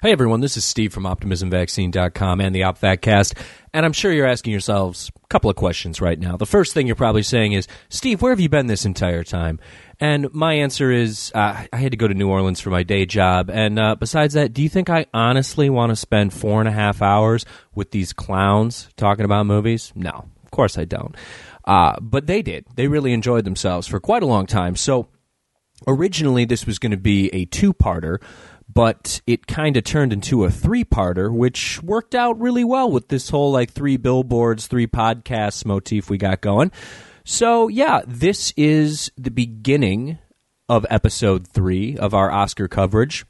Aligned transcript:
Hey 0.00 0.12
everyone, 0.12 0.38
this 0.38 0.56
is 0.56 0.64
Steve 0.64 0.92
from 0.92 1.02
OptimismVaccine.com 1.02 2.40
and 2.40 2.54
the 2.54 2.60
OpVacCast, 2.60 3.36
and 3.74 3.84
I'm 3.84 3.92
sure 3.92 4.12
you're 4.12 4.28
asking 4.28 4.52
yourselves 4.52 5.10
a 5.24 5.26
couple 5.26 5.50
of 5.50 5.56
questions 5.56 6.00
right 6.00 6.20
now. 6.20 6.36
The 6.36 6.46
first 6.46 6.72
thing 6.72 6.86
you're 6.86 6.94
probably 6.94 7.24
saying 7.24 7.54
is, 7.54 7.66
Steve, 7.88 8.22
where 8.22 8.30
have 8.30 8.38
you 8.38 8.48
been 8.48 8.68
this 8.68 8.84
entire 8.84 9.24
time? 9.24 9.58
And 9.98 10.32
my 10.32 10.54
answer 10.54 10.92
is, 10.92 11.32
uh, 11.34 11.64
I 11.72 11.76
had 11.76 11.90
to 11.90 11.96
go 11.96 12.06
to 12.06 12.14
New 12.14 12.30
Orleans 12.30 12.60
for 12.60 12.70
my 12.70 12.84
day 12.84 13.06
job, 13.06 13.50
and 13.50 13.76
uh, 13.76 13.96
besides 13.96 14.34
that, 14.34 14.52
do 14.52 14.62
you 14.62 14.68
think 14.68 14.88
I 14.88 15.06
honestly 15.12 15.68
want 15.68 15.90
to 15.90 15.96
spend 15.96 16.32
four 16.32 16.60
and 16.60 16.68
a 16.68 16.72
half 16.72 17.02
hours 17.02 17.44
with 17.74 17.90
these 17.90 18.12
clowns 18.12 18.88
talking 18.96 19.24
about 19.24 19.46
movies? 19.46 19.92
No, 19.96 20.28
of 20.44 20.50
course 20.52 20.78
I 20.78 20.84
don't. 20.84 21.16
Uh, 21.64 21.98
but 22.00 22.28
they 22.28 22.42
did. 22.42 22.66
They 22.76 22.86
really 22.86 23.12
enjoyed 23.12 23.44
themselves 23.44 23.88
for 23.88 23.98
quite 23.98 24.22
a 24.22 24.26
long 24.26 24.46
time. 24.46 24.76
So 24.76 25.08
originally 25.88 26.44
this 26.44 26.66
was 26.66 26.78
going 26.78 26.92
to 26.92 26.96
be 26.96 27.30
a 27.34 27.46
two-parter 27.46 28.18
but 28.72 29.20
it 29.26 29.46
kind 29.46 29.76
of 29.76 29.84
turned 29.84 30.12
into 30.12 30.44
a 30.44 30.50
three-parter 30.50 31.34
which 31.34 31.82
worked 31.82 32.14
out 32.14 32.38
really 32.38 32.64
well 32.64 32.90
with 32.90 33.08
this 33.08 33.30
whole 33.30 33.50
like 33.50 33.72
three 33.72 33.96
billboards 33.96 34.66
three 34.66 34.86
podcasts 34.86 35.64
motif 35.64 36.10
we 36.10 36.18
got 36.18 36.40
going. 36.40 36.70
So 37.24 37.68
yeah 37.68 38.02
this 38.06 38.52
is 38.56 39.10
the 39.16 39.30
beginning 39.30 40.18
of 40.68 40.84
episode 40.90 41.46
three 41.48 41.96
of 41.96 42.14
our 42.14 42.30
oscar 42.30 42.68
coverage. 42.68 43.24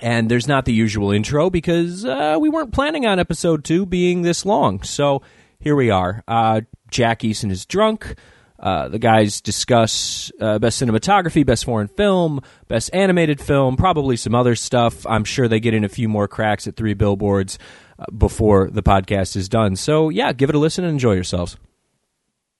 And 0.00 0.30
there's 0.30 0.48
not 0.48 0.64
the 0.64 0.72
usual 0.72 1.10
intro 1.10 1.50
because 1.50 2.04
uh, 2.04 2.38
we 2.40 2.48
weren't 2.48 2.72
planning 2.72 3.04
on 3.04 3.18
episode 3.18 3.64
two 3.64 3.84
being 3.84 4.22
this 4.22 4.46
long. 4.46 4.82
So 4.82 5.20
here 5.58 5.76
we 5.76 5.90
are. 5.90 6.22
Uh, 6.26 6.62
jack 6.90 7.20
eason 7.20 7.50
is 7.50 7.66
drunk 7.66 8.14
uh, 8.60 8.88
the 8.88 8.98
guys 8.98 9.40
discuss 9.40 10.30
uh, 10.40 10.58
best 10.58 10.80
cinematography, 10.80 11.44
best 11.44 11.64
foreign 11.64 11.88
film, 11.88 12.40
best 12.68 12.90
animated 12.92 13.40
film, 13.40 13.76
probably 13.76 14.16
some 14.16 14.34
other 14.34 14.54
stuff. 14.54 15.06
I'm 15.06 15.24
sure 15.24 15.48
they 15.48 15.60
get 15.60 15.72
in 15.72 15.82
a 15.82 15.88
few 15.88 16.08
more 16.08 16.28
cracks 16.28 16.66
at 16.68 16.76
three 16.76 16.94
billboards 16.94 17.58
uh, 17.98 18.04
before 18.16 18.68
the 18.70 18.82
podcast 18.82 19.34
is 19.34 19.48
done. 19.48 19.76
So, 19.76 20.10
yeah, 20.10 20.32
give 20.32 20.50
it 20.50 20.54
a 20.54 20.58
listen 20.58 20.84
and 20.84 20.92
enjoy 20.92 21.14
yourselves. 21.14 21.56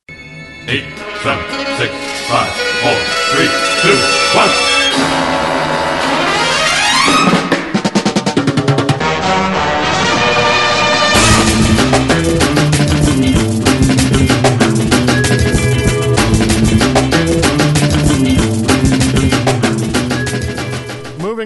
Eight, 0.09 0.85
seven, 1.23 1.45
six, 1.77 1.93
five, 2.29 2.53
four, 2.81 2.97
three, 3.35 3.49
two, 3.83 3.97
one. 4.37 5.40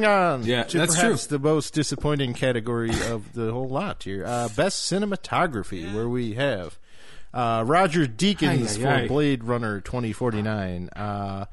Moving 0.04 0.18
on 0.18 0.44
Yeah, 0.44 0.62
to 0.64 0.78
that's 0.78 0.96
perhaps 0.96 1.26
the 1.26 1.38
most 1.38 1.74
disappointing 1.74 2.34
category 2.34 2.90
of 2.90 3.32
the 3.32 3.52
whole 3.52 3.68
lot 3.68 4.02
here. 4.02 4.24
Uh, 4.26 4.48
best 4.48 4.90
cinematography, 4.90 5.92
where 5.94 6.08
we 6.08 6.34
have 6.34 6.78
uh, 7.32 7.64
Roger 7.66 8.06
Deakins 8.06 8.78
Ay, 8.84 8.88
ay, 8.88 8.94
ay. 8.94 9.02
for 9.02 9.08
Blade 9.08 9.44
Runner 9.44 9.80
2049. 9.80 10.88
Uh, 10.94 11.44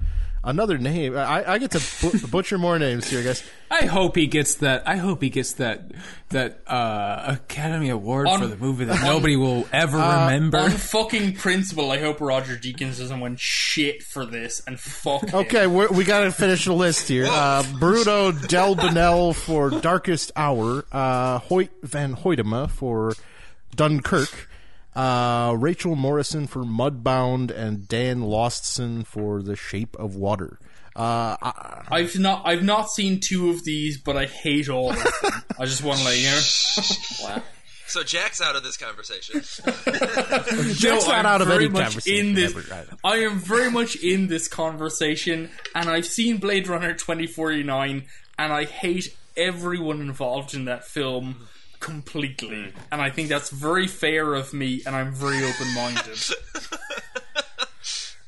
another 0.43 0.77
name. 0.77 1.15
I, 1.17 1.53
I 1.53 1.57
get 1.57 1.71
to 1.71 1.81
bu- 2.01 2.27
butcher 2.31 2.57
more 2.57 2.77
names 2.79 3.09
here, 3.09 3.23
guys. 3.23 3.43
I 3.69 3.85
hope 3.85 4.15
he 4.15 4.27
gets 4.27 4.55
that. 4.55 4.87
I 4.87 4.97
hope 4.97 5.21
he 5.21 5.29
gets 5.29 5.53
that 5.53 5.91
that 6.29 6.61
uh, 6.67 7.35
Academy 7.39 7.89
Award 7.89 8.27
On- 8.27 8.39
for 8.39 8.47
the 8.47 8.57
movie 8.57 8.85
that 8.85 9.01
nobody 9.03 9.35
will 9.35 9.65
ever 9.71 9.97
remember. 9.97 10.57
On 10.57 10.71
fucking 10.71 11.35
principle, 11.35 11.91
I 11.91 11.99
hope 11.99 12.19
Roger 12.21 12.55
Deakins 12.55 12.97
doesn't 12.99 13.19
win 13.19 13.35
shit 13.37 14.03
for 14.03 14.25
this 14.25 14.61
and 14.67 14.79
fuck 14.79 15.23
him. 15.29 15.35
Okay, 15.41 15.67
we're, 15.67 15.89
we 15.89 16.03
got 16.03 16.21
to 16.25 16.31
finish 16.31 16.65
the 16.65 16.73
list 16.73 17.07
here. 17.07 17.27
Uh, 17.29 17.63
Bruno 17.79 18.31
Delbonnel 18.31 19.35
for 19.35 19.69
Darkest 19.69 20.31
Hour. 20.35 20.85
Uh, 20.91 21.39
Hoyt 21.39 21.69
Van 21.83 22.15
Hoytema 22.15 22.69
for 22.69 23.13
Dunkirk. 23.75 24.49
Uh, 24.95 25.55
Rachel 25.57 25.95
Morrison 25.95 26.47
for 26.47 26.63
Mudbound 26.63 27.49
and 27.51 27.87
Dan 27.87 28.21
Laustsen 28.21 29.05
for 29.05 29.41
The 29.41 29.55
Shape 29.55 29.95
of 29.97 30.15
Water. 30.15 30.59
Uh, 30.93 31.37
I, 31.41 31.83
I've 31.89 32.19
not 32.19 32.41
I've 32.45 32.63
not 32.63 32.89
seen 32.89 33.21
two 33.21 33.49
of 33.49 33.63
these, 33.63 33.97
but 33.97 34.17
I 34.17 34.25
hate 34.25 34.67
all 34.67 34.89
of 34.89 34.97
them. 34.97 35.31
I 35.57 35.65
just 35.65 35.83
want 35.83 35.99
to 35.99 36.05
let 36.05 36.17
you 36.17 36.25
know. 36.25 36.41
wow. 37.35 37.43
So 37.87 38.03
Jack's 38.03 38.41
out 38.41 38.55
of 38.55 38.63
this 38.63 38.75
conversation. 38.77 39.41
Jack's 40.75 41.07
not 41.07 41.09
I'm 41.09 41.25
out 41.25 41.41
of 41.41 41.47
very 41.47 41.65
any 41.65 41.73
much 41.73 41.83
conversation 41.83 42.27
In 42.27 42.33
this. 42.35 42.71
I 43.03 43.17
am 43.17 43.39
very 43.39 43.71
much 43.71 43.95
in 43.97 44.27
this 44.27 44.47
conversation, 44.49 45.49
and 45.73 45.89
I've 45.89 46.05
seen 46.05 46.37
Blade 46.37 46.67
Runner 46.67 46.93
2049, 46.93 48.05
and 48.37 48.53
I 48.53 48.65
hate 48.65 49.15
everyone 49.37 50.01
involved 50.01 50.53
in 50.53 50.65
that 50.65 50.85
film 50.85 51.47
completely. 51.81 52.71
And 52.91 53.01
I 53.01 53.09
think 53.09 53.27
that's 53.27 53.49
very 53.49 53.87
fair 53.87 54.33
of 54.33 54.53
me, 54.53 54.81
and 54.85 54.95
I'm 54.95 55.11
very 55.13 55.43
open 55.43 55.73
minded. 55.75 56.17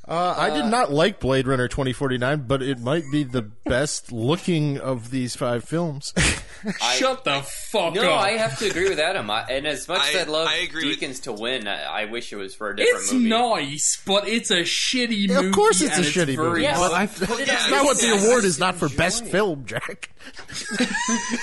Uh, 0.05 0.35
I 0.37 0.49
did 0.49 0.65
not 0.65 0.91
like 0.91 1.21
Blade 1.21 1.47
Runner 1.47 1.69
2049, 1.69 2.43
but 2.45 2.61
it 2.61 2.77
might 2.77 3.05
be 3.09 3.23
the 3.23 3.41
best 3.41 4.11
looking 4.11 4.77
of 4.77 5.11
these 5.11 5.33
five 5.33 5.63
films. 5.63 6.13
Shut 6.97 7.23
the 7.23 7.41
fuck 7.41 7.93
No, 7.93 8.01
up. 8.01 8.05
No, 8.07 8.13
I 8.15 8.31
have 8.31 8.59
to 8.59 8.69
agree 8.69 8.89
with 8.89 8.99
Adam. 8.99 9.31
I, 9.31 9.43
and 9.49 9.65
as 9.65 9.87
much 9.87 10.01
as 10.09 10.15
I- 10.17 10.19
I 10.19 10.23
love 10.23 10.47
I 10.49 10.55
agree 10.55 10.89
with- 10.89 10.99
Deakins 10.99 11.23
to 11.23 11.31
win, 11.31 11.69
I, 11.69 12.01
I 12.01 12.05
wish 12.05 12.33
it 12.33 12.35
was 12.35 12.53
for 12.53 12.71
a 12.71 12.75
different 12.75 12.97
it's 13.01 13.13
movie. 13.13 13.29
nice, 13.29 14.01
but 14.05 14.27
it's 14.27 14.51
a 14.51 14.63
shitty 14.63 15.29
movie. 15.29 15.47
of 15.47 15.53
course 15.53 15.79
it's 15.79 15.93
a 15.93 16.01
and 16.01 16.05
shitty 16.05 16.35
very 16.35 16.49
movie. 16.49 16.61
Yeah, 16.63 16.79
Well, 16.81 16.93
I, 16.93 17.07
put 17.07 17.39
it 17.39 17.47
That's 17.47 17.65
on 17.67 17.71
not 17.71 17.85
what 17.85 17.97
the 17.97 18.09
award 18.09 18.43
is 18.43 18.59
not 18.59 18.75
for 18.75 18.89
best 18.89 19.23
film, 19.25 19.63
Jack. 19.65 20.09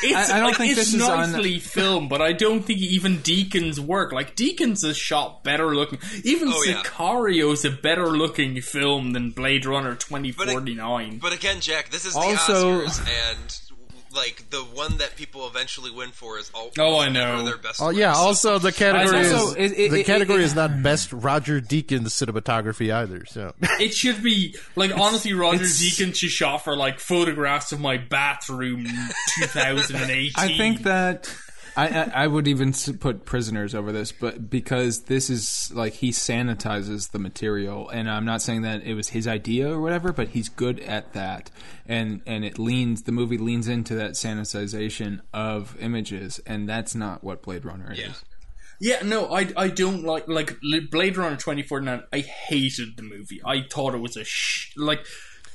It's, 0.02 0.30
I- 0.30 0.36
I 0.36 0.40
don't 0.40 0.48
like, 0.48 0.56
think 0.56 0.70
it's 0.72 0.80
this 0.92 0.94
is 0.94 1.02
on- 1.02 1.32
nicely 1.32 1.58
filmed, 1.58 2.08
but 2.08 2.22
I 2.22 2.32
don't 2.32 2.62
think 2.62 2.78
even 2.80 3.18
Deakins' 3.18 3.78
work. 3.78 4.12
Like 4.12 4.34
Deakins' 4.36 4.84
is 4.84 4.96
shot 4.96 5.44
better 5.44 5.74
looking. 5.74 5.98
Even 6.24 6.48
Oh, 6.48 6.62
yeah. 6.62 6.80
A 6.80 7.70
better 7.70 8.06
looking 8.06 8.60
film 8.60 9.12
than 9.12 9.30
Blade 9.30 9.66
Runner 9.66 9.94
twenty 9.94 10.32
forty 10.32 10.74
nine. 10.74 11.18
But 11.18 11.32
again, 11.32 11.60
Jack, 11.60 11.90
this 11.90 12.04
is 12.06 12.14
the 12.14 12.20
Also- 12.20 12.82
Oscars, 12.86 13.00
and 13.00 13.60
like 14.14 14.50
the 14.50 14.58
one 14.58 14.96
that 14.98 15.16
people 15.16 15.46
eventually 15.46 15.90
win 15.90 16.10
for 16.10 16.38
is 16.38 16.50
all. 16.54 16.70
Oh, 16.78 16.98
I 16.98 17.08
never 17.08 17.38
know. 17.38 17.44
Their 17.44 17.56
best 17.58 17.80
Oh 17.80 17.90
yeah. 17.90 18.12
Also, 18.14 18.58
the 18.58 18.72
category 18.72 19.18
Also, 19.30 19.50
is 19.54 19.72
it- 19.72 19.78
it- 19.78 19.90
the 19.92 20.00
it- 20.00 20.06
category 20.06 20.42
it- 20.42 20.46
is 20.46 20.54
not 20.54 20.82
best 20.82 21.12
Roger 21.12 21.60
Deakins 21.60 22.08
cinematography 22.08 22.92
either. 22.92 23.24
So 23.26 23.54
It 23.80 23.94
should 23.94 24.22
be 24.22 24.56
like 24.76 24.96
honestly, 24.98 25.32
Roger 25.32 25.56
it's- 25.62 25.80
Deakins 25.80 26.16
should 26.16 26.30
shot 26.30 26.64
for 26.64 26.76
like 26.76 26.98
photographs 27.00 27.72
of 27.72 27.80
my 27.80 27.98
bathroom 27.98 28.84
two 29.38 29.46
thousand 29.46 29.96
and 29.96 30.10
eighteen. 30.10 30.32
I 30.36 30.56
think 30.56 30.82
that 30.82 31.32
I, 31.76 31.88
I 31.88 32.10
I 32.14 32.26
would 32.26 32.46
even 32.48 32.72
put 33.00 33.24
prisoners 33.24 33.74
over 33.74 33.92
this, 33.92 34.12
but 34.12 34.50
because 34.50 35.02
this 35.04 35.30
is 35.30 35.70
like 35.74 35.94
he 35.94 36.10
sanitizes 36.10 37.10
the 37.10 37.18
material, 37.18 37.88
and 37.88 38.10
I'm 38.10 38.24
not 38.24 38.42
saying 38.42 38.62
that 38.62 38.82
it 38.82 38.94
was 38.94 39.10
his 39.10 39.26
idea 39.26 39.70
or 39.72 39.80
whatever, 39.80 40.12
but 40.12 40.28
he's 40.28 40.48
good 40.48 40.80
at 40.80 41.12
that, 41.12 41.50
and 41.86 42.22
and 42.26 42.44
it 42.44 42.58
leans 42.58 43.02
the 43.02 43.12
movie 43.12 43.38
leans 43.38 43.68
into 43.68 43.94
that 43.96 44.12
sanitization 44.12 45.20
of 45.32 45.76
images, 45.80 46.40
and 46.46 46.68
that's 46.68 46.94
not 46.94 47.22
what 47.24 47.42
Blade 47.42 47.64
Runner 47.64 47.92
Yeah. 47.96 48.10
is. 48.10 48.24
Yeah, 48.82 49.02
no, 49.04 49.26
I 49.32 49.48
I 49.56 49.68
don't 49.68 50.04
like 50.04 50.26
like 50.26 50.56
Blade 50.90 51.16
Runner 51.18 51.36
twenty 51.36 51.62
forty 51.62 51.84
nine. 51.84 52.02
I 52.12 52.20
hated 52.20 52.96
the 52.96 53.02
movie. 53.02 53.40
I 53.44 53.62
thought 53.70 53.94
it 53.94 53.98
was 54.00 54.16
a 54.16 54.24
sh- 54.24 54.72
like 54.76 55.04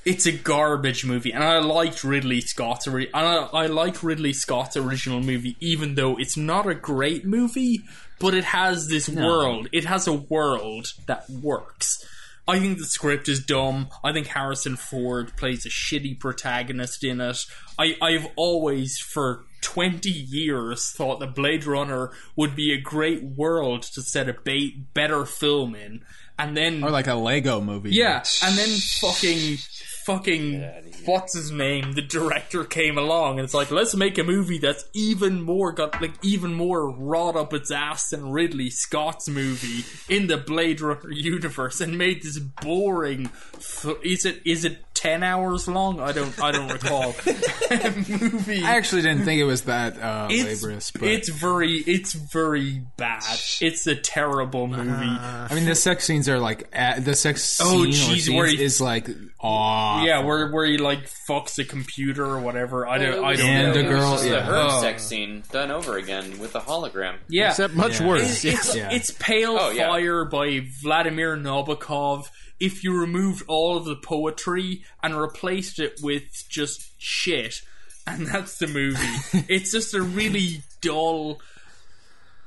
it's 0.05 0.27
a 0.27 0.31
garbage 0.31 1.03
movie, 1.03 1.33
and 1.33 1.43
I 1.43 1.59
liked 1.59 2.03
Ridley 2.03 2.39
Scott's 2.39 2.85
and 2.85 3.07
I, 3.13 3.49
I 3.51 3.65
like 3.65 4.03
Ridley 4.03 4.33
Scott's 4.33 4.77
original 4.77 5.19
movie, 5.19 5.57
even 5.59 5.95
though 5.95 6.15
it's 6.17 6.37
not 6.37 6.67
a 6.67 6.75
great 6.75 7.25
movie, 7.25 7.81
but 8.19 8.35
it 8.35 8.43
has 8.45 8.87
this 8.87 9.09
world. 9.09 9.67
It 9.71 9.85
has 9.85 10.07
a 10.07 10.13
world 10.13 10.93
that 11.07 11.27
works. 11.29 12.05
I 12.47 12.59
think 12.59 12.77
the 12.77 12.85
script 12.85 13.27
is 13.27 13.43
dumb. 13.43 13.87
I 14.03 14.13
think 14.13 14.27
Harrison 14.27 14.75
Ford 14.75 15.35
plays 15.35 15.65
a 15.65 15.69
shitty 15.69 16.19
protagonist 16.19 17.03
in 17.03 17.19
it. 17.19 17.43
I, 17.79 17.95
I've 17.99 18.27
always, 18.35 18.99
for 18.99 19.45
20 19.61 20.09
years, 20.09 20.91
thought 20.91 21.19
that 21.21 21.33
Blade 21.33 21.65
Runner 21.65 22.11
would 22.35 22.55
be 22.55 22.71
a 22.71 22.79
great 22.79 23.23
world 23.23 23.81
to 23.81 24.03
set 24.03 24.29
a 24.29 24.33
ba- 24.33 24.77
better 24.93 25.25
film 25.25 25.73
in. 25.73 26.05
And 26.37 26.55
then. 26.55 26.83
Or 26.83 26.91
like 26.91 27.07
a 27.07 27.15
Lego 27.15 27.61
movie. 27.61 27.91
Yeah, 27.91 28.23
and 28.43 28.55
then 28.55 28.69
fucking 28.99 29.57
fucking 30.05 30.63
what's 31.05 31.33
his 31.35 31.51
name? 31.51 31.93
The 31.93 32.01
director 32.01 32.63
came 32.63 32.97
along 32.97 33.39
and 33.39 33.45
it's 33.45 33.53
like, 33.53 33.71
let's 33.71 33.95
make 33.95 34.17
a 34.17 34.23
movie 34.23 34.57
that's 34.59 34.85
even 34.93 35.41
more 35.41 35.71
got 35.71 35.99
like 36.01 36.13
even 36.23 36.53
more 36.53 36.89
wrought 36.89 37.35
up 37.35 37.53
its 37.53 37.71
ass 37.71 38.09
than 38.09 38.31
Ridley 38.31 38.69
Scott's 38.69 39.27
movie 39.27 39.83
in 40.13 40.27
the 40.27 40.37
Blade 40.37 40.81
Runner 40.81 41.09
universe 41.11 41.81
and 41.81 41.97
made 41.97 42.23
this 42.23 42.37
boring. 42.39 43.27
f- 43.55 43.87
Is 44.03 44.25
it 44.25 44.41
is 44.45 44.63
it 44.65 44.77
ten 44.95 45.21
hours 45.21 45.67
long. 45.67 45.99
I 45.99 46.11
don't 46.11 46.41
I 46.41 46.51
don't 46.51 46.71
recall. 46.71 47.13
movie. 47.69 48.63
I 48.63 48.71
actually 48.75 49.01
didn't 49.03 49.23
think 49.25 49.39
it 49.39 49.43
was 49.45 49.63
that 49.63 49.97
uh, 50.01 50.27
it's, 50.31 50.61
laborious, 50.63 50.91
but 50.91 51.03
it's 51.03 51.29
very 51.29 51.73
it's 51.73 52.13
very 52.13 52.81
bad. 52.97 53.21
It's 53.61 53.85
a 53.87 53.95
terrible 53.95 54.67
movie. 54.67 54.89
I 54.89 55.53
mean, 55.53 55.65
the 55.65 55.75
sex 55.75 56.05
scenes 56.05 56.27
are 56.29 56.39
like 56.39 56.67
uh, 56.75 56.99
the 56.99 57.15
sex 57.15 57.59
Oh, 57.61 57.83
scene 57.83 57.85
or 57.85 57.87
jeez, 57.87 58.21
scenes 58.23 58.29
where 58.31 58.47
he- 58.47 58.63
is 58.63 58.81
like 58.81 59.07
aw. 59.39 60.03
yeah, 60.03 60.23
where 60.23 60.49
where 60.51 60.65
he 60.65 60.77
like 60.77 61.07
fucks 61.29 61.59
a 61.59 61.65
computer 61.65 62.25
or 62.25 62.39
whatever. 62.39 62.87
I 62.87 62.97
don't 62.97 63.23
I 63.23 63.35
don't 63.35 63.45
And 63.45 63.67
know. 63.75 63.81
the 63.83 63.89
girl- 63.89 64.13
It's 64.13 64.21
just 64.23 64.25
yeah. 64.33 64.39
the 64.39 64.45
Herb 64.45 64.67
Oh. 64.71 64.81
sex 64.81 65.03
scene 65.03 65.43
done 65.51 65.71
over 65.71 65.97
again 65.97 66.39
with 66.39 66.53
the 66.53 66.59
hologram. 66.61 67.15
yeah, 67.27 67.49
Except 67.49 67.73
much 67.75 67.99
Yeah. 67.99 68.07
worse. 68.07 68.43
It- 68.45 68.53
it's 68.53 68.75
Yeah. 68.75 68.89
it's 68.91 69.11
Pale 69.11 69.57
Oh, 69.59 69.69
yeah. 69.71 69.87
Fire 69.89 70.25
by 70.25 70.65
Vladimir 70.81 71.35
Nabokov. 71.37 72.25
If 72.59 72.83
you 72.83 72.97
removed 72.97 73.43
all 73.47 73.75
of 73.77 73.85
the 73.85 73.95
poetry 73.95 74.83
and 75.03 75.15
replaced 75.19 75.79
it 75.79 75.99
with 76.01 76.23
just 76.49 76.93
shit, 76.97 77.61
and 78.07 78.27
that's 78.27 78.57
the 78.59 78.67
movie. 78.67 78.97
it's 79.49 79.71
just 79.71 79.93
a 79.93 80.01
really 80.01 80.61
dull, 80.81 81.39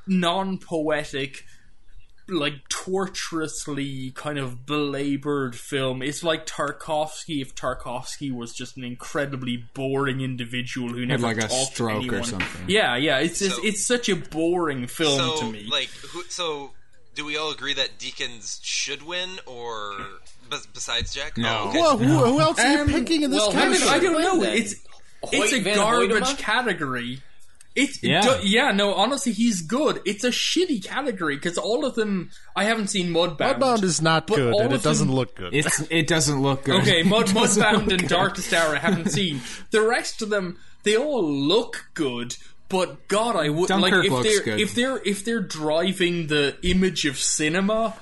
non-poetic, 0.06 1.44
like 2.28 2.68
torturously 2.68 4.10
kind 4.14 4.38
of 4.38 4.66
belabored 4.66 5.56
film. 5.56 6.02
It's 6.02 6.22
like 6.22 6.46
Tarkovsky 6.46 7.40
if 7.40 7.54
Tarkovsky 7.54 8.32
was 8.32 8.52
just 8.52 8.76
an 8.76 8.84
incredibly 8.84 9.64
boring 9.74 10.20
individual 10.20 10.90
who 10.90 11.06
never 11.06 11.22
like 11.22 11.38
a 11.38 11.40
talked 11.42 11.52
to 11.52 11.74
stroke 11.74 11.96
or 11.96 12.00
anyone. 12.00 12.24
something. 12.24 12.64
Yeah, 12.68 12.96
yeah. 12.96 13.18
It's 13.18 13.38
just, 13.38 13.56
So- 13.56 13.62
it's 13.64 13.84
such 13.84 14.08
a 14.08 14.16
boring 14.16 14.86
film 14.86 15.18
so, 15.18 15.36
to 15.40 15.52
me. 15.52 15.68
like, 15.70 15.88
who, 15.88 16.22
so 16.24 16.72
do 17.18 17.24
we 17.24 17.36
all 17.36 17.50
agree 17.50 17.74
that 17.74 17.98
Deakins 17.98 18.60
should 18.62 19.02
win, 19.02 19.28
or 19.44 19.96
bes- 20.48 20.66
besides 20.66 21.12
Jack? 21.12 21.36
No. 21.36 21.62
Oh, 21.64 21.68
okay. 21.70 21.80
Well, 21.80 21.98
who, 21.98 22.06
who 22.32 22.40
else 22.40 22.60
are 22.60 22.72
you 22.72 22.78
Um, 22.82 22.86
picking 22.88 23.22
in 23.22 23.32
this 23.32 23.40
well, 23.40 23.56
I, 23.56 23.68
mean, 23.68 23.80
category? 23.80 23.90
I 23.90 23.98
don't 23.98 24.22
know. 24.22 24.40
then. 24.44 24.56
It's 24.56 24.74
it's 25.32 25.52
a 25.52 25.56
Hoyt 25.56 25.62
van 25.64 25.74
garbage 25.76 26.22
Hoytema? 26.22 26.38
category. 26.38 27.22
It's 27.74 28.00
Yeah. 28.04 28.24
yeah. 28.24 28.38
yeah, 28.42 28.70
no, 28.72 28.94
honestly, 28.94 29.32
he's 29.32 29.62
good. 29.62 30.00
It's 30.04 30.22
a 30.22 30.30
shitty 30.30 30.84
category 30.84 31.34
because 31.34 31.58
all 31.58 31.84
of 31.84 31.96
them. 31.96 32.30
I 32.54 32.62
haven't 32.64 32.86
seen 32.86 33.12
Mudbound. 33.12 33.58
Mudbound 33.58 33.82
is 33.82 34.00
not 34.00 34.28
But 34.28 34.36
good, 34.36 34.54
and 34.54 34.72
it 34.72 34.84
doesn't 34.84 35.10
look 35.12 35.34
good. 35.34 35.52
It's 35.54 35.80
it 35.90 36.06
doesn't 36.06 36.40
look 36.40 36.62
good. 36.64 36.82
Okay, 36.82 37.02
Mud, 37.04 37.30
It 37.30 37.34
doesn't 37.34 37.60
Mudbound 37.64 37.90
and 37.90 38.00
good. 38.02 38.08
Darkest 38.08 38.52
Hour 38.54 38.76
I 38.76 38.78
haven't 38.78 39.10
seen. 39.10 39.40
The 39.72 39.82
rest 39.82 40.22
of 40.22 40.28
them, 40.30 40.56
they 40.84 40.96
all 40.96 41.28
look 41.28 41.86
good. 41.94 42.36
But 42.68 43.08
God, 43.08 43.36
I 43.36 43.48
would 43.48 43.70
like 43.70 43.92
if 43.92 44.22
they're 44.22 44.42
good. 44.42 44.60
if 44.60 44.74
they're 44.74 44.98
if 44.98 45.24
they're 45.24 45.40
driving 45.40 46.26
the 46.26 46.56
image 46.62 47.06
of 47.06 47.18
cinema. 47.18 47.94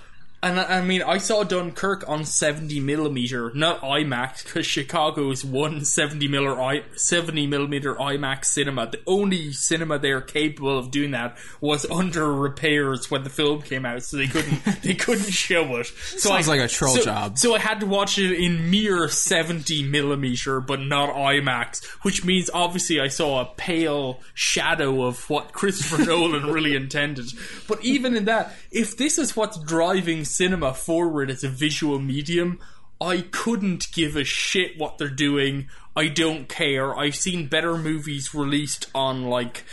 And 0.47 0.61
I, 0.61 0.79
I 0.79 0.81
mean, 0.81 1.03
I 1.03 1.19
saw 1.19 1.43
Dunkirk 1.43 2.09
on 2.09 2.25
70 2.25 2.79
millimeter, 2.79 3.51
not 3.53 3.81
IMAX, 3.81 4.45
because 4.45 4.65
Chicago's 4.65 5.45
one 5.45 5.85
70 5.85 6.29
millimeter, 6.29 6.61
I, 6.63 6.83
70 6.95 7.49
millimeter 7.49 7.97
IMAX 7.97 8.45
cinema. 8.45 8.87
The 8.89 9.01
only 9.09 9.53
cinema 9.53 9.99
they're 9.99 10.21
capable 10.21 10.79
of 10.79 10.93
doing 10.93 11.11
that 11.11 11.37
was 11.61 11.85
under 11.91 12.33
repairs 12.33 13.11
when 13.11 13.25
the 13.25 13.31
film 13.31 13.63
came 13.63 13.85
out, 13.85 14.05
so 14.05 14.19
they 14.19 14.29
couldn't 14.29 14.65
they 14.83 14.95
couldn't 14.95 15.33
show 15.33 15.79
it. 15.79 15.87
So 15.87 16.31
Sounds 16.31 16.49
I, 16.49 16.53
like 16.53 16.61
a 16.61 16.69
troll 16.69 16.95
so- 16.95 17.03
job. 17.05 17.39
So 17.39 17.57
I 17.57 17.59
had 17.59 17.81
to 17.81 17.87
watch 17.87 18.17
it 18.17 18.33
in 18.33 18.71
mere 18.71 19.09
70 19.09 19.83
millimeter, 19.83 20.61
but 20.61 20.81
not 20.81 21.11
IMAX, 21.13 21.85
which 22.03 22.25
means 22.25 22.51
obviously 22.55 23.01
I 23.01 23.09
saw 23.09 23.41
a 23.41 23.47
pale 23.57 24.21
shadow 24.33 25.03
of 25.03 25.29
what 25.29 25.53
Christopher 25.53 26.05
Nolan 26.07 26.47
really 26.53 26.77
intended. 26.77 27.27
But 27.67 27.85
even 27.85 28.15
in 28.15 28.27
that, 28.27 28.55
if 28.71 28.97
this 28.97 29.19
is 29.19 29.35
what's 29.35 29.59
driving 29.59 30.25
cinema 30.37 30.75
forward 30.75 31.31
as 31.31 31.45
a 31.45 31.49
visual 31.49 31.99
medium, 31.99 32.61
I 33.01 33.25
couldn't 33.31 33.93
give 33.93 34.17
a 34.17 34.25
shit 34.25 34.79
what 34.79 34.99
they're 34.99 35.09
doing. 35.09 35.69
I 35.95 36.09
don't 36.09 36.49
care. 36.49 36.97
I've 36.97 37.17
seen 37.17 37.49
better 37.49 37.77
movies 37.77 38.35
released 38.35 38.87
on 38.95 39.25
like 39.25 39.65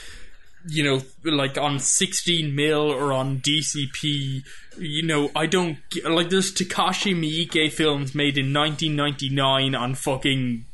you 0.65 0.83
know, 0.83 1.01
like 1.23 1.57
on 1.57 1.79
16 1.79 2.55
mil 2.55 2.89
or 2.91 3.11
on 3.11 3.39
DCP. 3.39 4.43
You 4.77 5.03
know, 5.03 5.29
I 5.35 5.45
don't 5.45 5.77
like. 6.05 6.29
There's 6.29 6.53
Takashi 6.53 7.13
Miike 7.13 7.71
films 7.71 8.15
made 8.15 8.37
in 8.37 8.53
1999 8.53 9.75
on 9.75 9.95
fucking 9.95 10.65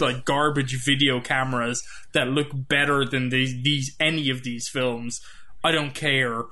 like 0.00 0.24
garbage 0.24 0.84
video 0.84 1.20
cameras 1.20 1.84
that 2.12 2.28
look 2.28 2.48
better 2.52 3.04
than 3.04 3.28
these 3.28 3.62
these 3.62 3.94
any 4.00 4.30
of 4.30 4.42
these 4.42 4.68
films. 4.68 5.20
I 5.62 5.70
don't 5.70 5.94
care. 5.94 6.44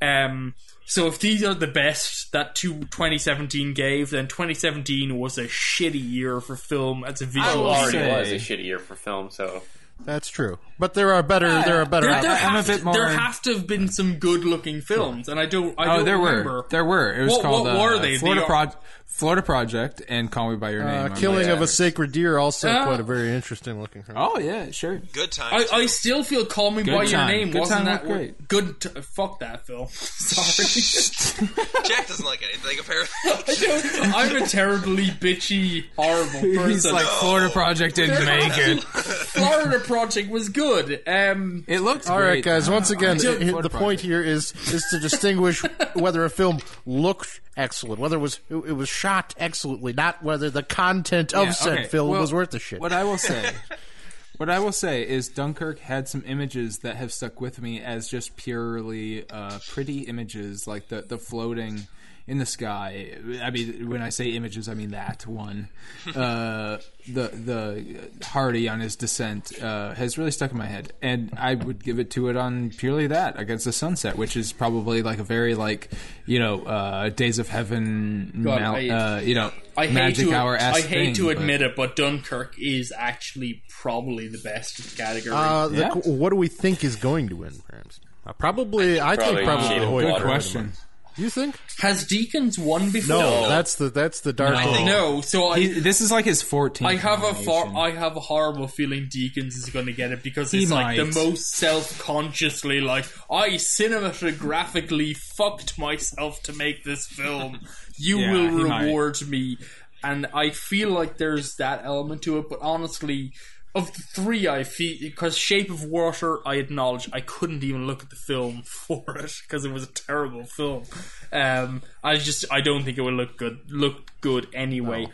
Um, 0.00 0.54
so 0.86 1.06
if 1.08 1.18
these 1.18 1.42
are 1.44 1.52
the 1.54 1.66
best 1.66 2.32
that 2.32 2.54
two, 2.54 2.74
2017 2.80 3.74
gave, 3.74 4.10
then 4.10 4.28
2017 4.28 5.18
was 5.18 5.36
a 5.36 5.44
shitty 5.44 6.00
year 6.10 6.40
for 6.40 6.56
film 6.56 7.04
as 7.04 7.20
a 7.20 7.24
It 7.24 7.30
visual 7.30 7.66
art. 7.68 7.94
already 7.94 7.98
was 8.10 8.30
a 8.32 8.36
shitty 8.36 8.64
year 8.64 8.78
for 8.78 8.94
film, 8.94 9.30
so 9.30 9.62
That's 10.04 10.28
true. 10.28 10.58
But 10.78 10.92
there 10.94 11.12
are 11.14 11.22
better. 11.22 11.48
there 11.62 11.80
are 11.80 11.86
better. 11.86 12.06
There, 12.06 12.22
there, 12.22 12.32
options. 12.32 12.46
I'm 12.48 12.54
a 12.54 12.56
have 12.58 12.66
bit 12.66 12.78
to, 12.80 12.84
more- 12.84 12.94
there 12.94 13.08
have 13.08 13.42
to 13.42 13.52
have 13.54 13.66
been 13.66 13.88
some 13.88 14.16
good-looking 14.18 14.82
films, 14.82 15.28
and 15.28 15.40
I 15.40 15.46
don't. 15.46 15.74
I 15.78 15.84
Oh, 15.84 15.96
don't 15.96 16.04
there 16.04 16.18
remember. 16.18 16.52
were. 16.52 16.66
There 16.68 16.84
were. 16.84 17.14
It 17.14 17.22
was 17.24 17.32
What- 17.32 17.42
called 17.42 17.66
what 17.66 17.76
uh, 17.76 17.82
were 17.82 17.98
they? 17.98 18.18
Florida 18.18 18.42
They 18.42 18.46
Pro- 18.46 18.72
Florida 19.06 19.40
Project 19.40 20.02
and 20.10 20.30
Call 20.30 20.50
Me 20.50 20.56
by 20.56 20.70
Your 20.72 20.84
Name. 20.84 21.10
Uh, 21.12 21.14
Killing 21.16 21.48
of 21.48 21.62
a. 21.62 21.66
Sacred 21.66 22.12
Deer 22.12 22.36
also 22.36 22.68
Uh, 22.68 22.84
quite 22.84 23.00
a 23.00 23.02
very 23.02 23.30
interesting 23.30 23.80
looking 23.80 24.02
film. 24.02 24.18
Oh 24.20 24.38
yeah, 24.38 24.70
sure. 24.72 24.98
Good 25.14 25.32
time. 25.32 25.54
I. 25.72 25.78
I 25.78 25.86
still 25.86 26.22
feel 26.22 26.44
"Call 26.44 26.70
Me 26.70 26.82
by 26.82 27.06
time. 27.06 27.08
Your 27.08 27.26
Name" 27.26 27.50
Good 27.52 27.60
wasn't 27.60 27.84
that 27.86 28.04
great. 28.04 28.46
good? 28.46 28.78
T- 28.78 28.88
fuck 29.00 29.38
that 29.40 29.66
film. 29.66 29.88
Sorry, 29.90 31.46
Jack 31.86 32.08
doesn't 32.08 32.26
like 32.26 32.42
anything 32.42 32.78
apparently. 32.78 34.00
I'm 34.14 34.42
a 34.42 34.46
terribly 34.46 35.06
bitchy, 35.06 35.84
horrible 35.96 36.40
person. 36.40 36.68
He's 36.70 36.90
like 36.92 37.06
Florida 37.06 37.48
Project 37.48 37.96
didn't 37.96 38.22
make 38.26 38.58
it. 38.58 38.82
Florida 38.82 39.78
Project 39.78 40.30
was 40.30 40.50
good. 40.50 40.65
Um, 41.06 41.64
It 41.66 41.80
looked 41.80 42.04
good. 42.04 42.12
All 42.12 42.20
right, 42.20 42.32
great. 42.42 42.44
guys. 42.44 42.68
Once 42.70 42.90
again, 42.90 43.18
Florida 43.18 43.58
i- 43.58 43.62
the 43.62 43.70
point 43.70 44.00
here 44.00 44.22
is 44.22 44.52
is 44.72 44.84
to 44.90 44.98
distinguish 44.98 45.62
whether 45.94 46.24
a 46.24 46.30
film 46.30 46.58
looked 46.84 47.40
excellent, 47.56 48.00
whether 48.00 48.16
it 48.16 48.20
was 48.20 48.40
it 48.50 48.56
it 48.56 48.72
was 48.72 48.88
shot 48.88 49.34
excellently, 49.38 49.92
not 49.92 50.22
whether 50.22 50.50
the 50.50 50.62
content 50.62 51.32
of 51.34 51.46
Yeah, 51.46 51.52
said 51.52 51.78
okay, 51.80 51.88
film 51.88 52.10
well, 52.10 52.20
was 52.20 52.32
worth 52.32 52.50
the 52.50 52.58
shit. 52.58 52.80
What 52.80 52.92
I 52.92 53.04
will 53.04 53.18
say, 53.18 53.52
what 54.36 54.50
I 54.50 54.58
will 54.58 54.72
say 54.72 55.06
is 55.08 55.28
Dunkirk 55.28 55.78
had 55.78 56.08
some 56.08 56.22
images 56.26 56.78
that 56.80 56.96
have 56.96 57.12
stuck 57.12 57.40
with 57.40 57.60
me 57.62 57.80
as 57.80 58.08
just 58.08 58.36
purely 58.36 59.28
uh, 59.30 59.58
pretty 59.68 60.00
images, 60.00 60.66
like 60.66 60.88
the 60.88 61.02
the 61.02 61.18
floating 61.18 61.86
in 62.28 62.38
the 62.38 62.46
sky. 62.46 63.16
I 63.42 63.50
mean, 63.50 63.88
when 63.88 64.02
I 64.02 64.08
say 64.08 64.30
images, 64.30 64.68
I 64.68 64.74
mean 64.74 64.90
that 64.90 65.26
one. 65.26 65.68
Uh, 66.14 66.78
the 67.08 67.28
the 67.28 68.24
Hardy 68.24 68.68
on 68.68 68.78
his 68.80 68.94
descent 68.96 69.52
uh, 69.60 69.92
has 69.94 70.16
really 70.16 70.30
stuck 70.30 70.52
in 70.52 70.56
my 70.58 70.66
head, 70.66 70.92
and 71.02 71.32
I 71.36 71.54
would 71.56 71.82
give 71.82 71.98
it 71.98 72.10
to 72.12 72.28
it 72.28 72.36
on 72.36 72.70
purely 72.70 73.08
that 73.08 73.38
against 73.40 73.64
the 73.64 73.72
sunset, 73.72 74.16
which 74.16 74.36
is 74.36 74.52
probably 74.52 75.02
like 75.02 75.18
a 75.18 75.24
very 75.24 75.54
like 75.56 75.90
you 76.24 76.38
know 76.38 76.62
uh, 76.64 77.08
Days 77.08 77.38
of 77.40 77.48
Heaven, 77.48 78.40
God, 78.44 78.60
mal- 78.60 78.76
I- 78.76 78.88
uh, 78.88 79.20
you 79.20 79.34
know 79.34 79.50
I 79.76 79.86
hate 79.86 79.94
magic 79.94 80.28
to 80.28 80.34
hour. 80.34 80.56
I 80.60 80.80
hate 80.80 81.16
to 81.16 81.30
admit 81.30 81.60
it, 81.60 81.74
but 81.74 81.96
Dunkirk 81.96 82.54
is 82.58 82.92
actually 82.96 83.62
probably 83.68 84.28
the 84.28 84.38
best 84.38 84.78
of 84.78 84.88
the 84.90 84.96
category. 84.96 85.34
uh, 85.36 85.68
the, 85.68 85.76
Yeah. 85.76 85.92
What 86.04 86.30
do 86.30 86.36
we 86.36 86.48
think 86.48 86.84
is 86.84 86.94
going 86.96 87.28
to 87.30 87.36
win? 87.36 87.54
Perhaps 87.68 88.00
uh, 88.26 88.32
probably. 88.34 89.00
I 89.00 89.16
think 89.16 89.26
probably 89.28 89.44
probably 89.44 89.68
Shade 89.68 89.82
of 89.82 89.88
Hoyt. 89.88 90.04
Good 90.04 90.12
Water. 90.12 90.24
question. 90.24 90.72
You 91.18 91.30
think? 91.30 91.58
Has 91.78 92.04
Deakins 92.06 92.58
won 92.58 92.90
before? 92.90 93.16
No, 93.16 93.48
that's 93.48 93.76
the 93.76 93.88
that's 93.88 94.20
the 94.20 94.32
dark. 94.34 94.54
I 94.54 94.64
think- 94.72 94.86
no. 94.86 95.20
So 95.22 95.48
I, 95.48 95.60
He, 95.60 95.66
this 95.80 96.00
is 96.02 96.10
like 96.12 96.24
his 96.26 96.42
14th. 96.42 96.84
I 96.86 96.96
have 96.96 97.22
a 97.24 97.32
far, 97.32 97.64
nomination. 97.66 97.76
I 97.76 97.90
have 98.00 98.16
a 98.16 98.20
horrible 98.20 98.68
feeling 98.68 99.04
Deakins 99.04 99.54
is 99.56 99.70
going 99.72 99.86
to 99.86 99.92
get 99.92 100.12
it 100.12 100.22
because 100.22 100.50
He 100.50 100.62
it's 100.64 100.70
like 100.72 100.98
might. 100.98 101.12
the 101.12 101.20
most 101.24 101.52
self-consciously 101.52 102.80
like 102.82 103.06
I 103.30 103.50
cinematographically 103.50 105.16
fucked 105.16 105.78
myself 105.78 106.42
to 106.44 106.52
make 106.52 106.84
this 106.84 107.06
film. 107.06 107.60
You 107.98 108.18
Yeah, 108.18 108.32
will 108.32 108.48
he 108.58 108.64
might. 108.64 108.82
reward 108.84 109.26
me, 109.26 109.56
and 110.04 110.26
I 110.34 110.50
feel 110.50 110.90
like 110.90 111.16
there's 111.16 111.56
that 111.56 111.80
element 111.82 112.20
to 112.24 112.36
it. 112.36 112.50
But 112.50 112.58
honestly, 112.60 113.32
of 113.76 113.92
the 113.92 114.02
three, 114.02 114.48
I 114.48 114.64
feel 114.64 114.96
because 114.98 115.36
Shape 115.36 115.70
of 115.70 115.84
Water, 115.84 116.38
I 116.48 116.54
acknowledge 116.54 117.10
I 117.12 117.20
couldn't 117.20 117.62
even 117.62 117.86
look 117.86 118.02
at 118.02 118.10
the 118.10 118.16
film 118.16 118.62
for 118.64 119.04
it 119.18 119.34
because 119.42 119.64
it 119.64 119.70
was 119.70 119.84
a 119.84 119.92
terrible 119.92 120.44
film. 120.44 120.84
Um, 121.30 121.82
I 122.02 122.16
just 122.16 122.46
I 122.50 122.62
don't 122.62 122.84
think 122.84 122.96
it 122.96 123.02
would 123.02 123.14
look 123.14 123.36
good. 123.36 123.70
Look 123.70 124.12
good 124.22 124.48
anyway. 124.54 125.08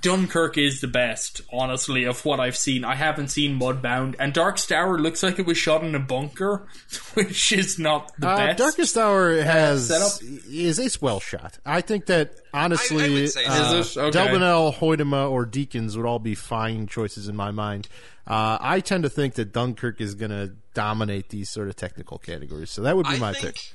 Dunkirk 0.00 0.58
is 0.58 0.80
the 0.80 0.88
best, 0.88 1.40
honestly, 1.52 2.04
of 2.04 2.24
what 2.24 2.40
I've 2.40 2.56
seen. 2.56 2.84
I 2.84 2.94
haven't 2.94 3.28
seen 3.28 3.58
Mudbound, 3.58 4.14
and 4.18 4.32
Dark 4.32 4.56
Tower 4.58 4.98
looks 4.98 5.22
like 5.22 5.38
it 5.38 5.46
was 5.46 5.56
shot 5.58 5.84
in 5.84 5.94
a 5.94 5.98
bunker, 6.00 6.66
which 7.14 7.52
is 7.52 7.78
not 7.78 8.12
the 8.18 8.28
Uh, 8.28 8.36
best. 8.36 8.58
Darkest 8.58 8.96
Hour 8.96 9.42
has 9.42 9.88
setup? 9.88 10.28
is 10.50 10.78
a 10.78 10.98
well 11.00 11.20
shot. 11.20 11.58
I 11.64 11.80
think 11.80 12.06
that 12.06 12.34
honestly, 12.52 13.04
I 13.04 13.08
would 13.10 13.30
say 13.30 13.44
so. 13.44 13.50
uh, 13.50 13.74
Is? 13.78 13.96
Okay. 13.96 14.18
Delbonnel, 14.18 14.74
Hoytema, 14.74 15.30
or 15.30 15.46
Deakins 15.46 15.96
would 15.96 16.06
all 16.06 16.18
be 16.18 16.34
fine 16.34 16.86
choices 16.86 17.28
in 17.28 17.36
my 17.36 17.50
mind. 17.50 17.88
Uh, 18.26 18.58
I 18.60 18.80
tend 18.80 19.04
to 19.04 19.08
think 19.08 19.34
that 19.34 19.52
Dunkirk 19.52 20.00
is 20.00 20.14
going 20.16 20.32
to 20.32 20.52
dominate 20.74 21.28
these 21.28 21.48
sort 21.48 21.68
of 21.68 21.76
technical 21.76 22.18
categories, 22.18 22.70
so 22.70 22.82
that 22.82 22.96
would 22.96 23.06
be 23.06 23.14
I 23.14 23.18
my 23.18 23.32
think, 23.32 23.54
pick. 23.54 23.72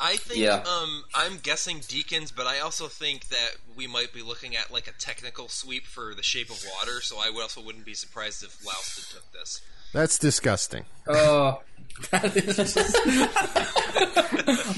I 0.00 0.16
think 0.16 0.38
Yeah. 0.40 0.62
um 0.66 1.04
I'm 1.14 1.38
guessing 1.38 1.78
Deakins, 1.80 2.32
but 2.34 2.46
I 2.46 2.60
also 2.60 2.86
think 2.88 3.28
that 3.28 3.56
we 3.76 3.86
might 3.86 4.12
be 4.12 4.22
looking 4.22 4.56
at 4.56 4.72
like 4.72 4.86
a 4.86 4.92
technical 4.92 5.48
sweep 5.48 5.86
for 5.86 6.14
The 6.14 6.22
Shape 6.22 6.50
of 6.50 6.62
Water. 6.78 7.00
So 7.00 7.16
I 7.18 7.30
also 7.40 7.60
wouldn't 7.60 7.84
be 7.84 7.94
surprised 7.94 8.42
if 8.44 8.64
Lousted 8.64 9.04
took 9.16 9.32
this. 9.32 9.60
That's 9.92 10.18
disgusting. 10.18 10.84
Oh, 11.06 11.62
that 12.10 12.36
is. 12.36 12.58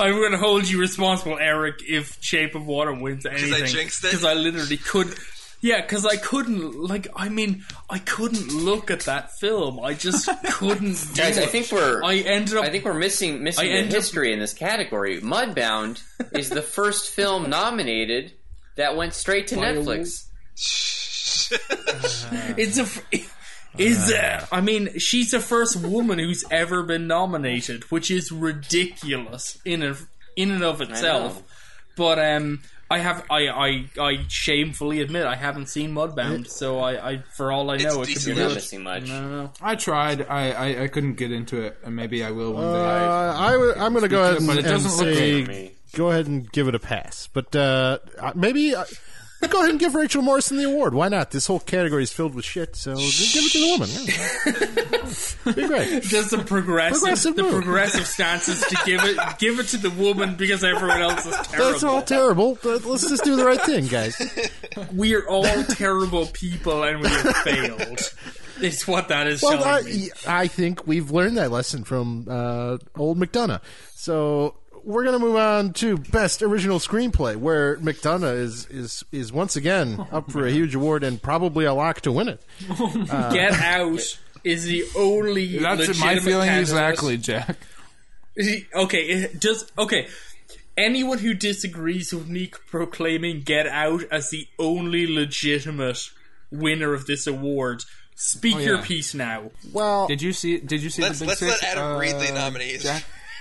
I'm 0.00 0.12
going 0.12 0.32
to 0.32 0.38
hold 0.38 0.68
you 0.68 0.80
responsible, 0.80 1.36
Eric, 1.38 1.80
if 1.86 2.16
Shape 2.20 2.54
of 2.54 2.66
Water 2.66 2.92
wins 2.94 3.26
anything. 3.26 3.66
jinxed 3.66 4.04
it? 4.04 4.12
Because 4.12 4.24
I 4.24 4.34
literally 4.34 4.76
couldn't. 4.76 5.18
Yeah, 5.62 5.82
because 5.82 6.06
I 6.06 6.16
couldn't. 6.16 6.74
Like, 6.82 7.06
I 7.14 7.28
mean, 7.28 7.64
I 7.90 7.98
couldn't 7.98 8.48
look 8.52 8.90
at 8.90 9.00
that 9.00 9.32
film. 9.38 9.78
I 9.80 9.92
just 9.94 10.28
couldn't. 10.52 10.94
do 11.14 11.20
Guys, 11.22 11.38
I 11.38 11.44
think 11.46 11.70
we're 11.70 12.02
I 12.02 12.16
ended 12.16 12.56
up. 12.56 12.64
I 12.64 12.70
think 12.70 12.84
we're 12.84 12.94
missing 12.94 13.42
missing 13.42 13.66
I 13.66 13.68
the 13.68 13.74
end 13.78 13.88
up- 13.88 13.94
history 13.94 14.32
in 14.32 14.38
this 14.38 14.54
category. 14.54 15.20
Mudbound 15.20 16.02
is 16.32 16.48
the 16.48 16.62
first 16.62 17.10
film 17.10 17.50
nominated 17.58 18.32
that 18.76 18.96
went 18.96 19.12
straight 19.12 19.48
to 19.48 19.56
Netflix. 19.56 20.26
It's 22.56 22.78
a. 22.78 22.82
f- 22.82 23.36
Is 23.78 24.12
uh, 24.12 24.46
I 24.50 24.60
mean, 24.60 24.98
she's 24.98 25.30
the 25.30 25.40
first 25.40 25.76
woman 25.76 26.18
who's 26.18 26.44
ever 26.50 26.82
been 26.82 27.06
nominated, 27.06 27.84
which 27.90 28.10
is 28.10 28.32
ridiculous 28.32 29.58
in 29.64 29.82
a, 29.82 29.96
in 30.36 30.50
and 30.50 30.62
of 30.64 30.80
itself. 30.80 31.42
But 31.96 32.18
um, 32.18 32.62
I 32.92 32.98
have 32.98 33.24
I, 33.30 33.46
I 33.48 33.84
I 34.00 34.24
shamefully 34.26 35.00
admit 35.00 35.24
I 35.24 35.36
haven't 35.36 35.66
seen 35.68 35.94
Mudbound, 35.94 36.48
so 36.48 36.80
I, 36.80 37.10
I 37.12 37.22
for 37.36 37.52
all 37.52 37.70
I 37.70 37.76
know 37.76 37.88
it 38.02 38.06
could 38.06 38.06
be 38.08 38.14
decent. 38.14 38.38
Not 38.38 38.48
good. 38.48 38.54
missing 38.56 38.82
much. 38.82 39.04
I 39.08 39.20
don't. 39.20 39.50
I 39.62 39.74
tried. 39.76 40.22
I, 40.28 40.50
I, 40.50 40.82
I 40.84 40.88
couldn't 40.88 41.14
get 41.14 41.30
into 41.30 41.60
it, 41.62 41.78
and 41.84 41.94
maybe 41.94 42.24
I 42.24 42.32
will 42.32 42.52
one 42.52 42.64
Uh, 42.64 42.72
day. 42.72 43.80
I, 43.80 43.86
am 43.86 43.92
going 43.92 44.02
to 44.02 44.08
go 44.08 44.22
ahead 44.22 44.38
and, 44.38 44.46
But 44.48 44.56
it 44.58 44.64
and 44.64 44.72
doesn't 44.72 45.06
look 45.06 45.14
say, 45.16 45.30
great 45.30 45.44
for 45.46 45.50
me. 45.52 45.72
go 45.94 46.10
ahead 46.10 46.26
and 46.26 46.50
give 46.50 46.66
it 46.66 46.74
a 46.74 46.80
pass. 46.80 47.28
But 47.32 47.54
uh, 47.54 47.98
uh, 48.18 48.32
maybe 48.34 48.74
uh, 48.74 48.84
go 49.48 49.58
ahead 49.58 49.70
and 49.70 49.80
give 49.80 49.94
Rachel 49.94 50.22
Morrison 50.22 50.56
the 50.58 50.64
award. 50.64 50.92
Why 50.94 51.08
not? 51.08 51.30
This 51.30 51.46
whole 51.46 51.60
category 51.60 52.02
is 52.02 52.12
filled 52.12 52.34
with 52.34 52.44
shit, 52.44 52.76
so 52.76 52.94
give 52.94 53.04
it 53.06 53.52
to 53.52 53.60
the 53.60 53.70
woman. 53.70 53.88
Yeah. 55.46 55.54
Be 55.54 55.66
great. 55.66 56.02
Just 56.02 56.30
the 56.30 56.38
progressive, 56.44 56.98
Progressive 57.00 57.36
the 57.36 57.42
move. 57.42 57.52
progressive 57.54 58.06
stances 58.06 58.60
to 58.60 58.76
give 58.84 59.00
it 59.02 59.18
give 59.38 59.58
it 59.58 59.66
to 59.68 59.76
the 59.78 59.90
woman 59.90 60.34
because 60.36 60.62
everyone 60.62 61.00
else 61.00 61.26
is 61.26 61.34
terrible. 61.48 61.70
That's 61.70 61.84
all 61.84 62.02
terrible. 62.02 62.58
But 62.62 62.84
let's 62.84 63.08
just 63.08 63.24
do 63.24 63.36
the 63.36 63.44
right 63.44 63.60
thing, 63.62 63.86
guys. 63.86 64.20
We're 64.92 65.26
all 65.28 65.64
terrible 65.64 66.26
people 66.26 66.82
and 66.84 67.00
we 67.00 67.08
have 67.08 67.36
failed. 67.38 68.12
It's 68.60 68.86
what 68.86 69.08
that 69.08 69.26
is 69.26 69.42
Well. 69.42 69.64
I, 69.64 70.08
I 70.26 70.46
think 70.46 70.86
we've 70.86 71.10
learned 71.10 71.38
that 71.38 71.50
lesson 71.50 71.82
from 71.84 72.26
uh, 72.28 72.76
old 72.96 73.18
McDonough. 73.18 73.62
So 73.94 74.54
we're 74.84 75.04
going 75.04 75.18
to 75.18 75.24
move 75.24 75.36
on 75.36 75.72
to 75.74 75.96
best 75.96 76.42
original 76.42 76.78
screenplay, 76.78 77.36
where 77.36 77.76
McDonough 77.78 78.36
is 78.36 78.66
is 78.66 79.04
is 79.12 79.32
once 79.32 79.56
again 79.56 80.06
up 80.12 80.30
for 80.30 80.46
a 80.46 80.50
huge 80.50 80.74
award 80.74 81.02
and 81.04 81.20
probably 81.20 81.64
a 81.64 81.74
lock 81.74 82.00
to 82.02 82.12
win 82.12 82.28
it. 82.28 82.42
Get 83.32 83.52
Out 83.54 84.18
is 84.44 84.64
the 84.64 84.84
only 84.96 85.58
That's 85.58 85.98
my 86.00 86.18
feeling 86.18 86.48
candidate. 86.48 86.60
exactly, 86.60 87.16
Jack. 87.16 87.56
Okay, 88.74 89.02
it 89.02 89.40
does 89.40 89.70
okay. 89.76 90.06
Anyone 90.78 91.18
who 91.18 91.34
disagrees 91.34 92.14
with 92.14 92.28
me 92.28 92.46
proclaiming 92.68 93.42
Get 93.42 93.66
Out 93.66 94.04
as 94.10 94.30
the 94.30 94.46
only 94.58 95.06
legitimate 95.06 95.98
winner 96.50 96.94
of 96.94 97.04
this 97.06 97.26
award, 97.26 97.82
speak 98.14 98.56
Oh, 98.56 98.60
your 98.60 98.78
piece 98.82 99.12
now. 99.14 99.50
Well, 99.72 100.06
Did 100.06 100.22
you 100.22 100.32
see? 100.32 100.58
Did 100.58 100.82
you 100.82 100.88
see 100.88 101.02
Let's 101.02 101.18
the 101.18 101.24
big 101.24 101.28
let's 101.28 101.40
six? 101.40 101.62
let 101.62 101.76
Adam 101.76 101.98
read 101.98 102.14
the 102.14 102.30
uh, 102.30 102.34
nominees. 102.34 102.86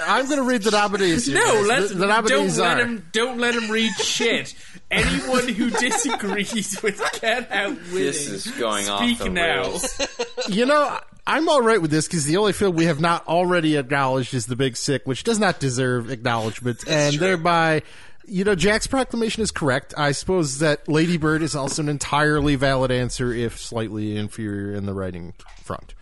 Jack? 0.00 0.08
I'm 0.08 0.24
going 0.26 0.38
to 0.38 0.44
read 0.44 0.62
the 0.62 0.70
nominees. 0.70 1.26
here, 1.26 1.36
No, 1.36 1.64
let's 1.66 1.88
the, 1.90 1.94
the 1.98 2.06
don't 2.06 2.24
nominees 2.24 2.58
let 2.58 2.78
are. 2.78 2.84
him 2.84 3.06
don't 3.12 3.38
let 3.38 3.54
him 3.54 3.70
read 3.70 3.92
shit. 3.94 4.54
Anyone 4.90 5.48
who 5.48 5.70
disagrees 5.70 6.82
with 6.82 7.00
Get 7.20 7.50
Out 7.52 7.70
winning, 7.70 7.94
This 7.94 8.28
is 8.28 8.46
going 8.52 8.88
off 8.88 9.00
speak 9.02 9.18
the 9.18 9.28
now. 9.28 9.62
rails. 9.62 10.00
You 10.48 10.66
know, 10.66 10.98
I'm 11.26 11.48
all 11.48 11.62
right 11.62 11.80
with 11.80 11.90
this 11.92 12.08
because 12.08 12.24
the 12.24 12.36
only 12.38 12.52
film 12.52 12.74
we 12.74 12.86
have 12.86 12.98
not 13.00 13.26
already 13.28 13.76
acknowledged 13.76 14.34
is 14.34 14.46
The 14.46 14.56
Big 14.56 14.76
Sick, 14.76 15.02
which 15.06 15.22
does 15.22 15.38
not 15.38 15.60
deserve 15.60 16.10
acknowledgement, 16.10 16.82
and 16.88 17.14
true. 17.14 17.24
thereby, 17.24 17.82
you 18.26 18.42
know, 18.42 18.56
Jack's 18.56 18.88
proclamation 18.88 19.42
is 19.44 19.52
correct. 19.52 19.94
I 19.96 20.10
suppose 20.12 20.58
that 20.58 20.88
Lady 20.88 21.18
Bird 21.18 21.42
is 21.42 21.54
also 21.54 21.82
an 21.82 21.88
entirely 21.88 22.56
valid 22.56 22.90
answer, 22.90 23.32
if 23.32 23.60
slightly 23.60 24.16
inferior 24.16 24.74
in 24.74 24.86
the 24.86 24.94
writing 24.94 25.34
front. 25.62 25.94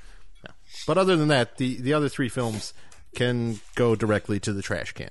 Yeah. 0.44 0.52
But 0.86 0.96
other 0.96 1.16
than 1.16 1.28
that, 1.28 1.58
the 1.58 1.78
the 1.78 1.92
other 1.92 2.08
three 2.08 2.28
films 2.30 2.72
can 3.14 3.60
go 3.74 3.94
directly 3.94 4.38
to 4.40 4.52
the 4.52 4.62
trash 4.62 4.92
can. 4.92 5.10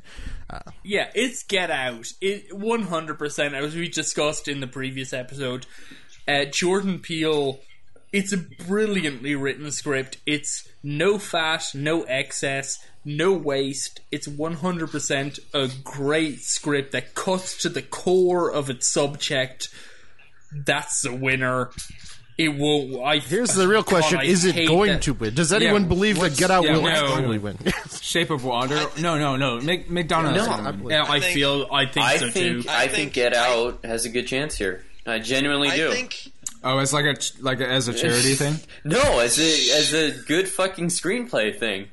Uh, 0.49 0.71
Yeah, 0.83 1.09
it's 1.13 1.43
Get 1.43 1.71
Out. 1.71 2.07
It 2.21 2.55
one 2.55 2.83
hundred 2.83 3.19
percent, 3.19 3.53
as 3.53 3.75
we 3.75 3.89
discussed 3.89 4.47
in 4.47 4.59
the 4.59 4.67
previous 4.67 5.13
episode. 5.13 5.65
Uh, 6.27 6.45
Jordan 6.45 6.99
Peele. 6.99 7.59
It's 8.13 8.31
a 8.31 8.37
brilliantly 8.37 9.35
written 9.35 9.69
script. 9.69 10.17
It's 10.25 10.67
no 10.81 11.19
fat, 11.19 11.65
no 11.73 12.03
excess, 12.03 12.79
no 13.03 13.33
waste. 13.33 13.99
It's 14.11 14.29
one 14.29 14.53
hundred 14.53 14.91
percent 14.91 15.39
a 15.53 15.69
great 15.83 16.39
script 16.39 16.93
that 16.93 17.15
cuts 17.15 17.57
to 17.63 17.69
the 17.69 17.81
core 17.81 18.49
of 18.49 18.69
its 18.69 18.89
subject. 18.89 19.67
That's 20.53 21.01
the 21.01 21.13
winner. 21.13 21.71
It 22.37 22.49
will. 22.49 23.03
I 23.03 23.17
here's 23.17 23.55
the 23.55 23.67
real 23.67 23.81
God, 23.81 23.87
question: 23.87 24.19
I 24.19 24.25
Is 24.25 24.45
it 24.45 24.67
going 24.67 24.91
that- 24.91 25.01
to 25.03 25.13
win? 25.13 25.33
Does 25.33 25.51
anyone 25.51 25.83
Yeah, 25.83 25.87
believe 25.87 26.19
that 26.19 26.37
Get 26.37 26.51
Out 26.51 26.65
yeah, 26.65 26.73
will 26.73 26.83
what's 26.83 27.01
actually 27.01 27.39
win? 27.39 27.57
Shape 28.01 28.29
of 28.29 28.45
Water? 28.45 28.79
No, 28.99 29.17
no, 29.17 29.35
no. 29.37 29.59
Mc, 29.59 29.89
McDonald's. 29.89 30.37
No, 30.37 30.45
gonna 30.45 30.71
win. 30.83 30.91
Yeah, 30.91 31.05
I, 31.09 31.19
think- 31.19 31.33
feel. 31.33 31.67
I 31.71 31.85
think 31.87 32.05
I 32.05 32.17
so 32.17 32.29
think 32.29 32.63
too. 32.63 32.69
I, 32.69 32.75
I 32.83 32.87
think 32.89 32.93
think- 32.93 33.13
Get 33.13 33.35
I- 33.35 33.53
Out 33.53 33.83
has 33.85 34.05
a 34.05 34.09
good 34.09 34.27
chance 34.27 34.55
here. 34.55 34.85
I 35.05 35.17
genuinely 35.19 35.69
I 35.69 35.77
do. 35.77 35.89
think 35.91 36.31
Oh, 36.63 36.79
it's 36.79 36.91
like 36.93 37.05
a 37.05 37.15
like 37.41 37.59
a, 37.61 37.67
as 37.67 37.87
a 37.87 37.93
charity 37.93 38.33
thing. 38.35 38.55
No, 38.83 39.19
as 39.19 39.39
a 39.39 39.77
as 39.77 39.93
a 39.93 40.11
good 40.27 40.47
fucking 40.47 40.87
screenplay 40.87 41.57
thing. 41.57 41.87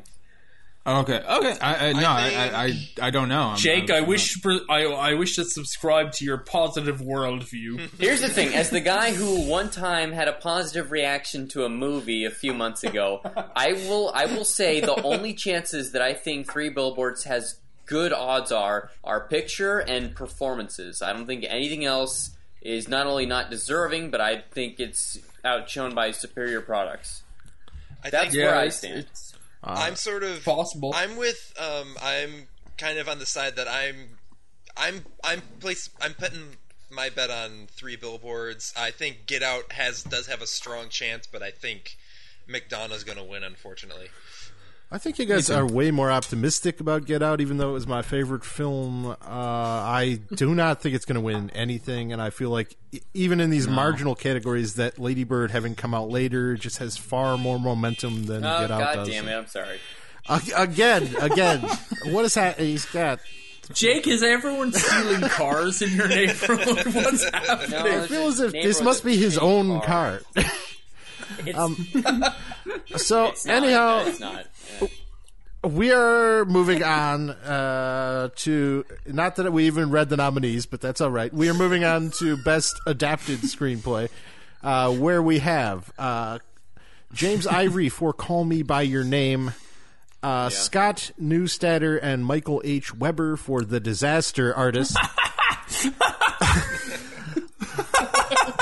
Okay, 0.86 1.16
okay. 1.26 1.56
I, 1.62 1.88
I 1.88 1.92
no, 1.94 2.10
I, 2.10 2.28
think- 2.28 2.38
I, 2.54 2.64
I, 3.04 3.06
I 3.06 3.10
don't 3.10 3.28
know. 3.30 3.42
I'm- 3.48 3.56
Jake, 3.56 3.90
I'm- 3.90 4.04
I 4.04 4.06
wish 4.06 4.36
I, 4.68 4.84
I 4.84 5.14
wish 5.14 5.36
to 5.36 5.44
subscribe 5.46 6.12
to 6.12 6.26
your 6.26 6.36
positive 6.38 7.00
worldview. 7.00 7.88
Here's 7.98 8.20
the 8.20 8.28
thing: 8.28 8.54
as 8.54 8.68
the 8.68 8.80
guy 8.80 9.12
who 9.14 9.48
one 9.48 9.70
time 9.70 10.12
had 10.12 10.28
a 10.28 10.34
positive 10.34 10.90
reaction 10.90 11.48
to 11.48 11.64
a 11.64 11.70
movie 11.70 12.26
a 12.26 12.30
few 12.30 12.52
months 12.52 12.84
ago, 12.84 13.22
I 13.56 13.72
will 13.72 14.10
I 14.14 14.26
will 14.26 14.44
say 14.44 14.80
the 14.80 15.00
only 15.02 15.32
chances 15.32 15.92
that 15.92 16.02
I 16.02 16.12
think 16.12 16.52
Three 16.52 16.68
Billboards 16.68 17.24
has 17.24 17.58
good 17.86 18.12
odds 18.12 18.52
are 18.52 18.90
are 19.02 19.26
picture 19.26 19.78
and 19.78 20.14
performances. 20.14 21.00
I 21.00 21.14
don't 21.14 21.26
think 21.26 21.46
anything 21.48 21.86
else 21.86 22.32
is 22.60 22.88
not 22.88 23.06
only 23.06 23.24
not 23.24 23.48
deserving, 23.50 24.10
but 24.10 24.20
I 24.20 24.42
think 24.50 24.78
it's 24.80 25.16
outshone 25.46 25.94
by 25.94 26.10
superior 26.10 26.60
products. 26.60 27.22
I 28.02 28.10
That's 28.10 28.32
think 28.34 28.44
where 28.44 28.54
I 28.54 28.64
it's- 28.66 28.76
stand. 28.78 29.06
It's 29.66 29.80
I'm 29.80 29.96
sort 29.96 30.22
of 30.22 30.44
possible. 30.44 30.92
I'm 30.94 31.16
with 31.16 31.52
um 31.60 31.96
I'm 32.02 32.48
kind 32.76 32.98
of 32.98 33.08
on 33.08 33.18
the 33.18 33.26
side 33.26 33.56
that 33.56 33.68
I'm 33.68 34.18
I'm 34.76 35.04
I'm 35.22 35.42
place 35.60 35.90
I'm 36.00 36.14
putting 36.14 36.56
my 36.90 37.08
bet 37.08 37.30
on 37.30 37.66
three 37.70 37.96
billboards. 37.96 38.72
I 38.76 38.90
think 38.90 39.26
Get 39.26 39.42
Out 39.42 39.72
has 39.72 40.02
does 40.02 40.26
have 40.26 40.42
a 40.42 40.46
strong 40.46 40.88
chance, 40.88 41.26
but 41.26 41.42
I 41.42 41.50
think 41.50 41.96
McDonough's 42.48 43.04
going 43.04 43.18
to 43.18 43.24
win 43.24 43.42
unfortunately. 43.42 44.08
I 44.92 44.98
think 44.98 45.18
you 45.18 45.24
guys 45.24 45.50
are 45.50 45.66
way 45.66 45.90
more 45.90 46.10
optimistic 46.12 46.78
about 46.78 47.04
Get 47.04 47.20
Out, 47.22 47.40
even 47.40 47.56
though 47.56 47.70
it 47.70 47.72
was 47.72 47.86
my 47.86 48.02
favorite 48.02 48.44
film. 48.44 49.06
Uh, 49.06 49.14
I 49.28 50.20
do 50.34 50.54
not 50.54 50.80
think 50.80 50.94
it's 50.94 51.04
going 51.04 51.16
to 51.16 51.20
win 51.20 51.50
anything, 51.50 52.12
and 52.12 52.22
I 52.22 52.30
feel 52.30 52.50
like 52.50 52.76
even 53.12 53.40
in 53.40 53.50
these 53.50 53.66
marginal 53.66 54.14
categories, 54.14 54.74
that 54.74 54.98
Lady 55.00 55.24
Bird 55.24 55.50
having 55.50 55.74
come 55.74 55.94
out 55.94 56.10
later 56.10 56.54
just 56.56 56.78
has 56.78 56.96
far 56.96 57.36
more 57.36 57.58
momentum 57.58 58.26
than 58.26 58.44
Oh 58.44 58.60
Get 58.60 58.70
Out 58.70 58.80
god 58.80 58.94
does. 58.96 59.08
damn 59.08 59.26
it! 59.26 59.34
I'm 59.34 59.46
sorry. 59.48 59.80
Ag- 60.28 60.52
again, 60.56 61.14
again, 61.20 61.60
what 62.06 62.24
is 62.24 62.34
that? 62.34 62.58
He's 62.60 62.84
got. 62.86 63.18
Jake, 63.72 64.06
is 64.06 64.22
everyone 64.22 64.72
stealing 64.72 65.22
cars 65.30 65.82
in 65.82 65.90
your 65.92 66.06
neighborhood? 66.06 66.86
What's 66.94 67.24
happening? 67.30 67.70
No, 67.70 68.02
I 68.04 68.06
feel 68.06 68.28
as 68.28 68.38
if 68.38 68.52
this 68.52 68.80
must 68.80 69.04
be 69.04 69.16
his 69.16 69.38
own 69.38 69.80
car. 69.80 70.20
car. 70.36 70.44
um, 71.54 71.74
so 72.96 73.26
It's 73.26 73.46
not, 73.46 73.62
anyhow, 73.62 74.04
it's 74.06 74.20
not. 74.20 74.46
Yeah. 74.80 74.88
we 75.64 75.92
are 75.92 76.44
moving 76.44 76.82
on 76.82 77.30
uh, 77.30 78.28
to 78.36 78.84
not 79.06 79.36
that 79.36 79.52
we 79.52 79.66
even 79.66 79.90
read 79.90 80.08
the 80.08 80.16
nominees, 80.16 80.66
but 80.66 80.80
that's 80.80 81.00
all 81.00 81.10
right. 81.10 81.32
We 81.32 81.48
are 81.48 81.54
moving 81.54 81.84
on 81.84 82.10
to 82.18 82.36
best 82.36 82.78
adapted 82.86 83.38
screenplay, 83.40 84.08
uh, 84.62 84.92
where 84.92 85.22
we 85.22 85.38
have 85.38 85.92
uh, 85.98 86.38
James 87.12 87.46
Ivory 87.46 87.88
for 87.88 88.12
"Call 88.12 88.44
Me 88.44 88.62
by 88.62 88.82
Your 88.82 89.04
Name." 89.04 89.52
Uh, 90.22 90.48
Scott 90.48 91.10
Neustadter 91.20 91.98
and 92.02 92.24
Michael 92.24 92.62
H. 92.64 92.94
Weber 92.94 93.36
for 93.36 93.60
The 93.62 93.78
Disaster 93.78 94.54
Artist. 94.54 94.96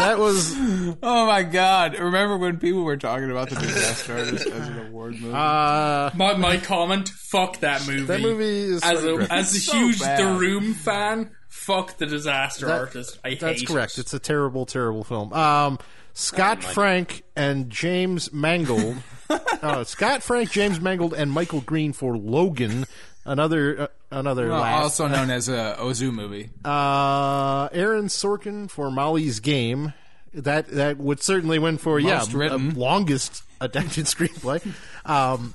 that 0.02 0.18
was 0.18 0.54
Oh 1.02 1.26
my 1.26 1.42
god! 1.42 1.98
Remember 1.98 2.36
when 2.36 2.58
people 2.58 2.82
were 2.84 2.96
talking 2.96 3.30
about 3.30 3.48
the 3.50 3.56
Disaster 3.56 4.12
Artist 4.18 4.46
as 4.46 4.68
an 4.68 4.86
award 4.88 5.14
movie? 5.20 5.34
uh, 5.34 6.10
My 6.14 6.34
my 6.36 6.56
comment: 6.58 7.08
fuck 7.08 7.60
that 7.60 7.86
movie. 7.86 8.04
that 8.04 8.20
movie 8.20 8.44
is 8.74 8.82
as 8.82 9.00
so 9.00 9.18
a, 9.20 9.22
as 9.24 9.54
a 9.54 9.60
So 9.60 9.72
huge 9.76 10.00
bad. 10.00 10.18
The 10.18 10.38
Room 10.38 10.74
fan, 10.74 11.30
fuck 11.48 11.96
the 11.98 12.06
Disaster 12.06 12.66
That- 12.66 12.78
Artist. 12.80 13.18
I 13.24 13.28
hate 13.30 13.34
it. 13.34 13.40
That's 13.40 13.62
correct. 13.64 13.98
It. 13.98 14.02
It's 14.02 14.14
a 14.14 14.18
terrible, 14.18 14.66
terrible 14.66 15.04
film. 15.04 15.32
Um, 15.32 15.78
Scott 16.14 16.62
Frank 16.62 17.22
and 17.36 17.70
James 17.70 18.32
Mangold. 18.32 18.96
uh, 19.30 19.82
Scott 19.84 20.22
Frank, 20.22 20.50
James 20.50 20.78
Mangold, 20.80 21.14
and 21.14 21.30
Michael 21.32 21.62
Green 21.62 21.92
for 21.94 22.18
Logan. 22.18 22.84
Another, 23.24 23.82
uh, 23.82 23.86
another 24.10 24.48
Well, 24.48 24.62
also 24.62 25.06
known 25.06 25.30
as 25.30 25.48
a 25.48 25.76
Ozu 25.78 26.12
movie. 26.12 26.50
Uh, 26.64 27.68
Aaron 27.72 28.06
Sorkin 28.06 28.68
for 28.70 28.90
Molly's 28.90 29.40
Game. 29.40 29.92
That 30.34 30.68
that 30.68 30.96
would 30.98 31.22
certainly 31.22 31.58
win 31.58 31.76
for 31.78 32.00
yeah 32.00 32.18
Most 32.18 32.32
written. 32.32 32.70
uh, 32.72 32.74
longest 32.74 33.42
adapted 33.60 34.06
screenplay. 34.06 34.66
Um, 35.04 35.54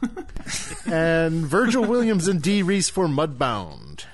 and 0.86 1.46
Virgil 1.46 1.84
Williams 1.84 2.28
and 2.28 2.42
Dee 2.42 2.62
Rees 2.62 2.88
for 2.90 3.08
Mudbound. 3.08 4.06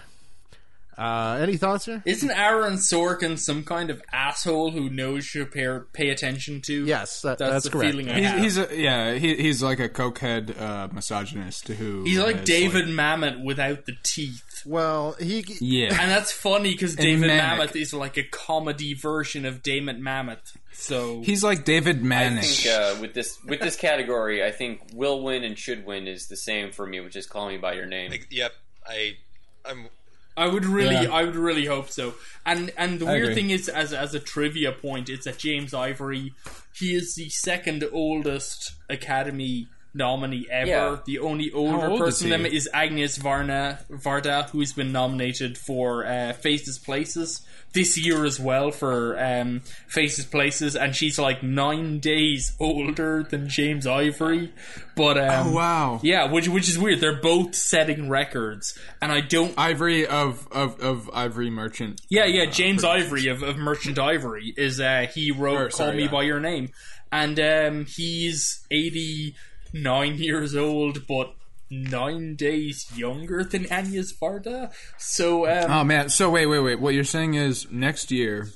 Uh, 0.97 1.37
any 1.41 1.57
thoughts 1.57 1.85
here? 1.85 2.01
Isn't 2.05 2.31
Aaron 2.31 2.73
Sorkin 2.73 3.37
some 3.39 3.63
kind 3.63 3.89
of 3.89 4.01
asshole 4.11 4.71
who 4.71 4.89
knows 4.89 5.33
you 5.33 5.45
pay, 5.45 5.79
pay 5.93 6.09
attention 6.09 6.61
to? 6.61 6.85
Yes, 6.85 7.21
that- 7.21 7.37
that's, 7.37 7.51
that's 7.51 7.63
the 7.65 7.71
correct. 7.71 7.91
feeling 7.91 8.09
I 8.09 8.19
He's, 8.19 8.27
have. 8.29 8.39
he's 8.39 8.57
a 8.57 8.77
yeah. 8.81 9.13
He, 9.15 9.35
he's 9.35 9.63
like 9.63 9.79
a 9.79 9.89
cokehead 9.89 10.59
uh, 10.59 10.87
misogynist 10.93 11.67
who. 11.67 12.03
He's 12.03 12.19
like 12.19 12.37
has, 12.37 12.45
David 12.47 12.85
Mamet 12.85 13.43
without 13.43 13.85
the 13.85 13.93
teeth. 14.03 14.63
Well, 14.65 15.13
he 15.19 15.43
yeah. 15.59 15.89
And 16.01 16.09
that's 16.09 16.31
funny 16.31 16.71
because 16.71 16.95
David 16.95 17.27
manic. 17.27 17.71
Mamet 17.71 17.75
is 17.81 17.93
like 17.93 18.17
a 18.17 18.23
comedy 18.23 18.93
version 18.93 19.45
of 19.45 19.61
Damon 19.61 20.01
Mamet. 20.01 20.39
So 20.73 21.21
He's 21.21 21.43
like 21.43 21.65
David 21.65 22.03
I 22.11 22.39
think 22.41 22.73
uh, 22.73 22.95
with 22.99 23.13
this 23.13 23.37
with 23.45 23.59
this 23.59 23.75
category, 23.75 24.43
I 24.43 24.51
think 24.51 24.81
will 24.93 25.21
win 25.23 25.43
and 25.43 25.57
should 25.57 25.85
win 25.85 26.07
is 26.07 26.27
the 26.27 26.37
same 26.37 26.71
for 26.71 26.85
me, 26.85 26.99
which 26.99 27.15
is 27.15 27.27
call 27.27 27.49
me 27.49 27.57
by 27.57 27.73
your 27.73 27.85
name. 27.85 28.11
Like, 28.11 28.27
yep, 28.31 28.53
I, 28.85 29.17
I'm. 29.65 29.87
I 30.35 30.47
would 30.47 30.65
really, 30.65 30.95
Yeah. 30.95 31.11
I 31.11 31.23
would 31.23 31.35
really 31.35 31.65
hope 31.65 31.89
so. 31.89 32.15
And 32.45 32.71
and 32.77 32.99
the 32.99 33.05
I 33.05 33.11
weird 33.13 33.23
agree. 33.23 33.35
thing 33.35 33.49
is, 33.51 33.69
as 33.69 33.93
as 33.93 34.13
a 34.15 34.19
trivia 34.19 34.71
point, 34.71 35.09
it's 35.09 35.25
that 35.25 35.37
James 35.37 35.73
Ivory, 35.73 36.33
he 36.73 36.95
is 36.95 37.13
the 37.15 37.29
second 37.29 37.83
oldest 37.91 38.73
Academy 38.89 39.67
nominee 39.93 40.47
ever. 40.51 40.69
Yeah. 40.69 40.97
The 41.05 41.19
only 41.19 41.51
older 41.51 41.87
old 41.87 41.99
person 41.99 42.29
than 42.29 42.41
he? 42.41 42.47
him 42.47 42.53
is 42.53 42.69
Agnes 42.73 43.17
Varna 43.17 43.79
Varda, 43.91 44.49
who's 44.49 44.73
been 44.73 44.91
nominated 44.91 45.57
for 45.57 46.05
uh, 46.05 46.33
Faces 46.33 46.79
Places 46.79 47.45
this 47.73 47.97
year 47.97 48.23
as 48.23 48.39
well 48.39 48.69
for 48.69 49.19
um, 49.19 49.61
Faces 49.87 50.25
Places, 50.25 50.75
and 50.75 50.95
she's 50.95 51.17
like 51.17 51.41
nine 51.41 51.97
days 51.99 52.55
older 52.59 53.23
than 53.23 53.49
James 53.49 53.87
Ivory. 53.87 54.53
But 54.95 55.17
um, 55.17 55.47
Oh, 55.47 55.51
wow. 55.53 55.99
yeah, 56.03 56.31
which 56.31 56.47
which 56.47 56.69
is 56.69 56.77
weird. 56.77 56.99
They're 56.99 57.19
both 57.19 57.55
setting 57.55 58.09
records, 58.09 58.77
and 59.01 59.11
I 59.11 59.21
don't 59.21 59.53
Ivory 59.57 60.05
of, 60.05 60.47
of, 60.51 60.79
of 60.81 61.09
Ivory 61.13 61.49
Merchant. 61.49 61.99
yeah, 62.11 62.25
yeah. 62.25 62.43
Uh, 62.43 62.51
James 62.51 62.83
produced. 62.83 63.07
Ivory 63.07 63.27
of, 63.27 63.41
of 63.41 63.57
Merchant 63.57 63.97
Ivory 63.97 64.53
is 64.55 64.79
uh, 64.79 65.07
he 65.13 65.31
wrote 65.31 65.57
Or, 65.59 65.69
"Call 65.69 65.93
Me 65.93 66.03
yeah. 66.03 66.11
by 66.11 66.21
Your 66.23 66.39
Name," 66.39 66.69
and 67.11 67.39
um, 67.39 67.85
he's 67.89 68.63
eighty 68.69 69.35
nine 69.73 70.15
years 70.15 70.55
old, 70.55 71.07
but 71.07 71.33
nine 71.69 72.35
days 72.35 72.85
younger 72.95 73.43
than 73.43 73.65
Agnes 73.71 74.13
Varda. 74.13 74.71
So 74.97 75.47
um, 75.47 75.71
Oh 75.71 75.83
man! 75.83 76.09
So 76.09 76.29
wait, 76.29 76.45
wait, 76.45 76.59
wait. 76.59 76.79
What 76.79 76.93
you're 76.93 77.03
saying 77.03 77.33
is 77.33 77.67
next 77.71 78.11
year, 78.11 78.47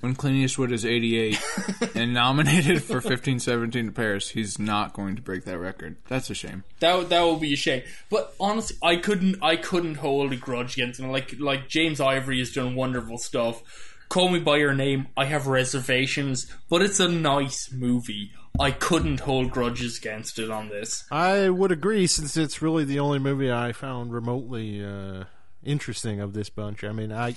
when 0.00 0.14
Clint 0.14 0.36
Eastwood 0.36 0.72
is 0.72 0.84
88 0.84 1.38
and 1.94 2.12
nominated 2.14 2.82
for 2.82 2.94
1517 2.94 3.86
to 3.86 3.92
Paris, 3.92 4.30
he's 4.30 4.58
not 4.58 4.92
going 4.92 5.16
to 5.16 5.22
break 5.22 5.44
that 5.44 5.58
record. 5.58 5.96
That's 6.08 6.30
a 6.30 6.34
shame. 6.34 6.64
that 6.80 7.08
that 7.08 7.20
will 7.22 7.36
be 7.38 7.52
a 7.52 7.56
shame. 7.56 7.82
But 8.10 8.34
honestly, 8.40 8.76
I 8.82 8.96
couldn't 8.96 9.42
I 9.42 9.56
couldn't 9.56 9.96
hold 9.96 10.32
a 10.32 10.36
grudge 10.36 10.74
against 10.74 11.00
him. 11.00 11.10
Like 11.10 11.34
like 11.38 11.68
James 11.68 12.00
Ivory 12.00 12.38
has 12.38 12.52
done 12.52 12.74
wonderful 12.74 13.18
stuff. 13.18 13.92
Call 14.08 14.28
Me 14.28 14.38
by 14.38 14.58
Your 14.58 14.72
Name. 14.74 15.08
I 15.16 15.24
have 15.24 15.48
reservations, 15.48 16.46
but 16.70 16.80
it's 16.80 17.00
a 17.00 17.08
nice 17.08 17.72
movie. 17.72 18.30
I 18.58 18.70
couldn't 18.70 19.20
hold 19.20 19.50
grudges 19.50 19.98
against 19.98 20.38
it 20.38 20.50
on 20.50 20.68
this. 20.68 21.04
I 21.10 21.48
would 21.48 21.72
agree, 21.72 22.06
since 22.06 22.36
it's 22.36 22.62
really 22.62 22.84
the 22.84 22.98
only 22.98 23.18
movie 23.18 23.50
I 23.50 23.72
found 23.72 24.12
remotely 24.12 24.84
uh, 24.84 25.24
interesting 25.64 26.20
of 26.20 26.32
this 26.32 26.48
bunch. 26.48 26.84
I 26.84 26.92
mean, 26.92 27.12
I, 27.12 27.36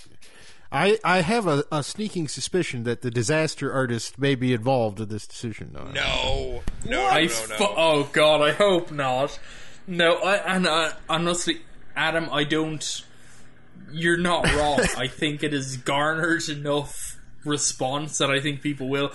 I, 0.71 0.99
I 1.03 1.21
have 1.21 1.47
a, 1.47 1.63
a 1.71 1.83
sneaking 1.83 2.27
suspicion 2.27 2.83
that 2.83 3.01
the 3.01 3.11
disaster 3.11 3.73
artist 3.73 4.19
may 4.19 4.35
be 4.35 4.53
involved 4.53 4.99
in 4.99 5.09
this 5.09 5.27
decision. 5.27 5.71
Though. 5.73 5.91
No, 5.91 6.63
no, 6.85 7.07
I 7.07 7.23
no, 7.23 7.27
fu- 7.27 7.49
no, 7.49 7.57
no. 7.57 7.73
oh 7.77 8.09
god, 8.13 8.41
I 8.41 8.51
hope 8.53 8.91
not. 8.91 9.39
No, 9.87 10.15
I 10.17 10.35
and 10.35 10.67
I, 10.67 10.93
honestly, 11.09 11.61
Adam, 11.95 12.29
I 12.31 12.43
don't. 12.43 13.03
You're 13.91 14.17
not 14.17 14.45
wrong. 14.53 14.81
I 14.97 15.07
think 15.07 15.43
it 15.43 15.53
has 15.53 15.77
garnered 15.77 16.47
enough 16.47 17.19
response 17.43 18.19
that 18.19 18.29
I 18.29 18.39
think 18.39 18.61
people 18.61 18.87
will. 18.87 19.11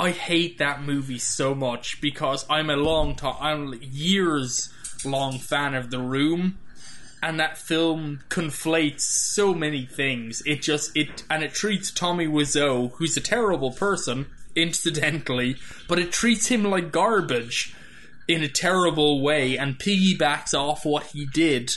I 0.00 0.12
hate 0.12 0.56
that 0.56 0.82
movie 0.82 1.18
so 1.18 1.54
much 1.54 2.00
because 2.00 2.46
I'm 2.48 2.70
a 2.70 2.76
long 2.76 3.16
time, 3.16 3.36
I'm 3.38 3.78
years 3.82 4.72
long 5.04 5.38
fan 5.38 5.74
of 5.74 5.90
The 5.90 5.98
Room, 5.98 6.56
and 7.22 7.38
that 7.38 7.58
film 7.58 8.20
conflates 8.30 9.02
so 9.02 9.52
many 9.52 9.84
things. 9.84 10.42
It 10.46 10.62
just 10.62 10.96
it 10.96 11.24
and 11.28 11.42
it 11.42 11.52
treats 11.52 11.90
Tommy 11.90 12.26
Wiseau, 12.26 12.92
who's 12.92 13.14
a 13.18 13.20
terrible 13.20 13.72
person, 13.72 14.24
incidentally, 14.56 15.56
but 15.86 15.98
it 15.98 16.12
treats 16.12 16.46
him 16.46 16.64
like 16.64 16.92
garbage 16.92 17.74
in 18.26 18.42
a 18.42 18.48
terrible 18.48 19.20
way 19.20 19.58
and 19.58 19.78
piggybacks 19.78 20.54
off 20.54 20.86
what 20.86 21.08
he 21.08 21.26
did 21.26 21.72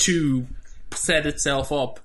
to 0.00 0.46
set 0.92 1.24
itself 1.24 1.72
up. 1.72 1.98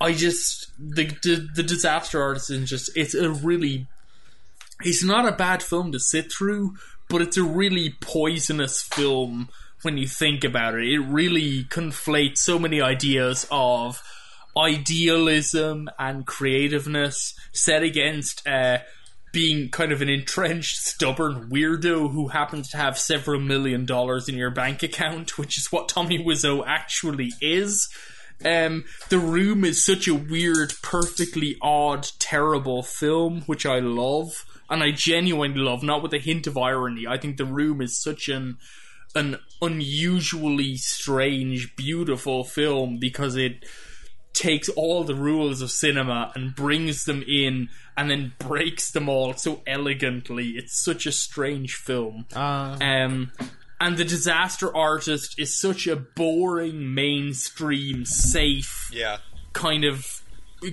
I 0.00 0.14
just 0.14 0.72
the 0.80 1.04
the, 1.22 1.48
the 1.54 1.62
disaster 1.62 2.20
artist 2.20 2.50
is 2.50 2.68
just 2.68 2.90
it's 2.96 3.14
a 3.14 3.30
really 3.30 3.86
it's 4.82 5.04
not 5.04 5.28
a 5.28 5.36
bad 5.36 5.62
film 5.62 5.92
to 5.92 6.00
sit 6.00 6.32
through, 6.32 6.74
but 7.08 7.22
it's 7.22 7.36
a 7.36 7.42
really 7.42 7.94
poisonous 8.00 8.82
film 8.82 9.48
when 9.82 9.96
you 9.96 10.06
think 10.06 10.44
about 10.44 10.74
it. 10.74 10.88
It 10.88 11.00
really 11.00 11.64
conflates 11.64 12.38
so 12.38 12.58
many 12.58 12.80
ideas 12.80 13.46
of 13.50 14.02
idealism 14.56 15.88
and 15.98 16.26
creativeness 16.26 17.34
set 17.52 17.82
against 17.82 18.46
uh, 18.46 18.78
being 19.32 19.68
kind 19.68 19.92
of 19.92 20.00
an 20.00 20.08
entrenched, 20.08 20.76
stubborn 20.76 21.50
weirdo 21.50 22.10
who 22.10 22.28
happens 22.28 22.70
to 22.70 22.78
have 22.78 22.98
several 22.98 23.38
million 23.38 23.84
dollars 23.84 24.28
in 24.28 24.34
your 24.34 24.50
bank 24.50 24.82
account, 24.82 25.36
which 25.36 25.58
is 25.58 25.70
what 25.70 25.88
Tommy 25.88 26.18
Wiseau 26.18 26.64
actually 26.66 27.32
is. 27.40 27.88
Um, 28.44 28.84
the 29.08 29.18
Room 29.18 29.64
is 29.64 29.84
such 29.84 30.08
a 30.08 30.14
weird, 30.14 30.72
perfectly 30.82 31.56
odd, 31.60 32.08
terrible 32.18 32.82
film, 32.82 33.42
which 33.42 33.66
I 33.66 33.78
love, 33.78 34.44
and 34.68 34.82
I 34.82 34.90
genuinely 34.90 35.60
love, 35.60 35.82
not 35.82 36.02
with 36.02 36.12
a 36.14 36.18
hint 36.18 36.46
of 36.46 36.56
irony. 36.58 37.06
I 37.06 37.18
think 37.18 37.36
The 37.36 37.44
Room 37.44 37.80
is 37.80 38.00
such 38.00 38.28
an 38.28 38.58
an 39.14 39.38
unusually 39.62 40.76
strange, 40.76 41.74
beautiful 41.76 42.44
film 42.44 42.98
because 42.98 43.34
it 43.36 43.64
takes 44.34 44.68
all 44.70 45.02
the 45.04 45.14
rules 45.14 45.62
of 45.62 45.70
cinema 45.70 46.30
and 46.34 46.54
brings 46.54 47.04
them 47.06 47.24
in 47.26 47.70
and 47.96 48.10
then 48.10 48.34
breaks 48.38 48.90
them 48.90 49.08
all 49.08 49.32
so 49.32 49.62
elegantly. 49.66 50.50
It's 50.50 50.78
such 50.84 51.06
a 51.06 51.12
strange 51.12 51.74
film. 51.74 52.26
Uh, 52.34 52.76
Um, 52.78 53.32
and 53.80 53.96
the 53.96 54.04
disaster 54.04 54.74
artist 54.76 55.38
is 55.38 55.58
such 55.58 55.86
a 55.86 55.96
boring, 55.96 56.94
mainstream, 56.94 58.04
safe 58.04 58.90
Yeah, 58.92 59.18
kind 59.54 59.84
of 59.84 60.22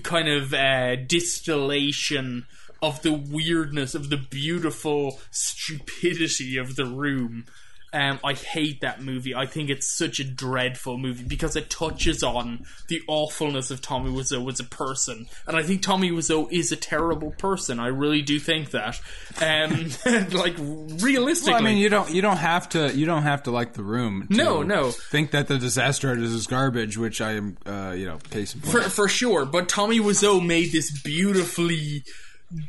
kind 0.04 0.28
of 0.28 0.54
uh, 0.54 0.96
distillation 0.96 2.46
of 2.84 3.02
the 3.02 3.14
weirdness 3.14 3.96
of 3.96 4.10
the 4.10 4.18
beautiful 4.18 5.18
stupidity 5.32 6.58
of 6.58 6.76
the 6.76 6.86
room. 6.86 7.46
Um, 7.94 8.20
I 8.24 8.34
hate 8.34 8.82
that 8.82 9.04
movie. 9.04 9.36
I 9.36 9.46
think 9.46 9.70
it's 9.70 9.88
such 9.88 10.20
a 10.20 10.24
dreadful 10.24 10.98
movie 10.98 11.24
because 11.24 11.56
it 11.56 11.70
touches 11.70 12.24
on 12.24 12.66
the 12.88 13.04
awfulness 13.08 13.70
of 13.70 13.82
Tommy 13.82 14.10
Wiseau 14.10 14.52
as 14.52 14.60
a 14.60 14.64
person, 14.64 15.28
and 15.46 15.56
I 15.56 15.62
think 15.62 15.84
Tommy 15.84 16.10
Wiseau 16.10 16.52
is 16.52 16.72
a 16.72 16.76
terrible 16.76 17.32
person. 17.32 17.80
I 17.80 17.88
really 17.88 18.24
do 18.24 18.40
think 18.40 18.72
that. 18.72 19.00
Um, 19.40 19.92
like 20.32 20.56
realistically, 20.58 21.54
Well, 21.54 21.62
I 21.62 21.64
mean, 21.64 21.78
you 21.78 21.88
don't 21.88 22.10
you 22.10 22.24
don't 22.24 22.38
have 22.38 22.68
to 22.70 22.92
you 22.94 23.06
don't 23.06 23.24
have 23.24 23.44
to 23.44 23.52
like 23.52 23.74
the 23.74 23.84
room. 23.84 24.28
To 24.28 24.36
No, 24.36 24.64
no. 24.64 24.90
Think 24.90 25.30
that 25.32 25.48
the 25.48 25.60
disaster 25.60 26.10
artist 26.10 26.34
is 26.34 26.48
garbage, 26.48 26.98
which 26.98 27.22
I 27.22 27.34
am, 27.34 27.58
uh, 27.64 27.94
you 27.96 28.08
know, 28.08 28.18
case 28.32 28.56
in 28.56 28.62
point. 28.62 28.74
for 28.74 28.90
for 28.90 29.08
sure. 29.08 29.46
But 29.46 29.70
Tommy 29.70 30.00
Wiseau 30.00 30.44
made 30.44 30.72
this 30.72 30.90
beautifully 31.04 32.04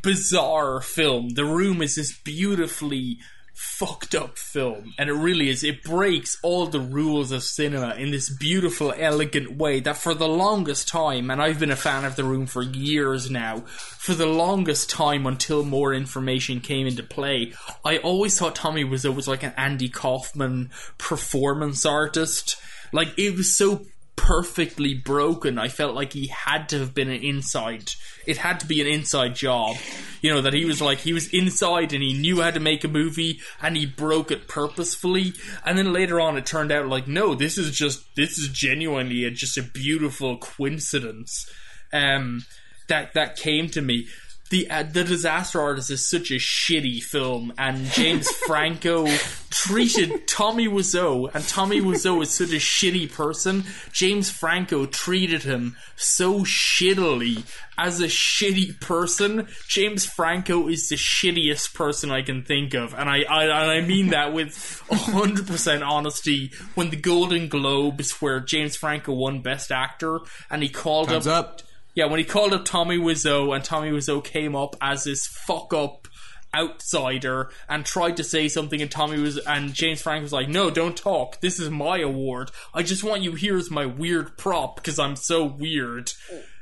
bizarre 0.03 0.81
film. 0.81 1.31
The 1.31 1.44
Room 1.44 1.83
is 1.83 1.97
this 1.97 2.16
beautifully 2.16 3.18
fucked 3.55 4.16
up 4.16 4.37
film, 4.37 4.92
and 4.99 5.09
it 5.09 5.14
really 5.14 5.49
is. 5.49 5.62
It 5.62 5.85
breaks 5.85 6.37
all 6.42 6.66
the 6.66 6.81
rules 6.81 7.31
of 7.31 7.44
cinema 7.44 7.94
in 7.94 8.11
this 8.11 8.29
beautiful, 8.29 8.92
elegant 8.97 9.57
way 9.57 9.79
that 9.81 9.97
for 9.97 10.12
the 10.12 10.29
longest 10.29 10.88
time, 10.88 11.31
and 11.31 11.40
I've 11.40 11.61
been 11.61 11.70
a 11.70 11.77
fan 11.77 12.05
of 12.05 12.16
The 12.16 12.25
Room 12.25 12.47
for 12.47 12.62
years 12.62 13.31
now, 13.31 13.61
for 13.61 14.14
the 14.14 14.27
longest 14.27 14.90
time 14.90 15.25
until 15.27 15.64
more 15.64 15.94
information 15.94 16.61
came 16.61 16.88
into 16.88 17.05
play, 17.05 17.53
I 17.85 17.99
always 17.99 18.37
thought 18.37 18.57
Tommy 18.57 18.85
Wiseau 18.85 19.14
was 19.14 19.29
like 19.29 19.44
an 19.44 19.55
Andy 19.57 19.88
Kaufman 19.88 20.70
performance 20.99 21.87
artist. 21.87 22.57
Like, 22.92 23.16
it 23.16 23.37
was 23.37 23.57
so 23.57 23.87
perfectly 24.16 24.94
broken. 24.94 25.59
I 25.59 25.68
felt 25.68 25.94
like 25.94 26.12
he 26.12 26.29
had 26.29 26.68
to 26.70 26.79
have 26.79 26.94
been 26.94 27.11
an 27.11 27.22
inside. 27.22 27.92
It 28.27 28.38
had 28.38 28.61
to 28.61 28.66
be 28.66 28.81
an 28.81 28.87
inside 28.87 29.35
job. 29.35 29.77
You 30.22 30.33
know, 30.33 30.40
that 30.42 30.55
he 30.55 30.64
was 30.64 30.81
like, 30.81 30.98
he 30.98 31.12
was 31.12 31.29
inside 31.33 31.92
and 31.92 32.03
he 32.03 32.14
knew 32.14 32.40
how 32.40 32.50
to 32.50 32.61
make 32.61 32.85
a 32.85 32.88
movie 32.88 33.40
and 33.61 33.77
he 33.77 33.87
broke 33.87 34.31
it 34.31 34.48
purposefully. 34.48 35.35
And 35.64 35.77
then 35.77 35.92
later 35.92 36.20
on 36.20 36.37
it 36.37 36.46
turned 36.46 36.72
out 36.72 36.88
like, 36.88 37.07
no, 37.07 37.35
this 37.35 37.59
is 37.59 37.77
just, 37.77 38.03
this 38.16 38.38
is 38.38 38.48
genuinely 38.48 39.24
a, 39.24 39.31
just 39.31 39.59
a 39.59 39.62
beautiful 39.62 40.38
coincidence. 40.38 41.46
Um, 41.92 42.44
that, 42.88 43.14
that 43.14 43.37
came 43.37 43.68
to 43.70 43.83
me. 43.83 44.07
The, 44.50 44.70
uh, 44.70 44.83
the 44.83 45.04
Disaster 45.04 45.61
Artist 45.61 45.90
is 45.90 46.07
such 46.07 46.30
a 46.30 46.35
shitty 46.35 47.02
film, 47.02 47.52
and 47.57 47.87
James 47.87 48.30
Franco 48.46 49.07
treated 49.50 50.28
Tommy 50.28 50.68
Wiseau, 50.68 51.35
and 51.35 51.46
Tommy 51.48 51.80
Wiseau 51.80 52.22
is 52.22 52.30
such 52.30 52.50
a 52.50 52.57
shitty 52.57 53.11
person. 53.12 53.64
James 53.92 54.30
Franco 54.30 54.85
treated 54.87 55.44
him 55.44 55.76
so 55.96 56.40
shittily 56.40 57.44
as 57.78 58.00
a 58.00 58.07
shitty 58.07 58.78
person. 58.80 59.48
James 59.66 60.04
Franco 60.04 60.68
is 60.68 60.88
the 60.88 60.96
shittiest 60.96 61.74
person 61.74 62.11
I 62.11 62.22
can 62.22 62.42
think 62.42 62.74
of, 62.74 62.94
and 62.94 63.09
I, 63.09 63.22
I 63.22 63.44
and 63.44 63.70
I 63.70 63.80
mean 63.80 64.09
that 64.09 64.33
with 64.33 64.83
hundred 64.90 65.46
percent 65.46 65.83
honesty. 65.83 66.52
When 66.74 66.90
the 66.90 66.96
Golden 66.96 67.48
Globes, 67.48 68.20
where 68.20 68.40
James 68.40 68.76
Franco 68.76 69.12
won 69.14 69.40
Best 69.40 69.72
Actor, 69.72 70.20
and 70.50 70.62
he 70.62 70.68
called 70.68 71.09
Thumbs 71.09 71.26
up 71.26 71.35
up. 71.35 71.62
Yeah, 71.94 72.07
when 72.07 72.18
he 72.18 72.24
called 72.24 72.52
up 72.52 72.64
Tommy 72.64 72.98
Wiseau, 72.98 73.54
and 73.54 73.64
Tommy 73.64 73.90
Wiseau 73.90 74.22
came 74.22 74.57
up 74.57 74.76
as 74.80 75.04
this 75.04 75.26
fuck 75.26 75.72
up 75.72 76.09
outsider 76.54 77.50
and 77.68 77.85
tried 77.85 78.16
to 78.16 78.24
say 78.24 78.48
something, 78.48 78.80
and 78.80 78.90
Tommy 78.90 79.18
was 79.18 79.38
and 79.38 79.74
James 79.74 80.02
Frank 80.02 80.22
was 80.22 80.33
like, 80.33 80.48
"No, 80.48 80.70
don't 80.70 80.96
talk. 80.96 81.40
This 81.40 81.59
is 81.59 81.70
my 81.70 81.98
award. 81.98 82.50
I 82.72 82.83
just 82.83 83.04
want 83.04 83.22
you 83.22 83.33
here 83.33 83.57
as 83.57 83.70
my 83.70 83.87
weird 83.87 84.37
prop 84.37 84.76
because 84.76 84.98
I'm 84.98 85.16
so 85.16 85.44
weird." 85.44 86.12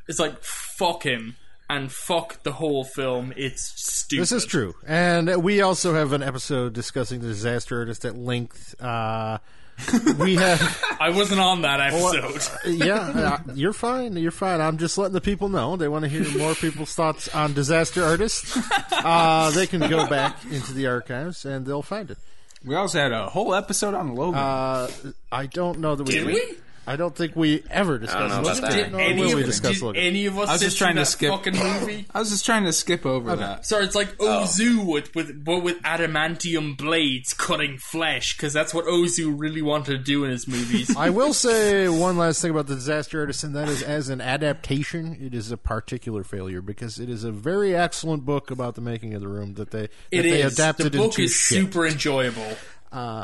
It's 0.08 0.18
like 0.18 0.42
fuck 0.42 1.04
him 1.04 1.36
and 1.70 1.90
fuck 1.90 2.42
the 2.42 2.52
whole 2.52 2.84
film. 2.84 3.32
It's 3.36 3.72
stupid. 3.76 4.22
This 4.22 4.32
is 4.32 4.44
true, 4.44 4.74
and 4.86 5.42
we 5.42 5.62
also 5.62 5.94
have 5.94 6.12
an 6.12 6.22
episode 6.22 6.72
discussing 6.72 7.20
the 7.20 7.28
disaster 7.28 7.78
artist 7.78 8.04
at 8.04 8.16
length. 8.16 8.74
Uh, 8.80 9.38
we 10.18 10.36
have, 10.36 10.84
I 11.00 11.10
wasn't 11.10 11.40
on 11.40 11.62
that 11.62 11.80
episode. 11.80 12.60
yeah, 12.66 13.38
uh, 13.46 13.52
you're 13.54 13.72
fine. 13.72 14.16
You're 14.16 14.30
fine. 14.30 14.60
I'm 14.60 14.78
just 14.78 14.96
letting 14.96 15.14
the 15.14 15.20
people 15.20 15.48
know. 15.48 15.76
They 15.76 15.88
want 15.88 16.04
to 16.04 16.08
hear 16.08 16.28
more 16.38 16.54
people's 16.54 16.94
thoughts 16.94 17.28
on 17.34 17.52
disaster 17.52 18.04
artists. 18.04 18.56
Uh, 18.92 19.50
they 19.50 19.66
can 19.66 19.80
go 19.80 20.06
back 20.06 20.36
into 20.50 20.72
the 20.72 20.86
archives 20.86 21.44
and 21.44 21.66
they'll 21.66 21.82
find 21.82 22.10
it. 22.10 22.18
We 22.64 22.76
also 22.76 23.00
had 23.00 23.10
a 23.12 23.26
whole 23.28 23.54
episode 23.54 23.94
on 23.94 24.14
Logan. 24.14 24.38
Uh, 24.38 24.88
I 25.32 25.46
don't 25.46 25.80
know 25.80 25.96
that 25.96 26.04
we 26.04 26.12
Did 26.14 26.26
we? 26.26 26.54
I 26.86 26.96
don't 26.96 27.14
think 27.14 27.36
we 27.36 27.62
ever 27.70 27.98
discussed 27.98 28.28
know 28.28 28.42
Logan. 28.42 28.58
about 28.58 28.60
that. 28.70 28.76
Did 28.76 28.92
Nor 28.92 29.00
any, 29.00 29.20
will 29.20 29.34
we 29.36 29.40
of, 29.42 29.46
discuss 29.46 29.74
did 29.74 29.82
Logan. 29.82 30.02
any 30.02 30.26
of 30.26 30.38
us 30.38 30.48
I 30.48 30.52
was 30.52 30.60
sit 30.60 30.66
just 30.66 30.78
trying 30.78 30.94
through 30.94 31.04
to 31.04 31.10
that 31.10 31.10
skip- 31.10 31.30
fucking 31.30 31.56
movie? 31.86 32.06
I 32.12 32.18
was 32.18 32.30
just 32.30 32.44
trying 32.44 32.64
to 32.64 32.72
skip 32.72 33.06
over 33.06 33.36
that. 33.36 33.64
Sorry, 33.66 33.84
it's 33.84 33.94
like 33.94 34.16
oh. 34.18 34.44
Ozu 34.44 34.84
with, 34.84 35.14
with 35.14 35.44
but 35.44 35.60
with 35.62 35.80
adamantium 35.82 36.76
blades 36.76 37.34
cutting 37.34 37.78
flesh 37.78 38.36
because 38.36 38.52
that's 38.52 38.74
what 38.74 38.84
Ozu 38.86 39.32
really 39.38 39.62
wanted 39.62 39.92
to 39.92 39.98
do 39.98 40.24
in 40.24 40.30
his 40.30 40.48
movies. 40.48 40.96
I 40.96 41.10
will 41.10 41.32
say 41.32 41.88
one 41.88 42.18
last 42.18 42.42
thing 42.42 42.50
about 42.50 42.66
the 42.66 42.74
disaster 42.74 43.20
artist, 43.20 43.44
and 43.44 43.54
that 43.54 43.68
is, 43.68 43.82
as 43.82 44.08
an 44.08 44.20
adaptation, 44.20 45.16
it 45.20 45.34
is 45.34 45.50
a 45.52 45.56
particular 45.56 46.24
failure 46.24 46.60
because 46.60 46.98
it 46.98 47.08
is 47.08 47.24
a 47.24 47.30
very 47.32 47.74
excellent 47.76 48.24
book 48.24 48.50
about 48.50 48.74
the 48.74 48.80
making 48.80 49.14
of 49.14 49.20
the 49.20 49.28
room 49.28 49.54
that 49.54 49.70
they 49.70 49.82
that 49.82 49.90
It 50.10 50.22
they 50.22 50.42
is. 50.42 50.54
adapted 50.54 50.86
the 50.92 50.98
book 50.98 51.06
into 51.12 51.22
is 51.22 51.32
shit. 51.34 51.58
super 51.58 51.86
enjoyable. 51.86 52.56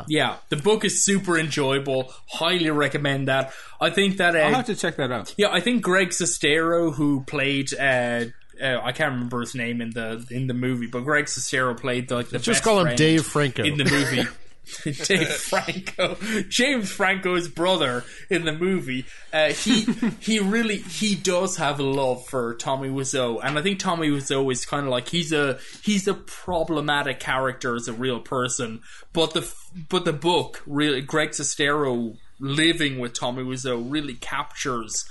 Yeah, 0.07 0.37
the 0.49 0.55
book 0.57 0.83
is 0.85 1.03
super 1.03 1.37
enjoyable. 1.37 2.11
Highly 2.27 2.69
recommend 2.69 3.27
that. 3.27 3.53
I 3.79 3.89
think 3.89 4.17
that 4.17 4.35
uh, 4.35 4.39
I'll 4.39 4.53
have 4.55 4.65
to 4.65 4.75
check 4.75 4.97
that 4.97 5.11
out. 5.11 5.33
yeah, 5.37 5.49
I 5.51 5.59
think 5.59 5.83
Greg 5.83 6.09
Sestero, 6.09 6.93
who 6.93 7.23
played. 7.23 7.73
Uh, 7.73 8.25
uh, 8.61 8.79
I 8.83 8.91
can't 8.91 9.13
remember 9.13 9.39
his 9.39 9.55
name 9.55 9.81
in 9.81 9.91
the 9.91 10.25
in 10.31 10.47
the 10.47 10.53
movie, 10.53 10.87
but 10.87 11.01
Greg 11.01 11.25
Sestero 11.25 11.79
played 11.79 12.09
the, 12.09 12.15
like 12.15 12.29
the 12.29 12.39
Just 12.39 12.47
best 12.59 12.63
call 12.63 12.85
him 12.85 12.95
Dave 12.95 13.25
Franco. 13.25 13.63
in 13.63 13.77
the 13.77 13.85
movie. 13.85 14.27
Dave 14.83 15.27
Franco, 15.27 16.17
James 16.47 16.91
Franco's 16.91 17.47
brother 17.47 18.03
in 18.29 18.45
the 18.45 18.53
movie. 18.53 19.05
Uh, 19.33 19.49
he 19.49 19.81
he 20.19 20.39
really 20.39 20.77
he 20.77 21.15
does 21.15 21.57
have 21.57 21.79
a 21.79 21.83
love 21.83 22.25
for 22.25 22.55
Tommy 22.55 22.89
Wiseau, 22.89 23.39
and 23.43 23.57
I 23.57 23.61
think 23.61 23.79
Tommy 23.79 24.09
Wiseau 24.09 24.51
is 24.51 24.65
kind 24.65 24.85
of 24.85 24.91
like 24.91 25.09
he's 25.09 25.31
a 25.31 25.59
he's 25.83 26.07
a 26.07 26.13
problematic 26.13 27.19
character 27.19 27.75
as 27.75 27.87
a 27.87 27.93
real 27.93 28.19
person. 28.19 28.81
But 29.13 29.33
the 29.33 29.53
but 29.89 30.05
the 30.05 30.13
book 30.13 30.61
really 30.65 31.01
Greg 31.01 31.31
Sestero 31.31 32.17
living 32.39 32.99
with 32.99 33.13
Tommy 33.13 33.43
Wiseau 33.43 33.85
really 33.89 34.15
captures 34.15 35.05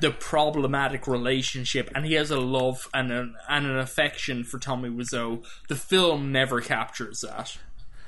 the 0.00 0.10
problematic 0.10 1.06
relationship, 1.06 1.90
and 1.94 2.04
he 2.04 2.14
has 2.14 2.30
a 2.30 2.38
love 2.38 2.88
and 2.92 3.10
an 3.10 3.34
and 3.48 3.66
an 3.66 3.78
affection 3.78 4.44
for 4.44 4.58
Tommy 4.58 4.90
Wiseau. 4.90 5.44
The 5.68 5.76
film 5.76 6.32
never 6.32 6.60
captures 6.60 7.20
that. 7.20 7.56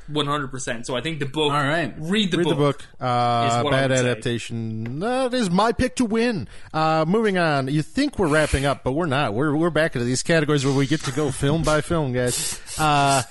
One 0.08 0.26
hundred 0.26 0.50
percent. 0.50 0.86
So 0.86 0.96
I 0.96 1.00
think 1.00 1.18
the 1.18 1.26
book. 1.26 1.52
All 1.52 1.58
right. 1.62 1.94
read 1.98 2.30
the 2.30 2.38
Read 2.38 2.44
book. 2.44 2.52
the 2.52 2.54
book. 2.56 2.84
Uh, 3.00 3.58
is 3.58 3.64
what 3.64 3.74
I 3.74 3.80
bad 3.88 3.92
adaptation. 3.92 5.00
That 5.00 5.34
is 5.34 5.50
my 5.50 5.72
pick 5.72 5.96
to 5.96 6.04
win. 6.04 6.48
Uh, 6.72 7.04
moving 7.06 7.36
on. 7.38 7.68
You 7.68 7.82
think 7.82 8.18
we're 8.18 8.28
wrapping 8.28 8.64
up, 8.66 8.84
but 8.84 8.92
we're 8.92 9.06
not. 9.06 9.34
We're 9.34 9.54
we're 9.56 9.70
back 9.70 9.94
into 9.96 10.04
these 10.06 10.22
categories 10.22 10.64
where 10.64 10.74
we 10.74 10.86
get 10.86 11.00
to 11.02 11.12
go 11.12 11.30
film 11.30 11.62
by 11.62 11.80
film, 11.80 12.12
guys. 12.12 12.60
Uh, 12.78 13.22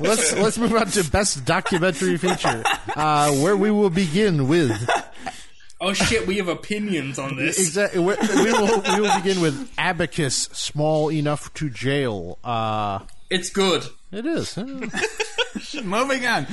let's 0.00 0.34
let's 0.36 0.58
move 0.58 0.74
on 0.74 0.86
to 0.88 1.08
best 1.10 1.44
documentary 1.44 2.16
feature, 2.16 2.62
uh, 2.96 3.30
where 3.32 3.56
we 3.56 3.70
will 3.70 3.90
begin 3.90 4.48
with 4.48 4.72
Oh 5.80 5.92
shit, 5.92 6.26
we 6.26 6.38
have 6.38 6.48
opinions 6.48 7.20
on 7.20 7.36
this. 7.36 7.56
exactly. 7.58 8.00
We, 8.00 8.16
we 8.16 8.52
will 8.52 8.80
we 8.80 9.00
will 9.00 9.16
begin 9.16 9.40
with 9.40 9.70
Abacus, 9.78 10.34
small 10.52 11.08
enough 11.12 11.54
to 11.54 11.70
jail. 11.70 12.38
Uh, 12.42 13.00
It's 13.30 13.50
good. 13.50 13.84
it 14.12 14.24
is. 14.26 14.56
Moving 15.84 16.24
on. 16.26 16.46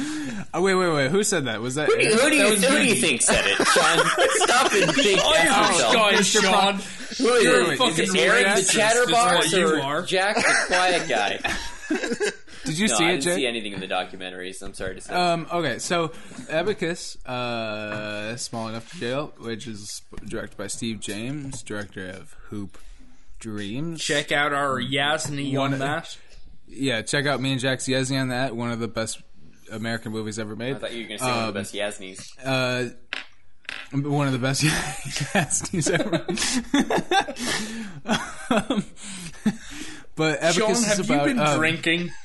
Oh, 0.54 0.62
wait, 0.62 0.76
wait, 0.76 0.94
wait. 0.94 1.12
Who 1.12 1.24
said 1.24 1.46
that? 1.46 1.62
Was 1.62 1.76
that? 1.76 1.88
Who 1.90 1.96
do 1.98 2.04
you, 2.04 2.16
who 2.18 2.30
do 2.30 2.36
you, 2.36 2.56
who 2.56 2.78
do 2.80 2.86
you 2.86 2.96
think 2.96 3.22
said 3.22 3.46
it, 3.46 3.56
Sean? 3.68 4.00
Stop 4.48 4.72
and 4.74 4.94
think 4.94 5.22
I 5.24 5.38
am 5.38 5.48
after 5.48 6.18
this 6.18 6.42
guy, 6.42 6.42
Sean. 6.42 6.76
Who 7.20 7.34
is 7.36 7.44
You're 7.44 7.62
it? 7.62 7.68
a 7.68 7.72
Is 7.74 7.78
fucking 7.80 8.16
it 8.16 8.20
Eric 8.20 8.56
the 8.58 8.72
Chatterbox 8.72 9.36
what 9.38 9.52
you 9.52 9.68
or 9.76 9.80
are. 9.82 10.02
Jack 10.04 10.36
the 10.36 10.56
Quiet 10.68 11.08
Guy? 11.08 11.40
Did 12.66 12.80
you 12.80 12.88
No, 12.88 12.96
see 12.96 13.04
I 13.06 13.08
it, 13.10 13.12
didn't 13.12 13.24
Jake? 13.24 13.36
see 13.36 13.48
anything 13.48 13.74
in 13.74 13.80
the 13.80 13.88
documentaries. 13.88 14.62
I'm 14.64 14.74
sorry 14.74 14.96
to 14.96 15.02
say. 15.02 15.14
Um, 15.14 15.46
okay, 15.54 15.78
so 15.80 16.12
Abacus, 16.50 17.16
uh, 17.28 18.36
Small 18.38 18.70
Enough 18.70 18.92
to 18.94 19.00
Jail, 19.00 19.34
which 19.38 19.68
is 19.68 20.02
directed 20.28 20.58
by 20.58 20.66
Steve 20.68 21.00
James, 21.00 21.62
director 21.62 22.10
of 22.10 22.34
Hoop 22.50 22.80
Dreams. 23.40 24.04
Check 24.04 24.32
out 24.32 24.52
our 24.52 24.82
Yasni 24.82 25.56
on 25.60 25.78
that. 25.78 26.18
Yeah, 26.68 27.02
check 27.04 27.26
out 27.26 27.42
me 27.42 27.52
and 27.52 27.62
Jack 27.62 27.80
Yezny 27.80 28.20
on 28.20 28.30
that. 28.30 28.56
One 28.56 28.72
of 28.72 28.80
the 28.80 28.88
best 28.88 29.22
American 29.72 30.12
movies 30.12 30.40
ever 30.40 30.56
made. 30.56 30.76
I 30.76 30.80
thought 30.80 30.94
you 30.94 31.04
were 31.04 31.08
going 31.08 31.20
to 31.20 31.26
say 31.26 31.32
one 31.32 31.40
of 31.48 31.54
the 31.54 31.60
best 31.60 31.74
Yasnis. 31.74 32.30
Uh, 32.44 32.90
one 34.10 34.28
of 34.28 34.34
the 34.34 34.40
best 34.40 34.64
Yasni's 35.34 35.90
ever. 35.90 36.26
um, 38.50 38.84
but 40.16 40.40
Abacus 40.42 40.56
Sean, 40.56 40.72
is 40.72 40.86
have 40.86 41.10
about 41.10 41.28
you 41.28 41.34
been 41.36 41.40
um, 41.46 41.58
drinking? 41.58 42.12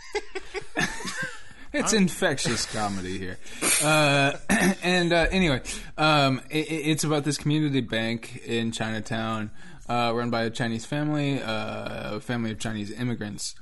It's 1.73 1.93
infectious 1.93 2.67
comedy 2.67 3.17
here. 3.17 3.39
Uh, 3.81 4.33
and 4.83 5.13
uh, 5.13 5.29
anyway, 5.31 5.63
um, 5.97 6.41
i 6.53 6.57
i- 6.57 6.67
it's 6.69 7.05
about 7.05 7.23
this 7.23 7.39
community 7.39 7.81
bank 7.81 8.43
in 8.45 8.73
Chinatown, 8.73 9.53
uh, 9.89 10.11
run 10.13 10.31
by 10.31 10.43
a 10.43 10.51
Chinese 10.51 10.85
family, 10.85 11.41
uh, 11.41 12.17
a 12.17 12.21
family 12.21 12.51
of 12.51 12.59
Chinese 12.59 12.91
immigrants, 12.91 13.55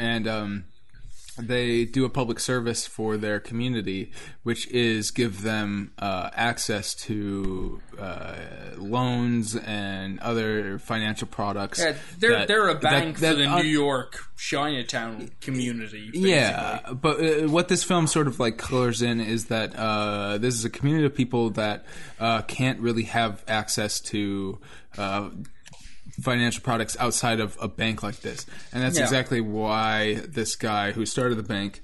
and 0.00 0.26
um, 0.26 0.64
they 1.38 1.84
do 1.86 2.04
a 2.04 2.10
public 2.10 2.38
service 2.40 2.86
for 2.86 3.16
their 3.16 3.40
community, 3.40 4.10
which 4.42 4.66
is 4.68 5.10
give 5.10 5.42
them 5.42 5.92
uh, 5.98 6.28
access 6.34 6.94
to 6.94 7.80
uh, 7.98 8.34
loans 8.76 9.56
and 9.56 10.18
other 10.20 10.78
financial 10.78 11.26
products. 11.28 11.78
Yeah, 11.78 11.94
they're 12.18 12.30
that- 12.30 12.48
they're 12.48 12.68
a 12.68 12.74
bank 12.74 13.20
that 13.20 13.32
for 13.32 13.38
the 13.38 13.46
un- 13.50 13.62
New 13.62 13.70
York 13.70 14.18
Chinatown 14.36 15.30
community. 15.40 16.06
Basically. 16.10 16.30
yeah, 16.30 16.92
but 16.92 17.20
uh, 17.20 17.48
what 17.48 17.68
this 17.68 17.84
film 17.84 18.06
sort 18.06 18.26
of 18.26 18.38
like 18.40 18.58
colors 18.58 19.00
in 19.00 19.20
is 19.20 19.46
that 19.46 19.74
uh, 19.76 20.36
this 20.38 20.54
is 20.54 20.64
a 20.64 20.70
community 20.70 21.06
of 21.06 21.14
people 21.14 21.50
that 21.50 21.84
uh, 22.18 22.42
can't 22.42 22.80
really 22.80 23.04
have 23.04 23.42
access 23.48 24.00
to 24.00 24.58
uh, 24.98 25.30
financial 26.22 26.62
products 26.62 26.96
outside 27.00 27.40
of 27.40 27.56
a 27.60 27.68
bank 27.68 28.02
like 28.02 28.20
this, 28.20 28.46
and 28.72 28.82
that's 28.82 28.98
Yeah. 28.98 29.04
exactly 29.04 29.40
why 29.40 30.14
this 30.28 30.56
guy 30.56 30.92
who 30.92 31.06
started 31.06 31.36
the 31.36 31.42
bank 31.42 31.82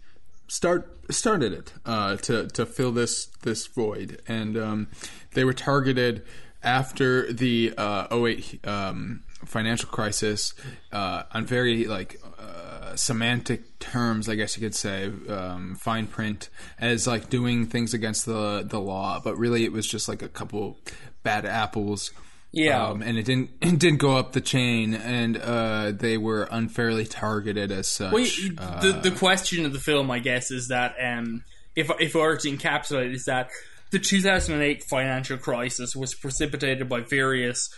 start 0.49 0.93
started 1.11 1.53
it 1.53 1.73
uh, 1.85 2.17
to 2.17 2.49
to 2.49 2.67
fill 2.67 2.93
this 2.93 3.27
this 3.43 3.67
void, 3.67 4.21
and 4.27 4.57
um, 4.57 4.89
they 5.35 5.45
were 5.45 5.53
targeted 5.55 6.23
after 6.62 7.33
the 7.33 7.73
uh, 7.77 8.09
08 8.11 8.67
um, 8.67 9.23
financial 9.45 9.89
crisis 9.89 10.53
uh, 10.93 11.23
on 11.33 11.47
very 11.47 11.85
like 11.87 12.21
uh, 12.41 12.97
semantic 12.97 13.79
terms, 13.79 14.29
I 14.29 14.35
guess 14.35 14.57
you 14.57 14.62
could 14.62 14.75
say, 14.75 15.12
um, 15.29 15.77
fine 15.77 16.07
print, 16.09 16.49
as 16.81 17.07
like 17.07 17.29
doing 17.31 17.67
things 17.67 17.95
against 17.95 18.27
the 18.27 18.65
the 18.69 18.81
law, 18.81 19.21
but 19.23 19.37
really 19.37 19.65
it 19.65 19.73
was 19.73 19.87
just 19.87 20.09
like 20.09 20.23
a 20.23 20.29
couple 20.29 20.79
bad 21.23 21.45
apples. 21.47 22.11
Yeah. 22.57 22.87
um, 22.88 23.03
and 23.03 23.19
it 23.19 23.25
didn't 23.27 23.51
it 23.61 23.79
didn't 23.79 23.99
go 23.99 24.16
up 24.16 24.33
the 24.33 24.40
chain, 24.40 24.95
and 24.95 25.37
uh, 25.37 25.92
they 25.92 26.16
were 26.16 26.49
unfairly 26.51 27.05
targeted 27.05 27.71
as 27.71 27.87
such. 27.88 28.12
Well, 28.12 28.27
Uh, 28.59 28.81
the 28.81 29.11
the 29.11 29.16
question 29.16 29.66
of 29.66 29.73
the 29.73 29.79
film, 29.79 30.11
I 30.11 30.19
guess, 30.21 30.51
is 30.51 30.69
that 30.69 30.95
um, 31.03 31.45
if 31.77 31.90
if 32.01 32.16
I 32.16 32.19
were 32.19 32.37
to 32.37 32.51
encapsulate, 32.51 33.14
is 33.14 33.25
that 33.27 33.51
the 33.90 33.99
2008 33.99 34.85
financial 34.85 35.37
crisis 35.37 35.95
was 35.95 36.14
precipitated 36.14 36.88
by 36.88 37.01
various 37.01 37.69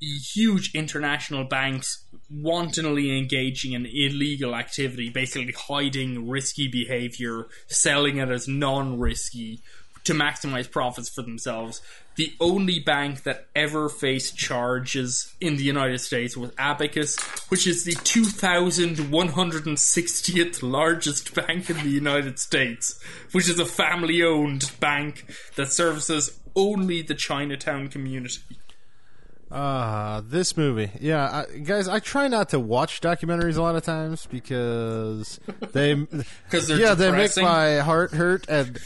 huge 0.00 0.72
international 0.74 1.44
banks 1.44 2.04
wantonly 2.30 3.16
engaging 3.16 3.72
in 3.72 3.86
illegal 3.86 4.54
activity, 4.54 5.08
basically 5.10 5.54
hiding 5.56 6.28
risky 6.28 6.68
behavior, 6.68 7.46
selling 7.68 8.18
it 8.18 8.28
as 8.28 8.48
non-risky 8.48 9.60
to 10.04 10.12
maximize 10.12 10.70
profits 10.70 11.08
for 11.08 11.22
themselves. 11.22 11.80
The 12.20 12.36
only 12.38 12.78
bank 12.80 13.22
that 13.22 13.46
ever 13.56 13.88
faced 13.88 14.36
charges 14.36 15.34
in 15.40 15.56
the 15.56 15.62
United 15.62 16.00
States 16.00 16.36
was 16.36 16.50
Abacus, 16.58 17.18
which 17.48 17.66
is 17.66 17.84
the 17.84 17.94
2,160th 17.94 20.62
largest 20.62 21.34
bank 21.34 21.70
in 21.70 21.78
the 21.78 21.88
United 21.88 22.38
States, 22.38 23.02
which 23.32 23.48
is 23.48 23.58
a 23.58 23.64
family 23.64 24.22
owned 24.22 24.70
bank 24.80 25.34
that 25.56 25.72
services 25.72 26.38
only 26.54 27.00
the 27.00 27.14
Chinatown 27.14 27.88
community. 27.88 28.42
Uh, 29.50 30.20
this 30.22 30.58
movie. 30.58 30.90
Yeah, 31.00 31.46
I, 31.48 31.56
guys, 31.60 31.88
I 31.88 32.00
try 32.00 32.28
not 32.28 32.50
to 32.50 32.60
watch 32.60 33.00
documentaries 33.00 33.56
a 33.56 33.62
lot 33.62 33.76
of 33.76 33.82
times 33.82 34.28
because 34.30 35.40
they're 35.72 36.06
yeah, 36.68 36.92
they 36.92 37.12
make 37.12 37.34
my 37.38 37.78
heart 37.78 38.12
hurt 38.12 38.46
and 38.46 38.78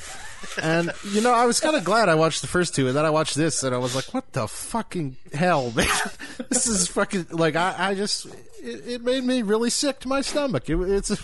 and 0.63 0.93
you 1.13 1.21
know, 1.21 1.33
I 1.33 1.47
was 1.47 1.61
kind 1.61 1.77
of 1.77 1.85
glad 1.85 2.09
I 2.09 2.15
watched 2.15 2.41
the 2.41 2.49
first 2.49 2.75
two 2.75 2.87
and 2.89 2.97
then 2.97 3.05
I 3.05 3.11
watched 3.11 3.35
this 3.35 3.63
and 3.63 3.75
I 3.75 3.79
was 3.79 3.95
like, 3.95 4.13
what 4.15 4.33
the 4.33 4.47
fucking 4.49 5.17
hell, 5.33 5.71
man? 5.73 5.87
this 6.49 6.67
is 6.67 6.89
fucking 6.89 7.27
like 7.31 7.57
I 7.57 7.75
I 7.91 7.95
just 7.95 8.27
it, 8.63 8.83
it 8.87 9.03
made 9.03 9.25
me 9.25 9.43
really 9.43 9.71
sick 9.71 10.01
to 10.01 10.09
my 10.09 10.21
stomach. 10.21 10.69
It, 10.69 10.77
it's 10.81 11.11
a 11.11 11.19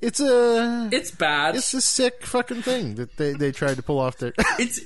it's 0.00 0.20
a 0.20 0.88
It's 0.92 1.10
bad. 1.10 1.56
it's 1.56 1.72
a 1.74 1.80
sick 1.80 2.24
fucking 2.26 2.62
thing 2.62 2.96
that 2.96 3.16
they 3.16 3.32
they 3.32 3.52
tried 3.52 3.76
to 3.76 3.82
pull 3.82 3.98
off 3.98 4.18
there. 4.18 4.32
it's 4.58 4.80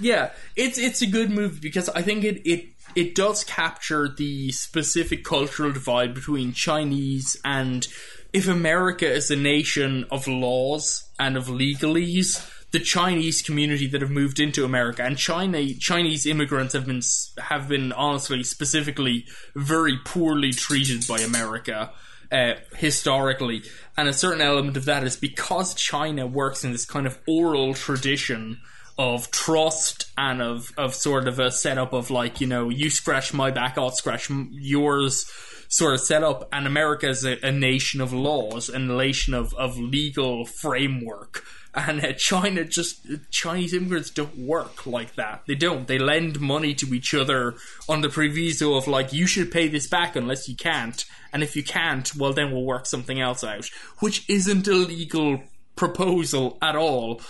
yeah, 0.00 0.30
it's 0.56 0.78
it's 0.78 1.02
a 1.02 1.06
good 1.06 1.30
movie 1.30 1.60
because 1.60 1.88
I 1.90 2.02
think 2.02 2.24
it 2.24 2.48
it 2.48 2.66
it 2.96 3.14
does 3.14 3.44
capture 3.44 4.08
the 4.08 4.50
specific 4.52 5.24
cultural 5.24 5.72
divide 5.72 6.14
between 6.14 6.52
Chinese 6.52 7.36
and 7.44 7.86
if 8.32 8.48
America 8.48 9.08
is 9.08 9.30
a 9.30 9.36
nation 9.36 10.04
of 10.10 10.26
laws 10.26 11.08
and 11.20 11.36
of 11.36 11.46
legalese, 11.46 12.44
the 12.74 12.80
Chinese 12.80 13.40
community 13.40 13.86
that 13.86 14.00
have 14.00 14.10
moved 14.10 14.40
into 14.40 14.64
America 14.64 15.04
and 15.04 15.16
China 15.16 15.64
Chinese 15.74 16.26
immigrants 16.26 16.74
have 16.74 16.86
been 16.86 17.02
have 17.38 17.68
been 17.68 17.92
honestly 17.92 18.42
specifically 18.42 19.26
very 19.54 19.96
poorly 20.04 20.50
treated 20.50 21.06
by 21.06 21.18
America 21.18 21.92
uh, 22.32 22.54
historically, 22.74 23.62
and 23.96 24.08
a 24.08 24.12
certain 24.12 24.40
element 24.40 24.76
of 24.76 24.86
that 24.86 25.04
is 25.04 25.16
because 25.16 25.72
China 25.74 26.26
works 26.26 26.64
in 26.64 26.72
this 26.72 26.84
kind 26.84 27.06
of 27.06 27.16
oral 27.28 27.74
tradition 27.74 28.58
of 28.98 29.30
trust 29.30 30.06
and 30.18 30.42
of 30.42 30.72
of 30.76 30.96
sort 30.96 31.28
of 31.28 31.38
a 31.38 31.52
setup 31.52 31.92
of 31.92 32.10
like 32.10 32.40
you 32.40 32.48
know 32.48 32.70
you 32.70 32.90
scratch 32.90 33.32
my 33.32 33.52
back, 33.52 33.78
I'll 33.78 33.92
scratch 33.92 34.28
yours 34.50 35.30
sort 35.68 35.94
of 35.94 36.00
setup, 36.00 36.48
and 36.52 36.66
America 36.66 37.08
is 37.08 37.24
a, 37.24 37.38
a 37.46 37.52
nation 37.52 38.00
of 38.00 38.12
laws 38.12 38.68
a 38.68 38.80
nation 38.80 39.32
of 39.32 39.54
of 39.54 39.78
legal 39.78 40.44
framework. 40.44 41.44
And 41.74 42.04
uh, 42.04 42.12
China 42.12 42.64
just 42.64 43.06
Chinese 43.30 43.74
immigrants 43.74 44.10
don't 44.10 44.38
work 44.38 44.86
like 44.86 45.16
that. 45.16 45.42
They 45.46 45.56
don't. 45.56 45.88
They 45.88 45.98
lend 45.98 46.40
money 46.40 46.72
to 46.74 46.94
each 46.94 47.12
other 47.14 47.54
on 47.88 48.00
the 48.00 48.08
proviso 48.08 48.76
of 48.76 48.86
like 48.86 49.12
you 49.12 49.26
should 49.26 49.50
pay 49.50 49.66
this 49.68 49.88
back 49.88 50.14
unless 50.14 50.48
you 50.48 50.54
can't, 50.54 51.04
and 51.32 51.42
if 51.42 51.56
you 51.56 51.64
can't, 51.64 52.14
well 52.14 52.32
then 52.32 52.52
we'll 52.52 52.64
work 52.64 52.86
something 52.86 53.20
else 53.20 53.42
out, 53.42 53.68
which 53.98 54.28
isn't 54.28 54.68
a 54.68 54.74
legal 54.74 55.42
proposal 55.74 56.58
at 56.62 56.76
all. 56.76 57.20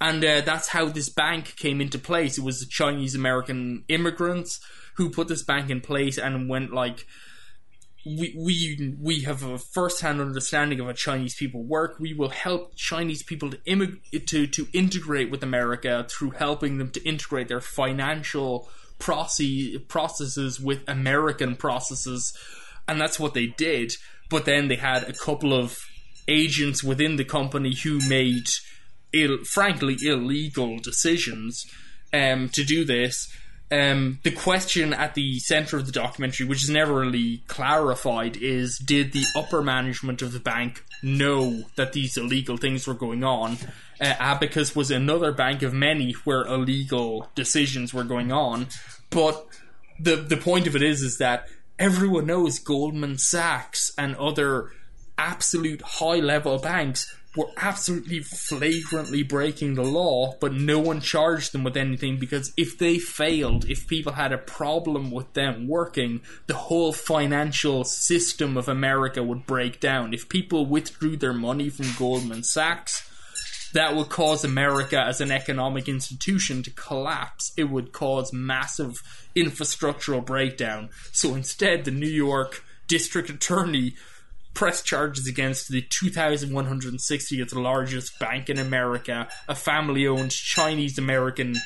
And 0.00 0.22
uh, 0.24 0.42
that's 0.42 0.68
how 0.68 0.86
this 0.86 1.08
bank 1.08 1.56
came 1.56 1.80
into 1.80 1.98
place. 1.98 2.36
It 2.36 2.44
was 2.44 2.60
the 2.60 2.66
Chinese 2.66 3.14
American 3.14 3.84
immigrants 3.88 4.60
who 4.96 5.08
put 5.08 5.28
this 5.28 5.42
bank 5.42 5.70
in 5.70 5.80
place 5.80 6.18
and 6.18 6.48
went 6.48 6.72
like, 6.74 7.06
we 8.06 8.34
we 8.36 8.94
we 9.00 9.22
have 9.22 9.42
a 9.42 9.58
first-hand 9.58 10.20
understanding 10.20 10.80
of 10.80 10.86
how 10.86 10.92
Chinese 10.92 11.34
people 11.34 11.62
work. 11.62 11.96
We 11.98 12.12
will 12.12 12.28
help 12.28 12.74
Chinese 12.76 13.22
people 13.22 13.50
to 13.50 13.56
immig- 13.58 14.26
to 14.26 14.46
to 14.46 14.66
integrate 14.72 15.30
with 15.30 15.42
America 15.42 16.06
through 16.08 16.32
helping 16.32 16.78
them 16.78 16.90
to 16.90 17.02
integrate 17.02 17.48
their 17.48 17.60
financial 17.60 18.68
process 18.98 19.76
processes 19.88 20.60
with 20.60 20.80
American 20.86 21.56
processes, 21.56 22.36
and 22.86 23.00
that's 23.00 23.18
what 23.18 23.34
they 23.34 23.46
did. 23.46 23.94
But 24.30 24.44
then 24.44 24.68
they 24.68 24.76
had 24.76 25.04
a 25.04 25.12
couple 25.12 25.52
of 25.52 25.78
agents 26.28 26.82
within 26.82 27.16
the 27.16 27.24
company 27.24 27.74
who 27.74 28.00
made, 28.08 28.48
Ill, 29.12 29.44
frankly, 29.44 29.96
illegal 30.02 30.78
decisions 30.78 31.66
um, 32.12 32.48
to 32.50 32.64
do 32.64 32.84
this. 32.84 33.30
Um, 33.74 34.20
the 34.22 34.30
question 34.30 34.94
at 34.94 35.14
the 35.14 35.40
center 35.40 35.76
of 35.76 35.86
the 35.86 35.92
documentary, 35.92 36.46
which 36.46 36.62
is 36.62 36.70
never 36.70 36.94
really 36.94 37.38
clarified, 37.48 38.36
is 38.36 38.78
did 38.78 39.12
the 39.12 39.24
upper 39.34 39.62
management 39.62 40.22
of 40.22 40.32
the 40.32 40.38
bank 40.38 40.84
know 41.02 41.64
that 41.74 41.92
these 41.92 42.16
illegal 42.16 42.56
things 42.56 42.86
were 42.86 42.94
going 42.94 43.24
on? 43.24 43.56
Uh, 44.00 44.14
Abacus 44.20 44.76
was 44.76 44.92
another 44.92 45.32
bank 45.32 45.62
of 45.62 45.72
many 45.72 46.12
where 46.22 46.42
illegal 46.42 47.28
decisions 47.34 47.92
were 47.92 48.04
going 48.04 48.30
on, 48.30 48.68
but 49.10 49.44
the 49.98 50.16
the 50.16 50.36
point 50.36 50.68
of 50.68 50.76
it 50.76 50.82
is 50.82 51.02
is 51.02 51.18
that 51.18 51.48
everyone 51.76 52.26
knows 52.26 52.60
Goldman 52.60 53.18
Sachs 53.18 53.92
and 53.98 54.14
other 54.16 54.70
absolute 55.18 55.82
high 55.82 56.20
level 56.20 56.58
banks 56.58 57.12
were 57.36 57.50
absolutely 57.56 58.20
flagrantly 58.20 59.22
breaking 59.22 59.74
the 59.74 59.82
law, 59.82 60.34
but 60.40 60.52
no 60.52 60.78
one 60.78 61.00
charged 61.00 61.52
them 61.52 61.64
with 61.64 61.76
anything 61.76 62.18
because 62.18 62.52
if 62.56 62.78
they 62.78 62.98
failed, 62.98 63.68
if 63.68 63.88
people 63.88 64.12
had 64.12 64.32
a 64.32 64.38
problem 64.38 65.10
with 65.10 65.32
them 65.34 65.66
working, 65.66 66.20
the 66.46 66.54
whole 66.54 66.92
financial 66.92 67.84
system 67.84 68.56
of 68.56 68.68
America 68.68 69.22
would 69.22 69.46
break 69.46 69.80
down. 69.80 70.14
If 70.14 70.28
people 70.28 70.66
withdrew 70.66 71.16
their 71.16 71.32
money 71.32 71.68
from 71.68 71.86
Goldman 71.98 72.44
Sachs, 72.44 73.10
that 73.72 73.96
would 73.96 74.08
cause 74.08 74.44
America 74.44 75.00
as 75.00 75.20
an 75.20 75.32
economic 75.32 75.88
institution 75.88 76.62
to 76.62 76.70
collapse. 76.70 77.52
It 77.56 77.64
would 77.64 77.92
cause 77.92 78.32
massive 78.32 79.02
infrastructural 79.34 80.24
breakdown. 80.24 80.90
So 81.10 81.34
instead, 81.34 81.84
the 81.84 81.90
New 81.90 82.06
York 82.06 82.62
district 82.86 83.30
attorney 83.30 83.96
pressed 84.54 84.86
charges 84.86 85.26
against 85.26 85.68
the 85.68 85.82
2,160th 85.82 87.54
largest 87.54 88.18
bank 88.18 88.48
in 88.48 88.58
America, 88.58 89.28
a 89.48 89.54
family 89.54 90.06
owned 90.06 90.30
Chinese 90.30 90.98
American 90.98 91.56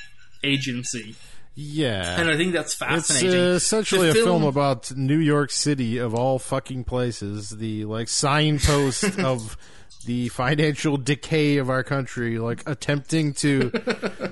agency. 0.42 1.14
yeah. 1.55 2.18
And 2.20 2.29
I 2.31 2.37
think 2.37 2.53
that's 2.53 2.72
It's 2.72 2.74
fascinating. 2.77 3.40
uh, 3.40 3.55
essentially 3.55 4.12
The 4.12 4.20
a 4.20 4.24
film 4.24 4.44
about 4.44 4.94
New 4.96 5.18
York 5.18 5.51
City 5.51 5.98
of 5.98 6.14
all 6.14 6.38
fucking 6.38 6.85
places, 6.85 7.51
the 7.51 7.85
like 7.85 8.09
signpost 8.09 9.18
of 9.18 9.57
the 10.07 10.29
financial 10.29 10.96
decay 10.96 11.57
of 11.59 11.68
our 11.68 11.83
country, 11.83 12.38
like 12.38 12.62
attempting 12.66 13.35
to 13.35 13.70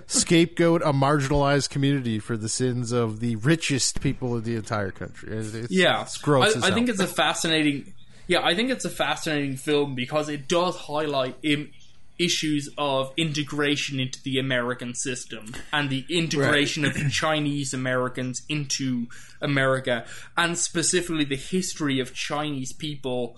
scapegoat 0.07 0.81
a 0.83 0.93
marginalized 0.93 1.69
community 1.71 2.19
for 2.19 2.37
the 2.37 2.49
sins 2.49 2.93
of 2.93 3.21
the 3.21 3.37
richest 3.37 4.01
people 4.01 4.35
of 4.37 4.45
the 4.45 4.55
entire 4.55 4.91
country. 4.93 5.37
It's, 5.37 5.49
it's- 5.49 5.71
Yeah, 5.71 6.03
it's 6.03 6.17
gross. 6.19 6.57
I, 6.63 6.69
I 6.69 6.71
think 6.71 6.89
it's 6.89 7.01
a 7.01 7.07
fascinating. 7.07 7.93
Yeah, 8.27 8.41
I 8.43 8.55
think 8.55 8.71
it's 8.71 8.85
a 8.85 8.91
fascinating 8.91 9.57
film 9.57 9.95
because 9.95 10.29
it 10.29 10.49
does 10.49 10.77
highlight 10.77 11.37
Im- 11.43 11.71
issues 12.19 12.69
of 12.79 13.13
integration 13.17 14.01
into 14.01 14.23
the 14.23 14.39
American 14.39 14.95
system 14.95 15.55
and 15.73 15.91
the 15.91 16.05
integration 16.09 16.85
of 16.85 16.95
Chinese 17.11 17.75
Americans 17.75 18.43
into 18.49 19.07
America, 19.41 20.05
and 20.37 20.59
specifically 20.59 21.25
the 21.25 21.37
history 21.37 22.01
of 22.01 22.15
Chinese 22.15 22.73
people 22.73 23.37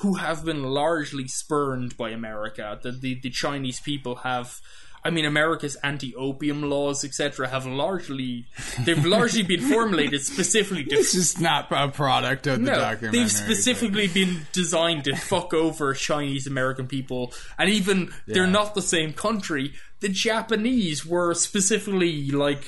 who 0.00 0.14
have 0.14 0.44
been 0.44 0.62
largely 0.62 1.26
spurned 1.26 1.96
by 1.96 2.10
America. 2.10 2.78
The 2.80 2.92
the, 2.92 3.18
the 3.20 3.30
Chinese 3.30 3.80
people 3.80 4.16
have. 4.16 4.60
I 5.04 5.10
mean, 5.10 5.24
America's 5.24 5.76
anti-opium 5.76 6.62
laws, 6.62 7.04
etc., 7.04 7.48
have 7.48 7.66
largely 7.66 8.46
they've 8.84 9.04
largely 9.04 9.42
been 9.42 9.60
formulated 9.60 10.22
specifically 10.22 10.84
to 10.84 10.96
It's 10.96 11.12
just 11.12 11.40
not 11.40 11.68
a 11.70 11.88
product 11.88 12.46
of 12.46 12.60
the 12.60 12.70
no, 12.70 12.78
documentary. 12.78 13.20
they've 13.20 13.30
specifically 13.30 14.08
been 14.08 14.46
designed 14.52 15.04
to 15.04 15.16
fuck 15.16 15.54
over 15.54 15.94
Chinese 15.94 16.46
American 16.46 16.86
people, 16.86 17.32
and 17.58 17.70
even 17.70 18.12
they're 18.26 18.46
not 18.46 18.74
the 18.74 18.82
same 18.82 19.12
country. 19.12 19.72
The 20.00 20.08
Japanese 20.08 21.04
were 21.04 21.34
specifically 21.34 22.30
like 22.30 22.64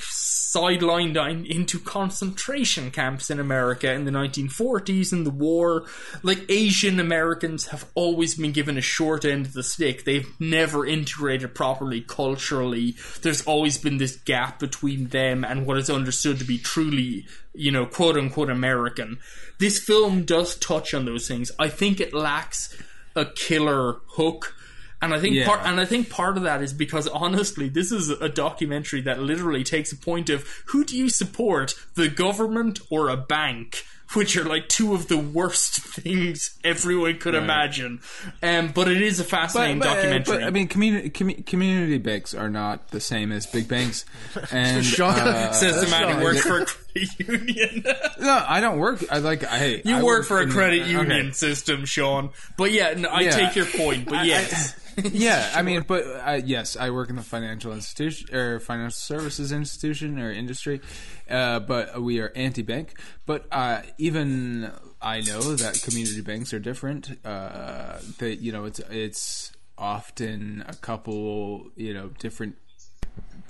sidelined 0.55 1.47
into 1.47 1.79
concentration 1.79 2.91
camps 2.91 3.29
in 3.29 3.39
America 3.39 3.91
in 3.91 4.05
the 4.05 4.11
1940s 4.11 5.11
in 5.11 5.23
the 5.23 5.29
war. 5.29 5.85
Like 6.23 6.45
Asian 6.49 6.99
Americans 6.99 7.67
have 7.67 7.85
always 7.95 8.35
been 8.35 8.51
given 8.51 8.77
a 8.77 8.81
short 8.81 9.25
end 9.25 9.45
of 9.45 9.53
the 9.53 9.63
stick. 9.63 10.03
They've 10.03 10.29
never 10.39 10.85
integrated 10.85 11.55
properly 11.55 12.01
culturally. 12.01 12.95
There's 13.21 13.45
always 13.45 13.77
been 13.77 13.97
this 13.97 14.15
gap 14.17 14.59
between 14.59 15.07
them 15.07 15.43
and 15.43 15.65
what 15.65 15.77
is 15.77 15.89
understood 15.89 16.39
to 16.39 16.45
be 16.45 16.57
truly, 16.57 17.25
you 17.53 17.71
know, 17.71 17.85
quote 17.85 18.17
unquote 18.17 18.49
American. 18.49 19.19
This 19.59 19.79
film 19.79 20.23
does 20.23 20.55
touch 20.55 20.93
on 20.93 21.05
those 21.05 21.27
things. 21.27 21.51
I 21.59 21.69
think 21.69 21.99
it 21.99 22.13
lacks 22.13 22.75
a 23.15 23.25
killer 23.25 23.97
hook. 24.15 24.55
And 25.01 25.13
I 25.13 25.19
think 25.19 25.35
Yeah. 25.35 25.45
part 25.47 25.61
and 25.63 25.79
I 25.79 25.85
think 25.85 26.09
part 26.09 26.37
of 26.37 26.43
that 26.43 26.61
is 26.61 26.73
because 26.73 27.07
honestly, 27.07 27.69
this 27.69 27.91
is 27.91 28.09
a 28.09 28.29
documentary 28.29 29.01
that 29.01 29.19
literally 29.19 29.63
takes 29.63 29.91
a 29.91 29.97
point 29.97 30.29
of 30.29 30.47
who 30.67 30.83
do 30.85 30.95
you 30.97 31.09
support, 31.09 31.73
the 31.95 32.07
government 32.07 32.79
or 32.89 33.09
a 33.09 33.17
bank? 33.17 33.83
Which 34.13 34.35
are 34.35 34.43
like 34.43 34.67
two 34.67 34.93
of 34.93 35.07
the 35.07 35.17
worst 35.17 35.75
things 35.95 36.59
everyone 36.65 37.17
could 37.19 37.33
imagine. 37.33 38.01
Um, 38.43 38.67
but 38.75 38.89
it 38.89 39.01
is 39.01 39.21
a 39.21 39.23
fascinating 39.23 39.79
but, 39.79 39.85
documentary. 39.85 40.37
but, 40.39 40.43
I 40.43 40.49
mean, 40.49 40.67
community 40.67 41.09
commu- 41.09 41.45
community 41.45 41.97
banks 41.97 42.33
are 42.33 42.49
not 42.49 42.89
the 42.89 42.99
same 42.99 43.31
as 43.31 43.45
big 43.45 43.69
banks. 43.69 44.03
And 44.51 44.83
Sean- 44.85 45.17
uh, 45.17 45.51
Says 45.53 45.79
the 45.79 45.89
man 45.89 46.09
who 46.09 46.13
Sean, 46.15 46.23
works 46.23 46.41
for 46.41 46.59
a 46.59 46.65
credit 46.65 47.19
union. 47.29 47.83
no, 48.19 48.45
I 48.45 48.59
don't 48.59 48.79
work. 48.79 49.01
I 49.09 49.19
like. 49.19 49.45
I 49.49 49.81
you 49.85 49.95
I 49.95 50.03
work 50.03 50.25
for 50.25 50.39
a 50.41 50.43
in- 50.43 50.49
credit 50.51 50.81
okay. 50.81 50.91
union 50.91 51.31
system, 51.31 51.85
Sean. 51.85 52.31
But 52.57 52.71
yeah, 52.73 52.93
no, 52.95 53.07
I 53.07 53.21
Yeah. 53.21 53.31
take 53.31 53.55
your 53.55 53.65
point. 53.65 54.09
But 54.09 54.25
yes, 54.25 54.75
yeah, 55.11 55.51
I 55.55 55.61
mean, 55.61 55.83
but 55.87 56.03
uh, 56.03 56.41
yes, 56.43 56.75
I 56.75 56.89
work 56.89 57.09
in 57.09 57.15
the 57.15 57.21
financial 57.21 57.73
institution 57.73 58.33
or 58.35 58.59
financial 58.59 58.91
services 58.91 59.51
institution 59.51 60.19
or 60.19 60.31
industry, 60.31 60.81
uh, 61.29 61.59
but 61.59 62.01
we 62.01 62.19
are 62.19 62.31
anti-bank. 62.35 62.99
But 63.25 63.45
uh, 63.51 63.81
even 63.97 64.71
I 65.01 65.21
know 65.21 65.41
that 65.55 65.81
community 65.81 66.21
banks 66.21 66.53
are 66.53 66.59
different. 66.59 67.17
Uh, 67.25 67.99
that 68.19 68.37
you 68.41 68.51
know, 68.51 68.65
it's 68.65 68.79
it's 68.89 69.51
often 69.77 70.63
a 70.67 70.75
couple, 70.75 71.71
you 71.75 71.93
know, 71.93 72.09
different 72.19 72.55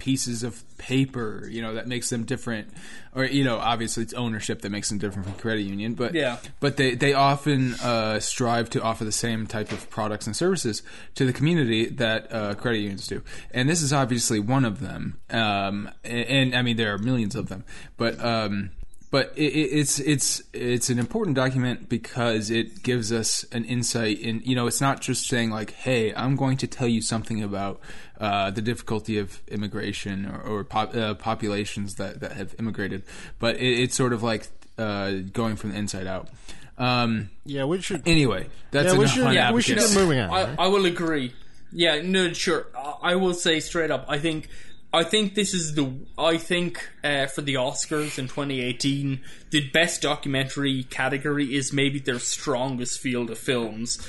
pieces 0.02 0.42
of 0.42 0.64
paper, 0.80 1.48
you 1.48 1.62
know, 1.62 1.76
that 1.76 1.86
makes 1.88 2.10
them 2.10 2.24
different, 2.26 2.68
or 3.14 3.24
you 3.24 3.44
know, 3.44 3.60
obviously 3.60 4.02
it's 4.02 4.14
ownership 4.16 4.62
that 4.64 4.72
makes 4.72 4.90
them 4.90 4.98
different 4.98 5.28
from 5.28 5.38
credit 5.38 5.62
union, 5.62 5.94
but 5.94 6.16
Yeah. 6.16 6.38
but 6.60 6.78
they 6.78 6.96
they 6.96 7.14
often 7.14 7.76
uh, 7.76 8.20
strive 8.20 8.68
to 8.72 8.82
offer 8.82 9.06
the 9.06 9.12
same 9.12 9.46
type 9.46 9.72
of 9.72 9.90
products 9.92 10.26
and 10.26 10.36
services 10.36 10.82
to 11.14 11.26
the 11.26 11.34
community 11.34 11.86
that 11.86 12.34
uh, 12.34 12.56
credit 12.56 12.80
unions 12.80 13.06
do, 13.06 13.22
and 13.52 13.70
this 13.70 13.84
is 13.84 13.94
obviously 13.94 14.40
one 14.40 14.66
of 14.66 14.80
them. 14.80 15.20
Um, 15.30 15.90
and, 16.04 16.26
and 16.28 16.56
I 16.56 16.64
mean, 16.64 16.78
there 16.78 16.92
are 16.94 16.98
millions 16.98 17.36
of 17.36 17.48
them, 17.48 17.64
but. 17.98 18.20
Um, 18.20 18.72
but 19.12 19.32
it, 19.36 19.44
it- 19.54 19.72
it's 19.80 20.00
it's 20.00 20.42
it's 20.54 20.90
an 20.90 20.98
important 20.98 21.36
document 21.36 21.88
because 21.90 22.50
it 22.50 22.82
gives 22.84 23.12
us 23.12 23.44
an 23.52 23.64
insight 23.66 24.20
in 24.20 24.42
you 24.44 24.56
know 24.56 24.66
it's 24.68 24.82
not 24.82 25.02
just 25.02 25.28
saying 25.28 25.52
like 25.52 25.72
hey 25.72 26.14
I'm 26.16 26.36
going 26.36 26.58
to 26.58 26.68
tell 26.68 26.88
you 26.88 27.02
something 27.02 27.44
about 27.44 27.80
uh, 28.20 28.52
the 28.52 28.62
difficulty 28.62 29.18
of 29.18 29.42
immigration 29.48 30.26
or, 30.26 30.42
or 30.42 30.64
pop, 30.64 30.96
uh, 30.96 31.14
populations 31.16 31.96
that, 31.96 32.20
that 32.22 32.34
have 32.34 32.56
immigrated 32.60 33.04
but 33.40 33.56
it, 33.58 33.80
it's 33.84 33.96
sort 33.96 34.14
of 34.14 34.24
like 34.24 34.48
uh, 34.78 35.12
going 35.34 35.56
from 35.56 35.72
the 35.72 35.78
inside 35.78 36.08
out 36.08 36.30
um, 36.78 37.30
Yeah, 37.46 37.66
we 37.66 37.82
should. 37.82 38.08
anyway 38.08 38.48
that's 38.72 38.94
Yeah, 38.94 39.00
we 39.00 39.08
should- 39.08 39.34
yeah, 39.34 39.52
we 39.52 39.62
should 39.62 39.78
get 39.78 39.94
moving 39.94 40.20
on. 40.20 40.30
I, 40.30 40.44
right? 40.44 40.56
I 40.60 40.68
will 40.68 40.86
agree. 40.86 41.34
Yeah, 41.74 42.02
no, 42.04 42.34
sure. 42.34 42.68
I- 42.76 43.12
I 43.12 43.16
will 43.16 43.34
say 43.34 43.60
straight 43.60 43.92
up. 43.92 44.06
I 44.08 44.18
think, 44.20 44.48
I 44.94 45.04
think 45.04 45.36
this 45.36 45.54
is 45.54 45.76
the. 45.76 45.90
I 46.18 46.38
think 46.38 46.90
uh, 47.04 47.28
for 47.28 47.42
the 47.42 47.54
Oscars 47.56 48.20
in 48.20 48.28
2018, 48.28 49.22
the 49.52 49.70
best 49.70 50.02
documentary 50.02 50.84
category 50.84 51.56
is 51.56 51.72
maybe 51.72 52.00
their 52.00 52.20
strongest 52.20 53.00
field 53.00 53.30
of 53.30 53.38
films. 53.38 54.06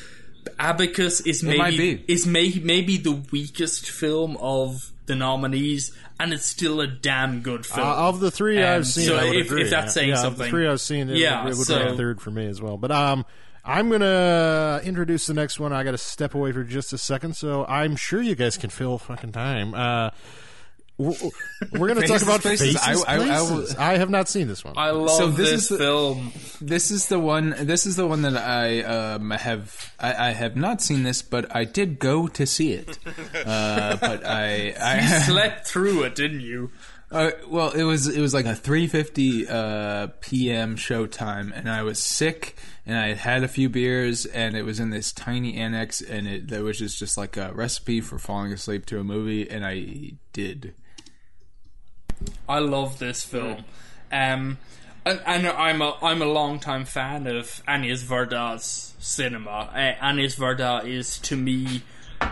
Abacus 0.58 1.20
is 1.20 1.42
maybe 1.44 2.04
is 2.08 2.26
may, 2.26 2.52
maybe 2.62 2.96
the 2.96 3.12
weakest 3.30 3.88
film 3.88 4.36
of 4.38 4.90
the 5.06 5.14
nominees, 5.14 5.96
and 6.18 6.32
it's 6.32 6.46
still 6.46 6.80
a 6.80 6.86
damn 6.88 7.42
good 7.42 7.64
film. 7.64 7.86
Uh, 7.86 8.08
of 8.08 8.18
the 8.18 8.30
three 8.32 8.60
Um, 8.60 8.78
I've 8.78 8.86
seen, 8.86 9.06
so 9.06 9.16
if- 9.18 9.46
agree. 9.46 9.62
if 9.62 9.70
that's 9.70 9.86
yeah. 9.86 9.90
saying 9.90 10.08
yeah, 10.10 10.14
something. 10.16 10.44
the 10.44 10.50
three 10.50 10.66
I've 10.66 10.80
seen, 10.80 11.10
it, 11.10 11.16
Yeah, 11.18 11.42
it 11.42 11.56
would 11.56 11.66
so- 11.66 11.78
rank 11.78 11.96
third 11.96 12.20
for 12.20 12.30
me 12.32 12.46
as 12.46 12.60
well. 12.60 12.76
But 12.76 12.90
um, 12.90 13.24
I'm 13.64 13.88
gonna 13.88 14.80
introduce 14.82 15.26
the 15.26 15.34
next 15.34 15.60
one. 15.60 15.72
I 15.72 15.84
got 15.84 15.92
to 15.92 15.98
step 15.98 16.34
away 16.34 16.50
for 16.50 16.64
just 16.64 16.92
a 16.92 16.98
second, 16.98 17.36
so 17.36 17.64
I'm 17.66 17.94
sure 17.94 18.20
you 18.20 18.34
guys 18.34 18.56
can 18.56 18.70
fill 18.70 18.98
fucking 18.98 19.30
time. 19.30 19.74
Uh, 19.74 20.10
we're, 21.02 21.30
we're 21.80 21.88
gonna 21.88 22.06
talk 22.06 22.22
about 22.22 22.40
Places. 22.40 22.78
faces. 22.80 23.04
I- 23.06 23.16
I- 23.16 23.86
I. 23.88 23.92
I 23.94 23.98
have 23.98 24.10
not 24.10 24.28
seen 24.28 24.48
this 24.48 24.64
one. 24.64 24.74
I 24.76 24.90
love 24.90 25.10
So 25.10 25.28
this 25.28 25.50
this, 25.50 25.62
is 25.62 25.68
the- 25.68 25.78
film. 25.78 26.32
This 26.60 26.90
is 26.90 27.06
the 27.08 27.18
one. 27.18 27.54
This 27.58 27.86
is 27.86 27.96
the 27.96 28.06
one 28.06 28.22
that 28.22 28.36
I 28.36 28.82
um, 28.82 29.30
have. 29.30 29.92
I, 29.98 30.28
I 30.28 30.30
have 30.30 30.56
not 30.56 30.80
seen 30.80 31.02
this, 31.02 31.22
but 31.22 31.54
I 31.54 31.64
did 31.64 31.98
go 31.98 32.28
to 32.28 32.46
see 32.46 32.72
it. 32.72 32.98
Uh, 33.44 33.96
but 33.96 34.24
I, 34.24 34.70
I 34.80 35.00
You 35.00 35.20
slept 35.32 35.66
through 35.66 36.02
it, 36.04 36.14
didn't 36.14 36.40
you? 36.42 36.70
Uh, 37.10 37.30
well, 37.48 37.70
it 37.72 37.82
was 37.82 38.06
it 38.08 38.20
was 38.20 38.32
like 38.32 38.46
a 38.46 38.54
three 38.54 38.86
fifty 38.86 39.46
uh, 39.48 40.06
p.m. 40.20 40.76
showtime, 40.76 41.52
and 41.54 41.68
I 41.68 41.82
was 41.82 41.98
sick, 41.98 42.56
and 42.86 42.96
I 42.96 43.08
had 43.08 43.18
had 43.18 43.42
a 43.44 43.48
few 43.48 43.68
beers, 43.68 44.24
and 44.24 44.56
it 44.56 44.62
was 44.62 44.80
in 44.80 44.88
this 44.90 45.12
tiny 45.12 45.56
annex, 45.56 46.00
and 46.00 46.26
it 46.26 46.48
there 46.48 46.62
was 46.64 46.78
just 46.78 46.98
just 46.98 47.18
like 47.18 47.36
a 47.36 47.52
recipe 47.52 48.00
for 48.00 48.18
falling 48.18 48.52
asleep 48.52 48.86
to 48.86 48.98
a 49.00 49.04
movie, 49.04 49.50
and 49.50 49.66
I 49.66 50.12
did. 50.32 50.74
I 52.48 52.58
love 52.58 52.98
this 52.98 53.24
film. 53.24 53.64
Um, 54.10 54.58
and, 55.04 55.20
and 55.26 55.46
I'm 55.46 55.82
a 55.82 55.96
I'm 56.02 56.22
a 56.22 56.26
long 56.26 56.60
time 56.60 56.84
fan 56.84 57.26
of 57.26 57.62
Agnes 57.66 58.04
Varda's 58.04 58.94
cinema. 58.98 59.70
Uh, 59.72 59.94
Agnes 60.00 60.36
Varda 60.36 60.86
is 60.86 61.18
to 61.20 61.36
me 61.36 61.82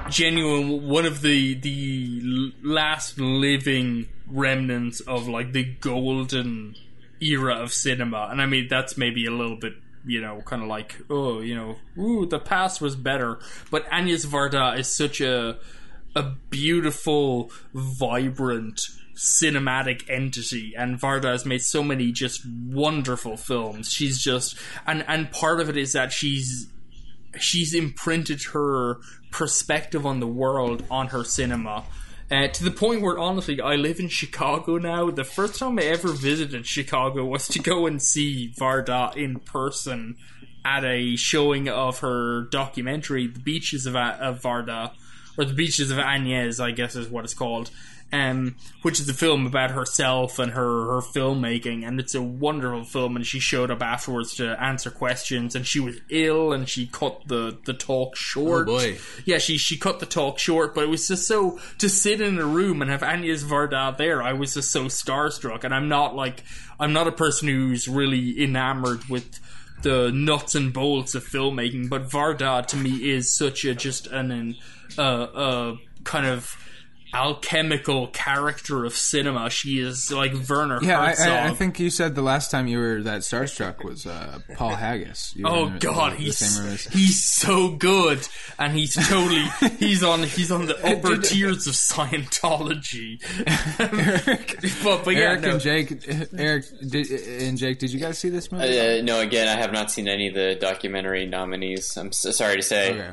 genuine 0.09 0.87
one 0.87 1.07
of 1.07 1.23
the 1.23 1.55
the 1.55 2.53
last 2.63 3.19
living 3.19 4.09
remnants 4.29 5.01
of 5.01 5.27
like 5.27 5.53
the 5.53 5.65
golden 5.65 6.77
era 7.21 7.55
of 7.55 7.73
cinema. 7.73 8.29
And 8.31 8.41
I 8.41 8.47
mean 8.47 8.69
that's 8.69 8.97
maybe 8.97 9.27
a 9.27 9.33
little 9.33 9.57
bit 9.57 9.75
you 10.07 10.21
know 10.21 10.41
kind 10.47 10.63
of 10.63 10.69
like 10.69 10.97
oh 11.11 11.41
you 11.41 11.55
know 11.55 11.77
ooh 12.01 12.27
the 12.27 12.39
past 12.39 12.81
was 12.81 12.95
better. 12.95 13.39
But 13.71 13.87
Agnes 13.91 14.27
Varda 14.27 14.79
is 14.79 14.95
such 14.95 15.21
a 15.21 15.59
a 16.15 16.23
beautiful, 16.51 17.51
vibrant, 17.73 18.81
cinematic 19.21 20.09
entity, 20.09 20.73
and 20.75 20.99
Varda 20.99 21.31
has 21.31 21.45
made 21.45 21.61
so 21.61 21.83
many 21.83 22.11
just 22.11 22.41
wonderful 22.47 23.37
films. 23.37 23.93
She's 23.93 24.19
just 24.19 24.57
and 24.87 25.05
and 25.07 25.31
part 25.31 25.61
of 25.61 25.69
it 25.69 25.77
is 25.77 25.93
that 25.93 26.11
she's 26.11 26.69
she's 27.39 27.75
imprinted 27.75 28.43
her 28.55 28.97
perspective 29.31 30.07
on 30.07 30.21
the 30.21 30.27
world 30.27 30.85
on 30.91 31.09
her 31.09 31.23
cinema. 31.23 31.85
Uh, 32.31 32.47
to 32.49 32.65
the 32.65 32.71
point 32.71 33.03
where 33.03 33.19
honestly, 33.19 33.61
I 33.61 33.75
live 33.75 34.01
in 34.01 34.09
Chicago 34.09 34.79
now. 34.79 35.11
The 35.11 35.25
first 35.25 35.59
time 35.59 35.79
I 35.79 35.83
ever 35.83 36.13
visited 36.13 36.67
Chicago 36.67 37.25
was 37.27 37.47
to 37.49 37.59
go 37.59 37.87
and 37.87 38.01
see 38.01 38.55
Varda 38.59 39.15
in 39.17 39.41
person 39.41 40.17
at 40.65 40.85
a 40.85 41.17
showing 41.17 41.69
of 41.69 41.99
her 41.99 42.43
documentary, 42.51 43.27
"The 43.27 43.41
Beaches 43.41 43.85
of, 43.85 43.97
A- 43.97 44.19
of 44.21 44.41
Varda," 44.41 44.93
or 45.37 45.45
"The 45.45 45.55
Beaches 45.55 45.91
of 45.91 45.99
Agnes," 45.99 46.59
I 46.59 46.71
guess 46.71 46.97
is 46.97 47.09
what 47.09 47.25
it's 47.25 47.35
called. 47.35 47.71
Um, 48.13 48.57
which 48.83 48.99
is 48.99 49.09
a 49.09 49.15
film 49.15 49.47
about 49.47 49.71
herself 49.71 50.41
and 50.41 50.51
her 50.51 50.87
her 50.95 51.01
filmmaking, 51.01 51.87
and 51.87 52.01
it's 52.01 52.17
a 52.17 52.21
wonderful 52.23 52.83
film. 52.83 53.15
And 53.15 53.25
she 53.25 53.39
showed 53.39 53.71
up 53.71 53.83
afterwards 53.83 54.35
to 54.37 54.61
answer 54.61 54.91
questions, 54.91 55.55
and 55.55 55.65
she 55.65 55.79
was 55.79 56.01
ill, 56.09 56.53
and 56.53 56.69
she 56.69 56.87
cut 56.87 57.23
the 57.29 57.57
the 57.67 57.73
talk 57.73 58.17
short. 58.17 58.69
Oh, 58.69 58.79
boy. 58.79 58.99
Yeah, 59.25 59.39
she 59.39 59.59
she 59.59 59.77
cut 59.77 60.01
the 60.01 60.07
talk 60.07 60.41
short, 60.41 60.75
but 60.75 60.83
it 60.83 60.89
was 60.89 61.07
just 61.07 61.29
so 61.29 61.61
to 61.79 61.89
sit 61.89 62.21
in 62.21 62.39
a 62.39 62.45
room 62.45 62.83
and 62.83 62.91
have 62.91 63.05
Agnes 63.05 63.45
Varda 63.45 63.97
there. 63.97 64.21
I 64.21 64.33
was 64.33 64.55
just 64.55 64.73
so 64.73 64.87
starstruck, 64.87 65.63
and 65.63 65.73
I'm 65.73 65.89
not 65.89 66.17
like 66.17 66.43
I'm 66.81 66.93
not 66.93 67.07
a 67.07 67.13
person 67.13 67.47
who's 67.47 67.87
really 67.87 68.43
enamored 68.43 69.05
with 69.05 69.39
the 69.83 70.11
nuts 70.13 70.55
and 70.55 70.73
bolts 70.73 71.15
of 71.15 71.25
filmmaking, 71.25 71.89
but 71.89 72.09
Varda 72.09 72.67
to 72.67 72.77
me 72.77 73.11
is 73.11 73.33
such 73.33 73.65
a 73.65 73.75
just 73.75 74.07
an 74.09 74.31
an 74.31 74.57
uh, 74.99 75.03
uh 75.03 75.77
kind 76.05 76.27
of 76.27 76.57
alchemical 77.15 78.07
character 78.09 78.85
of 78.85 78.95
cinema. 78.95 79.51
She 79.51 79.81
is 79.81 80.11
like 80.13 80.33
Werner 80.49 80.79
Yeah, 80.83 81.01
I, 81.01 81.09
Herzog. 81.11 81.29
I, 81.29 81.47
I 81.49 81.51
think 81.55 81.79
you 81.81 81.91
said 81.91 82.15
the 82.15 82.23
last 82.23 82.51
time 82.51 82.67
you 82.67 82.79
were 82.79 83.03
that 83.03 83.21
starstruck 83.23 83.85
was 83.85 84.07
uh, 84.07 84.39
Paul 84.57 84.75
Haggis. 84.77 85.35
You 85.37 85.47
Oh 85.47 85.67
in 85.67 85.73
the- 85.75 85.79
God, 85.81 86.13
the 86.13 86.17
he's 86.17 86.39
same 86.39 86.65
room 86.65 86.75
as- 86.75 86.85
he's 86.85 87.25
so 87.25 87.71
good, 87.71 88.27
and 88.59 88.73
he's 88.73 88.95
totally 89.09 89.45
he's 89.79 90.03
on 90.03 90.23
he's 90.23 90.51
on 90.51 90.67
the 90.67 90.77
upper 90.87 91.17
Did- 91.17 91.25
tiers 91.25 91.67
of 91.67 91.75
Scientology. 91.75 93.21
but 94.85 95.05
but 95.05 95.11
yeah, 95.15 95.21
Eric 95.21 95.41
no. 95.43 95.51
and 95.53 95.61
Jake, 95.61 96.05
Eric 96.37 96.65
did, 96.89 97.11
and 97.11 97.59
Jake, 97.59 97.79
did 97.79 97.93
you 97.93 98.01
guys 98.01 98.19
see 98.19 98.29
this 98.29 98.51
movie? 98.53 98.79
Uh, 98.79 99.03
no, 99.03 99.21
again, 99.21 99.49
I 99.49 99.61
have 99.61 99.73
not 99.73 99.91
seen 99.91 100.09
any 100.09 100.29
of 100.29 100.35
the 100.35 100.55
documentary 100.61 101.27
nominees. 101.27 101.97
I'm 101.97 102.13
so 102.13 102.31
sorry 102.31 102.57
to 102.57 102.63
say, 102.63 102.93
okay. 102.93 103.13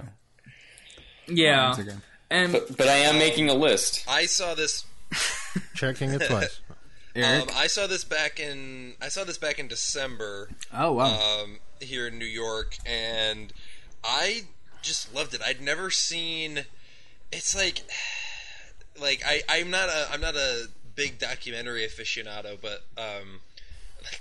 yeah, 1.28 1.66
Once 1.68 1.80
again. 1.80 2.02
And 2.30 2.52
but, 2.52 2.78
but 2.78 2.88
I 2.88 2.98
am 2.98 3.18
making 3.18 3.50
a 3.50 3.54
list. 3.54 4.06
I 4.08 4.26
saw 4.26 4.54
this. 4.56 4.86
Checking 5.76 6.12
it 6.12 6.22
twice. 6.28 6.60
Eric. 7.16 7.44
Um, 7.44 7.48
I 7.56 7.68
saw 7.68 7.88
this 7.88 8.04
back 8.04 8.40
in. 8.40 8.94
I 9.02 9.08
saw 9.08 9.24
this 9.24 9.38
back 9.38 9.58
in 9.58 9.68
December. 9.68 10.50
oh 10.74 10.94
wow. 10.94 11.42
um, 11.42 11.60
here 11.80 12.08
in 12.08 12.20
New 12.20 12.26
York, 12.26 12.78
and 12.86 13.52
I 14.04 14.44
just 14.84 15.14
loved 15.14 15.34
it. 15.34 15.42
I'd 15.44 15.62
never 15.62 15.90
seen. 15.90 16.66
It's 17.32 17.56
like, 17.56 17.82
like 19.02 19.24
I 19.26 19.42
I'm 19.50 19.72
not 19.72 19.90
a 19.90 20.08
I'm 20.12 20.22
not 20.22 20.36
a 20.36 20.68
big 20.96 21.18
documentary 21.18 21.88
aficionado, 21.88 22.58
but 22.62 22.84
um, 22.98 23.40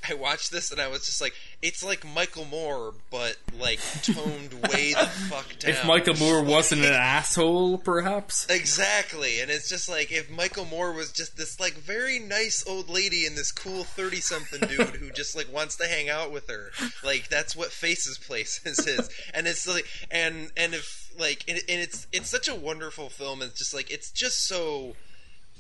I 0.09 0.15
watched 0.15 0.51
this 0.51 0.71
and 0.71 0.81
I 0.81 0.89
was 0.89 1.05
just 1.05 1.21
like, 1.21 1.35
it's 1.63 1.83
like 1.83 2.05
Michael 2.05 2.45
Moore, 2.45 2.95
but 3.11 3.37
like 3.59 3.81
toned 4.03 4.53
way 4.53 4.93
the 4.93 5.07
fuck 5.29 5.59
down. 5.59 5.71
if 5.71 5.85
Michael 5.87 6.17
Moore 6.17 6.43
wasn't 6.43 6.85
an 6.85 6.93
asshole, 6.93 7.79
perhaps. 7.79 8.47
Exactly, 8.49 9.41
and 9.41 9.51
it's 9.51 9.69
just 9.69 9.89
like 9.89 10.13
if 10.13 10.31
Michael 10.31 10.65
Moore 10.65 10.93
was 10.93 11.13
just 11.13 11.37
this 11.37 11.59
like 11.59 11.75
very 11.75 12.19
nice 12.19 12.65
old 12.67 12.89
lady 12.89 13.27
and 13.27 13.37
this 13.37 13.53
cool 13.53 13.85
thirty 13.85 14.21
something 14.21 14.61
dude 14.69 14.97
who 14.97 15.11
just 15.11 15.37
like 15.37 15.53
wants 15.53 15.77
to 15.77 15.87
hang 15.87 16.09
out 16.09 16.33
with 16.33 16.49
her. 16.49 16.71
Like 17.05 17.29
that's 17.29 17.57
what 17.57 17.73
Faces 17.73 18.19
Places 18.19 18.79
is, 18.87 19.11
and 19.35 19.47
it's 19.47 19.67
like 19.67 19.87
and 20.11 20.51
and 20.57 20.75
if 20.75 21.13
like 21.19 21.45
and, 21.49 21.59
and 21.69 21.81
it's 21.81 22.07
it's 22.13 22.29
such 22.29 22.49
a 22.49 22.55
wonderful 22.55 23.09
film. 23.09 23.41
And 23.43 23.51
it's 23.51 23.59
just 23.59 23.75
like 23.75 23.91
it's 23.91 24.11
just 24.11 24.47
so 24.47 24.95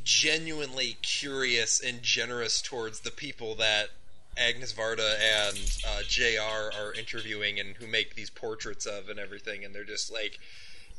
genuinely 0.04 0.96
curious 1.02 1.80
and 1.80 2.02
generous 2.02 2.62
towards 2.62 3.00
the 3.00 3.10
people 3.10 3.54
that 3.56 3.88
Agnes 4.36 4.72
Varda 4.72 5.14
and 5.18 5.58
uh, 5.88 6.02
JR 6.06 6.76
are 6.78 6.92
interviewing 6.94 7.58
and 7.58 7.76
who 7.76 7.86
make 7.86 8.14
these 8.14 8.30
portraits 8.30 8.86
of 8.86 9.08
and 9.08 9.18
everything, 9.18 9.64
and 9.64 9.74
they're 9.74 9.84
just 9.84 10.12
like 10.12 10.38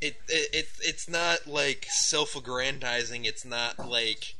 it, 0.01 0.17
it, 0.27 0.49
it 0.53 0.67
it's 0.81 1.09
not 1.09 1.47
like 1.47 1.87
self-aggrandizing. 1.89 3.25
It's 3.25 3.45
not 3.45 3.87
like 3.87 4.35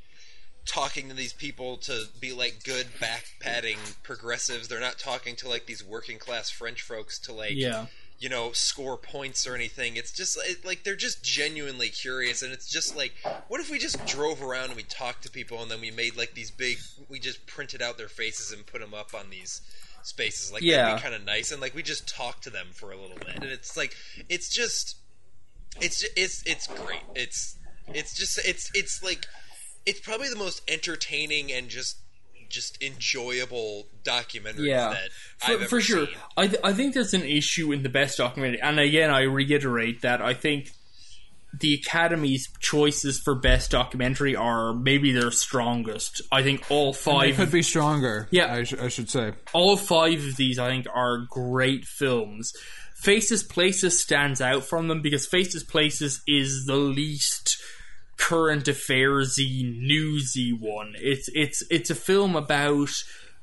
talking 0.65 1.09
to 1.09 1.15
these 1.15 1.33
people 1.33 1.77
to 1.77 2.05
be 2.19 2.33
like 2.33 2.63
good 2.63 2.87
back 2.99 3.25
patting 3.39 3.77
progressives. 4.03 4.67
They're 4.67 4.79
not 4.79 4.99
talking 4.99 5.35
to 5.37 5.49
like 5.49 5.65
these 5.65 5.83
working 5.83 6.19
class 6.19 6.49
French 6.49 6.81
folks 6.81 7.19
to 7.19 7.33
like 7.33 7.55
Yeah. 7.55 7.85
You 8.19 8.29
know 8.29 8.51
score 8.51 8.97
points 8.97 9.45
or 9.45 9.55
anything. 9.55 9.95
It's 9.95 10.11
just 10.11 10.37
it, 10.45 10.65
like 10.65 10.83
they're 10.83 10.95
just 10.95 11.23
genuinely 11.23 11.89
curious, 11.89 12.41
and 12.41 12.51
it's 12.51 12.67
just 12.69 12.95
like 12.95 13.13
what 13.47 13.59
if 13.61 13.69
we 13.69 13.77
just 13.79 14.05
drove 14.05 14.41
around 14.41 14.65
and 14.69 14.75
we 14.75 14.83
talked 14.83 15.23
to 15.23 15.29
people, 15.31 15.61
and 15.61 15.69
then 15.69 15.81
we 15.81 15.91
made 15.91 16.17
like 16.17 16.33
these 16.33 16.51
big 16.51 16.77
we 17.09 17.19
just 17.19 17.45
printed 17.47 17.81
out 17.81 17.97
their 17.97 18.07
faces 18.09 18.51
and 18.51 18.65
put 18.65 18.81
them 18.81 18.93
up 18.93 19.13
on 19.13 19.29
these 19.29 19.61
spaces 20.03 20.53
like 20.53 20.61
Yeah. 20.61 20.83
that'd 20.85 20.97
be 20.97 21.01
kind 21.01 21.15
of 21.15 21.25
nice 21.25 21.51
and 21.51 21.59
like 21.61 21.75
we 21.75 21.83
just 21.83 22.07
talked 22.07 22.43
to 22.45 22.49
them 22.49 22.67
for 22.71 22.91
a 22.93 22.95
little 22.97 23.17
bit 23.17 23.35
and 23.35 23.43
it's 23.43 23.75
like 23.75 23.93
it's 24.29 24.47
just 24.47 24.95
it's 25.81 25.99
ju- 25.99 26.07
it's 26.15 26.43
it's 26.45 26.65
great. 26.67 27.01
It's 27.13 27.57
it's 27.89 28.15
just 28.15 28.39
it's 28.45 28.71
it's 28.73 29.03
like 29.03 29.25
it's 29.85 29.99
probably 29.99 30.29
the 30.29 30.37
most 30.37 30.61
entertaining 30.69 31.51
and 31.51 31.67
just 31.69 31.97
just 32.49 32.81
enjoyable 32.83 33.87
documentary 34.03 34.69
Yeah, 34.69 34.89
that 34.89 35.09
for, 35.39 35.51
I've 35.51 35.61
ever 35.61 35.69
for 35.69 35.81
sure. 35.81 36.05
seen. 36.07 36.15
I 36.35 36.47
th- 36.47 36.61
I 36.63 36.73
think 36.73 36.93
there's 36.93 37.13
an 37.13 37.23
issue 37.23 37.71
in 37.71 37.83
the 37.83 37.89
best 37.89 38.17
documentary, 38.17 38.61
and 38.61 38.79
again, 38.79 39.09
I 39.09 39.21
reiterate 39.21 40.01
that 40.01 40.21
I 40.21 40.33
think 40.33 40.71
the 41.59 41.81
Academy's 41.81 42.49
choices 42.59 43.19
for 43.19 43.33
best 43.33 43.71
documentary 43.71 44.35
are 44.35 44.73
maybe 44.73 45.11
their 45.13 45.31
strongest. 45.31 46.21
I 46.31 46.43
think 46.43 46.69
all 46.69 46.91
They 46.91 46.97
five 46.99 47.35
could 47.37 47.51
be 47.51 47.63
stronger. 47.63 48.27
Yeah. 48.31 48.53
I, 48.53 48.63
sh- 48.63 48.73
I 48.79 48.89
should 48.89 49.09
say. 49.09 49.31
all 49.53 49.77
five 49.77 50.19
of 50.25 50.35
these 50.35 50.59
I 50.59 50.67
think 50.69 50.87
are 50.93 51.25
great 51.29 51.85
films. 51.85 52.51
Faces 52.97 53.43
Places 53.43 53.99
stands 53.99 54.41
out 54.41 54.65
from 54.65 54.87
them 54.87 55.01
because 55.01 55.25
Faces 55.25 55.63
Places 55.63 56.21
is 56.27 56.65
the 56.67 56.75
least 56.75 57.57
current 58.17 58.65
affairsy, 58.65 59.63
newsy 59.63 60.51
one. 60.51 60.95
It's 60.97 61.29
it's 61.33 61.63
it's 61.69 61.89
a 61.89 61.95
film 61.95 62.35
about 62.35 62.89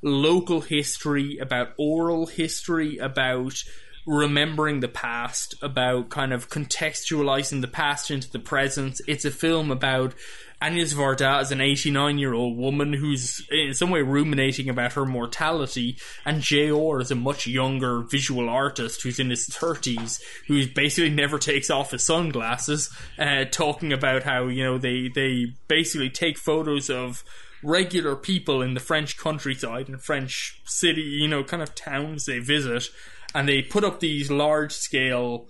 local 0.01 0.61
history, 0.61 1.37
about 1.37 1.69
oral 1.77 2.27
history, 2.27 2.97
about 2.97 3.63
remembering 4.05 4.79
the 4.79 4.87
past, 4.87 5.55
about 5.61 6.09
kind 6.09 6.33
of 6.33 6.49
contextualizing 6.49 7.61
the 7.61 7.67
past 7.67 8.11
into 8.11 8.29
the 8.31 8.39
present. 8.39 9.01
It's 9.07 9.25
a 9.25 9.31
film 9.31 9.71
about 9.71 10.13
Agnes 10.61 10.93
Varda 10.93 11.41
as 11.41 11.51
an 11.51 11.61
89 11.61 12.17
year 12.17 12.33
old 12.33 12.57
woman 12.57 12.93
who's 12.93 13.45
in 13.51 13.73
some 13.73 13.89
way 13.89 14.01
ruminating 14.01 14.69
about 14.69 14.93
her 14.93 15.05
mortality, 15.05 15.97
and 16.25 16.41
J.R. 16.41 17.01
is 17.01 17.11
a 17.11 17.15
much 17.15 17.47
younger 17.47 18.01
visual 18.01 18.49
artist 18.49 19.01
who's 19.03 19.19
in 19.19 19.29
his 19.29 19.47
30s, 19.47 20.21
who 20.47 20.65
basically 20.67 21.09
never 21.09 21.37
takes 21.37 21.69
off 21.69 21.91
his 21.91 22.05
sunglasses, 22.05 22.89
uh, 23.19 23.45
talking 23.45 23.91
about 23.91 24.23
how, 24.23 24.47
you 24.47 24.63
know, 24.63 24.77
they, 24.77 25.09
they 25.13 25.47
basically 25.67 26.09
take 26.09 26.37
photos 26.37 26.89
of 26.89 27.23
regular 27.63 28.15
people 28.15 28.61
in 28.61 28.75
the 28.75 28.79
French 28.79 29.17
countryside 29.17 29.89
and 29.89 30.01
French 30.01 30.61
city, 30.65 31.01
you 31.01 31.27
know, 31.27 31.43
kind 31.43 31.63
of 31.63 31.75
towns 31.75 32.25
they 32.25 32.39
visit, 32.39 32.89
and 33.33 33.47
they 33.47 33.61
put 33.61 33.83
up 33.83 33.99
these 33.99 34.29
large 34.29 34.73
scale 34.73 35.47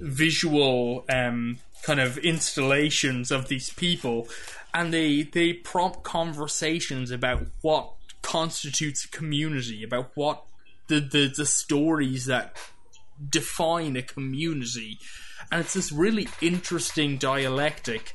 visual 0.00 1.04
um, 1.08 1.58
kind 1.82 2.00
of 2.00 2.18
installations 2.18 3.30
of 3.30 3.48
these 3.48 3.70
people, 3.70 4.28
and 4.74 4.92
they 4.92 5.22
they 5.22 5.52
prompt 5.52 6.02
conversations 6.02 7.10
about 7.10 7.46
what 7.62 7.92
constitutes 8.22 9.04
a 9.04 9.08
community, 9.08 9.82
about 9.82 10.10
what 10.14 10.44
the 10.88 11.00
the, 11.00 11.32
the 11.34 11.46
stories 11.46 12.26
that 12.26 12.56
define 13.28 13.96
a 13.96 14.02
community, 14.02 14.98
and 15.50 15.60
it's 15.60 15.74
this 15.74 15.92
really 15.92 16.28
interesting 16.40 17.16
dialectic. 17.16 18.14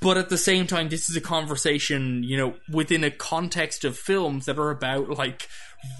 But 0.00 0.16
at 0.16 0.28
the 0.28 0.38
same 0.38 0.68
time, 0.68 0.90
this 0.90 1.10
is 1.10 1.16
a 1.16 1.20
conversation, 1.20 2.22
you 2.22 2.36
know, 2.36 2.54
within 2.70 3.02
a 3.02 3.10
context 3.10 3.84
of 3.84 3.98
films 3.98 4.44
that 4.46 4.56
are 4.56 4.70
about 4.70 5.10
like 5.10 5.48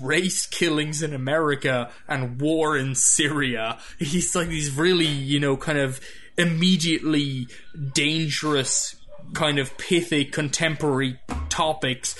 race 0.00 0.46
killings 0.46 1.02
in 1.02 1.14
America 1.14 1.90
and 2.06 2.40
war 2.40 2.76
in 2.76 2.94
Syria. 2.94 3.78
He's 3.98 4.34
like 4.34 4.48
these 4.48 4.70
really, 4.70 5.06
you 5.06 5.40
know, 5.40 5.56
kind 5.56 5.78
of 5.78 6.00
immediately 6.36 7.48
dangerous, 7.94 8.96
kind 9.34 9.58
of 9.58 9.76
pithy 9.78 10.24
contemporary 10.24 11.18
topics. 11.48 12.14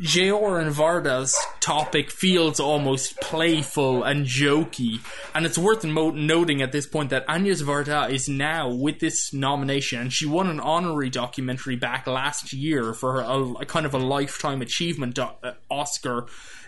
J.R. 0.00 0.58
and 0.58 0.74
Varda's 0.74 1.36
topic 1.60 2.10
feels 2.10 2.58
almost 2.58 3.20
playful 3.20 4.02
and 4.02 4.24
jokey, 4.24 5.00
and 5.34 5.44
it's 5.44 5.58
worth 5.58 5.84
mo- 5.84 6.10
noting 6.10 6.62
at 6.62 6.72
this 6.72 6.86
point 6.86 7.10
that 7.10 7.26
Agnes 7.28 7.60
Varda 7.60 8.08
is 8.10 8.26
now 8.26 8.70
with 8.70 8.98
this 9.00 9.34
nomination, 9.34 10.00
and 10.00 10.10
she 10.10 10.24
won 10.24 10.48
an 10.48 10.58
honorary 10.58 11.10
documentary 11.10 11.76
back 11.76 12.06
last 12.06 12.54
year 12.54 12.94
for 12.94 13.12
her, 13.12 13.20
a, 13.20 13.52
a 13.60 13.66
kind 13.66 13.84
of 13.84 13.92
a 13.92 13.98
lifetime 13.98 14.62
achievement 14.62 15.16
do- 15.16 15.28
uh, 15.42 15.52
Oscar. 15.70 16.26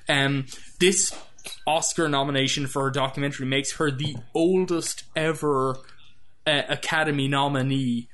Um, 0.09 0.47
this 0.81 1.15
Oscar 1.67 2.09
nomination 2.09 2.67
for 2.67 2.85
her 2.85 2.91
documentary 2.91 3.47
makes 3.47 3.77
her 3.77 3.91
the 3.91 4.17
oldest 4.35 5.05
ever 5.17 5.79
uh, 6.47 6.63
Academy 6.69 7.29
nominee 7.29 8.09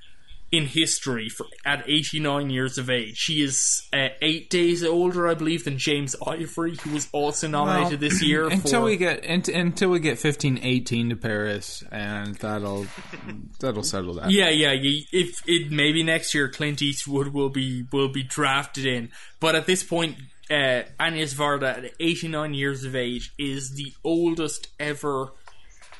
in 0.50 0.64
history 0.64 1.28
for 1.28 1.44
at 1.64 1.84
89 1.86 2.48
years 2.48 2.78
of 2.78 2.88
age. 2.88 3.16
She 3.16 3.42
is 3.42 3.86
uh, 3.92 4.08
eight 4.22 4.48
days 4.48 4.82
older, 4.82 5.28
I 5.28 5.34
believe, 5.34 5.64
than 5.64 5.76
James 5.76 6.16
Ivory, 6.26 6.76
who 6.76 6.92
was 6.92 7.08
also 7.12 7.48
nominated 7.48 8.00
Well, 8.00 8.10
this 8.10 8.22
year. 8.22 8.48
until 8.50 8.80
for, 8.80 8.86
we 8.86 8.96
get 8.96 9.24
unt- 9.24 9.48
until 9.48 9.90
we 9.90 10.00
get 10.00 10.18
fifteen 10.18 10.58
eighteen 10.62 11.10
to 11.10 11.16
Paris, 11.16 11.84
and 11.92 12.34
that'll 12.36 12.86
that'll 13.60 13.82
settle 13.82 14.14
that. 14.14 14.30
Yeah, 14.30 14.48
yeah. 14.48 14.72
If 14.72 15.42
it 15.46 15.70
maybe 15.70 16.02
next 16.02 16.34
year 16.34 16.48
Clint 16.48 16.80
Eastwood 16.80 17.28
will 17.28 17.50
be 17.50 17.84
will 17.92 18.08
be 18.08 18.22
drafted 18.22 18.86
in, 18.86 19.10
but 19.40 19.54
at 19.54 19.66
this 19.66 19.82
point, 19.82 20.16
uh, 20.50 20.82
Agnes 20.98 21.34
Varda 21.34 21.84
at 21.84 21.92
89 22.00 22.54
years 22.54 22.84
of 22.84 22.96
age 22.96 23.32
is 23.38 23.74
the 23.74 23.92
oldest 24.04 24.68
ever 24.78 25.32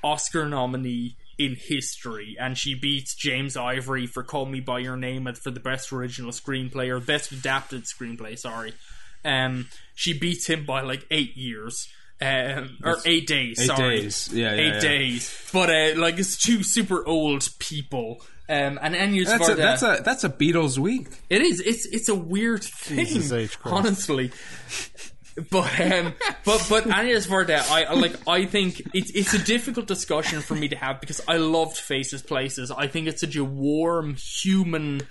Oscar 0.02 0.48
nominee 0.48 1.16
in 1.38 1.54
history, 1.54 2.36
and 2.38 2.58
she 2.58 2.74
beats 2.74 3.14
James 3.14 3.56
Ivory 3.56 4.06
for 4.06 4.22
"Call 4.22 4.46
Me 4.46 4.60
by 4.60 4.80
Your 4.80 4.96
Name" 4.96 5.26
and 5.26 5.38
for 5.38 5.50
the 5.50 5.60
best 5.60 5.92
original 5.92 6.32
screenplay 6.32 6.88
or 6.88 7.00
best 7.00 7.30
adapted 7.32 7.84
screenplay. 7.84 8.38
Sorry, 8.38 8.74
um, 9.24 9.68
she 9.94 10.18
beats 10.18 10.46
him 10.48 10.64
by 10.64 10.82
like 10.82 11.06
eight 11.10 11.36
years. 11.36 11.88
Um, 12.20 12.78
or 12.82 12.96
eight 13.06 13.28
days. 13.28 13.60
Eight 13.60 13.66
sorry, 13.66 14.00
days. 14.00 14.28
Yeah, 14.32 14.52
yeah, 14.52 14.60
eight 14.60 14.74
yeah. 14.74 14.80
days. 14.80 15.50
But 15.52 15.70
uh, 15.70 16.00
like 16.00 16.18
it's 16.18 16.36
two 16.36 16.64
super 16.64 17.06
old 17.06 17.48
people 17.60 18.20
Um, 18.50 18.78
and 18.80 18.96
Anya 18.96 19.24
That's 19.26 19.48
a, 19.48 19.52
Varda, 19.52 19.56
that's 19.56 19.82
a 19.82 20.00
that's 20.02 20.24
a 20.24 20.28
Beatles 20.30 20.78
week. 20.78 21.08
it 21.28 21.42
is. 21.42 21.60
It's 21.60 21.84
it's 21.86 22.08
a 22.08 22.14
weird 22.14 22.64
thing, 22.64 23.04
Jesus 23.04 23.30
H. 23.32 23.58
Christ. 23.58 23.76
honestly. 23.76 24.30
But 25.50 25.80
um, 25.80 26.14
but 26.44 26.66
but 26.68 26.86
Agnes 26.88 27.26
Varda, 27.28 27.60
I 27.70 27.84
I 27.84 27.92
like. 27.94 28.14
I 28.26 28.44
think 28.46 28.82
it's 28.92 29.10
it's 29.12 29.34
a 29.34 29.38
difficult 29.38 29.86
discussion 29.86 30.40
for 30.40 30.56
me 30.56 30.66
to 30.68 30.76
have 30.76 31.00
because 31.00 31.20
I 31.28 31.36
loved 31.36 31.76
Faces 31.76 32.22
Places. 32.22 32.72
I 32.72 32.88
think 32.88 33.06
it's 33.06 33.20
such 33.20 33.36
a 33.36 33.44
warm 33.44 34.16
human 34.16 35.02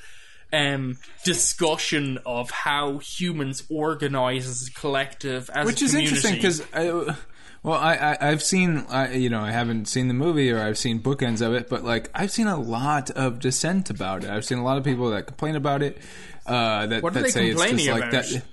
um 0.51 0.97
discussion 1.23 2.19
of 2.25 2.49
how 2.51 2.97
humans 2.99 3.63
organize 3.69 4.47
as 4.47 4.67
a 4.67 4.71
collective 4.79 5.49
as 5.53 5.65
which 5.65 5.81
a 5.81 5.85
is 5.85 5.93
interesting 5.93 6.39
community. 6.41 6.59
because 6.71 7.15
well 7.63 7.75
I, 7.79 7.95
I 7.95 8.17
i've 8.29 8.43
seen 8.43 8.85
I, 8.89 9.13
you 9.13 9.29
know 9.29 9.41
i 9.41 9.51
haven't 9.51 9.87
seen 9.87 10.07
the 10.07 10.13
movie 10.13 10.51
or 10.51 10.59
i've 10.61 10.77
seen 10.77 10.99
bookends 11.01 11.45
of 11.45 11.53
it 11.53 11.69
but 11.69 11.83
like 11.83 12.09
i've 12.15 12.31
seen 12.31 12.47
a 12.47 12.57
lot 12.59 13.09
of 13.11 13.39
dissent 13.39 13.89
about 13.89 14.23
it 14.23 14.29
i've 14.29 14.45
seen 14.45 14.57
a 14.57 14.63
lot 14.63 14.77
of 14.77 14.83
people 14.83 15.09
that 15.11 15.27
complain 15.27 15.55
about 15.55 15.81
it 15.81 15.97
uh 16.45 16.85
that, 16.87 17.03
What 17.03 17.11
are 17.11 17.15
that 17.15 17.23
they 17.23 17.29
say 17.31 17.49
it's 17.49 17.59
just 17.61 17.67
complaining 17.69 17.93
like 18.01 18.09
about? 18.09 18.23
that 18.25 18.43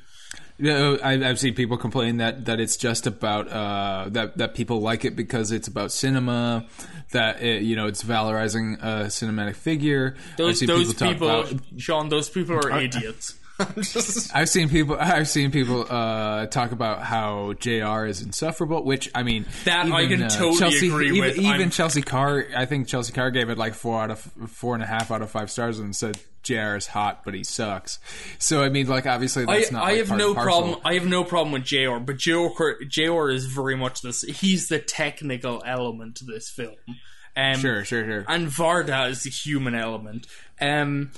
you 0.56 0.70
know, 0.70 0.98
I, 1.02 1.14
I've 1.28 1.40
seen 1.40 1.54
people 1.54 1.76
complain 1.76 2.18
that, 2.18 2.44
that 2.44 2.60
it's 2.60 2.76
just 2.76 3.08
about 3.08 3.48
uh, 3.48 4.08
that 4.10 4.38
that 4.38 4.54
people 4.54 4.80
like 4.80 5.04
it 5.04 5.16
because 5.16 5.50
it's 5.50 5.66
about 5.66 5.90
cinema, 5.90 6.66
that 7.10 7.42
it, 7.42 7.62
you 7.62 7.74
know 7.74 7.88
it's 7.88 8.04
valorizing 8.04 8.80
a 8.80 9.06
cinematic 9.06 9.56
figure. 9.56 10.14
Those 10.36 10.60
those 10.60 10.94
talk 10.94 11.08
people, 11.14 11.28
about- 11.40 11.60
Sean, 11.78 12.08
those 12.08 12.28
people 12.30 12.54
are 12.54 12.80
idiots. 12.80 13.34
Just- 13.76 14.34
I've 14.34 14.48
seen 14.48 14.68
people. 14.68 14.96
I've 14.98 15.28
seen 15.28 15.50
people 15.50 15.86
uh, 15.88 16.46
talk 16.46 16.72
about 16.72 17.02
how 17.02 17.52
JR 17.54 18.06
is 18.06 18.22
insufferable. 18.22 18.82
Which 18.84 19.10
I 19.14 19.22
mean, 19.22 19.46
That 19.64 19.90
I 19.90 20.06
can 20.06 20.28
totally 20.28 20.58
Chelsea, 20.58 20.88
agree 20.88 21.08
even, 21.08 21.20
with. 21.20 21.38
Even 21.38 21.50
I'm- 21.60 21.70
Chelsea 21.70 22.02
Carr, 22.02 22.46
I 22.56 22.66
think 22.66 22.88
Chelsea 22.88 23.12
Carr 23.12 23.30
gave 23.30 23.50
it 23.50 23.58
like 23.58 23.74
four 23.74 24.00
out 24.02 24.10
of 24.10 24.20
four 24.48 24.74
and 24.74 24.82
a 24.82 24.86
half 24.86 25.10
out 25.10 25.22
of 25.22 25.30
five 25.30 25.50
stars 25.50 25.78
and 25.78 25.94
said 25.94 26.18
JR 26.42 26.74
is 26.76 26.86
hot, 26.88 27.22
but 27.24 27.34
he 27.34 27.44
sucks. 27.44 27.98
So 28.38 28.62
I 28.62 28.68
mean, 28.70 28.86
like 28.88 29.06
obviously 29.06 29.44
I, 29.48 29.64
not. 29.70 29.82
I 29.82 29.90
like, 29.90 29.96
have 29.98 30.16
no 30.16 30.34
problem. 30.34 30.80
I 30.84 30.94
have 30.94 31.06
no 31.06 31.22
problem 31.24 31.52
with 31.52 31.64
JR 31.64 31.98
But 31.98 32.16
JR 32.18 32.48
JR 32.88 33.30
is 33.30 33.46
very 33.46 33.76
much 33.76 34.02
this. 34.02 34.22
He's 34.22 34.68
the 34.68 34.78
technical 34.80 35.62
element 35.64 36.16
to 36.16 36.24
this 36.24 36.50
film. 36.50 36.74
Um, 37.36 37.56
Sure, 37.58 37.84
sure, 37.84 38.04
sure. 38.04 38.24
And 38.28 38.46
Varda 38.48 39.10
is 39.10 39.24
the 39.24 39.30
human 39.30 39.74
element. 39.74 40.26
Um, 40.60 41.10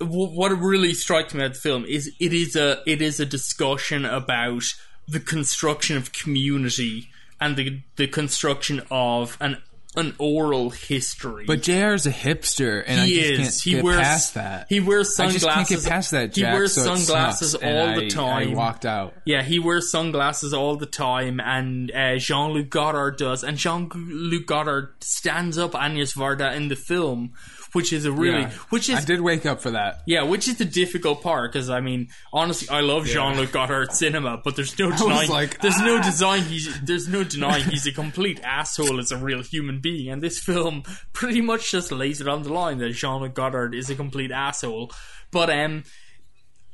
what 0.00 0.50
really 0.50 0.94
strikes 0.94 1.34
me 1.34 1.40
about 1.40 1.54
the 1.54 1.60
film 1.60 1.84
is 1.84 2.12
it 2.20 2.32
is 2.32 2.56
a 2.56 2.82
it 2.86 3.00
is 3.00 3.20
a 3.20 3.26
discussion 3.26 4.04
about 4.04 4.62
the 5.08 5.20
construction 5.20 5.96
of 5.96 6.12
community 6.12 7.08
and 7.40 7.56
the 7.56 7.80
the 7.96 8.06
construction 8.06 8.82
of 8.90 9.36
an 9.40 9.58
an 9.96 10.14
oral 10.18 10.70
history. 10.70 11.44
But 11.46 11.62
JR 11.62 11.94
is 11.94 12.06
a 12.06 12.12
hipster, 12.12 12.84
and 12.86 13.08
he 13.08 13.18
I 13.18 13.28
just 13.28 13.30
is. 13.30 13.38
can't 13.38 13.62
he 13.62 13.70
get 13.70 13.84
wears 13.84 14.00
past 14.00 14.34
that. 14.34 14.66
He 14.68 14.80
wears 14.80 15.16
sunglasses. 15.16 15.44
I 15.44 15.46
just 15.46 15.70
can't 15.70 15.82
get 15.82 15.90
past 15.90 16.10
that. 16.10 16.32
Jack, 16.32 16.50
he 16.50 16.54
wears 16.54 16.74
so 16.74 16.82
sunglasses 16.82 17.54
all 17.54 17.94
the 17.94 18.08
time. 18.08 18.50
I 18.50 18.54
walked 18.54 18.84
out. 18.84 19.14
Yeah, 19.24 19.42
he 19.42 19.58
wears 19.58 19.90
sunglasses 19.90 20.52
all 20.52 20.76
the 20.76 20.86
time, 20.86 21.40
and 21.40 21.90
uh, 21.90 22.16
Jean 22.18 22.50
Luc 22.52 22.68
Godard 22.68 23.16
does. 23.16 23.42
And 23.42 23.56
Jean 23.56 23.88
Luc 23.94 24.46
Godard 24.46 25.02
stands 25.02 25.56
up 25.56 25.74
Agnes 25.74 26.12
Varda 26.12 26.54
in 26.54 26.68
the 26.68 26.76
film, 26.76 27.32
which 27.76 27.92
is 27.92 28.04
a 28.06 28.10
really, 28.12 28.40
Yeah. 28.40 28.50
which 28.70 28.88
is 28.88 28.96
I 28.96 29.04
did 29.04 29.20
wake 29.20 29.46
up 29.46 29.60
for 29.60 29.70
that. 29.72 30.02
yeah, 30.06 30.22
which 30.24 30.48
is 30.48 30.56
the 30.56 30.64
difficult 30.64 31.22
part 31.22 31.52
because 31.52 31.70
I 31.70 31.80
mean, 31.80 32.08
honestly, 32.32 32.68
I 32.68 32.80
love 32.80 33.06
Jean 33.06 33.36
Luc 33.36 33.52
Godard 33.52 33.92
cinema, 33.92 34.40
but 34.42 34.56
there's 34.56 34.76
no 34.78 34.90
denying. 34.96 35.30
like, 35.30 35.60
there's 35.60 35.78
no 35.80 35.98
"Ah." 35.98 36.02
design. 36.02 36.42
He's 36.42 36.80
there's 36.80 37.06
no 37.08 37.22
denying 37.22 37.64
he's 37.64 37.86
a 37.86 37.92
complete 37.92 38.40
asshole 38.42 38.98
as 38.98 39.12
a 39.12 39.16
real 39.18 39.42
human 39.42 39.80
being, 39.80 40.10
and 40.10 40.22
this 40.22 40.38
film 40.40 40.82
pretty 41.12 41.40
much 41.40 41.70
just 41.70 41.92
lays 41.92 42.20
it 42.20 42.26
on 42.28 42.42
the 42.42 42.52
line 42.52 42.78
that 42.78 42.90
Jean 42.92 43.20
Luc 43.22 43.34
Godard 43.34 43.74
is 43.74 43.90
a 43.90 43.94
complete 43.94 44.30
asshole. 44.32 44.90
But 45.30 45.50
um, 45.50 45.84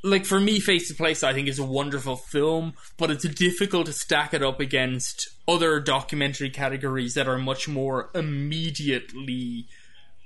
like 0.05 0.24
for 0.24 0.38
me, 0.40 0.61
Face 0.61 0.88
to 0.88 0.94
Place, 0.94 1.22
I 1.22 1.32
think 1.32 1.48
is 1.48 1.59
a 1.59 1.64
wonderful 1.64 2.16
film, 2.16 2.74
but 2.96 3.11
it's 3.11 3.24
difficult 3.28 3.86
to 3.86 3.92
stack 3.92 4.34
it 4.34 4.42
up 4.42 4.61
against 4.61 5.28
other 5.48 5.80
documentary 5.80 6.50
categories 6.50 7.14
that 7.14 7.26
are 7.28 7.38
much 7.38 7.68
more 7.68 8.11
immediately 8.14 9.66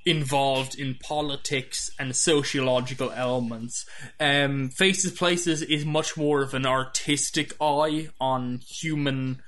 involved 0.07 0.79
in 0.79 0.95
politics 0.95 1.91
and 1.99 2.15
sociological 2.15 3.11
elements. 3.11 3.85
Um, 4.21 4.71
Faces 4.71 5.13
Places 5.13 5.63
is 5.63 5.85
much 5.85 6.17
more 6.17 6.43
of 6.43 6.55
an 6.55 6.65
artistic 6.65 7.53
eye 7.61 8.09
on 8.21 8.61
human 8.67 9.43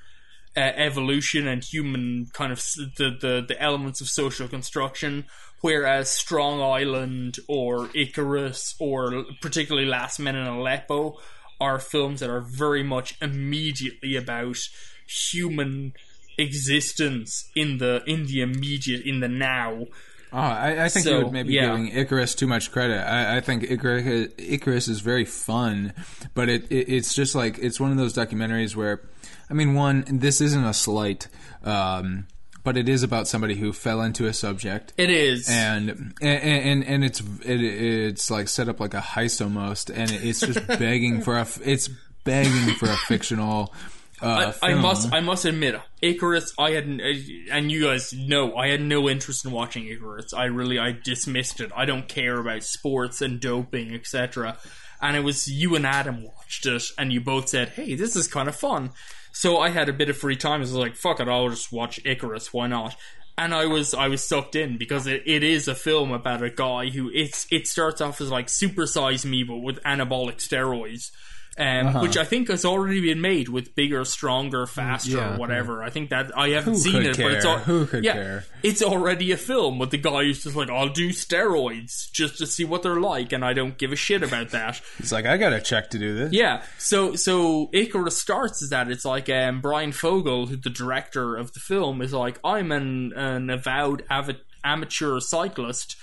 uh, 0.56 0.60
evolution 0.60 1.46
and 1.46 1.62
human 1.62 2.26
kind 2.32 2.50
of 2.50 2.58
the, 2.98 3.16
the 3.20 3.44
the 3.46 3.62
elements 3.62 4.00
of 4.00 4.08
social 4.08 4.48
construction. 4.48 5.24
Whereas 5.60 6.10
Strong 6.10 6.60
Island 6.60 7.38
or 7.48 7.88
Icarus 7.94 8.74
or 8.80 9.24
particularly 9.40 9.86
Last 9.86 10.18
Men 10.18 10.36
in 10.36 10.46
Aleppo 10.46 11.18
are 11.60 11.78
films 11.78 12.20
that 12.20 12.30
are 12.30 12.40
very 12.40 12.82
much 12.82 13.16
immediately 13.20 14.16
about 14.16 14.58
human 15.06 15.92
existence 16.36 17.50
in 17.54 17.78
the 17.78 18.02
in 18.06 18.26
the 18.26 18.40
immediate 18.40 19.02
in 19.04 19.20
the 19.20 19.28
now. 19.28 19.86
Oh, 20.32 20.38
I, 20.38 20.84
I 20.84 20.88
think 20.88 21.04
So, 21.04 21.18
you 21.18 21.24
would 21.24 21.32
maybe 21.32 21.54
yeah. 21.54 21.66
giving 21.66 21.88
Icarus 21.88 22.34
too 22.34 22.46
much 22.46 22.70
credit. 22.70 22.98
I, 22.98 23.38
I 23.38 23.40
think 23.40 23.64
Icarus, 23.64 24.32
Icarus 24.36 24.88
is 24.88 25.00
very 25.00 25.24
fun, 25.24 25.94
but 26.34 26.48
it, 26.48 26.70
it 26.70 26.88
it's 26.88 27.14
just 27.14 27.34
like 27.34 27.58
it's 27.58 27.80
one 27.80 27.90
of 27.90 27.96
those 27.96 28.14
documentaries 28.14 28.76
where, 28.76 29.00
I 29.48 29.54
mean, 29.54 29.74
one 29.74 30.04
this 30.06 30.40
isn't 30.40 30.64
a 30.64 30.74
slight, 30.74 31.28
um, 31.64 32.26
but 32.62 32.76
it 32.76 32.88
is 32.88 33.02
about 33.02 33.26
somebody 33.26 33.54
who 33.54 33.72
fell 33.72 34.02
into 34.02 34.26
a 34.26 34.32
subject. 34.34 34.92
It 34.98 35.10
is. 35.10 35.48
and 35.48 36.14
and 36.20 36.42
and, 36.42 36.84
and 36.84 37.04
it's 37.04 37.20
it, 37.20 37.62
it's 37.62 38.30
like 38.30 38.48
set 38.48 38.68
up 38.68 38.80
like 38.80 38.94
a 38.94 39.00
heist 39.00 39.40
almost, 39.40 39.88
and 39.88 40.10
it's 40.10 40.40
just 40.40 40.66
begging 40.66 41.22
for 41.22 41.38
a 41.38 41.46
it's 41.64 41.88
begging 42.24 42.74
for 42.74 42.90
a 42.90 42.96
fictional. 42.96 43.72
Uh, 44.20 44.52
I, 44.62 44.70
I 44.70 44.74
must 44.74 45.12
I 45.12 45.20
must 45.20 45.44
admit 45.44 45.80
Icarus 46.02 46.52
I 46.58 46.72
had 46.72 46.84
and 46.86 47.70
you 47.70 47.84
guys 47.84 48.12
know 48.12 48.56
I 48.56 48.68
had 48.68 48.80
no 48.80 49.08
interest 49.08 49.44
in 49.44 49.52
watching 49.52 49.86
Icarus. 49.86 50.32
I 50.32 50.44
really 50.44 50.78
I 50.78 50.92
dismissed 50.92 51.60
it. 51.60 51.70
I 51.76 51.84
don't 51.84 52.08
care 52.08 52.38
about 52.38 52.64
sports 52.64 53.22
and 53.22 53.40
doping 53.40 53.94
etc 53.94 54.58
and 55.00 55.16
it 55.16 55.20
was 55.20 55.46
you 55.46 55.76
and 55.76 55.86
Adam 55.86 56.24
watched 56.24 56.66
it 56.66 56.82
and 56.98 57.12
you 57.12 57.20
both 57.20 57.48
said 57.48 57.70
hey 57.70 57.94
this 57.94 58.16
is 58.16 58.26
kind 58.26 58.48
of 58.48 58.56
fun. 58.56 58.90
So 59.32 59.58
I 59.58 59.68
had 59.68 59.88
a 59.88 59.92
bit 59.92 60.10
of 60.10 60.16
free 60.16 60.36
time. 60.36 60.54
I 60.54 60.58
was 60.58 60.74
like 60.74 60.96
fuck 60.96 61.20
it 61.20 61.28
I'll 61.28 61.48
just 61.48 61.72
watch 61.72 62.00
Icarus. 62.04 62.52
Why 62.52 62.66
not? 62.66 62.96
And 63.36 63.54
I 63.54 63.66
was 63.66 63.94
I 63.94 64.08
was 64.08 64.26
sucked 64.26 64.56
in 64.56 64.78
because 64.78 65.06
it, 65.06 65.22
it 65.26 65.44
is 65.44 65.68
a 65.68 65.74
film 65.76 66.10
about 66.10 66.42
a 66.42 66.50
guy 66.50 66.88
who 66.88 67.08
it's 67.14 67.46
it 67.52 67.68
starts 67.68 68.00
off 68.00 68.20
as 68.20 68.30
like 68.30 68.48
supersize 68.48 69.24
me 69.24 69.44
but 69.44 69.58
with 69.58 69.80
anabolic 69.84 70.38
steroids 70.38 71.12
um, 71.58 71.86
Uh-huh. 71.88 72.00
which 72.00 72.16
I 72.16 72.24
think 72.24 72.48
has 72.48 72.64
already 72.64 73.00
been 73.00 73.20
made 73.20 73.48
with 73.48 73.74
bigger, 73.74 74.04
stronger, 74.04 74.66
faster, 74.66 75.10
Yeah, 75.16 75.36
whatever. 75.36 75.82
I 75.82 75.90
think 75.90 76.10
that 76.10 76.30
I 76.36 76.50
haven't 76.50 76.74
Who 76.74 76.78
seen 76.78 77.02
it, 77.02 77.16
but 77.16 77.32
it's 77.32 77.44
all, 77.44 77.58
Who 77.58 77.86
could 77.86 78.04
yeah, 78.04 78.12
care? 78.12 78.44
It's 78.62 78.82
already 78.82 79.32
a 79.32 79.36
film 79.36 79.78
with 79.78 79.90
the 79.90 79.98
guy 79.98 80.24
who's 80.24 80.42
just 80.42 80.56
like, 80.56 80.70
I'll 80.70 80.88
do 80.88 81.10
steroids 81.10 82.10
just 82.12 82.38
to 82.38 82.46
see 82.46 82.64
what 82.64 82.82
they're 82.82 83.00
like, 83.00 83.32
and 83.32 83.44
I 83.44 83.52
don't 83.52 83.76
give 83.78 83.92
a 83.92 83.96
shit 83.96 84.22
about 84.22 84.50
that. 84.50 84.80
It's 84.98 85.12
like 85.12 85.26
I 85.26 85.36
got 85.36 85.52
a 85.52 85.60
check 85.60 85.90
to 85.90 85.98
do 85.98 86.14
this. 86.14 86.32
Yeah, 86.32 86.62
so 86.78 87.14
so 87.14 87.70
Icarus 87.72 88.18
starts 88.18 88.62
is 88.62 88.70
that 88.70 88.90
it's 88.90 89.04
like 89.04 89.28
um, 89.30 89.60
Bryan 89.60 89.92
Fogel, 89.92 90.46
who 90.46 90.56
the 90.56 90.70
director 90.70 91.36
of 91.36 91.52
the 91.52 91.60
film, 91.60 92.02
is 92.02 92.12
like 92.12 92.38
I'm 92.44 92.72
an 92.72 93.12
an 93.14 93.48
avowed 93.50 94.04
avid, 94.10 94.38
amateur 94.64 95.20
cyclist. 95.20 95.96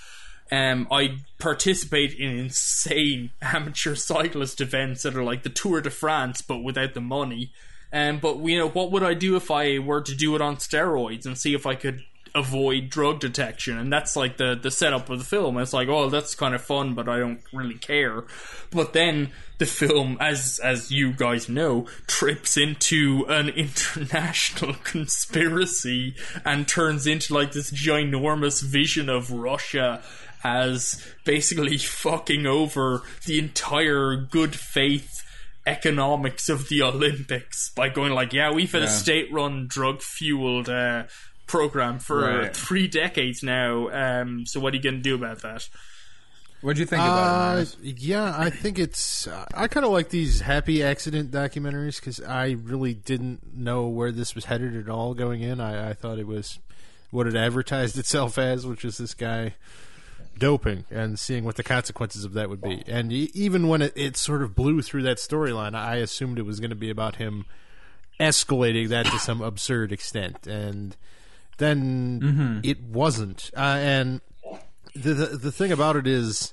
Um, 0.50 0.86
I 0.90 1.18
participate 1.38 2.14
in 2.14 2.30
insane 2.38 3.30
amateur 3.42 3.94
cyclist 3.94 4.60
events 4.60 5.02
that 5.02 5.16
are 5.16 5.24
like 5.24 5.42
the 5.42 5.50
Tour 5.50 5.80
de 5.80 5.90
France, 5.90 6.42
but 6.42 6.58
without 6.58 6.94
the 6.94 7.00
money. 7.00 7.52
Um, 7.92 8.18
but 8.18 8.38
you 8.38 8.58
know, 8.58 8.68
what 8.68 8.90
would 8.90 9.02
I 9.02 9.14
do 9.14 9.36
if 9.36 9.50
I 9.50 9.78
were 9.78 10.02
to 10.02 10.14
do 10.14 10.34
it 10.34 10.42
on 10.42 10.56
steroids 10.56 11.26
and 11.26 11.38
see 11.38 11.54
if 11.54 11.66
I 11.66 11.74
could 11.74 12.02
avoid 12.34 12.90
drug 12.90 13.20
detection? 13.20 13.78
And 13.78 13.92
that's 13.92 14.16
like 14.16 14.36
the 14.36 14.54
the 14.60 14.70
setup 14.70 15.08
of 15.08 15.18
the 15.18 15.24
film. 15.24 15.56
It's 15.58 15.72
like, 15.72 15.88
oh, 15.88 16.10
that's 16.10 16.34
kind 16.34 16.54
of 16.54 16.62
fun, 16.62 16.94
but 16.94 17.08
I 17.08 17.18
don't 17.18 17.40
really 17.52 17.78
care. 17.78 18.24
But 18.70 18.92
then 18.92 19.30
the 19.58 19.66
film, 19.66 20.18
as 20.20 20.60
as 20.62 20.90
you 20.90 21.12
guys 21.12 21.48
know, 21.48 21.86
trips 22.06 22.56
into 22.56 23.24
an 23.28 23.48
international 23.56 24.74
conspiracy 24.84 26.14
and 26.44 26.68
turns 26.68 27.06
into 27.06 27.34
like 27.34 27.52
this 27.52 27.70
ginormous 27.70 28.62
vision 28.62 29.08
of 29.08 29.30
Russia 29.30 30.02
as 30.44 31.04
basically 31.24 31.76
fucking 31.78 32.46
over 32.46 33.02
the 33.26 33.38
entire 33.38 34.16
good 34.16 34.54
faith 34.54 35.10
economics 35.66 36.48
of 36.48 36.68
the 36.68 36.82
Olympics 36.82 37.70
by 37.74 37.88
going 37.88 38.12
like, 38.12 38.32
yeah, 38.32 38.52
we've 38.52 38.70
had 38.70 38.82
a 38.82 38.88
state-run 38.88 39.66
drug-fueled 39.68 40.68
uh, 40.68 41.04
program 41.46 41.98
for 41.98 42.20
Right. 42.20 42.56
three 42.56 42.86
decades 42.86 43.42
now. 43.42 43.88
Um, 43.90 44.46
so 44.46 44.60
what 44.60 44.72
are 44.72 44.76
you 44.76 44.82
going 44.82 44.96
to 44.96 45.02
do 45.02 45.14
about 45.16 45.42
that? 45.42 45.68
What 46.62 46.76
do 46.76 46.80
you 46.80 46.86
think 46.86 47.02
about 47.02 47.18
it? 47.18 47.30
Uh, 47.30 47.54
Marcus? 47.54 47.76
yeah, 47.82 48.34
I 48.36 48.48
think 48.50 48.78
it's. 48.78 49.26
Uh, 49.26 49.44
I 49.54 49.68
kind 49.68 49.84
of 49.84 49.92
like 49.92 50.08
these 50.08 50.40
happy 50.40 50.82
accident 50.82 51.30
documentaries 51.30 51.96
because 51.96 52.20
I 52.20 52.52
really 52.62 52.94
didn't 52.94 53.54
know 53.56 53.88
where 53.88 54.10
this 54.10 54.34
was 54.34 54.46
headed 54.46 54.74
at 54.74 54.88
all 54.88 55.14
going 55.14 55.42
in. 55.42 55.60
I, 55.60 55.90
I 55.90 55.92
thought 55.92 56.18
it 56.18 56.26
was 56.26 56.58
what 57.10 57.26
it 57.26 57.36
advertised 57.36 57.98
itself 58.02 58.38
as, 58.38 58.66
which 58.66 58.84
is 58.84 58.96
this 58.98 59.14
guy 59.14 59.54
doping 60.38 60.84
and 60.90 61.18
seeing 61.18 61.44
what 61.44 61.56
the 61.56 61.62
consequences 61.62 62.24
of 62.24 62.32
that 62.34 62.48
would 62.50 62.60
be. 62.60 62.82
And 62.86 63.12
even 63.12 63.68
when 63.68 63.82
it, 63.82 63.92
it 63.96 64.16
sort 64.16 64.42
of 64.42 64.54
blew 64.54 64.82
through 64.82 65.02
that 65.02 65.16
storyline, 65.18 65.74
I 65.74 65.96
assumed 65.96 66.38
it 66.38 66.42
was 66.46 66.60
going 66.60 66.70
to 66.70 66.76
be 66.76 66.90
about 66.90 67.16
him 67.16 67.44
escalating 68.20 68.88
that 68.88 69.06
to 69.06 69.18
some 69.18 69.40
absurd 69.42 69.92
extent, 69.92 70.46
and 70.46 70.96
then 71.58 72.60
it 72.64 72.82
wasn't. 72.82 73.50
Uh, 73.56 73.60
and 73.80 74.20
the, 74.94 75.14
the 75.14 75.26
the 75.36 75.52
thing 75.52 75.72
about 75.72 75.96
it 75.96 76.06
is 76.06 76.52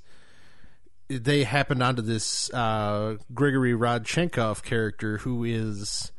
they 1.10 1.44
happened 1.44 1.84
onto 1.84 2.02
this 2.02 2.52
uh, 2.54 3.18
Grigory 3.34 3.74
Rodchenkov 3.74 4.64
character 4.64 5.20
who 5.20 5.44
is 5.44 6.12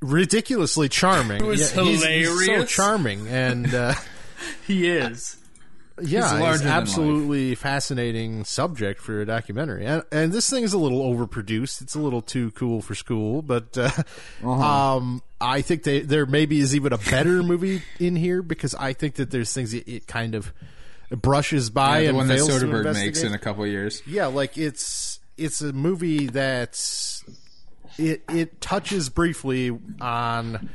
ridiculously 0.00 0.88
charming. 0.88 1.40
Who 1.42 1.50
is 1.50 1.74
Yeah, 1.74 1.82
he's- 1.82 2.04
he's 2.04 2.46
so 2.46 2.64
charming, 2.64 3.28
and 3.28 3.72
uh, 3.74 3.94
He 4.66 4.88
is. 4.90 5.36
Yeah, 6.00 6.52
it's 6.54 6.62
absolutely 6.62 7.54
fascinating 7.54 8.44
subject 8.44 9.00
for 9.00 9.20
a 9.20 9.26
documentary. 9.26 9.84
And, 9.84 10.02
and 10.10 10.32
this 10.32 10.48
thing 10.48 10.64
is 10.64 10.72
a 10.72 10.78
little 10.78 11.00
overproduced. 11.02 11.82
It's 11.82 11.94
a 11.94 12.00
little 12.00 12.22
too 12.22 12.50
cool 12.52 12.80
for 12.80 12.94
school, 12.94 13.42
but 13.42 13.76
uh, 13.76 13.90
Uh-huh. 14.42 14.50
um, 14.96 15.22
I 15.40 15.60
think 15.60 15.82
they, 15.82 16.00
there 16.00 16.24
maybe 16.26 16.60
is 16.60 16.74
even 16.74 16.92
a 16.92 16.98
better 16.98 17.42
movie 17.42 17.82
in 17.98 18.16
here 18.16 18.42
because 18.42 18.74
I 18.74 18.92
think 18.92 19.16
that 19.16 19.30
there's 19.30 19.52
things 19.52 19.74
it, 19.74 19.86
it 19.88 20.06
kind 20.06 20.34
of 20.34 20.52
brushes 21.10 21.68
by 21.70 22.02
the 22.02 22.08
and 22.08 22.16
one 22.16 22.28
that 22.28 22.38
Soderbergh 22.38 22.94
makes 22.94 23.22
in 23.22 23.32
a 23.34 23.38
couple 23.38 23.64
of 23.64 23.70
years. 23.70 24.02
Yeah, 24.06 24.26
like 24.26 24.56
it's 24.56 25.20
it's 25.36 25.60
a 25.60 25.72
movie 25.72 26.26
that's 26.28 27.24
it 27.98 28.22
it 28.30 28.60
touches 28.60 29.08
briefly 29.10 29.76
on 30.00 30.70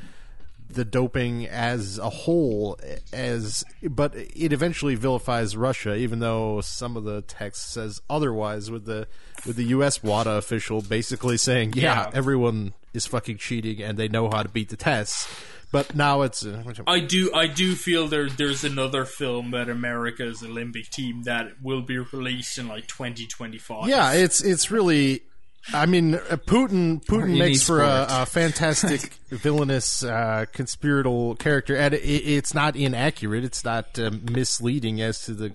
the 0.69 0.83
doping 0.85 1.47
as 1.47 1.97
a 1.97 2.09
whole 2.09 2.77
as 3.13 3.63
but 3.83 4.13
it 4.15 4.51
eventually 4.51 4.95
vilifies 4.95 5.55
Russia 5.55 5.95
even 5.95 6.19
though 6.19 6.61
some 6.61 6.97
of 6.97 7.03
the 7.03 7.21
text 7.21 7.71
says 7.71 8.01
otherwise 8.09 8.69
with 8.69 8.85
the 8.85 9.07
with 9.45 9.55
the 9.55 9.65
US 9.65 10.03
WADA 10.03 10.31
official 10.31 10.81
basically 10.81 11.37
saying 11.37 11.73
yeah, 11.75 11.81
Yeah. 11.81 12.11
everyone 12.13 12.73
is 12.93 13.05
fucking 13.05 13.37
cheating 13.37 13.81
and 13.81 13.97
they 13.97 14.07
know 14.07 14.29
how 14.29 14.43
to 14.43 14.49
beat 14.49 14.69
the 14.69 14.77
tests 14.77 15.27
but 15.71 15.95
now 15.95 16.21
it's 16.21 16.45
uh, 16.45 16.63
I 16.87 16.99
do 17.01 17.33
I 17.33 17.47
do 17.47 17.75
feel 17.75 18.07
there 18.07 18.29
there's 18.29 18.63
another 18.63 19.03
film 19.05 19.49
about 19.49 19.69
America's 19.69 20.41
Olympic 20.43 20.89
team 20.89 21.23
that 21.23 21.61
will 21.61 21.81
be 21.81 21.97
released 21.97 22.57
in 22.57 22.67
like 22.69 22.87
2025. 22.87 23.89
Yeah, 23.89 24.13
it's 24.13 24.41
it's 24.41 24.71
really. 24.71 25.23
I 25.73 25.85
mean, 25.85 26.15
uh, 26.15 26.37
Putin 26.37 27.03
Putin 27.05 27.33
You 27.33 27.39
makes 27.39 27.63
for 27.63 27.81
a, 27.81 28.05
a 28.09 28.25
fantastic 28.25 29.13
villainous 29.29 30.03
uh, 30.03 30.45
conspiratorial 30.53 31.35
character, 31.35 31.75
and 31.75 31.93
it, 31.93 31.99
it's 31.99 32.53
not 32.53 32.75
inaccurate. 32.75 33.43
It's 33.43 33.65
not 33.65 33.99
um, 33.99 34.23
misleading 34.31 35.01
as 35.01 35.23
to 35.25 35.33
the 35.33 35.53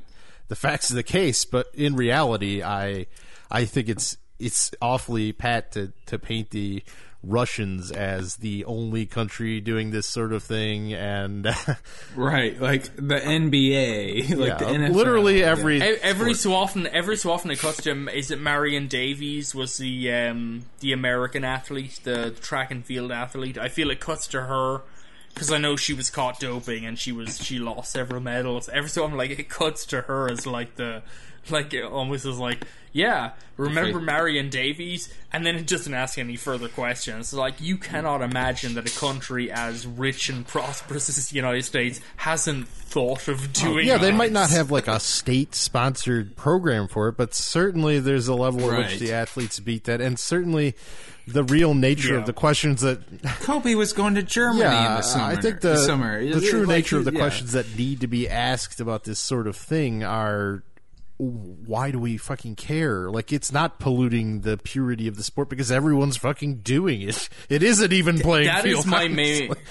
the 0.49 0.57
facts 0.57 0.91
of 0.91 0.97
the 0.97 1.03
case, 1.03 1.45
but 1.45 1.69
in 1.75 1.97
reality, 1.97 2.63
I 2.63 3.07
I 3.51 3.65
think 3.65 3.89
it's 3.89 4.19
it's 4.39 4.71
awfully 4.83 5.33
pat 5.33 5.73
to 5.73 5.93
to 6.07 6.19
paint 6.19 6.51
the 6.51 6.83
Russians 7.23 7.91
as 7.93 8.37
the 8.37 8.65
only 8.65 9.07
country 9.07 9.61
doing 9.61 9.91
this 9.93 10.07
sort 10.07 10.33
of 10.33 10.43
thing, 10.43 10.93
and 10.93 11.47
Right, 12.17 12.61
like 12.61 12.95
the 12.97 13.21
NBA, 13.21 14.31
like 14.37 14.49
yeah, 14.49 14.57
the 14.59 14.65
NFL. 14.65 14.93
literally 14.95 15.43
every 15.45 15.79
E- 15.79 15.99
Every 16.03 16.35
so 16.35 16.53
often, 16.55 16.87
every 16.89 17.17
so 17.17 17.31
often, 17.31 17.51
it 17.51 17.59
cuts 17.61 17.83
to 17.83 18.09
is 18.09 18.31
it 18.31 18.41
Marion 18.41 18.89
Davies 18.89 19.55
was 19.55 19.77
the 19.77 20.13
um, 20.13 20.65
the 20.81 20.93
American 20.93 21.45
athlete, 21.45 22.01
the 22.03 22.31
track 22.31 22.71
and 22.71 22.85
field 22.85 23.13
athlete. 23.13 23.57
I 23.57 23.69
feel 23.69 23.91
it 23.91 24.01
cuts 24.01 24.27
to 24.29 24.43
her 24.43 24.83
because 25.33 25.51
I 25.53 25.59
know 25.59 25.77
she 25.77 25.95
was 25.95 26.11
caught 26.11 26.41
doping 26.41 26.85
and 26.85 26.99
she 26.99 27.13
was 27.13 27.39
she 27.43 27.59
lost 27.59 27.93
several 27.93 28.21
medals. 28.21 28.69
Every 28.69 28.91
so 28.91 29.05
often, 29.05 29.17
like 29.17 29.31
it 29.31 29.49
cuts 29.49 29.87
to 29.87 30.03
her 30.03 30.29
as 30.31 30.47
like 30.47 30.75
the 30.77 31.03
like 31.51 31.75
it 31.75 31.85
almost 31.85 32.27
is 32.27 32.39
like 32.39 32.65
yeah, 32.95 33.31
remember 33.57 34.01
Marion 34.01 34.51
Davies, 34.51 35.13
and 35.33 35.47
then 35.47 35.57
it 35.57 35.67
doesn't 35.67 35.95
ask 35.95 36.19
any 36.19 36.37
further 36.37 36.69
questions. 36.69 37.33
Like 37.33 37.59
you 37.59 37.79
cannot 37.79 38.21
imagine 38.21 38.75
that 38.75 38.87
a 38.87 38.99
country 38.99 39.51
as 39.51 39.87
rich 39.87 40.29
and 40.29 40.47
prosperous 40.47 41.09
as 41.09 41.31
the 41.31 41.37
United 41.37 41.65
States 41.65 42.01
hasn't 42.17 42.69
thought 42.69 43.29
of 43.29 43.43
oh, 43.45 43.49
doing. 43.53 43.87
Yeah, 43.87 43.97
they 43.97 44.11
this. 44.11 44.19
might 44.19 44.33
not 44.33 44.51
have 44.51 44.71
like 44.71 44.89
a 44.89 45.01
state 45.01 45.55
sponsored 45.55 46.37
program 46.37 46.87
for 46.87 47.09
it, 47.09 47.17
but 47.17 47.35
certainly 47.35 47.99
there's 47.99 48.29
a 48.29 48.35
level 48.35 48.71
at 48.71 48.79
which 48.79 48.99
the 48.99 49.13
athletes 49.15 49.59
beat 49.59 49.85
that, 49.85 50.03
and 50.03 50.19
certainly 50.19 50.75
the 51.27 51.45
real 51.45 51.73
nature 51.73 52.13
Yeah. 52.13 52.21
of 52.21 52.27
the 52.27 52.35
questions 52.35 52.83
that. 52.83 53.01
Kobe 53.41 53.75
was 53.75 53.95
going 53.95 54.17
to 54.17 54.23
Germany 54.23 54.65
in 54.65 54.71
Yeah, 54.71 54.97
the 54.97 55.03
summer. 55.03 55.25
I 55.25 55.37
think 55.37 55.61
the 55.63 55.77
summer. 55.79 56.23
the 56.23 56.41
true 56.43 56.61
Like, 56.67 56.69
nature 56.69 56.99
of 56.99 57.07
the 57.07 57.13
yeah. 57.13 57.21
questions 57.21 57.53
that 57.53 57.75
need 57.79 58.01
to 58.01 58.07
be 58.07 58.29
asked 58.29 58.81
about 58.81 59.05
this 59.05 59.19
sort 59.19 59.47
of 59.47 59.57
thing 59.57 60.05
are. 60.05 60.63
Why 61.19 61.93
do 61.93 61.99
we 62.01 62.17
fucking 62.17 62.57
care? 62.57 63.09
Like, 63.11 63.33
it's 63.33 63.53
not 63.53 63.79
polluting 63.79 64.41
the 64.41 64.57
purity 64.57 65.07
of 65.07 65.17
the 65.17 65.23
sport 65.23 65.49
because 65.49 65.71
everyone's 65.71 66.17
fucking 66.17 66.57
doing 66.63 67.03
it. 67.03 67.29
It 67.49 67.63
isn't 67.63 67.93
even 67.93 68.19
playing 68.19 68.47
That 68.47 68.65
field. 68.65 68.81
is 68.81 68.87
my 68.87 69.05
honestly. 69.05 69.49
main. 69.49 69.55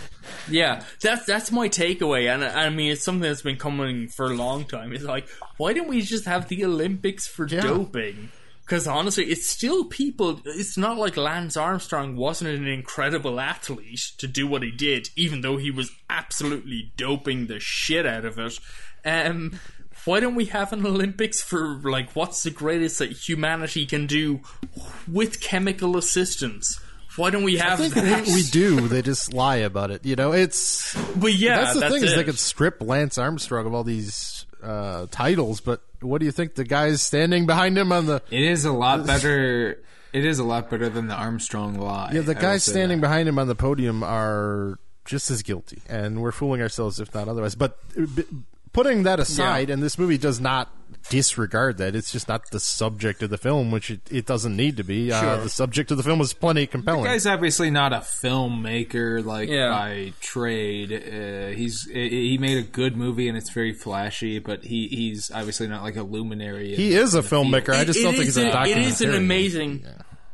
Yeah, 0.49 0.83
that's 1.01 1.25
that's 1.25 1.51
my 1.51 1.67
takeaway, 1.67 2.33
and 2.33 2.43
I 2.45 2.65
I 2.65 2.69
mean 2.69 2.91
it's 2.91 3.03
something 3.03 3.21
that's 3.21 3.41
been 3.41 3.57
coming 3.57 4.07
for 4.07 4.27
a 4.27 4.33
long 4.35 4.63
time. 4.65 4.93
It's 4.93 5.03
like, 5.03 5.27
why 5.57 5.73
don't 5.73 5.87
we 5.89 6.01
just 6.01 6.25
have 6.25 6.47
the 6.47 6.63
Olympics 6.63 7.27
for 7.27 7.47
Yeah. 7.47 7.61
doping? 7.61 8.29
Because 8.63 8.87
honestly, 8.87 9.25
it's 9.25 9.49
still 9.49 9.83
people. 9.85 10.39
It's 10.45 10.77
not 10.77 10.97
like 10.97 11.17
Lance 11.17 11.57
Armstrong 11.57 12.15
wasn't 12.15 12.51
an 12.57 12.67
incredible 12.67 13.39
athlete 13.39 13.99
to 14.19 14.27
do 14.27 14.47
what 14.47 14.63
he 14.63 14.71
did, 14.71 15.09
even 15.17 15.41
though 15.41 15.57
he 15.57 15.71
was 15.71 15.91
absolutely 16.09 16.93
doping 16.95 17.47
the 17.47 17.59
shit 17.59 18.05
out 18.05 18.23
of 18.23 18.39
it. 18.39 18.57
Um, 19.03 19.59
why 20.05 20.19
don't 20.19 20.35
we 20.35 20.45
have 20.45 20.73
an 20.73 20.85
Olympics 20.85 21.41
for 21.41 21.79
like 21.83 22.11
what's 22.15 22.43
the 22.43 22.51
greatest 22.51 22.99
that 22.99 23.11
humanity 23.11 23.85
can 23.85 24.07
do 24.07 24.41
with 25.11 25.41
chemical 25.41 25.97
assistance? 25.97 26.79
Why 27.17 27.29
don't 27.29 27.43
we 27.43 27.57
have 27.57 27.81
I 27.81 27.89
think 27.89 27.93
that? 27.95 28.27
we, 28.27 28.35
we 28.35 28.43
do. 28.43 28.87
They 28.87 29.01
just 29.01 29.33
lie 29.33 29.57
about 29.57 29.91
it. 29.91 30.05
You 30.05 30.15
know, 30.15 30.31
it's 30.31 30.95
But 31.15 31.33
yeah, 31.33 31.57
that's 31.57 31.73
the 31.79 31.89
thing 31.89 32.03
is 32.03 32.15
they 32.15 32.23
could 32.23 32.39
strip 32.39 32.81
Lance 32.81 33.17
Armstrong 33.17 33.65
of 33.65 33.73
all 33.73 33.83
these 33.83 34.45
uh, 34.63 35.07
titles, 35.11 35.59
but 35.59 35.81
what 35.99 36.19
do 36.19 36.25
you 36.25 36.31
think 36.31 36.55
the 36.55 36.63
guys 36.63 37.01
standing 37.01 37.45
behind 37.45 37.77
him 37.77 37.91
on 37.91 38.05
the 38.05 38.21
It 38.31 38.41
is 38.43 38.63
a 38.65 38.71
lot 38.71 39.05
better. 39.05 39.83
It 40.13 40.25
is 40.25 40.39
a 40.39 40.43
lot 40.43 40.69
better 40.69 40.89
than 40.89 41.07
the 41.07 41.13
Armstrong 41.15 41.75
lie. 41.79 42.11
yeah 42.13 42.21
the 42.21 42.35
guys 42.35 42.63
standing 42.63 42.99
that. 42.99 43.07
behind 43.07 43.27
him 43.29 43.37
on 43.39 43.47
the 43.47 43.55
podium 43.55 44.03
are 44.03 44.79
just 45.05 45.31
as 45.31 45.41
guilty, 45.41 45.81
and 45.89 46.21
we're 46.21 46.31
fooling 46.31 46.61
ourselves 46.61 46.99
if 46.99 47.13
not 47.13 47.27
otherwise. 47.27 47.55
But 47.55 47.77
uh, 47.97 48.05
b- 48.13 48.23
putting 48.73 49.03
that 49.03 49.19
aside, 49.19 49.69
and 49.69 49.81
this 49.83 49.97
movie 49.97 50.17
does 50.17 50.39
not 50.39 50.69
disregard 51.09 51.77
that. 51.77 51.95
It's 51.95 52.11
just 52.11 52.27
not 52.27 52.49
the 52.51 52.59
subject 52.59 53.23
of 53.23 53.29
the 53.29 53.37
film, 53.37 53.71
which 53.71 53.89
it, 53.89 54.01
it 54.11 54.25
doesn't 54.25 54.55
need 54.55 54.77
to 54.77 54.83
be. 54.83 55.11
Uh, 55.11 55.37
the 55.37 55.49
subject 55.49 55.89
of 55.91 55.97
the 55.97 56.03
film 56.03 56.21
is 56.21 56.33
plenty 56.33 56.67
compelling. 56.67 57.03
The 57.03 57.09
guy's 57.09 57.25
obviously 57.25 57.71
not 57.71 57.91
a 57.93 57.97
filmmaker 57.97 59.23
like 59.23 59.49
Yeah. 59.49 59.69
by 59.69 60.13
trade. 60.21 60.91
Uh, 60.93 61.55
he's 61.55 61.85
he 61.91 62.37
made 62.37 62.57
a 62.57 62.61
good 62.67 62.95
movie 62.95 63.27
and 63.27 63.37
it's 63.37 63.49
very 63.51 63.73
flashy, 63.73 64.39
but 64.39 64.63
he 64.63 64.87
he's 64.87 65.31
obviously 65.31 65.67
not 65.67 65.83
like 65.83 65.95
a 65.95 66.03
luminary. 66.03 66.75
he 66.75 66.93
is 66.93 67.15
a 67.15 67.21
filmmaker. 67.21 67.73
I 67.73 67.83
just 67.85 67.99
it 67.99 68.03
don't 68.03 68.13
think 68.13 68.25
he's 68.25 68.37
a 68.37 68.51
an- 68.51 68.67
It 68.67 68.77
is 68.77 69.01
an 69.01 69.09
documentarian. 69.11 69.17
amazing. 69.17 69.85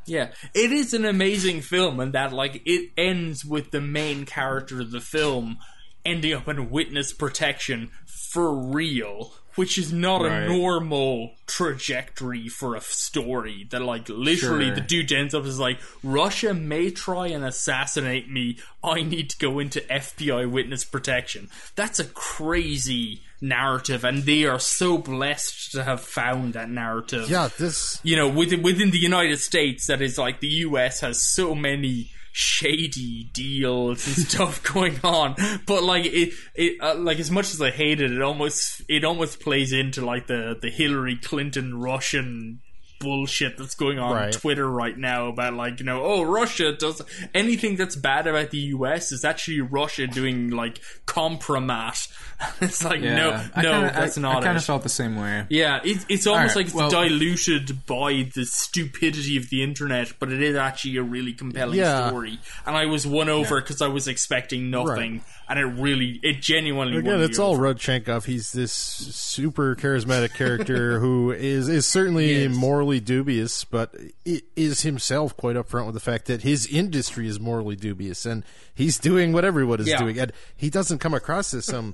Yeah, 0.05 0.29
it 0.53 0.71
is 0.71 0.93
an 0.93 1.03
amazing 1.05 1.61
film, 1.61 1.99
and 1.99 2.13
that 2.13 2.31
like 2.33 2.61
it 2.65 2.91
ends 2.97 3.43
with 3.43 3.71
the 3.71 3.81
main 3.81 4.25
character 4.25 4.79
of 4.81 4.91
the 4.91 5.01
film 5.01 5.57
ending 6.05 6.33
up 6.33 6.47
in 6.47 6.69
witness 6.69 7.11
protection 7.11 7.91
for 8.38 8.53
real, 8.53 9.33
which 9.55 9.79
is 9.79 9.91
not 9.91 10.21
Right. 10.21 10.43
a 10.43 10.47
normal 10.47 11.31
trajectory 11.47 12.47
for 12.47 12.75
a 12.75 12.81
story. 12.81 13.65
That 13.71 13.81
like 13.81 14.07
literally 14.09 14.65
Sure. 14.67 14.75
the 14.75 14.81
dude 14.81 15.11
ends 15.11 15.33
up 15.33 15.43
as 15.45 15.57
like 15.57 15.79
Russia 16.03 16.53
may 16.53 16.91
try 16.91 17.29
and 17.29 17.43
assassinate 17.43 18.29
me. 18.29 18.59
I 18.83 19.01
need 19.01 19.31
to 19.31 19.38
go 19.39 19.57
into 19.57 19.81
FBI 19.91 20.45
witness 20.45 20.85
protection. 20.85 21.49
That's 21.75 21.97
a 21.97 22.05
crazy 22.05 23.21
narrative, 23.41 24.03
and 24.03 24.23
they 24.23 24.45
are 24.45 24.59
so 24.59 24.97
blessed 24.97 25.71
to 25.71 25.83
have 25.83 26.01
found 26.01 26.53
that 26.53 26.69
narrative 26.69 27.29
Yeah, 27.29 27.49
this 27.57 27.99
you 28.03 28.15
know, 28.15 28.27
within 28.27 28.61
within 28.61 28.91
the 28.91 28.99
United 28.99 29.39
States, 29.39 29.88
that 29.88 30.01
is 30.01 30.17
like 30.17 30.39
the 30.39 30.47
U.S. 30.47 31.01
has 31.01 31.21
so 31.21 31.55
many 31.55 32.11
shady 32.31 33.31
deals 33.33 34.05
and 34.05 34.15
stuff 34.27 34.61
going 34.61 34.99
on. 35.03 35.35
But 35.65 35.83
like 35.83 36.05
it, 36.05 36.33
it 36.55 36.77
uh, 36.81 36.95
like 36.95 37.19
as 37.19 37.31
much 37.31 37.53
as 37.53 37.61
I 37.61 37.71
hate 37.71 38.01
it, 38.01 38.11
it 38.11 38.21
almost 38.21 38.83
it 38.88 39.03
almost 39.03 39.39
plays 39.39 39.73
into 39.73 40.05
like 40.05 40.27
the 40.27 40.57
the 40.59 40.69
Hillary 40.69 41.17
Clinton 41.17 41.79
Russian 41.79 42.61
bullshit 42.99 43.57
that's 43.57 43.75
going 43.75 43.99
on 43.99 44.13
Right. 44.13 44.25
on 44.27 44.31
Twitter 44.31 44.69
right 44.69 44.97
now 44.97 45.27
about 45.27 45.53
like 45.53 45.79
you 45.79 45.85
know 45.85 46.03
oh 46.03 46.23
Russia 46.23 46.71
does 46.73 47.01
anything 47.33 47.75
that's 47.75 47.95
bad 47.95 48.27
about 48.27 48.51
the 48.51 48.57
U.S. 48.75 49.11
is 49.11 49.23
actually 49.25 49.61
Russia 49.61 50.07
doing 50.07 50.49
like 50.51 50.79
compromat. 51.05 52.07
it's 52.61 52.83
like 52.83 53.01
no, 53.01 53.31
I 53.55 53.61
no, 53.63 53.71
kinda, 53.71 53.91
that's 53.95 54.17
I, 54.17 54.21
not 54.21 54.37
I 54.37 54.45
kind 54.45 54.57
of 54.57 54.63
felt 54.63 54.83
the 54.83 54.89
same 54.89 55.15
way. 55.15 55.45
Yeah, 55.49 55.79
it, 55.83 56.05
it's 56.07 56.27
almost 56.27 56.51
Alright, 56.51 56.55
like 56.55 56.65
it's 56.67 56.75
well- 56.75 56.89
diluted 56.89 57.85
by 57.87 58.29
the 58.35 58.45
stupidity 58.45 59.37
of 59.37 59.49
the 59.49 59.63
internet, 59.63 60.13
but 60.19 60.31
it 60.31 60.41
is 60.43 60.55
actually 60.55 60.97
a 60.97 61.03
really 61.03 61.33
compelling 61.33 61.79
Yeah. 61.79 62.09
story. 62.09 62.39
And 62.65 62.75
I 62.77 62.85
was 62.85 63.07
won 63.07 63.27
over 63.29 63.59
because 63.59 63.81
I 63.81 63.87
was 63.87 64.07
expecting 64.07 64.69
nothing, 64.69 65.23
and 65.49 65.57
it 65.57 65.65
really, 65.65 66.19
it 66.21 66.41
genuinely 66.41 66.97
Again, 66.97 67.21
it's 67.21 67.39
all 67.39 67.53
over. 67.53 67.73
Rodchenkov. 67.73 68.25
He's 68.25 68.51
this 68.51 68.71
super 68.71 69.75
charismatic 69.75 70.35
character 70.35 70.99
who 70.99 71.31
is 71.31 71.67
is 71.69 71.87
certainly 71.87 72.43
Yes. 72.43 72.55
morally 72.55 72.86
dubious, 72.99 73.63
but 73.63 73.93
is 74.25 74.81
himself 74.81 75.35
quite 75.38 75.55
upfront 75.55 75.85
with 75.85 75.93
the 75.93 75.99
fact 76.01 76.25
that 76.25 76.41
his 76.41 76.65
industry 76.67 77.27
is 77.27 77.39
morally 77.39 77.75
dubious, 77.75 78.25
and 78.25 78.43
he's 78.73 78.97
doing 78.97 79.31
what 79.33 79.43
everyone 79.45 79.79
is 79.79 79.88
Yeah. 79.88 79.99
doing, 79.99 80.17
and 80.19 80.31
he 80.55 80.69
doesn't 80.69 80.99
come 80.99 81.13
across 81.13 81.53
as 81.53 81.65
some 81.65 81.93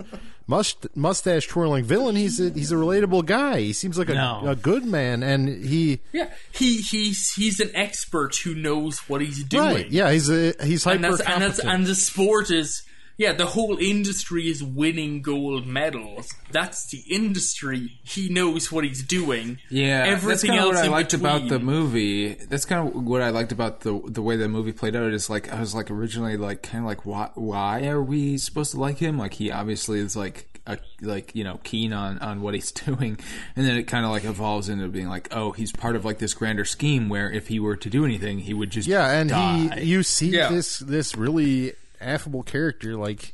mustache 0.95 1.47
twirling 1.47 1.83
villain. 1.85 2.15
He's 2.15 2.39
a, 2.39 2.49
he's 2.51 2.71
a 2.71 2.75
relatable 2.75 3.25
guy. 3.25 3.59
He 3.61 3.73
seems 3.73 3.97
like 3.97 4.09
a, 4.09 4.13
No. 4.13 4.43
a 4.47 4.55
good 4.55 4.85
man, 4.85 5.23
and 5.23 5.65
he 5.65 5.99
Yeah, 6.11 6.29
he 6.51 6.77
he's 6.77 7.33
he's 7.33 7.59
an 7.59 7.71
expert 7.73 8.35
who 8.37 8.55
knows 8.55 8.99
what 9.09 9.21
he's 9.21 9.43
doing. 9.43 9.63
right, 9.75 9.91
yeah, 9.91 10.11
he's 10.11 10.29
a 10.29 10.53
he's 10.63 10.83
hyper 10.83 11.05
and 11.05 11.21
and 11.21 11.41
that's 11.41 11.59
and 11.59 11.85
the 11.85 11.95
sport 11.95 12.51
is 12.51 12.83
yeah 13.17 13.31
the 13.33 13.45
whole 13.47 13.77
industry 13.77 14.49
is 14.49 14.63
winning 14.63 15.21
gold 15.21 15.65
medals 15.67 16.33
that's 16.51 16.89
the 16.89 17.03
industry 17.09 17.99
he 18.03 18.29
knows 18.29 18.71
what 18.71 18.83
he's 18.83 19.03
doing 19.03 19.57
Yeah, 19.69 20.03
everything 20.05 20.51
that's 20.51 20.59
else 20.59 20.75
what 20.75 20.83
I 20.83 20.85
in 20.85 20.91
liked 20.91 21.13
about 21.13 21.47
the 21.49 21.59
movie. 21.59 22.33
That's 22.33 22.65
kind 22.65 22.87
of 22.87 23.03
what 23.03 23.21
I 23.21 23.29
liked 23.29 23.51
about 23.51 23.81
the 23.81 24.01
the 24.07 24.21
way 24.21 24.35
the 24.37 24.47
movie 24.47 24.71
played 24.71 24.95
out. 24.95 25.11
Is 25.13 25.29
like 25.29 25.51
I 25.51 25.59
was 25.59 25.73
like 25.75 25.89
originally 25.91 26.37
like 26.37 26.61
kind 26.63 26.83
of 26.83 26.87
like 26.87 27.05
why 27.05 27.29
why 27.35 27.85
are 27.87 28.01
we 28.01 28.37
supposed 28.37 28.71
to 28.71 28.79
like 28.79 28.97
him? 28.97 29.17
Like 29.17 29.33
he 29.33 29.51
obviously 29.51 29.99
is 29.99 30.15
like 30.15 30.61
a, 30.67 30.77
like 31.01 31.35
you 31.35 31.43
know 31.43 31.59
keen 31.63 31.91
on 31.93 32.19
on 32.19 32.41
what 32.41 32.53
he's 32.53 32.71
doing, 32.87 33.17
and 33.55 33.65
then 33.65 33.75
it 33.77 33.83
kind 33.83 34.05
of 34.05 34.11
like 34.11 34.25
evolves 34.25 34.69
into 34.69 34.87
being 34.87 35.09
like 35.09 35.27
oh 35.31 35.51
he's 35.51 35.71
part 35.71 35.95
of 35.95 36.05
like 36.05 36.19
this 36.19 36.33
grander 36.33 36.65
scheme 36.65 37.09
where 37.09 37.31
if 37.31 37.47
he 37.47 37.59
were 37.59 37.75
to 37.77 37.89
do 37.89 38.05
anything 38.05 38.39
he 38.39 38.53
would 38.53 38.69
just 38.69 38.87
Yeah, 38.87 39.09
and 39.11 39.29
die. 39.29 39.79
he 39.79 39.85
you 39.85 40.03
see 40.03 40.29
Yeah. 40.29 40.49
this 40.49 40.79
this 40.79 41.15
really 41.15 41.73
affable 42.03 42.43
character 42.43 42.95
like 42.95 43.33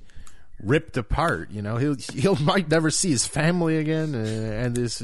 ripped 0.62 0.98
apart. 0.98 1.52
You 1.52 1.62
know, 1.62 1.78
he'll 1.78 1.96
he'll 2.14 2.36
might 2.44 2.70
never 2.70 2.90
see 2.90 3.10
his 3.10 3.26
family 3.26 3.78
again, 3.78 4.16
uh, 4.16 4.64
and 4.64 4.76
this 4.76 5.00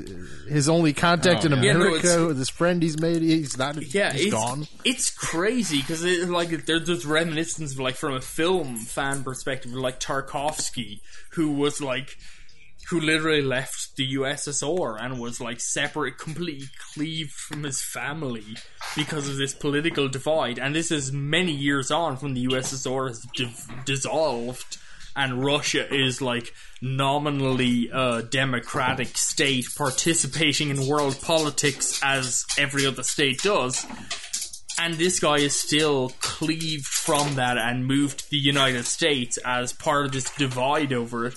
his 0.47 0.69
only 0.69 0.93
contact 0.93 1.45
in 1.45 1.53
Oh, 1.53 1.55
yeah. 1.57 1.63
Yeah, 1.63 1.73
no, 1.73 1.79
America 1.79 2.27
with 2.27 2.37
this 2.37 2.49
friend 2.49 2.81
he's 2.81 2.99
made. 2.99 3.21
He's 3.21 3.57
not. 3.57 3.75
yeah 3.93 4.11
he's 4.11 4.25
it's, 4.25 4.33
gone. 4.33 4.67
it's 4.83 5.09
crazy 5.09 5.79
because 5.79 6.03
it, 6.03 6.29
like 6.29 6.49
there, 6.65 6.79
there's 6.79 7.05
reminiscence 7.05 7.73
of 7.73 7.79
like 7.79 7.95
from 7.95 8.13
a 8.13 8.21
film 8.21 8.77
fan 8.77 9.23
perspective 9.23 9.73
like 9.73 9.99
Tarkovsky 9.99 11.01
who 11.31 11.51
was 11.51 11.81
like 11.81 12.17
who 12.89 12.99
literally 12.99 13.41
left 13.41 13.95
the 13.95 14.13
USSR 14.13 15.01
and 15.01 15.19
was 15.19 15.41
like 15.41 15.59
separate, 15.59 16.17
completely 16.17 16.67
cleaved 16.93 17.31
from 17.31 17.63
his 17.63 17.81
family 17.81 18.57
because 18.95 19.27
of 19.27 19.37
this 19.37 19.53
political 19.53 20.07
divide. 20.07 20.59
And 20.59 20.75
this 20.75 20.91
is 20.91 21.11
many 21.11 21.51
years 21.51 21.89
on 21.89 22.17
from 22.17 22.33
the 22.33 22.45
USSR 22.45 23.07
has 23.07 23.25
div- 23.35 23.67
dissolved 23.85 24.77
and 25.15 25.43
Russia 25.43 25.91
is 25.93 26.21
like 26.21 26.53
nominally 26.81 27.89
a 27.91 28.21
democratic 28.21 29.17
state 29.17 29.65
participating 29.77 30.69
in 30.69 30.87
world 30.87 31.19
politics 31.21 31.99
as 32.03 32.45
every 32.57 32.85
other 32.85 33.03
state 33.03 33.41
does. 33.41 33.85
And 34.77 34.95
this 34.95 35.21
guy 35.21 35.37
is 35.37 35.55
still 35.55 36.09
cleaved 36.19 36.85
from 36.85 37.35
that 37.35 37.57
and 37.57 37.87
moved 37.87 38.19
to 38.19 38.29
the 38.29 38.37
United 38.37 38.85
States 38.85 39.39
as 39.45 39.71
part 39.71 40.05
of 40.05 40.11
this 40.11 40.29
divide 40.35 40.91
over 40.91 41.27
it 41.27 41.35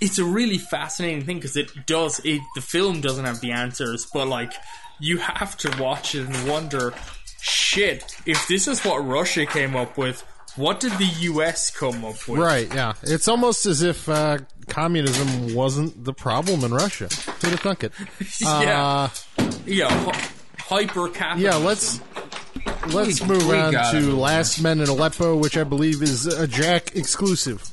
it's 0.00 0.18
a 0.18 0.24
really 0.24 0.58
fascinating 0.58 1.24
thing 1.24 1.36
because 1.36 1.56
it 1.56 1.70
does 1.86 2.20
it 2.24 2.40
the 2.54 2.60
film 2.60 3.00
doesn't 3.00 3.24
have 3.24 3.40
the 3.40 3.52
answers 3.52 4.06
but 4.12 4.26
like 4.26 4.52
you 5.00 5.18
have 5.18 5.56
to 5.56 5.70
watch 5.82 6.14
it 6.14 6.26
and 6.26 6.48
wonder 6.48 6.92
shit 7.40 8.16
if 8.26 8.46
this 8.48 8.66
is 8.66 8.84
what 8.84 8.98
russia 8.98 9.46
came 9.46 9.76
up 9.76 9.96
with 9.96 10.24
what 10.56 10.80
did 10.80 10.92
the 10.92 11.04
us 11.04 11.70
come 11.70 12.02
up 12.02 12.26
with 12.26 12.40
Right. 12.40 12.74
Yeah. 12.74 12.94
It's 13.02 13.28
almost 13.28 13.66
as 13.66 13.82
if 13.82 14.08
uh, 14.08 14.38
communism 14.68 15.54
wasn't 15.54 16.02
the 16.02 16.14
problem 16.14 16.64
in 16.64 16.72
Russia. 16.72 17.08
Who'd 17.42 17.50
have 17.50 17.60
thunk 17.60 17.84
it? 17.84 17.92
Yeah. 18.40 18.86
Uh, 18.86 19.08
yeah 19.66 20.12
hyper 20.68 21.08
capitalism 21.08 21.62
yeah. 21.62 21.66
Let's. 21.66 22.00
Let's 22.88 23.24
move 23.24 23.48
we 23.48 23.56
on 23.56 23.72
to 23.72 24.00
move 24.00 24.14
Last 24.14 24.60
Men 24.60 24.80
in 24.80 24.88
Aleppo, 24.88 25.36
which 25.36 25.56
I 25.56 25.64
believe 25.64 26.02
is 26.02 26.26
a 26.26 26.46
Jack 26.46 26.94
exclusive. 26.94 27.68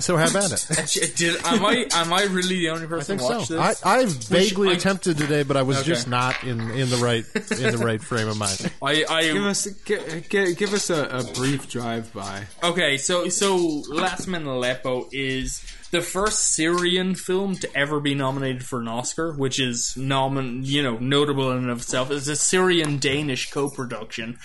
So 0.00 0.16
how 0.16 0.28
about 0.30 0.50
it. 0.52 1.12
Did, 1.16 1.44
am 1.44 1.64
I 1.64 1.86
am 1.92 2.12
I 2.12 2.22
really 2.24 2.56
the 2.60 2.70
only 2.70 2.84
I 2.84 2.88
person 2.88 3.18
think 3.18 3.30
to 3.30 3.36
watch 3.38 3.46
so. 3.48 3.60
I, 3.60 3.68
this? 3.68 3.84
I 3.84 4.04
vaguely 4.34 4.70
I- 4.70 4.72
attempted 4.72 5.18
today, 5.18 5.42
but 5.42 5.56
I 5.58 5.62
was 5.62 5.78
Okay. 5.78 5.88
just 5.88 6.08
not 6.08 6.42
in, 6.44 6.58
in 6.70 6.88
the 6.88 6.96
right 6.96 7.24
in 7.60 7.76
the 7.76 7.82
right 7.84 8.00
frame 8.02 8.28
of 8.28 8.38
mind. 8.38 8.72
I, 8.82 9.04
I, 9.08 9.22
Give 9.32 9.44
us 9.44 9.66
give, 9.66 10.56
give 10.56 10.72
us 10.72 10.88
a, 10.88 11.04
a 11.08 11.24
brief 11.34 11.68
drive 11.68 12.12
by. 12.14 12.44
Okay, 12.62 12.96
so 12.96 13.28
so 13.28 13.56
Last 13.90 14.26
Man 14.26 14.42
in 14.42 14.46
Aleppo 14.48 15.08
is 15.12 15.62
the 15.90 16.00
first 16.00 16.54
Syrian 16.54 17.14
film 17.14 17.56
to 17.56 17.76
ever 17.76 18.00
be 18.00 18.14
nominated 18.14 18.64
for 18.64 18.80
an 18.80 18.88
Oscar, 18.88 19.32
which 19.34 19.60
is 19.60 19.94
nomin 19.98 20.64
you 20.64 20.82
know 20.82 20.96
notable 20.96 21.50
in 21.52 21.58
and 21.58 21.70
of 21.70 21.78
itself. 21.78 22.10
It's 22.10 22.28
a 22.28 22.36
Syrian 22.36 22.98
Danish 22.98 23.50
co-production. 23.50 24.38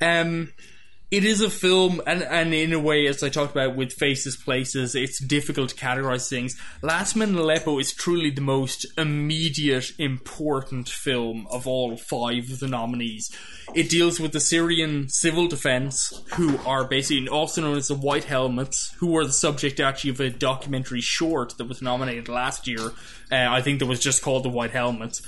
Um, 0.00 0.52
it 1.08 1.24
is 1.24 1.40
a 1.40 1.48
film, 1.48 2.02
and, 2.04 2.22
and 2.22 2.52
in 2.52 2.72
a 2.72 2.80
way, 2.80 3.06
as 3.06 3.22
I 3.22 3.28
talked 3.28 3.52
about 3.52 3.76
with 3.76 3.92
Faces 3.92 4.36
Places, 4.36 4.96
it's 4.96 5.22
difficult 5.22 5.68
to 5.70 5.76
categorize 5.76 6.28
things. 6.28 6.60
Last 6.82 7.14
Man 7.14 7.28
in 7.28 7.36
Aleppo 7.36 7.78
is 7.78 7.92
truly 7.92 8.30
the 8.30 8.40
most 8.40 8.86
immediate, 8.98 9.92
important 9.98 10.88
film 10.88 11.46
of 11.48 11.64
all 11.64 11.96
five 11.96 12.50
of 12.50 12.58
the 12.58 12.66
nominees. 12.66 13.30
It 13.72 13.88
deals 13.88 14.18
with 14.18 14.32
the 14.32 14.40
Syrian 14.40 15.08
civil 15.08 15.46
defense, 15.46 16.12
who 16.34 16.58
are 16.66 16.84
basically 16.84 17.28
also 17.28 17.60
known 17.62 17.76
as 17.76 17.86
the 17.86 17.94
White 17.94 18.24
Helmets, 18.24 18.92
who 18.98 19.12
were 19.12 19.24
the 19.24 19.32
subject 19.32 19.78
actually 19.78 20.10
of 20.10 20.20
a 20.20 20.30
documentary 20.30 21.00
short 21.00 21.56
that 21.58 21.68
was 21.68 21.80
nominated 21.80 22.28
last 22.28 22.66
year. 22.66 22.92
Uh, 23.30 23.46
I 23.48 23.62
think 23.62 23.78
that 23.78 23.86
was 23.86 24.00
just 24.00 24.22
called 24.22 24.42
The 24.42 24.48
White 24.48 24.72
Helmets. 24.72 25.22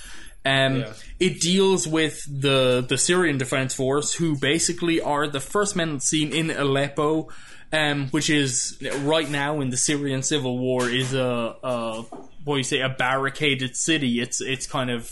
Um, 0.44 0.84
It 1.18 1.40
deals 1.40 1.86
with 1.86 2.22
the 2.26 2.84
the 2.88 2.96
Syrian 2.96 3.38
Defense 3.38 3.74
Force, 3.74 4.14
who 4.14 4.36
basically 4.38 5.00
are 5.00 5.26
the 5.26 5.40
first 5.40 5.76
men 5.76 6.00
seen 6.00 6.32
in 6.32 6.50
Aleppo, 6.50 7.28
um, 7.72 8.08
which 8.10 8.30
is 8.30 8.78
right 9.02 9.28
now 9.28 9.60
in 9.60 9.70
the 9.70 9.76
Syrian 9.76 10.22
civil 10.22 10.58
war 10.58 10.88
is 10.88 11.12
a, 11.12 11.56
a 11.62 12.02
what 12.44 12.54
do 12.54 12.58
you 12.58 12.64
say 12.64 12.80
a 12.80 12.88
barricaded 12.88 13.76
city. 13.76 14.20
It's 14.20 14.40
it's 14.40 14.66
kind 14.66 14.90
of 14.90 15.10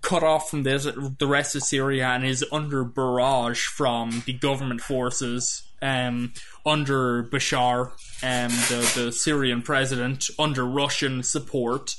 cut 0.00 0.22
off 0.22 0.50
from 0.50 0.62
the 0.62 1.14
the 1.18 1.26
rest 1.26 1.54
of 1.54 1.62
Syria 1.62 2.08
and 2.08 2.24
is 2.24 2.44
under 2.50 2.84
barrage 2.84 3.64
from 3.66 4.22
the 4.26 4.32
government 4.32 4.80
forces 4.80 5.62
um, 5.82 6.32
under 6.64 7.24
Bashar, 7.24 7.90
um, 8.22 8.50
the 8.68 8.92
the 8.96 9.12
Syrian 9.12 9.62
president, 9.62 10.24
under 10.38 10.64
Russian 10.64 11.22
support 11.22 11.94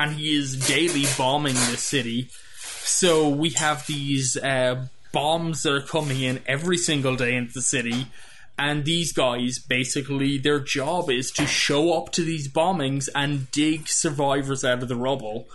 and 0.00 0.12
he 0.14 0.34
is 0.34 0.66
daily 0.66 1.04
bombing 1.18 1.54
the 1.54 1.76
city. 1.76 2.30
So 2.58 3.28
we 3.28 3.50
have 3.50 3.86
these 3.86 4.34
uh, 4.36 4.86
bombs 5.12 5.62
that 5.62 5.74
are 5.74 5.82
coming 5.82 6.22
in 6.22 6.40
every 6.46 6.78
single 6.78 7.16
day 7.16 7.36
into 7.36 7.52
the 7.52 7.62
city. 7.62 8.06
And 8.58 8.84
these 8.84 9.12
guys, 9.12 9.58
basically, 9.58 10.38
their 10.38 10.58
job 10.58 11.10
is 11.10 11.30
to 11.32 11.46
show 11.46 11.92
up 11.92 12.12
to 12.12 12.22
these 12.22 12.50
bombings 12.50 13.08
and 13.14 13.50
dig 13.50 13.88
survivors 13.88 14.64
out 14.64 14.82
of 14.82 14.88
the 14.88 14.96
rubble. 14.96 15.48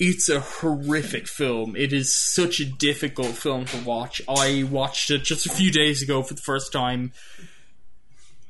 It's 0.00 0.28
a 0.28 0.40
horrific 0.40 1.28
film. 1.28 1.76
It 1.76 1.92
is 1.92 2.12
such 2.12 2.58
a 2.58 2.64
difficult 2.64 3.36
film 3.36 3.64
to 3.66 3.84
watch. 3.84 4.20
I 4.28 4.64
watched 4.68 5.10
it 5.12 5.22
just 5.22 5.46
a 5.46 5.50
few 5.50 5.70
days 5.70 6.02
ago 6.02 6.22
for 6.22 6.34
the 6.34 6.42
first 6.42 6.72
time. 6.72 7.12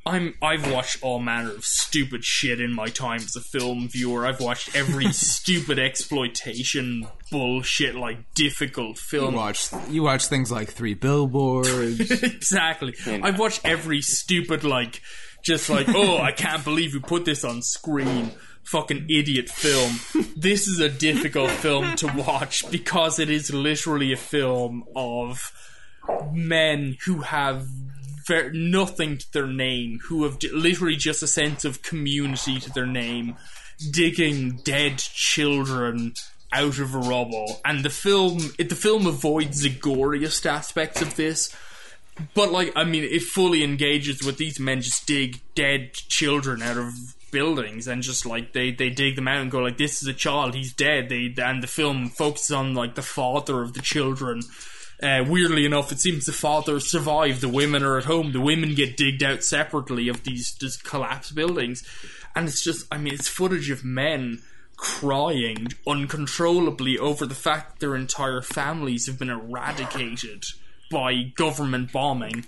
I'm 0.07 0.35
I've 0.41 0.71
watched 0.71 1.01
all 1.01 1.19
manner 1.19 1.51
of 1.51 1.65
stupid 1.65 2.23
shit 2.23 2.61
in 2.61 2.73
my 2.73 2.87
time 2.87 3.21
as 3.21 3.35
a 3.35 3.41
film 3.41 3.89
viewer. 3.89 4.25
I've 4.27 4.39
watched 4.39 4.75
every 4.75 5.11
stupid 5.11 5.79
exploitation 5.79 7.07
bullshit 7.31 7.95
like 7.95 8.33
difficult 8.35 8.97
You 8.97 9.19
film. 9.19 9.33
watch 9.35 9.69
you 9.89 10.03
watch 10.03 10.27
things 10.27 10.51
like 10.51 10.69
Three 10.69 10.93
Billboards. 10.93 11.99
exactly. 12.23 12.93
I've 13.07 13.39
watched 13.39 13.61
every 13.65 14.01
stupid 14.01 14.63
like 14.63 15.01
just 15.43 15.69
like 15.69 15.87
oh 15.95 16.19
I 16.19 16.31
can't 16.31 16.63
believe 16.63 16.93
you 16.93 17.01
put 17.01 17.25
this 17.25 17.43
on 17.43 17.61
screen. 17.63 18.31
Fucking 18.65 19.05
idiot 19.09 19.47
film. 19.49 19.93
This 20.35 20.67
is 20.67 20.79
a 20.79 20.89
difficult 20.89 21.51
film 21.51 21.95
to 21.97 22.07
watch 22.15 22.69
because 22.71 23.19
it 23.19 23.29
is 23.29 23.53
literally 23.53 24.11
a 24.11 24.17
film 24.17 24.83
of 24.95 25.51
men 26.31 26.97
who 27.05 27.21
have 27.21 27.67
ver- 28.27 28.51
nothing 28.51 29.17
to 29.17 29.25
their 29.33 29.47
name, 29.47 29.99
who 30.05 30.23
have 30.23 30.39
j- 30.39 30.49
literally 30.51 30.95
just 30.95 31.23
a 31.23 31.27
sense 31.27 31.65
of 31.65 31.81
community 31.81 32.59
to 32.59 32.71
their 32.71 32.87
name, 32.87 33.35
digging 33.91 34.59
dead 34.63 34.97
children 34.97 36.13
out 36.51 36.79
of 36.79 36.93
rubble, 36.95 37.59
and 37.65 37.83
the 37.83 37.89
film 37.89 38.39
it, 38.57 38.69
the 38.69 38.75
film 38.75 39.07
avoids 39.07 39.61
the 39.61 39.69
goriest 39.69 40.45
aspects 40.45 41.01
of 41.01 41.15
this. 41.15 41.55
But 42.33 42.51
like, 42.51 42.71
I 42.77 42.85
mean, 42.85 43.03
it 43.03 43.23
fully 43.23 43.61
engages 43.63 44.23
with 44.23 44.37
these 44.37 44.59
men 44.59 44.81
just 44.81 45.05
dig 45.05 45.41
dead 45.53 45.93
children 45.93 46.61
out 46.61 46.77
of 46.77 46.93
buildings 47.31 47.85
and 47.85 48.01
just 48.01 48.25
like 48.25 48.53
they 48.53 48.71
they 48.71 48.89
dig 48.89 49.17
them 49.17 49.27
out 49.27 49.41
and 49.41 49.51
go 49.51 49.59
like, 49.59 49.77
this 49.77 50.01
is 50.01 50.07
a 50.07 50.13
child, 50.13 50.55
he's 50.55 50.73
dead. 50.73 51.09
They 51.09 51.33
and 51.37 51.61
the 51.61 51.67
film 51.67 52.07
focuses 52.07 52.51
on 52.51 52.73
like 52.73 52.95
the 52.95 53.01
father 53.01 53.61
of 53.61 53.73
the 53.73 53.81
children. 53.81 54.41
Uh, 55.01 55.23
weirdly 55.27 55.65
enough, 55.65 55.91
it 55.91 55.99
seems 55.99 56.25
the 56.25 56.31
father 56.31 56.79
survived. 56.79 57.41
The 57.41 57.49
women 57.49 57.83
are 57.83 57.97
at 57.97 58.05
home. 58.05 58.31
The 58.31 58.41
women 58.41 58.75
get 58.75 58.95
digged 58.95 59.23
out 59.23 59.43
separately 59.43 60.07
of 60.07 60.23
these 60.23 60.53
just 60.53 60.83
collapsed 60.83 61.35
buildings, 61.35 61.83
and 62.35 62.47
it's 62.47 62.63
just, 62.63 62.87
I 62.91 62.97
mean, 62.97 63.13
it's 63.13 63.27
footage 63.27 63.69
of 63.69 63.83
men 63.83 64.41
crying 64.77 65.67
uncontrollably 65.87 66.97
over 66.97 67.25
the 67.25 67.35
fact 67.35 67.79
their 67.79 67.95
entire 67.95 68.41
families 68.41 69.07
have 69.07 69.17
been 69.17 69.29
eradicated 69.29 70.43
by 70.91 71.23
government 71.35 71.91
bombing 71.91 72.45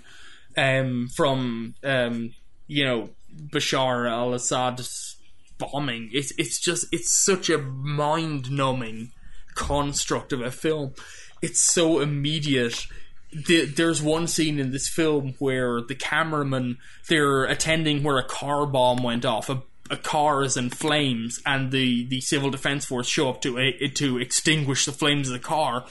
um, 0.56 1.08
from 1.14 1.74
um, 1.84 2.34
you 2.66 2.84
know 2.84 3.10
Bashar 3.34 4.10
al-Assad's 4.10 5.16
bombing. 5.58 6.10
It's 6.12 6.32
it's 6.38 6.60
just 6.60 6.86
it's 6.92 7.12
such 7.12 7.50
a 7.50 7.58
mind-numbing 7.58 9.12
construct 9.54 10.32
of 10.32 10.40
a 10.40 10.50
film. 10.50 10.94
It's 11.42 11.60
so 11.60 12.00
immediate. 12.00 12.86
The, 13.32 13.66
there's 13.66 14.02
one 14.02 14.26
scene 14.26 14.58
in 14.58 14.70
this 14.70 14.88
film 14.88 15.34
where 15.38 15.80
the 15.80 15.94
cameraman 15.94 16.78
they're 17.08 17.44
attending 17.44 18.02
where 18.02 18.18
a 18.18 18.24
car 18.24 18.66
bomb 18.66 19.02
went 19.02 19.24
off. 19.24 19.48
A, 19.50 19.62
a 19.90 19.96
car 19.96 20.42
is 20.42 20.56
in 20.56 20.70
flames, 20.70 21.40
and 21.46 21.70
the, 21.70 22.06
the 22.06 22.20
civil 22.20 22.50
defense 22.50 22.84
force 22.84 23.08
show 23.08 23.28
up 23.28 23.42
to 23.42 23.58
eh, 23.58 23.88
to 23.94 24.18
extinguish 24.18 24.84
the 24.84 24.92
flames 24.92 25.28
of 25.28 25.34
the 25.34 25.38
car. 25.38 25.84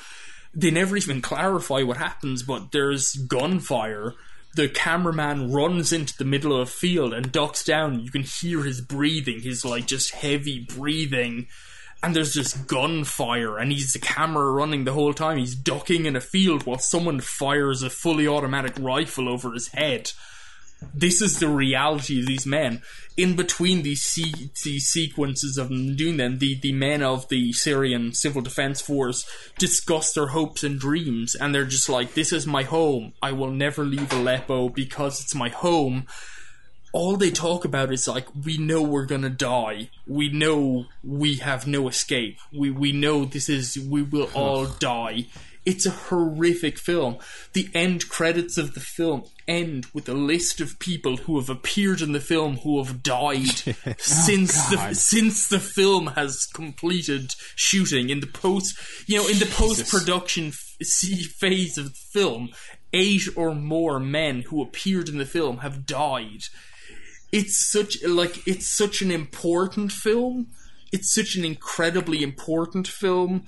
They 0.53 0.71
never 0.71 0.97
even 0.97 1.21
clarify 1.21 1.83
what 1.83 1.97
happens, 1.97 2.43
but 2.43 2.71
there's 2.71 3.13
gunfire. 3.13 4.15
The 4.55 4.67
cameraman 4.67 5.51
runs 5.51 5.93
into 5.93 6.17
the 6.17 6.25
middle 6.25 6.59
of 6.59 6.67
a 6.67 6.71
field 6.71 7.13
and 7.13 7.31
ducks 7.31 7.63
down. 7.63 7.99
You 7.99 8.09
can 8.09 8.23
hear 8.23 8.63
his 8.63 8.81
breathing, 8.81 9.41
his 9.41 9.63
like 9.63 9.85
just 9.85 10.15
heavy 10.15 10.67
breathing 10.75 11.47
and 12.03 12.15
there's 12.15 12.33
just 12.33 12.67
gunfire, 12.67 13.57
and 13.57 13.71
he's 13.71 13.93
the 13.93 13.99
camera 13.99 14.51
running 14.51 14.83
the 14.83 14.93
whole 14.93 15.13
time. 15.13 15.37
He's 15.37 15.55
ducking 15.55 16.05
in 16.05 16.15
a 16.15 16.21
field 16.21 16.65
while 16.65 16.79
someone 16.79 17.19
fires 17.19 17.81
a 17.81 17.89
fully 17.89 18.27
automatic 18.27 18.73
rifle 18.79 19.27
over 19.27 19.53
his 19.53 19.69
head. 19.69 20.11
This 20.93 21.23
is 21.23 21.39
the 21.39 21.47
reality 21.47 22.19
of 22.19 22.27
these 22.27 22.45
men. 22.45 22.83
In 23.15 23.35
between 23.35 23.81
these, 23.81 24.03
se- 24.03 24.51
these 24.63 24.87
sequences 24.87 25.57
of 25.57 25.69
them 25.69 25.95
doing 25.95 26.17
them, 26.17 26.37
the, 26.37 26.59
the 26.59 26.71
men 26.71 27.01
of 27.01 27.27
the 27.29 27.51
Syrian 27.51 28.13
Civil 28.13 28.43
Defense 28.43 28.79
Force 28.79 29.27
discuss 29.57 30.13
their 30.13 30.27
hopes 30.27 30.63
and 30.63 30.79
dreams, 30.79 31.33
and 31.33 31.53
they're 31.53 31.65
just 31.65 31.89
like, 31.89 32.13
This 32.13 32.31
is 32.31 32.45
my 32.45 32.61
home. 32.61 33.13
I 33.23 33.31
will 33.31 33.49
never 33.49 33.83
leave 33.83 34.13
Aleppo 34.13 34.69
because 34.69 35.19
it's 35.19 35.33
my 35.33 35.49
home 35.49 36.05
all 36.97 37.15
they 37.15 37.29
talk 37.29 37.63
about 37.63 37.93
is 37.93 38.07
like 38.07 38.25
we 38.43 38.57
know 38.57 38.81
we're 38.81 39.05
gonna 39.05 39.29
die. 39.29 39.91
We 40.07 40.29
know 40.29 40.85
we 41.03 41.35
have 41.35 41.67
no 41.67 41.87
escape. 41.87 42.39
We 42.51 42.71
we 42.71 42.91
know 42.91 43.23
this 43.23 43.49
is 43.49 43.77
we 43.77 44.01
will 44.01 44.31
all 44.33 44.65
die. 44.65 45.27
It's 45.63 45.85
a 45.85 45.91
horrific 45.91 46.79
film. 46.79 47.17
The 47.53 47.69
end 47.75 48.09
credits 48.09 48.57
of 48.57 48.73
the 48.73 48.79
film 48.79 49.25
end 49.47 49.85
with 49.93 50.09
a 50.09 50.15
list 50.15 50.59
of 50.59 50.79
people 50.79 51.17
who 51.17 51.37
have 51.39 51.51
appeared 51.51 52.01
in 52.01 52.13
the 52.13 52.19
film 52.19 52.57
who 52.63 52.83
have 52.83 53.03
died 53.03 53.57
since 53.99 54.67
the 54.69 54.87
oh, 54.89 54.93
since 54.93 55.47
the 55.49 55.59
film 55.59 56.07
has 56.07 56.47
completed 56.47 57.35
shooting. 57.55 58.09
In 58.09 58.21
the 58.21 58.27
post 58.27 58.75
you 59.07 59.17
know 59.17 59.27
in 59.27 59.37
the 59.37 59.45
post 59.45 59.87
production 59.87 60.51
phase 60.51 61.77
of 61.77 61.85
the 61.85 61.99
film 62.11 62.49
eight 62.91 63.27
or 63.35 63.53
more 63.53 63.99
men 63.99 64.41
who 64.47 64.63
appeared 64.63 65.09
in 65.09 65.19
the 65.19 65.25
film 65.25 65.59
have 65.59 65.85
died 65.85 66.41
it's 67.31 67.57
such 67.69 68.03
like 68.03 68.47
it's 68.47 68.67
such 68.67 69.01
an 69.01 69.11
important 69.11 69.91
film. 69.91 70.47
It's 70.91 71.13
such 71.13 71.35
an 71.35 71.43
incredibly 71.43 72.23
important 72.23 72.87
film. 72.87 73.45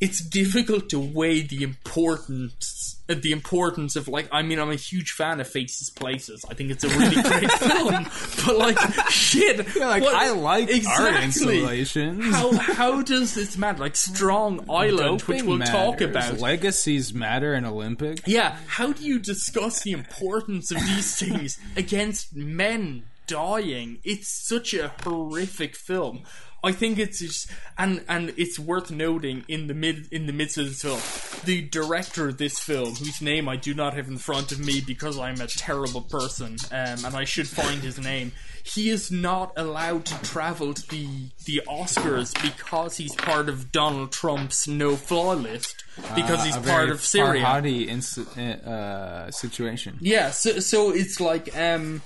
It's 0.00 0.20
difficult 0.20 0.88
to 0.90 0.98
weigh 0.98 1.42
the 1.42 1.62
importance 1.62 3.00
uh, 3.08 3.14
the 3.14 3.30
importance 3.30 3.94
of 3.94 4.08
like 4.08 4.28
I 4.32 4.42
mean 4.42 4.58
I'm 4.58 4.70
a 4.70 4.74
huge 4.74 5.12
fan 5.12 5.40
of 5.40 5.46
Faces 5.46 5.90
Places. 5.90 6.44
I 6.50 6.54
think 6.54 6.72
it's 6.72 6.82
a 6.82 6.88
really 6.88 7.22
great 7.22 7.52
film. 7.52 8.06
But 8.44 8.58
like 8.58 8.78
shit 9.10 9.58
like 9.76 10.02
what- 10.02 10.14
I 10.14 10.30
like 10.30 10.64
art 10.64 10.70
exactly. 10.74 11.24
installations. 11.58 12.34
How 12.34 12.52
how 12.56 13.02
does 13.02 13.34
this 13.36 13.56
matter? 13.56 13.78
Like 13.78 13.94
Strong 13.94 14.68
Island, 14.68 15.22
which 15.22 15.38
Doping 15.38 15.46
we'll 15.46 15.66
talk 15.66 16.00
matters. 16.00 16.30
about. 16.30 16.38
Legacies 16.40 17.14
matter 17.14 17.54
in 17.54 17.64
Olympics. 17.64 18.22
Yeah, 18.26 18.56
how 18.66 18.92
do 18.92 19.04
you 19.04 19.20
discuss 19.20 19.82
the 19.82 19.92
importance 19.92 20.72
of 20.72 20.78
these 20.80 21.16
things 21.16 21.60
against 21.76 22.34
men 22.34 23.04
dying? 23.26 23.98
It's 24.04 24.28
such 24.28 24.74
a 24.74 24.92
horrific 25.04 25.76
film. 25.76 26.22
I 26.64 26.70
think 26.70 26.96
it's 27.00 27.18
just, 27.18 27.50
and 27.76 28.04
and 28.08 28.32
it's 28.36 28.56
worth 28.56 28.92
noting 28.92 29.44
in 29.48 29.66
the 29.66 29.74
mid 29.74 30.06
in 30.12 30.26
the 30.26 30.32
midst 30.32 30.58
of 30.58 30.66
this 30.68 30.82
film, 30.82 31.00
the 31.44 31.60
director 31.62 32.28
of 32.28 32.38
this 32.38 32.60
film, 32.60 32.94
whose 32.94 33.20
name 33.20 33.48
I 33.48 33.56
do 33.56 33.74
not 33.74 33.94
have 33.94 34.06
in 34.06 34.16
front 34.18 34.52
of 34.52 34.60
me 34.60 34.80
because 34.80 35.18
I'm 35.18 35.40
a 35.40 35.48
terrible 35.48 36.02
person, 36.02 36.58
um, 36.70 37.04
and 37.04 37.16
I 37.16 37.24
should 37.24 37.48
find 37.48 37.82
his 37.82 37.98
name. 37.98 38.30
He 38.62 38.90
is 38.90 39.10
not 39.10 39.52
allowed 39.56 40.04
to 40.06 40.22
travel 40.22 40.72
to 40.72 40.88
the 40.88 41.08
the 41.46 41.62
Oscars 41.68 42.32
because 42.40 42.96
he's 42.96 43.12
part 43.16 43.48
of 43.48 43.72
Donald 43.72 44.12
Trump's 44.12 44.68
no 44.68 44.94
fly 44.94 45.34
list 45.34 45.82
because 46.14 46.44
he's 46.44 46.56
Uh, 46.56 46.60
a 46.60 46.62
part 46.62 46.90
of 46.90 47.00
Syria. 47.00 47.44
Farhadi 47.44 47.88
inci- 47.88 48.64
uh, 48.64 49.32
situation. 49.32 49.98
Yeah, 50.00 50.30
so 50.30 50.60
so 50.60 50.92
it's 50.92 51.18
like 51.18 51.56
um, 51.58 52.02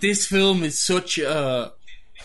this 0.00 0.26
film 0.26 0.62
is 0.62 0.78
such 0.78 1.18
a. 1.18 1.72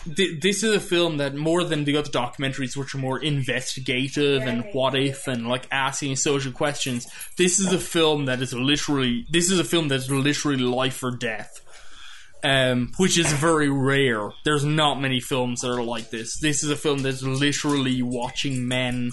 This 0.04 0.64
is 0.64 0.74
a 0.74 0.80
film 0.80 1.18
that 1.18 1.34
more 1.34 1.62
than 1.62 1.84
the 1.84 1.96
other 1.96 2.10
documentaries, 2.10 2.76
which 2.76 2.94
are 2.94 2.98
more 2.98 3.20
investigative 3.20 4.42
and 4.42 4.64
what 4.72 4.96
if 4.96 5.28
and 5.28 5.46
like 5.46 5.68
asking 5.70 6.16
social 6.16 6.50
questions. 6.50 7.06
This 7.38 7.60
is 7.60 7.72
a 7.72 7.78
film 7.78 8.24
that 8.24 8.42
is 8.42 8.52
literally. 8.52 9.26
This 9.30 9.50
is 9.50 9.60
a 9.60 9.64
film 9.64 9.88
that's 9.88 10.10
literally 10.10 10.58
life 10.58 11.04
or 11.04 11.12
death, 11.12 11.60
um, 12.42 12.92
which 12.96 13.18
is 13.18 13.32
very 13.32 13.68
rare. 13.70 14.30
There's 14.44 14.64
not 14.64 15.00
many 15.00 15.20
films 15.20 15.60
that 15.60 15.70
are 15.70 15.84
like 15.84 16.10
this. 16.10 16.38
This 16.38 16.64
is 16.64 16.70
a 16.70 16.76
film 16.76 17.02
that's 17.02 17.22
literally 17.22 18.02
watching 18.02 18.66
men 18.66 19.12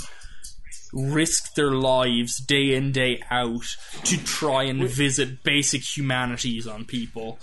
risk 0.93 1.53
their 1.53 1.71
lives 1.71 2.37
day 2.37 2.73
in 2.73 2.91
day 2.91 3.21
out 3.29 3.75
to 4.03 4.17
try 4.23 4.63
and 4.63 4.83
visit 4.89 5.43
basic 5.43 5.83
humanities 5.83 6.65
on 6.65 6.85
people. 6.85 7.39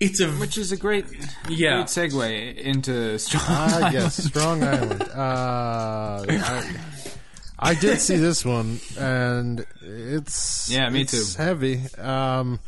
It's 0.00 0.20
a 0.20 0.28
Which 0.32 0.58
is 0.58 0.72
a 0.72 0.76
great, 0.76 1.06
Yeah. 1.48 1.76
great 1.76 1.86
segue 1.86 2.56
into 2.56 3.18
strong. 3.18 3.42
Ah, 3.46 3.90
yes, 3.90 4.16
Strong 4.24 4.62
Island. 4.64 5.02
Uh, 5.14 6.24
I, 6.28 6.76
I 7.58 7.74
did 7.74 8.00
see 8.00 8.16
this 8.16 8.44
one, 8.44 8.80
and 8.98 9.64
it's 9.80 10.68
Yeah, 10.68 10.88
me 10.90 11.02
it's 11.02 11.34
too. 11.36 11.42
Heavy. 11.42 11.82
Um, 11.96 12.58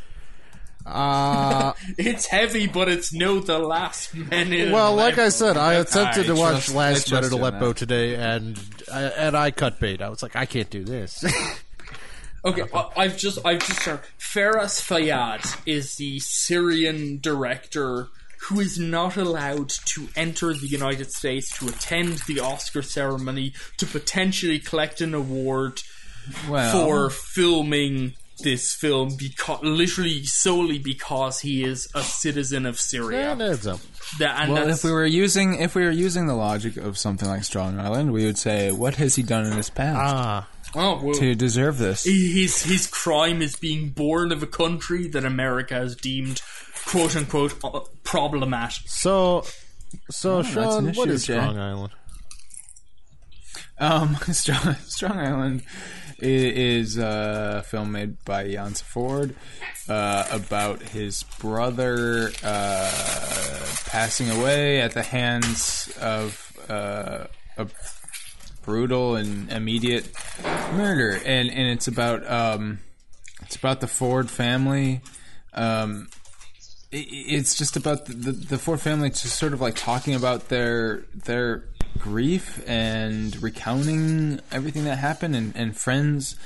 uh, 0.86 1.72
it's 1.98 2.26
heavy, 2.26 2.68
but 2.68 2.88
it's 2.88 3.12
no 3.12 3.40
the 3.40 3.58
last 3.58 4.14
minute. 4.14 4.52
in. 4.68 4.72
well, 4.72 4.94
like 4.94 5.18
I 5.18 5.28
said, 5.30 5.56
I 5.56 5.74
attempted 5.74 6.24
I 6.24 6.26
to 6.28 6.34
watch 6.36 6.66
trust- 6.66 6.74
Last 6.74 7.10
Men 7.10 7.20
trust 7.22 7.34
in 7.34 7.40
Aleppo 7.40 7.72
today, 7.72 8.14
and 8.14 8.58
I, 8.92 9.02
and 9.02 9.36
I 9.36 9.50
cut 9.50 9.80
bait. 9.80 10.00
I 10.00 10.08
was 10.08 10.22
like, 10.22 10.36
I 10.36 10.46
can't 10.46 10.70
do 10.70 10.84
this. 10.84 11.24
Okay, 12.46 12.62
I- 12.72 12.88
I've 12.96 13.16
just 13.18 13.38
I've 13.44 13.66
just 13.66 13.82
heard 13.82 14.00
Feras 14.18 14.80
Fayyad 14.80 15.58
is 15.66 15.96
the 15.96 16.18
Syrian 16.20 17.18
director 17.20 18.08
who 18.48 18.60
is 18.60 18.78
not 18.78 19.16
allowed 19.16 19.70
to 19.86 20.08
enter 20.14 20.52
the 20.54 20.68
United 20.68 21.10
States 21.10 21.50
to 21.58 21.66
attend 21.68 22.18
the 22.28 22.38
Oscar 22.40 22.82
ceremony 22.82 23.52
to 23.78 23.86
potentially 23.86 24.58
collect 24.60 25.00
an 25.00 25.14
award 25.14 25.80
well, 26.48 26.72
for 26.84 27.10
filming 27.10 28.12
this 28.42 28.74
film 28.74 29.16
because 29.18 29.62
literally 29.62 30.22
solely 30.24 30.78
because 30.78 31.40
he 31.40 31.64
is 31.64 31.88
a 31.94 32.02
citizen 32.02 32.66
of 32.66 32.78
Syria. 32.78 33.32
and 33.32 33.40
it's 33.40 33.66
up. 33.66 33.80
That- 34.18 34.42
and 34.42 34.52
well, 34.52 34.68
if 34.68 34.84
we 34.84 34.92
were 34.92 35.06
using 35.06 35.54
if 35.60 35.74
we 35.74 35.82
were 35.82 35.90
using 35.90 36.26
the 36.26 36.34
logic 36.34 36.76
of 36.76 36.98
something 36.98 37.28
like 37.28 37.42
Strong 37.44 37.80
Island, 37.80 38.12
we 38.12 38.26
would 38.26 38.38
say, 38.38 38.70
what 38.70 38.96
has 38.96 39.16
he 39.16 39.22
done 39.22 39.46
in 39.46 39.52
his 39.56 39.70
past 39.70 39.98
Ah, 39.98 40.48
oh, 40.74 41.00
well, 41.02 41.14
to 41.14 41.34
deserve 41.34 41.78
this? 41.78 42.04
his 42.04 42.62
his 42.62 42.86
crime 42.86 43.42
is 43.42 43.56
being 43.56 43.90
born 43.90 44.32
of 44.32 44.42
a 44.42 44.46
country 44.46 45.08
that 45.08 45.24
America 45.24 45.74
has 45.74 45.96
deemed 45.96 46.40
quote 46.86 47.16
unquote 47.16 47.54
uh, 47.64 47.80
problematic. 48.04 48.88
so 48.88 49.44
so 50.10 50.38
Oh, 50.38 50.42
Sean, 50.42 50.86
what 50.94 51.08
issue, 51.08 51.10
is 51.10 51.26
Jay. 51.26 51.34
Strong 51.34 51.58
Island? 51.58 51.92
Um, 53.78 54.16
Strong, 54.32 54.74
Strong 54.86 55.18
Island 55.18 55.62
is 56.18 56.96
a 56.96 57.62
film 57.66 57.92
made 57.92 58.24
by 58.24 58.50
Jan 58.50 58.72
Ford 58.72 59.34
uh, 59.88 60.26
about 60.30 60.80
his 60.80 61.24
brother 61.38 62.30
uh, 62.42 63.66
passing 63.86 64.30
away 64.30 64.80
at 64.80 64.92
the 64.92 65.02
hands 65.02 65.94
of 66.00 66.56
uh, 66.70 67.26
a 67.58 67.66
brutal 68.66 69.16
and 69.16 69.50
immediate 69.50 70.10
murder, 70.74 71.18
and 71.24 71.48
and 71.48 71.68
it's 71.70 71.88
about 71.88 72.28
um, 72.30 72.80
it's 73.42 73.56
about 73.56 73.80
the 73.80 73.86
Ford 73.86 74.28
family. 74.30 75.00
Um, 75.54 76.08
i- 76.92 76.96
i- 76.96 77.24
it's 77.28 77.54
just 77.54 77.76
about 77.76 78.04
the, 78.06 78.12
the, 78.12 78.32
the 78.32 78.58
Ford 78.58 78.80
family 78.80 79.08
just 79.08 79.38
sort 79.38 79.54
of 79.54 79.60
like 79.62 79.74
talking 79.76 80.14
about 80.14 80.48
their 80.50 81.04
their 81.14 81.64
grief 81.98 82.62
and 82.68 83.40
recounting 83.42 84.40
everything 84.52 84.84
that 84.84 84.96
happened 84.98 85.34
and, 85.34 85.56
and 85.56 85.74
friends 85.76 86.36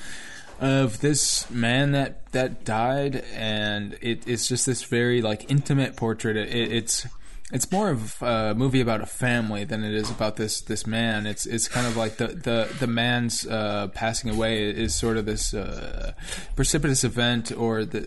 of 0.60 1.00
this 1.00 1.50
man 1.50 1.90
that 1.92 2.30
that 2.32 2.64
died. 2.64 3.24
And 3.34 3.96
it, 4.00 4.28
it's 4.28 4.46
just 4.46 4.66
this 4.66 4.84
very 4.84 5.22
like 5.22 5.50
intimate 5.50 5.96
portrait. 5.96 6.36
It, 6.36 6.70
it's 6.72 7.06
it's 7.52 7.70
more 7.72 7.90
of 7.90 8.20
a 8.22 8.54
movie 8.54 8.80
about 8.80 9.00
a 9.00 9.06
family 9.06 9.64
than 9.64 9.82
it 9.84 9.92
is 9.94 10.10
about 10.10 10.36
this 10.36 10.60
this 10.60 10.86
man. 10.86 11.26
It's 11.26 11.46
it's 11.46 11.68
kind 11.68 11.86
of 11.86 11.96
like 11.96 12.16
the 12.16 12.28
the 12.28 12.68
the 12.78 12.86
man's 12.86 13.46
uh, 13.46 13.88
passing 13.94 14.30
away 14.30 14.70
is 14.70 14.94
sort 14.94 15.16
of 15.16 15.26
this 15.26 15.52
uh, 15.54 16.12
precipitous 16.56 17.02
event 17.04 17.50
or 17.52 17.84
the, 17.84 18.00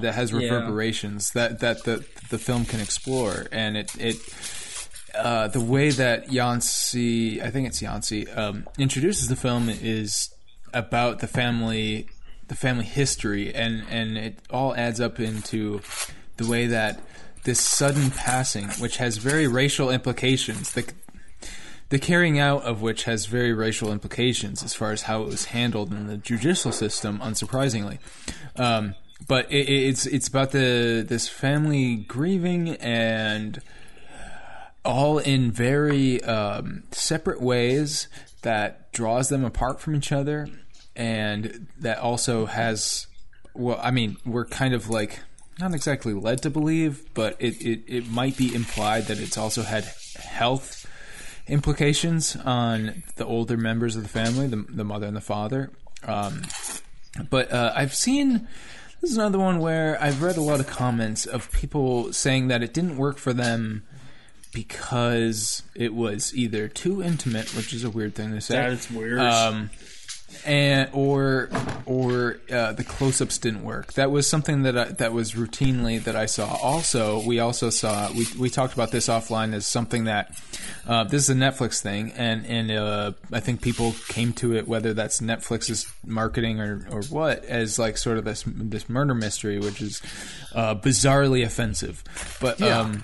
that 0.00 0.14
has 0.14 0.30
Yeah. 0.32 0.38
reverberations 0.40 1.30
that 1.32 1.60
that 1.60 1.84
the 1.84 2.04
the 2.28 2.38
film 2.38 2.64
can 2.64 2.80
explore, 2.80 3.46
and 3.52 3.76
it 3.76 3.90
it. 3.98 4.16
Uh, 5.12 5.48
the 5.48 5.60
way 5.60 5.90
that 5.90 6.32
Yancey, 6.32 7.42
I 7.42 7.50
think 7.50 7.66
it's 7.66 7.82
Yancey, 7.82 8.28
um, 8.30 8.64
introduces 8.78 9.26
the 9.26 9.34
film 9.34 9.68
is 9.68 10.30
about 10.72 11.18
the 11.18 11.26
family, 11.26 12.06
the 12.46 12.54
family 12.54 12.84
history, 12.84 13.52
and 13.52 13.82
and 13.90 14.16
it 14.16 14.38
all 14.50 14.72
adds 14.76 15.00
up 15.00 15.18
into 15.18 15.80
the 16.36 16.46
way 16.46 16.68
that 16.68 17.00
this 17.44 17.60
sudden 17.60 18.10
passing, 18.10 18.68
which 18.72 18.98
has 18.98 19.16
very 19.18 19.46
racial 19.46 19.90
implications, 19.90 20.72
the 20.72 20.92
the 21.90 21.98
carrying 21.98 22.38
out 22.38 22.62
of 22.62 22.82
which 22.82 23.04
has 23.04 23.26
very 23.26 23.52
racial 23.52 23.90
implications 23.90 24.62
as 24.62 24.74
far 24.74 24.92
as 24.92 25.02
how 25.02 25.22
it 25.22 25.26
was 25.26 25.46
handled 25.46 25.92
in 25.92 26.06
the 26.06 26.16
judicial 26.16 26.70
system, 26.70 27.18
unsurprisingly. 27.18 27.98
Um, 28.56 28.94
but 29.26 29.50
it, 29.50 29.68
it's 29.68 30.06
it's 30.06 30.28
about 30.28 30.52
the 30.52 31.04
this 31.06 31.28
family 31.28 31.96
grieving 31.96 32.70
and 32.76 33.60
all 34.84 35.18
in 35.18 35.50
very 35.50 36.22
um, 36.22 36.84
separate 36.92 37.40
ways 37.40 38.08
that 38.42 38.92
draws 38.92 39.28
them 39.28 39.44
apart 39.44 39.80
from 39.80 39.94
each 39.94 40.12
other, 40.12 40.48
and 40.96 41.66
that 41.78 41.98
also 41.98 42.46
has 42.46 43.06
well, 43.54 43.80
I 43.82 43.90
mean, 43.90 44.16
we're 44.24 44.46
kind 44.46 44.74
of 44.74 44.88
like 44.88 45.20
not 45.60 45.74
exactly 45.74 46.12
led 46.12 46.42
to 46.42 46.50
believe, 46.50 47.12
but 47.14 47.36
it, 47.38 47.60
it, 47.60 47.82
it 47.86 48.10
might 48.10 48.36
be 48.36 48.54
implied 48.54 49.06
that 49.06 49.18
it's 49.18 49.38
also 49.38 49.62
had 49.62 49.84
health 50.16 50.86
implications 51.46 52.36
on 52.36 53.02
the 53.16 53.26
older 53.26 53.56
members 53.56 53.96
of 53.96 54.02
the 54.02 54.08
family, 54.08 54.46
the, 54.46 54.64
the 54.68 54.84
mother 54.84 55.06
and 55.06 55.16
the 55.16 55.20
father. 55.20 55.70
Um, 56.04 56.42
but 57.28 57.52
uh, 57.52 57.72
I've 57.74 57.94
seen 57.94 58.48
this 59.00 59.10
is 59.10 59.16
another 59.16 59.38
one 59.38 59.60
where 59.60 60.00
I've 60.02 60.22
read 60.22 60.36
a 60.36 60.42
lot 60.42 60.60
of 60.60 60.66
comments 60.66 61.26
of 61.26 61.50
people 61.52 62.12
saying 62.12 62.48
that 62.48 62.62
it 62.62 62.74
didn't 62.74 62.96
work 62.96 63.16
for 63.16 63.32
them 63.32 63.82
because 64.52 65.62
it 65.74 65.94
was 65.94 66.34
either 66.34 66.68
too 66.68 67.02
intimate, 67.02 67.54
which 67.54 67.72
is 67.72 67.84
a 67.84 67.90
weird 67.90 68.14
thing 68.14 68.32
to 68.32 68.40
say. 68.40 68.54
That 68.54 68.70
is 68.72 68.90
weird. 68.90 69.20
Um, 69.20 69.70
and 70.44 70.90
or 70.92 71.50
or 71.86 72.38
uh, 72.50 72.72
the 72.72 72.84
close-ups 72.84 73.38
didn't 73.38 73.62
work. 73.62 73.92
That 73.94 74.10
was 74.10 74.26
something 74.26 74.62
that 74.62 74.78
I, 74.78 74.84
that 74.84 75.12
was 75.12 75.32
routinely 75.32 76.02
that 76.04 76.16
I 76.16 76.26
saw. 76.26 76.56
Also, 76.62 77.24
we 77.24 77.40
also 77.40 77.70
saw 77.70 78.10
we 78.12 78.26
we 78.38 78.50
talked 78.50 78.74
about 78.74 78.90
this 78.90 79.08
offline 79.08 79.54
as 79.54 79.66
something 79.66 80.04
that 80.04 80.38
uh, 80.86 81.04
this 81.04 81.22
is 81.22 81.30
a 81.30 81.34
Netflix 81.34 81.80
thing, 81.82 82.12
and 82.12 82.46
and 82.46 82.70
uh, 82.70 83.12
I 83.32 83.40
think 83.40 83.60
people 83.60 83.94
came 84.08 84.32
to 84.34 84.54
it 84.54 84.66
whether 84.66 84.94
that's 84.94 85.20
Netflix's 85.20 85.90
marketing 86.04 86.60
or 86.60 86.86
or 86.90 87.02
what 87.04 87.44
as 87.44 87.78
like 87.78 87.96
sort 87.96 88.18
of 88.18 88.24
this 88.24 88.44
this 88.46 88.88
murder 88.88 89.14
mystery, 89.14 89.58
which 89.58 89.80
is 89.80 90.00
uh, 90.54 90.74
bizarrely 90.74 91.44
offensive. 91.44 92.02
But 92.40 92.60
um, 92.62 93.02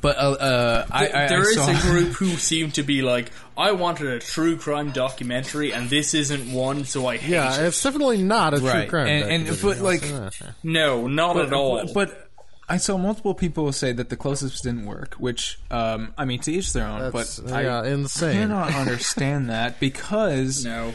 but 0.00 0.16
uh, 0.16 0.20
uh, 0.32 0.86
I, 0.90 1.06
I, 1.06 1.10
there 1.28 1.38
I 1.38 1.42
is 1.42 1.54
saw, 1.56 1.70
a 1.70 1.80
group 1.82 2.12
who 2.14 2.28
seem 2.36 2.70
to 2.72 2.82
be 2.82 3.02
like, 3.02 3.30
I 3.56 3.72
wanted 3.72 4.06
a 4.08 4.18
true 4.18 4.56
crime 4.56 4.90
documentary, 4.92 5.72
and 5.72 5.88
this 5.90 6.14
isn't 6.14 6.52
one, 6.52 6.84
so 6.84 7.06
I 7.06 7.16
hate 7.18 7.30
Yeah, 7.32 7.60
it. 7.60 7.66
it's 7.66 7.82
definitely 7.82 8.22
not 8.22 8.54
a 8.54 8.60
true 8.60 8.86
crime. 8.86 9.06
and- 9.08 9.46
and- 9.48 9.58
but, 9.62 9.78
like- 9.80 10.02
I'll 10.04 10.30
say 10.30 10.46
that. 10.46 10.54
No, 10.62 11.06
not 11.06 11.36
at 11.36 11.52
all. 11.52 11.92
But 11.92 12.30
I 12.68 12.78
saw 12.78 12.96
multiple 12.96 13.34
people 13.34 13.70
say 13.72 13.92
that 13.92 14.08
the 14.08 14.16
closest 14.16 14.62
didn't 14.62 14.86
work, 14.86 15.14
which 15.18 15.58
um, 15.70 16.14
I 16.16 16.24
mean 16.24 16.40
to 16.40 16.52
each 16.52 16.72
their 16.72 16.86
own. 16.86 17.12
That's, 17.12 17.38
but 17.40 17.50
yeah, 17.50 17.80
I 17.82 17.88
insane. 17.88 18.32
cannot 18.32 18.74
understand 18.74 19.50
that 19.50 19.78
because 19.80 20.64
no. 20.64 20.94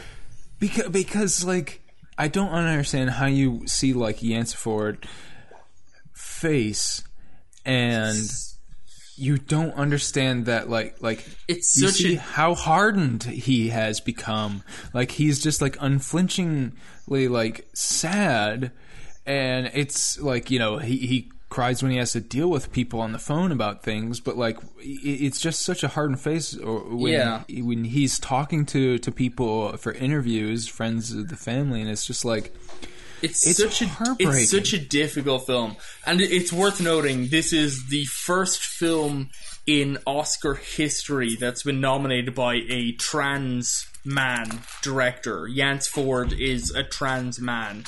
because 0.58 0.88
because 0.88 1.44
like 1.44 1.80
I 2.18 2.26
don't 2.26 2.48
understand 2.50 3.10
how 3.10 3.26
you 3.26 3.62
see 3.68 3.92
like 3.92 4.18
Yance 4.18 4.52
Ford 4.52 5.06
face 6.12 7.02
and 7.64 8.18
you 9.20 9.38
don't 9.38 9.72
understand 9.74 10.46
that 10.46 10.68
like 10.70 10.96
like 11.02 11.24
It's 11.46 11.76
you 11.80 11.88
such 11.88 11.96
see 11.98 12.16
a- 12.16 12.20
how 12.20 12.54
hardened 12.54 13.24
he 13.24 13.68
has 13.68 14.00
become. 14.00 14.62
Like 14.94 15.10
he's 15.12 15.40
just 15.42 15.60
like 15.60 15.76
unflinchingly 15.80 17.28
like 17.28 17.68
sad. 17.74 18.72
And 19.26 19.70
it's 19.74 20.18
like 20.20 20.50
you 20.50 20.58
know 20.58 20.78
he 20.78 20.96
he 20.98 21.30
cries 21.50 21.82
when 21.82 21.90
he 21.90 21.98
has 21.98 22.12
to 22.12 22.20
deal 22.20 22.48
with 22.48 22.70
people 22.70 23.00
on 23.00 23.10
the 23.12 23.18
phone 23.18 23.50
about 23.52 23.82
things. 23.82 24.20
But 24.20 24.36
like 24.36 24.58
it's 24.80 25.40
just 25.40 25.62
such 25.62 25.82
a 25.84 25.88
hardened 25.88 26.20
face 26.20 26.56
when 26.60 27.12
Yeah. 27.12 27.42
when 27.48 27.84
he's 27.84 28.18
talking 28.18 28.64
to 28.66 28.98
to 28.98 29.12
people 29.12 29.76
for 29.76 29.92
interviews 29.92 30.66
friends 30.68 31.12
of 31.12 31.28
the 31.28 31.36
family 31.36 31.80
and 31.80 31.90
it's 31.90 32.06
just 32.06 32.24
like 32.24 32.54
It's, 33.22 33.46
It's 33.46 33.58
such 33.58 33.82
a 33.82 34.16
it's 34.18 34.50
such 34.50 34.72
a 34.72 34.78
difficult 34.78 35.46
film, 35.46 35.76
and 36.06 36.20
it's 36.20 36.52
worth 36.52 36.80
noting 36.80 37.28
this 37.28 37.52
is 37.52 37.88
the 37.88 38.04
first 38.06 38.60
film 38.62 39.30
in 39.66 39.98
Oscar 40.06 40.54
history 40.54 41.36
that's 41.36 41.62
been 41.62 41.80
nominated 41.80 42.34
by 42.34 42.54
a 42.68 42.92
trans 42.92 43.86
man 44.04 44.60
director. 44.82 45.42
Yance 45.42 45.86
Ford 45.86 46.32
is 46.32 46.70
a 46.70 46.82
trans 46.82 47.38
man. 47.40 47.84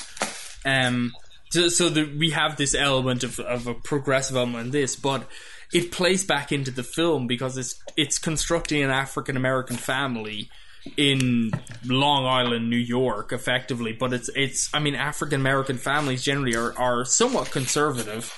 Um, 0.65 1.13
so, 1.49 1.67
so 1.69 1.89
the, 1.89 2.03
we 2.17 2.31
have 2.31 2.57
this 2.57 2.73
element 2.73 3.23
of, 3.23 3.39
of 3.39 3.67
a 3.67 3.73
progressive 3.73 4.35
element 4.35 4.67
in 4.67 4.71
this, 4.71 4.95
but 4.95 5.27
it 5.73 5.91
plays 5.91 6.23
back 6.23 6.51
into 6.51 6.71
the 6.71 6.83
film 6.83 7.27
because 7.27 7.57
it's 7.57 7.81
it's 7.97 8.19
constructing 8.19 8.83
an 8.83 8.91
African 8.91 9.35
American 9.35 9.77
family 9.77 10.49
in 10.97 11.51
Long 11.85 12.25
Island, 12.25 12.69
New 12.69 12.75
York, 12.75 13.31
effectively. 13.31 13.93
But 13.93 14.13
it's 14.13 14.29
it's 14.35 14.69
I 14.73 14.79
mean 14.79 14.95
African 14.95 15.41
American 15.41 15.77
families 15.77 16.23
generally 16.23 16.55
are 16.55 16.77
are 16.77 17.05
somewhat 17.05 17.51
conservative. 17.51 18.33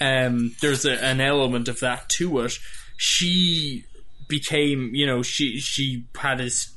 Um, 0.00 0.56
there's 0.60 0.84
a, 0.84 1.02
an 1.04 1.20
element 1.20 1.68
of 1.68 1.80
that 1.80 2.08
to 2.10 2.40
it. 2.40 2.58
She 2.96 3.84
became, 4.28 4.90
you 4.94 5.06
know, 5.06 5.22
she 5.22 5.60
she 5.60 6.06
had 6.16 6.38
this 6.38 6.74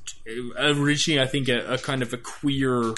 originally, 0.57 1.21
I 1.21 1.27
think, 1.27 1.49
a, 1.49 1.73
a 1.73 1.77
kind 1.77 2.01
of 2.01 2.13
a 2.13 2.17
queer 2.17 2.93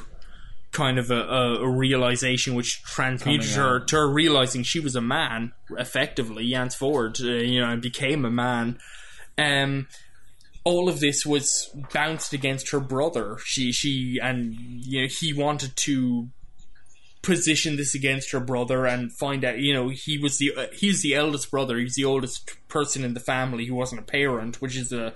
kind 0.72 1.00
of 1.00 1.10
a, 1.10 1.22
a, 1.22 1.68
realization 1.68 2.54
which 2.54 2.84
transmuted 2.84 3.50
her 3.52 3.80
to 3.80 3.96
her 3.96 4.08
realizing 4.08 4.62
she 4.62 4.80
was 4.80 4.96
a 4.96 5.02
man 5.02 5.52
effectively 5.72 6.48
Yance 6.48 6.76
Ford 6.76 7.18
uh, 7.20 7.26
you 7.26 7.60
know 7.60 7.72
and 7.72 7.82
became 7.82 8.24
a 8.24 8.30
man 8.30 8.78
um 9.40 9.88
all 10.70 10.88
of 10.88 11.00
this 11.00 11.26
was 11.26 11.76
bounced 11.92 12.32
against 12.32 12.70
her 12.70 12.80
brother. 12.80 13.38
She 13.44 13.72
she 13.72 14.20
and 14.22 14.56
you 14.56 15.02
know 15.02 15.08
he 15.08 15.34
wanted 15.34 15.76
to 15.78 16.30
position 17.22 17.76
this 17.76 17.94
against 17.96 18.32
her 18.32 18.40
brother 18.40 18.86
and 18.86 19.12
find 19.12 19.44
out 19.44 19.60
you 19.60 19.74
know 19.74 19.90
he 19.90 20.18
was 20.18 20.38
the 20.38 20.54
uh, 20.56 20.68
he's 20.72 21.02
the 21.02 21.16
eldest 21.16 21.50
brother. 21.50 21.78
He's 21.78 21.96
the 21.96 22.06
oldest 22.06 22.56
person 22.68 23.04
in 23.04 23.16
the 23.16 23.20
family 23.20 23.66
who 23.66 23.74
wasn't 23.74 24.02
a 24.02 24.06
parent 24.06 24.62
which 24.62 24.78
is 24.78 24.94
a 24.94 25.14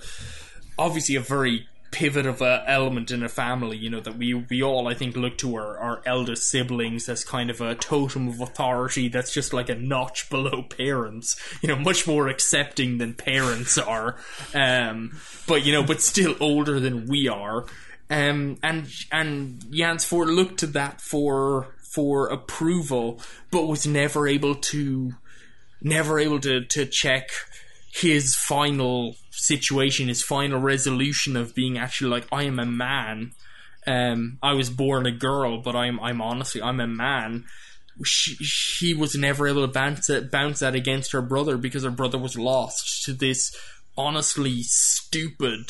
obviously 0.77 1.15
a 1.15 1.21
very 1.21 1.67
pivotal 1.93 2.35
uh, 2.41 2.63
element 2.67 3.11
in 3.11 3.23
a 3.23 3.29
family 3.29 3.77
you 3.77 3.89
know 3.89 4.01
that 4.01 4.17
we 4.17 4.33
we 4.33 4.61
all 4.61 4.87
i 4.87 4.93
think 4.93 5.15
look 5.15 5.37
to 5.37 5.55
our, 5.55 5.77
our 5.77 6.01
eldest 6.05 6.49
siblings 6.49 7.07
as 7.07 7.23
kind 7.23 7.49
of 7.49 7.61
a 7.61 7.75
totem 7.75 8.27
of 8.27 8.41
authority 8.41 9.07
that's 9.07 9.31
just 9.31 9.53
like 9.53 9.69
a 9.69 9.75
notch 9.75 10.29
below 10.31 10.63
parents 10.63 11.39
you 11.61 11.69
know 11.69 11.75
much 11.75 12.07
more 12.07 12.27
accepting 12.27 12.97
than 12.97 13.13
parents 13.13 13.77
are. 13.77 14.15
Um 14.53 15.17
but 15.47 15.65
you 15.65 15.73
know 15.73 15.83
but 15.83 16.01
still 16.01 16.35
older 16.39 16.79
than 16.79 17.07
we 17.07 17.27
are. 17.27 17.65
Um 18.09 18.57
and 18.63 18.87
and 19.11 19.59
Yance 19.71 20.05
Ford 20.05 20.29
looked 20.29 20.59
to 20.59 20.67
that 20.67 21.01
for 21.01 21.75
for 21.81 22.27
approval 22.27 23.21
but 23.51 23.67
was 23.67 23.85
never 23.85 24.27
able 24.27 24.55
to 24.55 25.13
never 25.81 26.19
able 26.19 26.39
to 26.39 26.65
to 26.65 26.85
check 26.85 27.29
his 27.93 28.35
final 28.35 29.15
situation, 29.29 30.07
his 30.07 30.23
final 30.23 30.59
resolution 30.59 31.37
of 31.37 31.53
being 31.53 31.77
actually 31.77 32.09
like, 32.09 32.27
I 32.31 32.43
am 32.43 32.57
a 32.57 32.65
man. 32.65 33.33
Um, 33.85 34.39
I 34.41 34.53
was 34.53 34.69
born 34.69 35.05
a 35.05 35.11
girl, 35.11 35.61
but 35.61 35.75
I'm 35.75 35.99
I'm 35.99 36.21
honestly 36.21 36.61
I'm 36.61 36.79
a 36.79 36.87
man. 36.87 37.45
She, 38.03 38.35
she 38.35 38.93
was 38.93 39.13
never 39.13 39.47
able 39.47 39.61
to 39.61 39.71
bounce 39.71 40.07
that 40.07 40.31
bounce 40.31 40.59
that 40.59 40.73
against 40.73 41.11
her 41.11 41.21
brother 41.21 41.57
because 41.57 41.83
her 41.83 41.91
brother 41.91 42.17
was 42.17 42.37
lost 42.37 43.03
to 43.03 43.13
this 43.13 43.55
honestly 43.97 44.63
stupid 44.63 45.69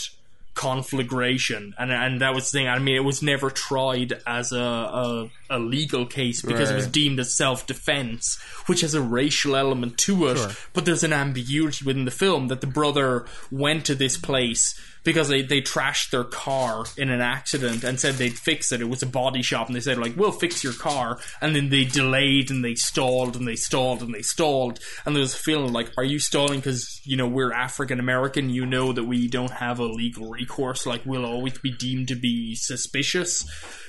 conflagration, 0.56 1.74
and 1.78 1.92
and 1.92 2.22
that 2.22 2.34
was 2.34 2.52
the 2.52 2.60
thing. 2.60 2.68
I 2.68 2.80
mean, 2.80 2.96
it 2.96 3.04
was 3.04 3.22
never 3.22 3.50
tried 3.50 4.22
as 4.26 4.52
a 4.52 4.60
a, 4.60 5.30
a 5.50 5.60
legal 5.60 6.06
case 6.06 6.42
because 6.42 6.70
it 6.72 6.76
was 6.76 6.88
deemed 6.88 7.20
as 7.20 7.36
self 7.36 7.66
defense, 7.66 8.40
which 8.68 8.82
has 8.82 8.94
a 8.94 9.02
racial 9.02 9.56
element 9.56 9.98
to 10.00 10.28
it. 10.28 10.38
But 10.74 10.86
there's 10.86 11.04
an 11.04 11.14
ambiguity 11.14 11.86
within 11.86 12.06
the 12.06 12.12
film 12.12 12.48
that 12.48 12.62
the 12.62 12.68
brother 12.68 13.26
went 13.52 13.86
to 13.86 13.96
this 13.96 14.18
place 14.18 14.80
because 15.04 15.28
they, 15.28 15.42
they 15.42 15.62
trashed 15.62 16.12
their 16.12 16.24
car 16.24 16.86
in 16.98 17.10
an 17.10 17.22
accident 17.22 17.84
and 17.84 18.00
said 18.00 18.16
they'd 18.16 18.38
fix 18.38 18.72
it. 18.72 18.82
It 18.82 18.90
was 18.90 19.04
a 19.04 19.08
body 19.08 19.42
shop, 19.42 19.68
and 19.68 19.76
they 19.76 19.82
said 19.82 19.98
like, 19.98 20.16
"We'll 20.16 20.32
fix 20.32 20.64
your 20.64 20.74
car," 20.74 21.20
and 21.42 21.56
then 21.56 21.70
they 21.70 21.84
delayed 21.86 22.50
and 22.50 22.64
they 22.64 22.76
stalled 22.76 23.36
and 23.36 23.48
they 23.48 23.56
stalled 23.56 24.02
and 24.02 24.14
they 24.14 24.22
stalled, 24.22 24.80
and 25.06 25.16
there 25.16 25.22
was 25.22 25.34
a 25.34 25.38
feeling 25.38 25.74
like, 25.74 25.92
"Are 25.98 26.04
you 26.04 26.20
stalling 26.20 26.60
because 26.60 27.02
you 27.04 27.18
know 27.18 27.28
we're 27.28 27.54
African 27.54 28.00
American? 28.00 28.50
You 28.50 28.66
know 28.66 28.94
that 28.94 29.04
we 29.04 29.28
don't 29.28 29.52
have 29.52 29.80
a 29.80 29.86
legal 29.86 30.30
recourse. 30.30 30.86
Like 30.86 31.06
we'll 31.06 31.26
always 31.26 31.58
be 31.58 31.72
deemed 31.72 32.08
to 32.10 32.16
be 32.16 32.56
suspicious." 32.56 33.46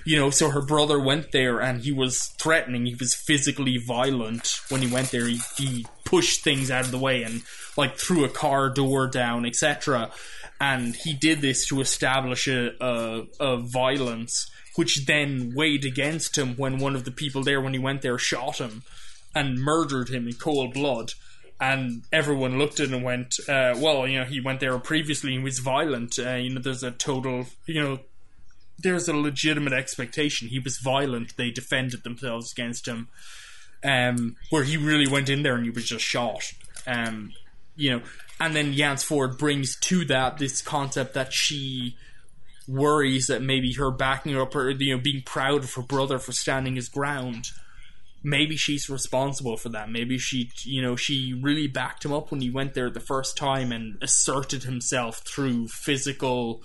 You 0.06 0.18
know, 0.18 0.28
so 0.28 0.50
her 0.50 0.60
brother 0.60 1.00
went 1.00 1.32
there 1.32 1.60
and 1.60 1.80
he 1.80 1.90
was 1.90 2.26
threatening. 2.38 2.84
He 2.84 2.94
was 2.94 3.14
physically 3.14 3.78
violent 3.78 4.60
when 4.68 4.82
he 4.82 4.92
went 4.92 5.10
there. 5.10 5.26
He, 5.26 5.40
he 5.56 5.86
pushed 6.04 6.44
things 6.44 6.70
out 6.70 6.84
of 6.84 6.90
the 6.90 6.98
way 6.98 7.22
and 7.22 7.40
like 7.78 7.96
threw 7.96 8.22
a 8.22 8.28
car 8.28 8.68
door 8.68 9.06
down, 9.06 9.46
etc 9.46 10.10
and 10.64 10.96
he 10.96 11.12
did 11.12 11.42
this 11.42 11.66
to 11.66 11.80
establish 11.82 12.48
a, 12.48 12.72
a, 12.82 13.26
a 13.38 13.56
violence 13.58 14.50
which 14.76 15.04
then 15.06 15.52
weighed 15.54 15.84
against 15.84 16.38
him 16.38 16.56
when 16.56 16.78
one 16.78 16.96
of 16.96 17.04
the 17.04 17.10
people 17.10 17.42
there 17.42 17.60
when 17.60 17.74
he 17.74 17.78
went 17.78 18.00
there 18.00 18.18
shot 18.18 18.58
him 18.58 18.82
and 19.34 19.60
murdered 19.60 20.08
him 20.08 20.26
in 20.26 20.34
cold 20.34 20.72
blood. 20.72 21.12
And 21.60 22.02
everyone 22.12 22.58
looked 22.58 22.80
at 22.80 22.88
him 22.88 22.94
and 22.94 23.04
went 23.04 23.34
uh, 23.48 23.74
well 23.76 24.08
you 24.08 24.18
know 24.18 24.24
he 24.24 24.40
went 24.40 24.60
there 24.60 24.78
previously 24.78 25.34
and 25.34 25.44
was 25.44 25.58
violent 25.58 26.18
uh, 26.18 26.34
you 26.34 26.50
know 26.50 26.60
there's 26.60 26.82
a 26.82 26.90
total 26.90 27.46
you 27.66 27.80
know 27.80 27.98
there's 28.78 29.08
a 29.08 29.16
legitimate 29.16 29.72
expectation. 29.72 30.48
He 30.48 30.58
was 30.58 30.78
violent. 30.78 31.36
They 31.36 31.50
defended 31.50 32.02
themselves 32.02 32.52
against 32.52 32.88
him 32.88 33.08
um, 33.84 34.36
where 34.50 34.64
he 34.64 34.76
really 34.76 35.06
went 35.06 35.28
in 35.28 35.42
there 35.42 35.54
and 35.56 35.64
he 35.64 35.70
was 35.70 35.86
just 35.86 36.04
shot. 36.04 36.52
Um, 36.86 37.32
you 37.76 37.90
know, 37.90 38.02
and 38.40 38.54
then 38.54 38.74
Yance 38.74 39.04
Ford 39.04 39.38
brings 39.38 39.76
to 39.80 40.04
that 40.06 40.38
this 40.38 40.62
concept 40.62 41.14
that 41.14 41.32
she 41.32 41.96
worries 42.66 43.26
that 43.26 43.42
maybe 43.42 43.74
her 43.74 43.90
backing 43.90 44.36
up 44.36 44.54
or 44.56 44.70
you 44.70 44.96
know 44.96 45.02
being 45.02 45.22
proud 45.24 45.64
of 45.64 45.74
her 45.74 45.82
brother 45.82 46.18
for 46.18 46.32
standing 46.32 46.76
his 46.76 46.88
ground. 46.88 47.48
Maybe 48.26 48.56
she's 48.56 48.88
responsible 48.88 49.58
for 49.58 49.68
that. 49.68 49.90
Maybe 49.90 50.16
she, 50.16 50.50
you 50.64 50.80
know, 50.80 50.96
she 50.96 51.38
really 51.42 51.66
backed 51.66 52.06
him 52.06 52.12
up 52.14 52.30
when 52.30 52.40
he 52.40 52.48
went 52.48 52.72
there 52.72 52.88
the 52.88 52.98
first 52.98 53.36
time 53.36 53.70
and 53.70 53.98
asserted 54.00 54.62
himself 54.62 55.18
through 55.26 55.68
physical 55.68 56.62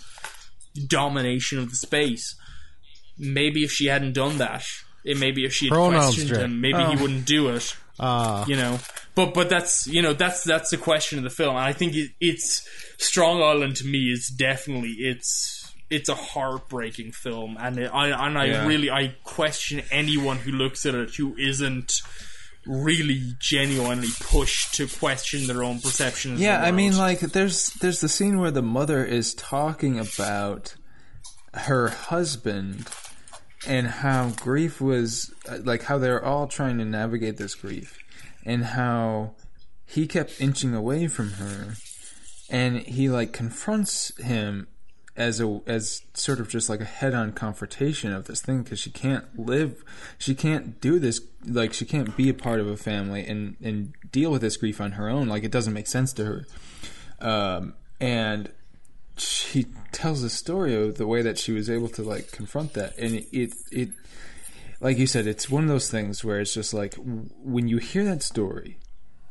domination 0.88 1.60
of 1.60 1.70
the 1.70 1.76
space. 1.76 2.36
Maybe 3.18 3.66
if 3.66 3.72
she 3.72 3.88
hadn't 3.88 4.14
done 4.14 4.38
that, 4.38 4.64
it 5.04 5.18
maybe 5.18 5.44
if 5.44 5.54
she 5.54 5.66
had 5.66 5.74
Pronouns, 5.74 6.16
questioned 6.16 6.38
him, 6.42 6.62
maybe 6.62 6.78
Oh. 6.78 6.92
he 6.92 7.02
wouldn't 7.02 7.26
do 7.26 7.50
it 7.50 7.76
Uh, 8.00 8.46
you 8.48 8.56
know 8.56 8.80
but 9.16 9.34
but 9.34 9.50
that's 9.50 9.86
you 9.88 10.02
know 10.02 10.14
that's 10.14 10.44
that's 10.44 10.70
the 10.70 10.78
question 10.78 11.18
of 11.18 11.24
the 11.24 11.30
film. 11.30 11.56
And 11.56 11.66
i 11.66 11.74
think 11.74 11.96
it, 11.96 12.12
it's 12.22 12.68
strong 12.98 13.42
island 13.42 13.76
to 13.78 13.86
me 13.86 14.12
is 14.12 14.28
definitely 14.28 14.92
it's 14.92 15.74
it's 15.90 16.08
a 16.08 16.14
heartbreaking 16.16 17.12
film. 17.12 17.58
And 17.60 17.78
it, 17.80 17.92
i 17.94 18.08
and 18.28 18.38
i 18.38 18.46
Yeah. 18.46 18.66
really 18.68 18.90
i 18.92 19.16
question 19.24 19.82
anyone 19.92 20.38
who 20.38 20.52
looks 20.52 20.86
at 20.86 20.96
it 20.96 21.16
who 21.16 21.36
isn't 21.38 22.02
really 22.66 23.34
genuinely 23.40 24.10
pushed 24.20 24.76
to 24.76 24.88
question 24.88 25.48
their 25.48 25.64
own 25.64 25.80
perception 25.80 26.34
of 26.34 26.40
Yeah, 26.40 26.62
I 26.62 26.72
mean, 26.72 26.96
like 26.98 27.20
there's 27.22 27.68
there's 27.82 28.02
the 28.02 28.10
scene 28.10 28.40
where 28.40 28.52
the 28.52 28.62
mother 28.62 29.04
is 29.04 29.34
talking 29.34 29.98
about 30.00 30.76
her 31.54 31.88
husband 31.90 32.88
and 33.68 33.88
how 33.88 34.30
grief 34.30 34.80
was 34.80 35.34
like 35.64 35.84
how 35.84 35.98
they're 35.98 36.24
all 36.24 36.48
trying 36.48 36.78
to 36.78 36.86
navigate 36.86 37.38
this 37.38 37.56
grief 37.56 37.98
and 38.46 38.64
how 38.64 39.32
he 39.86 40.08
kept 40.08 40.40
inching 40.40 40.74
away 40.74 41.08
from 41.08 41.32
her 41.32 41.74
and 42.50 42.80
he 42.82 43.10
like 43.10 43.34
confronts 43.34 44.16
him 44.18 44.68
as 45.20 45.42
a 45.42 45.62
as 45.68 46.02
sort 46.14 46.40
of 46.40 46.48
just 46.48 46.70
like 46.70 46.80
a 46.80 46.86
head-on 46.86 47.34
confrontation 47.34 48.14
of 48.14 48.26
this 48.26 48.42
thing 48.42 48.64
because 48.64 48.80
she 48.80 48.90
can't 48.90 49.26
live 49.38 49.84
she 50.18 50.34
can't 50.34 50.80
do 50.80 50.98
this 50.98 51.20
like 51.46 51.74
she 51.74 51.86
can't 51.86 52.16
be 52.16 52.30
a 52.30 52.34
part 52.34 52.60
of 52.60 52.68
a 52.68 52.78
family 52.78 53.26
and 53.26 53.58
and 53.62 53.94
deal 54.12 54.32
with 54.32 54.42
this 54.42 54.56
grief 54.56 54.80
on 54.80 54.94
her 54.94 55.10
own 55.10 55.28
like 55.28 55.44
it 55.44 55.52
doesn't 55.52 55.74
make 55.74 55.88
sense 55.88 56.14
to 56.14 56.26
her. 56.26 56.46
Um 57.20 57.74
and 58.00 58.50
she 59.22 59.66
tells 59.92 60.22
the 60.22 60.30
story 60.30 60.74
of 60.76 60.98
the 60.98 61.08
way 61.08 61.22
that 61.22 61.38
she 61.38 61.52
was 61.52 61.70
able 61.70 61.90
to 61.90 62.04
like 62.04 62.32
confront 62.32 62.74
that 62.74 62.98
and 62.98 63.16
it 63.16 63.28
it, 63.32 63.54
it 63.72 63.90
like 64.80 64.98
you 64.98 65.08
said 65.08 65.28
it's 65.28 65.50
one 65.50 65.64
of 65.64 65.70
those 65.70 65.90
things 65.90 66.24
where 66.24 66.40
it's 66.40 66.54
just 66.54 66.74
like 66.74 66.96
when 67.44 67.68
you 67.68 67.78
hear 67.78 68.04
that 68.04 68.24
story 68.24 68.78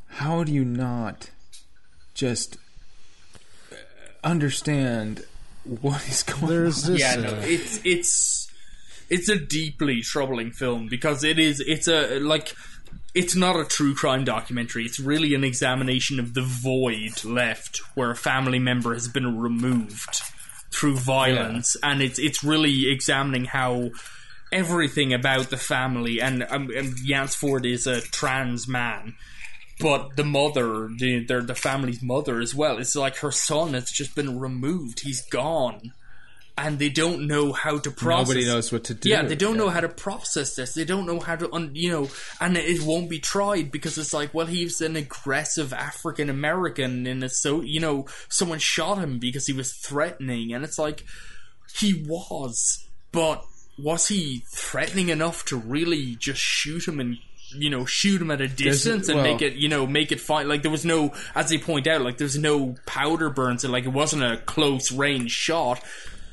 how 0.08 0.44
do 0.44 0.52
you 0.52 0.64
not 0.64 1.30
just 2.14 2.56
uh, 3.70 3.76
understand 4.24 5.24
what 5.80 6.06
is 6.08 6.22
going 6.22 6.46
there's 6.46 6.86
on 6.86 6.92
this. 6.92 7.00
yeah, 7.00 7.14
uh, 7.18 7.30
no, 7.30 7.38
it's 7.42 7.80
it's 7.84 8.50
it's 9.10 9.28
a 9.28 9.38
deeply 9.38 10.00
troubling 10.02 10.50
film 10.50 10.88
because 10.88 11.24
it 11.24 11.38
is 11.38 11.60
it's 11.66 11.88
a 11.88 12.18
like 12.20 12.52
it's 13.14 13.34
not 13.34 13.58
a 13.58 13.64
true 13.64 13.94
crime 13.94 14.24
documentary. 14.24 14.84
It's 14.84 15.00
really 15.00 15.34
an 15.34 15.44
examination 15.44 16.20
of 16.20 16.34
the 16.34 16.42
void 16.42 17.24
left 17.24 17.78
where 17.94 18.10
a 18.10 18.16
family 18.16 18.58
member 18.58 18.94
has 18.94 19.08
been 19.08 19.38
removed 19.38 20.20
through 20.70 20.96
violence, 20.96 21.76
and 21.82 22.02
it's 22.02 22.18
it's 22.18 22.44
really 22.44 22.90
examining 22.90 23.46
how 23.46 23.90
everything 24.52 25.12
about 25.12 25.50
the 25.50 25.56
family 25.56 26.20
and, 26.20 26.42
um, 26.48 26.70
and 26.74 26.94
is 27.66 27.86
a 27.86 28.00
trans 28.00 28.66
man 28.66 29.14
but 29.80 30.16
the 30.16 30.24
mother, 30.24 30.88
the 30.98 31.24
the 31.24 31.54
family's 31.54 32.02
mother 32.02 32.40
as 32.40 32.54
well. 32.54 32.78
It's 32.78 32.96
like 32.96 33.18
her 33.18 33.30
son 33.30 33.74
has 33.74 33.90
just 33.90 34.14
been 34.14 34.38
removed. 34.38 35.00
He's 35.00 35.22
gone, 35.26 35.92
and 36.58 36.78
they 36.78 36.88
don't 36.88 37.26
know 37.26 37.52
how 37.52 37.78
to 37.78 37.90
process. 37.90 38.28
Nobody 38.28 38.46
knows 38.46 38.72
what 38.72 38.84
to 38.84 38.94
do. 38.94 39.08
Yeah, 39.08 39.22
they 39.22 39.36
don't 39.36 39.56
know 39.56 39.68
how 39.68 39.80
to 39.80 39.88
process 39.88 40.54
this. 40.54 40.74
They 40.74 40.84
don't 40.84 41.06
know 41.06 41.20
how 41.20 41.36
to, 41.36 41.52
un, 41.54 41.70
you 41.74 41.90
know, 41.90 42.08
and 42.40 42.56
it 42.56 42.82
won't 42.82 43.08
be 43.08 43.20
tried 43.20 43.70
because 43.70 43.96
it's 43.96 44.12
like, 44.12 44.34
well, 44.34 44.46
he's 44.46 44.80
an 44.80 44.96
aggressive 44.96 45.72
African 45.72 46.28
American, 46.28 47.06
and 47.06 47.22
it's 47.22 47.40
so, 47.40 47.60
you 47.60 47.80
know, 47.80 48.06
someone 48.28 48.58
shot 48.58 48.98
him 48.98 49.18
because 49.18 49.46
he 49.46 49.52
was 49.52 49.72
threatening, 49.72 50.52
and 50.52 50.64
it's 50.64 50.78
like, 50.78 51.04
he 51.78 52.04
was, 52.06 52.84
but 53.12 53.44
was 53.78 54.08
he 54.08 54.42
threatening 54.52 55.08
enough 55.08 55.44
to 55.46 55.56
really 55.56 56.16
just 56.16 56.40
shoot 56.40 56.86
him 56.86 56.98
and 56.98 57.18
you 57.56 57.70
know 57.70 57.86
shoot 57.86 58.20
him 58.20 58.30
at 58.30 58.40
a 58.40 58.48
distance 58.48 59.08
and 59.08 59.16
well- 59.16 59.24
make 59.24 59.40
it 59.40 59.54
you 59.54 59.68
know 59.68 59.86
make 59.86 60.12
it 60.12 60.20
fine 60.20 60.48
like 60.48 60.62
there 60.62 60.70
was 60.70 60.84
no 60.84 61.14
as 61.34 61.48
they 61.48 61.56
point 61.56 61.86
out 61.86 62.02
like 62.02 62.18
there's 62.18 62.36
no 62.36 62.74
powder 62.84 63.30
burns 63.30 63.64
and 63.64 63.72
like 63.72 63.84
it 63.84 63.92
wasn't 63.92 64.22
a 64.22 64.36
close 64.44 64.92
range 64.92 65.30
shot 65.30 65.82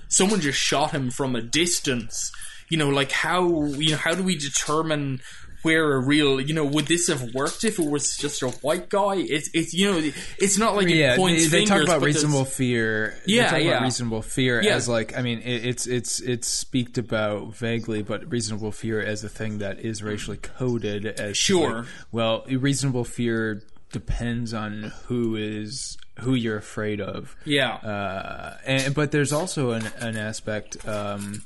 someone 0.07 0.41
just 0.41 0.59
shot 0.59 0.91
him 0.91 1.09
from 1.11 1.35
a 1.35 1.41
distance 1.41 2.31
you 2.69 2.77
know 2.77 2.89
like 2.89 3.11
how 3.11 3.65
you 3.65 3.91
know 3.91 3.97
how 3.97 4.13
do 4.13 4.23
we 4.23 4.37
determine 4.37 5.19
where 5.61 5.93
a 5.93 5.99
real 5.99 6.39
you 6.39 6.53
know 6.53 6.63
would 6.63 6.85
this 6.85 7.07
have 7.07 7.33
worked 7.33 7.63
if 7.63 7.79
it 7.79 7.89
was 7.89 8.15
just 8.17 8.43
a 8.43 8.49
white 8.49 8.87
guy 8.87 9.15
it's 9.15 9.49
it's 9.55 9.73
you 9.73 9.91
know 9.91 10.11
it's 10.37 10.59
not 10.59 10.75
like 10.75 10.87
yeah, 10.87 11.13
it 11.13 11.17
points 11.17 11.49
they, 11.49 11.59
they 11.61 11.65
talk 11.65 11.77
fingers, 11.77 11.89
about 11.89 11.99
but 12.01 12.05
reasonable 12.05 12.45
fear. 12.45 13.15
Yeah, 13.25 13.45
they 13.51 13.63
talk 13.63 13.67
yeah. 13.67 13.83
reasonable 13.83 14.21
fear 14.21 14.61
Yeah. 14.61 14.75
as 14.75 14.87
like 14.87 15.17
I 15.17 15.23
mean 15.23 15.39
it, 15.39 15.65
it's 15.65 15.87
it's 15.87 16.19
it's 16.19 16.47
speaked 16.47 16.99
about 16.99 17.55
vaguely, 17.55 18.03
but 18.03 18.29
reasonable 18.31 18.71
fear 18.71 19.01
as 19.01 19.23
a 19.23 19.29
thing 19.29 19.57
that 19.57 19.79
is 19.79 20.03
racially 20.03 20.37
coded 20.37 21.07
as 21.07 21.35
Sure. 21.35 21.77
like, 21.79 21.85
well, 22.11 22.43
reasonable 22.47 23.03
fear 23.03 23.63
depends 23.91 24.53
on 24.53 24.91
who 25.07 25.35
is 25.35 25.97
who 26.19 26.33
you're 26.33 26.57
afraid 26.57 27.01
of. 27.01 27.35
yeah 27.45 27.75
Uh, 27.75 28.57
and 28.65 28.95
but 28.95 29.11
there's 29.11 29.33
also 29.33 29.71
an, 29.71 29.87
an 29.99 30.17
aspect 30.17 30.87
um, 30.87 31.43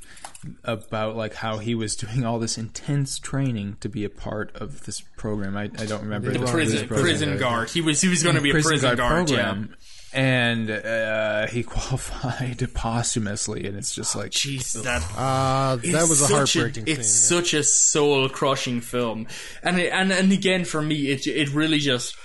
about 0.63 1.15
like 1.15 1.33
how 1.33 1.57
he 1.57 1.75
was 1.75 1.95
doing 1.95 2.25
all 2.25 2.39
this 2.39 2.57
intense 2.57 3.19
training 3.19 3.77
to 3.81 3.89
be 3.89 4.03
a 4.03 4.09
part 4.09 4.55
of 4.55 4.85
this 4.85 5.01
program. 5.17 5.57
I, 5.57 5.63
I 5.63 5.85
don't 5.85 6.03
remember 6.03 6.27
The 6.27 6.35
name 6.35 6.43
of 6.43 6.49
prison 6.49 6.87
prison 6.87 7.37
guard 7.37 7.69
he 7.69 7.81
was 7.81 8.01
he 8.01 8.07
was 8.07 8.23
going 8.23 8.35
to 8.35 8.41
be 8.41 8.51
a 8.51 8.53
prison 8.53 8.69
prison 8.71 8.95
guard, 8.95 9.27
guard, 9.27 9.29
yeah 9.29 9.75
and 10.11 10.69
uh, 10.71 11.47
he 11.47 11.63
qualified 11.63 12.67
posthumously, 12.73 13.65
and 13.67 13.77
it's 13.77 13.93
just 13.93 14.15
like 14.15 14.31
Jeez, 14.31 14.81
that 14.83 15.03
uh, 15.17 15.75
that 15.77 16.09
was 16.09 16.21
a 16.21 16.27
such 16.27 16.53
heartbreaking 16.53 16.85
thing. 16.85 16.99
It's 16.99 17.09
such 17.09 17.53
a 17.53 17.63
soul 17.63 18.27
crushing 18.29 18.81
film, 18.81 19.27
and 19.63 19.79
it, 19.79 19.91
and 19.93 20.11
and 20.11 20.31
again 20.31 20.65
for 20.65 20.81
me, 20.81 21.09
it 21.09 21.27
it 21.27 21.53
really 21.53 21.79
just. 21.79 22.15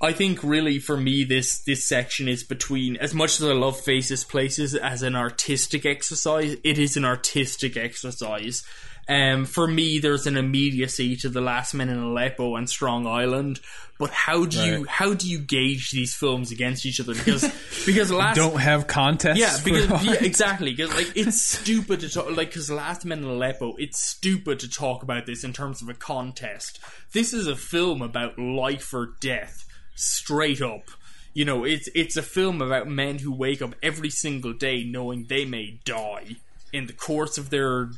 I 0.00 0.12
think 0.12 0.42
really 0.42 0.78
for 0.78 0.96
me 0.96 1.24
this 1.24 1.58
this 1.58 1.84
section 1.84 2.26
is 2.26 2.42
between 2.42 2.96
as 2.96 3.12
much 3.14 3.38
as 3.38 3.46
I 3.46 3.52
love 3.52 3.78
Faces 3.78 4.24
Places 4.24 4.74
as 4.74 5.02
an 5.02 5.14
artistic 5.14 5.84
exercise, 5.84 6.56
it 6.64 6.78
is 6.78 6.96
an 6.96 7.04
artistic 7.04 7.76
exercise. 7.76 8.62
Um, 9.08 9.44
for 9.44 9.66
me, 9.66 9.98
there's 9.98 10.28
an 10.28 10.36
immediacy 10.36 11.16
to 11.16 11.28
The 11.28 11.40
Last 11.40 11.74
Men 11.74 11.88
in 11.88 11.98
Aleppo 11.98 12.54
and 12.54 12.70
Strong 12.70 13.08
Island. 13.08 13.60
But 13.98 14.10
how 14.10 14.46
do 14.46 14.62
you 14.64 14.84
how 14.84 15.12
do 15.14 15.28
you 15.28 15.38
gauge 15.38 15.90
these 15.90 16.14
films 16.14 16.52
against 16.52 16.86
each 16.86 17.00
other? 17.00 17.12
Because 17.12 17.42
because 17.86 18.10
last 18.10 18.36
Don't 18.36 18.58
have 18.58 18.86
contests. 18.86 19.38
yeah, 19.38 19.58
because 19.62 20.04
yeah, 20.04 20.14
exactly. 20.14 20.72
Because 20.72 20.94
like 20.94 21.12
it's 21.16 21.42
stupid 21.42 22.00
to 22.00 22.08
talk 22.08 22.34
like 22.34 22.48
because 22.48 22.70
Last 22.70 23.04
Men 23.04 23.18
in 23.18 23.24
Aleppo, 23.24 23.74
it's 23.76 24.00
stupid 24.00 24.60
to 24.60 24.70
talk 24.70 25.02
about 25.02 25.26
this 25.26 25.44
in 25.44 25.52
terms 25.52 25.82
of 25.82 25.90
a 25.90 25.94
contest. 25.94 26.78
This 27.12 27.34
is 27.34 27.46
a 27.46 27.56
film 27.56 28.00
about 28.00 28.38
life 28.38 28.94
or 28.94 29.16
death, 29.20 29.66
straight 29.94 30.60
up. 30.60 30.90
You 31.32 31.44
know, 31.44 31.64
it's 31.64 31.88
it's 31.94 32.16
a 32.16 32.22
film 32.22 32.60
about 32.60 32.88
men 32.88 33.18
who 33.18 33.32
wake 33.32 33.62
up 33.62 33.74
every 33.82 34.10
single 34.10 34.52
day 34.52 34.84
knowing 34.84 35.26
they 35.28 35.44
may 35.44 35.78
die 35.84 36.36
in 36.72 36.86
the 36.86 36.92
course 36.92 37.38
of 37.38 37.50
their 37.50 37.90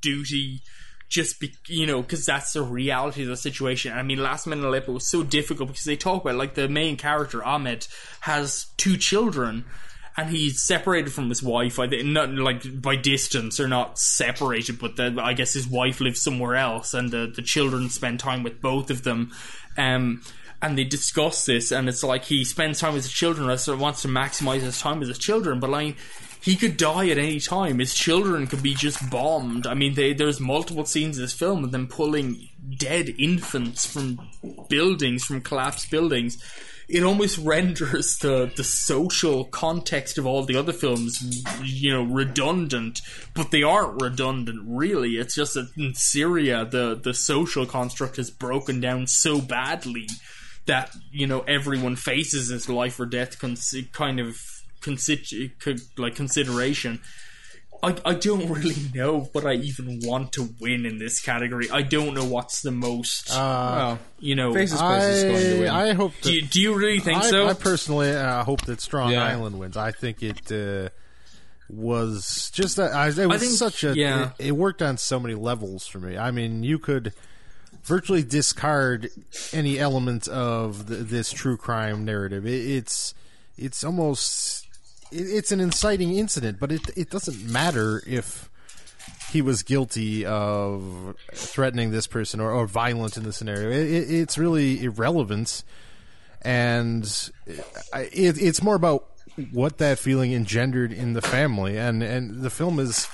duty 0.00 0.60
just 1.08 1.38
be 1.38 1.54
you 1.68 1.86
know 1.86 2.02
because 2.02 2.26
that's 2.26 2.52
the 2.52 2.62
reality 2.62 3.22
of 3.22 3.28
the 3.28 3.36
situation. 3.36 3.92
I 3.92 4.02
mean 4.02 4.18
last 4.18 4.46
men 4.46 4.58
in 4.58 4.64
aleppo 4.64 4.92
was 4.92 5.08
so 5.08 5.22
difficult 5.22 5.68
because 5.68 5.84
they 5.84 5.96
talk 5.96 6.22
about 6.22 6.36
like 6.36 6.54
the 6.54 6.68
main 6.68 6.96
character 6.96 7.44
ahmed 7.44 7.86
has 8.20 8.66
two 8.76 8.96
children 8.96 9.64
and 10.16 10.30
he's 10.30 10.62
separated 10.62 11.12
from 11.12 11.28
his 11.28 11.42
wife. 11.42 11.78
I 11.78 11.86
not 11.86 12.30
like 12.30 12.80
by 12.80 12.96
distance 12.96 13.60
or 13.60 13.68
not 13.68 13.98
separated 13.98 14.78
but 14.78 14.96
the, 14.96 15.16
i 15.22 15.34
guess 15.34 15.52
his 15.52 15.68
wife 15.68 16.00
lives 16.00 16.22
somewhere 16.22 16.56
else 16.56 16.94
and 16.94 17.10
the, 17.10 17.32
the 17.34 17.42
children 17.42 17.88
spend 17.90 18.18
time 18.18 18.42
with 18.42 18.60
both 18.60 18.90
of 18.90 19.04
them. 19.04 19.32
Um 19.78 20.22
and 20.62 20.78
they 20.78 20.84
discuss 20.84 21.46
this 21.46 21.70
and 21.70 21.88
it's 21.88 22.02
like 22.02 22.24
he 22.24 22.44
spends 22.44 22.80
time 22.80 22.94
with 22.94 23.04
his 23.04 23.12
children 23.12 23.56
so 23.58 23.76
wants 23.76 24.02
to 24.02 24.08
maximize 24.08 24.60
his 24.60 24.80
time 24.80 24.98
with 24.98 25.08
his 25.08 25.18
children 25.18 25.60
but 25.60 25.70
like 25.70 25.96
he 26.44 26.56
could 26.56 26.76
die 26.76 27.08
at 27.08 27.16
any 27.16 27.40
time. 27.40 27.78
His 27.78 27.94
children 27.94 28.46
could 28.46 28.62
be 28.62 28.74
just 28.74 29.08
bombed. 29.08 29.66
I 29.66 29.72
mean, 29.72 29.94
they, 29.94 30.12
there's 30.12 30.40
multiple 30.40 30.84
scenes 30.84 31.16
in 31.16 31.24
this 31.24 31.32
film 31.32 31.64
of 31.64 31.72
them 31.72 31.86
pulling 31.86 32.50
dead 32.76 33.14
infants 33.18 33.86
from 33.86 34.20
buildings, 34.68 35.24
from 35.24 35.40
collapsed 35.40 35.90
buildings. 35.90 36.36
It 36.86 37.02
almost 37.02 37.38
renders 37.42 38.18
the, 38.18 38.52
the 38.54 38.62
social 38.62 39.46
context 39.46 40.18
of 40.18 40.26
all 40.26 40.44
the 40.44 40.56
other 40.56 40.74
films, 40.74 41.42
you 41.62 41.90
know, 41.90 42.02
redundant. 42.02 43.00
But 43.32 43.50
they 43.50 43.62
aren't 43.62 44.02
redundant, 44.02 44.64
really. 44.66 45.12
It's 45.12 45.34
just 45.34 45.54
that 45.54 45.70
in 45.78 45.94
Syria, 45.94 46.66
the, 46.66 46.94
the 46.94 47.14
social 47.14 47.64
construct 47.64 48.18
is 48.18 48.30
broken 48.30 48.82
down 48.82 49.06
so 49.06 49.40
badly 49.40 50.08
that, 50.66 50.90
you 51.12 51.26
know, 51.26 51.40
everyone 51.40 51.96
faces 51.96 52.48
this 52.48 52.68
life 52.68 52.98
or 52.98 53.06
death 53.06 53.38
con- 53.38 53.56
kind 53.92 54.20
of 54.20 54.40
consider 54.80 55.50
like 55.96 56.14
consideration. 56.14 57.00
I, 57.82 57.96
I 58.04 58.14
don't 58.14 58.48
really 58.48 58.76
know 58.94 59.28
what 59.32 59.44
I 59.44 59.54
even 59.54 60.00
want 60.02 60.32
to 60.32 60.48
win 60.58 60.86
in 60.86 60.98
this 60.98 61.20
category. 61.20 61.68
I 61.70 61.82
don't 61.82 62.14
know 62.14 62.24
what's 62.24 62.62
the 62.62 62.70
most, 62.70 63.28
well, 63.28 63.98
you 64.18 64.34
know. 64.34 64.54
Faces 64.54 64.80
Place 64.80 65.02
is 65.04 65.24
going 65.24 65.56
to 65.56 65.60
win. 65.60 65.68
I, 65.68 65.90
I 65.90 65.92
hope 65.92 66.14
that 66.14 66.22
do, 66.22 66.32
you, 66.32 66.42
do 66.42 66.60
you 66.62 66.74
really 66.74 67.00
think 67.00 67.18
I, 67.22 67.28
so? 67.30 67.46
I 67.46 67.52
personally 67.52 68.10
uh, 68.10 68.42
hope 68.44 68.62
that 68.62 68.80
Strong 68.80 69.12
Yeah. 69.12 69.24
Island 69.24 69.58
wins. 69.58 69.76
I 69.76 69.90
think 69.92 70.22
it 70.22 70.50
uh, 70.50 70.88
was 71.68 72.50
just 72.54 72.76
that. 72.76 72.92
I, 72.92 73.08
it 73.08 73.28
was 73.28 73.40
think- 73.42 73.52
such 73.52 73.84
a. 73.84 73.94
yeah. 73.94 74.30
It, 74.38 74.46
it 74.46 74.52
worked 74.52 74.80
on 74.80 74.96
so 74.96 75.20
many 75.20 75.34
levels 75.34 75.86
for 75.86 75.98
me. 75.98 76.16
I 76.16 76.30
mean, 76.30 76.62
you 76.62 76.78
could 76.78 77.12
virtually 77.84 78.22
discard 78.22 79.10
any 79.52 79.78
element 79.78 80.26
of 80.28 80.86
the, 80.86 80.96
this 80.96 81.30
true 81.32 81.56
crime 81.56 82.04
narrative. 82.04 82.46
It, 82.46 82.66
it's 82.70 83.14
it's 83.56 83.84
almost 83.84 84.66
it, 85.12 85.22
it's 85.22 85.52
an 85.52 85.60
inciting 85.60 86.16
incident, 86.16 86.58
but 86.58 86.72
it 86.72 86.82
it 86.96 87.10
doesn't 87.10 87.44
matter 87.50 88.02
if 88.06 88.48
he 89.30 89.42
was 89.42 89.62
guilty 89.62 90.24
of 90.24 91.16
threatening 91.32 91.90
this 91.90 92.06
person 92.06 92.40
or, 92.40 92.52
or 92.52 92.66
violent 92.66 93.16
in 93.16 93.24
the 93.24 93.32
scenario. 93.32 93.68
It, 93.70 93.86
it, 93.90 94.10
it's 94.14 94.38
really 94.38 94.82
irrelevant, 94.84 95.64
and 96.42 97.04
it, 97.46 97.62
it's 98.40 98.62
more 98.62 98.76
about 98.76 99.06
what 99.50 99.78
that 99.78 99.98
feeling 99.98 100.32
engendered 100.32 100.92
in 100.92 101.14
the 101.14 101.22
family. 101.22 101.76
And, 101.76 102.02
and 102.04 102.42
the 102.42 102.50
film 102.50 102.78
is 102.78 103.08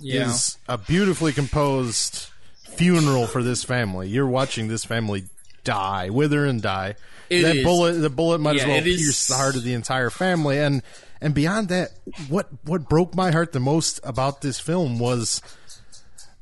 Yeah. 0.00 0.26
is 0.28 0.58
a 0.66 0.76
beautifully 0.76 1.32
composed 1.32 2.29
funeral 2.76 3.26
for 3.26 3.42
this 3.42 3.64
family. 3.64 4.08
You're 4.08 4.26
watching 4.26 4.68
this 4.68 4.84
family 4.84 5.24
die, 5.64 6.10
wither 6.10 6.44
and 6.46 6.60
die. 6.62 6.94
It 7.28 7.42
that 7.42 7.56
is. 7.56 7.64
bullet, 7.64 7.92
the 7.94 8.10
bullet 8.10 8.40
might 8.40 8.56
as 8.56 8.66
well 8.66 8.76
it 8.76 8.86
is- 8.86 9.00
pierce 9.02 9.26
the 9.26 9.34
heart 9.36 9.56
of 9.56 9.62
the 9.64 9.74
entire 9.74 10.10
family. 10.10 10.58
And 10.58 10.82
and 11.20 11.34
beyond 11.34 11.68
that, 11.68 11.90
what 12.28 12.48
what 12.64 12.88
broke 12.88 13.14
my 13.14 13.30
heart 13.30 13.52
the 13.52 13.60
most 13.60 14.00
about 14.04 14.40
this 14.40 14.58
film 14.58 14.98
was 14.98 15.42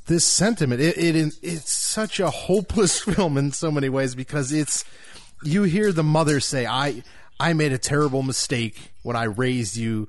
this 0.06 0.24
sentiment. 0.24 0.80
It, 0.80 0.96
it 0.96 1.34
it's 1.42 1.72
such 1.72 2.20
a 2.20 2.30
hopeless 2.30 3.00
film 3.04 3.36
in 3.36 3.52
so 3.52 3.70
many 3.70 3.88
ways 3.88 4.14
because 4.14 4.52
it's 4.52 4.84
you 5.44 5.64
hear 5.64 5.92
the 5.92 6.04
mother 6.04 6.40
say, 6.40 6.66
"I 6.66 7.02
I 7.40 7.52
made 7.52 7.72
a 7.72 7.78
terrible 7.78 8.22
mistake 8.22 8.92
when 9.02 9.16
I 9.16 9.24
raised 9.24 9.76
you 9.76 10.08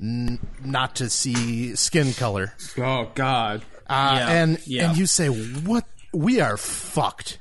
n- 0.00 0.38
not 0.64 0.96
to 0.96 1.08
see 1.08 1.74
skin 1.76 2.12
color," 2.12 2.54
oh 2.76 3.10
God. 3.14 3.62
Uh, 3.88 4.16
Yeah, 4.18 4.30
and 4.30 4.66
yeah. 4.66 4.88
and 4.90 4.98
you 4.98 5.06
say, 5.06 5.28
"What? 5.28 5.84
We 6.12 6.40
are 6.40 6.56
fucked. 6.56 7.38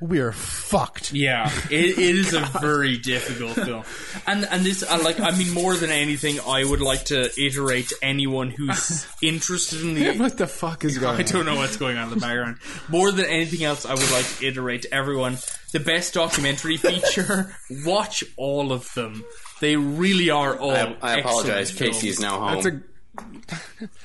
We 0.00 0.18
are 0.18 0.32
fucked." 0.32 1.12
Yeah, 1.12 1.50
it, 1.70 1.98
it 1.98 2.16
is 2.16 2.34
a 2.34 2.40
very 2.60 2.98
difficult 2.98 3.52
film, 3.52 3.84
and 4.26 4.44
and 4.50 4.64
this 4.64 4.82
uh, 4.82 4.98
like 5.02 5.20
I 5.20 5.30
mean 5.30 5.50
more 5.52 5.76
than 5.76 5.90
anything, 5.90 6.40
I 6.46 6.64
would 6.64 6.80
like 6.80 7.04
to 7.06 7.30
iterate 7.40 7.88
to 7.88 7.96
anyone 8.02 8.50
who's 8.50 9.06
interested 9.22 9.80
in 9.82 9.94
the. 9.94 10.18
What 10.18 10.38
the 10.38 10.46
fuck 10.46 10.84
is 10.84 10.98
going 10.98 11.20
I 11.20 11.22
don't 11.22 11.46
know 11.46 11.56
what's 11.56 11.76
going 11.76 11.96
on 11.98 12.08
in 12.08 12.14
the 12.14 12.20
background. 12.20 12.58
More 12.88 13.12
than 13.12 13.26
anything 13.26 13.64
else, 13.64 13.86
I 13.86 13.94
would 13.94 14.10
like 14.10 14.26
to 14.38 14.46
iterate 14.46 14.82
to 14.82 14.94
everyone 14.94 15.38
the 15.72 15.80
best 15.80 16.14
documentary 16.14 16.76
feature. 16.76 17.54
Watch 17.84 18.24
all 18.36 18.72
of 18.72 18.92
them. 18.94 19.24
They 19.60 19.76
really 19.76 20.30
are 20.30 20.56
all. 20.58 20.72
I, 20.72 20.96
I 21.00 21.18
apologize. 21.18 21.72
Casey 21.72 22.08
is 22.08 22.18
now 22.20 22.40
home. 22.40 22.54
That's 22.54 22.66
a 22.66 22.82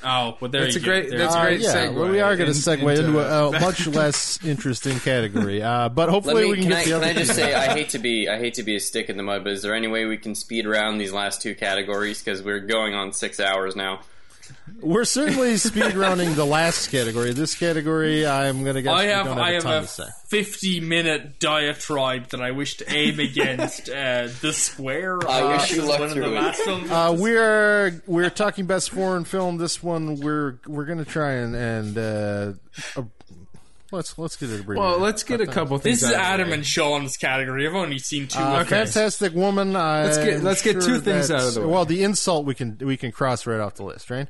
Oh, 0.03 0.37
but 0.41 0.51
there 0.51 0.63
That's 0.63 0.75
you 0.75 0.81
a 0.81 0.83
go. 0.83 0.91
great- 0.91 1.09
There 1.09 1.19
that's 1.19 1.33
you 1.35 1.39
a 1.39 1.43
go. 1.43 1.47
great 1.49 1.61
yeah, 1.61 1.75
segue 1.87 1.93
well, 1.95 2.09
we 2.11 2.19
are 2.19 2.35
going 2.35 2.51
to 2.51 2.55
in- 2.71 2.79
segue 2.79 2.89
into, 2.97 3.05
into- 3.07 3.19
a, 3.19 3.47
a 3.49 3.51
much 3.61 3.87
less 3.87 4.43
interesting 4.43 4.99
category, 4.99 5.61
uh, 5.61 5.87
but 5.89 6.07
Let 6.07 6.09
hopefully 6.09 6.43
me, 6.43 6.49
we 6.51 6.55
can, 6.57 6.63
can, 6.63 6.71
get 6.71 6.77
I, 6.77 6.83
the 6.83 6.89
can 6.89 6.93
other. 6.95 7.05
I 7.05 7.13
just 7.13 7.31
people. 7.31 7.43
say 7.49 7.53
I 7.55 7.73
hate 7.73 7.89
to 7.89 7.99
be 7.99 8.27
I 8.27 8.37
hate 8.37 8.55
to 8.55 8.63
be 8.63 8.75
a 8.75 8.79
stick 8.79 9.09
in 9.09 9.15
the 9.17 9.23
mud, 9.23 9.43
but 9.45 9.53
is 9.53 9.61
there 9.61 9.73
any 9.73 9.87
way 9.87 10.05
we 10.05 10.17
can 10.17 10.35
speed 10.35 10.65
around 10.65 10.97
these 10.97 11.13
last 11.13 11.41
two 11.41 11.55
categories 11.55 12.21
because 12.21 12.41
we're 12.43 12.59
going 12.59 12.95
on 12.95 13.13
six 13.13 13.39
hours 13.39 13.75
now? 13.75 14.01
We're 14.81 15.05
certainly 15.05 15.57
speed 15.57 15.95
running 15.95 16.35
the 16.35 16.45
last 16.45 16.89
category. 16.91 17.33
This 17.33 17.55
category, 17.55 18.27
I'm 18.27 18.63
going 18.63 18.75
to 18.75 18.81
guess 18.81 18.93
I 18.93 19.05
have 19.05 19.25
don't 19.25 19.37
have 19.37 19.45
I 19.45 19.49
a 19.49 19.53
have 19.55 19.63
ton 19.63 19.77
a 19.77 19.81
to 19.81 19.87
say. 19.87 20.03
50 20.27 20.79
minute 20.81 21.39
diatribe 21.39 22.29
that 22.29 22.41
I 22.41 22.51
wish 22.51 22.77
to 22.77 22.91
aim 22.93 23.19
against 23.19 23.89
uh, 23.89 24.27
the 24.41 24.53
square. 24.53 25.19
I 25.27 25.53
wish 25.55 25.71
uh, 25.71 25.75
you 25.75 25.81
is 25.81 25.87
luck 25.87 25.99
one 25.99 26.09
of 26.09 26.15
the 26.15 26.21
through 26.21 26.31
it. 26.31 26.41
last 26.41 26.61
films. 26.61 26.91
Uh, 26.91 27.15
we're 27.17 28.03
we're 28.05 28.29
talking 28.29 28.65
best 28.65 28.91
foreign 28.91 29.23
film. 29.23 29.57
This 29.57 29.81
one 29.81 30.19
we're 30.19 30.59
we're 30.67 30.85
going 30.85 30.99
to 30.99 31.05
try 31.05 31.31
and 31.33 31.55
and 31.55 31.97
uh, 31.97 33.01
let's 33.91 34.17
let's 34.17 34.35
get 34.35 34.49
it 34.49 34.59
abbreviated. 34.61 34.89
well. 34.91 34.99
Let's 34.99 35.23
get 35.23 35.41
a 35.41 35.47
couple 35.47 35.77
things. 35.77 36.01
this 36.01 36.09
is 36.09 36.15
out 36.15 36.19
of 36.19 36.21
the 36.21 36.27
Adam 36.27 36.47
way. 36.49 36.53
and 36.55 36.65
Sean's 36.65 37.17
category. 37.17 37.67
I've 37.67 37.75
only 37.75 37.99
seen 37.99 38.27
two. 38.27 38.39
Uh, 38.39 38.61
of 38.61 38.69
them. 38.69 38.85
Fantastic 38.85 39.33
Woman. 39.33 39.73
Let's 39.73 40.17
get- 40.17 40.37
I'm 40.37 40.43
let's 40.43 40.61
get 40.61 40.81
two 40.81 40.99
things 40.99 41.31
out 41.31 41.43
of 41.43 41.53
the 41.53 41.61
way. 41.61 41.67
Well, 41.67 41.85
the 41.85 42.03
insult 42.03 42.45
we 42.45 42.55
can 42.55 42.77
we 42.81 42.97
can 42.97 43.11
cross 43.11 43.45
right 43.45 43.59
off 43.59 43.75
the 43.75 43.83
list, 43.83 44.09
right? 44.09 44.27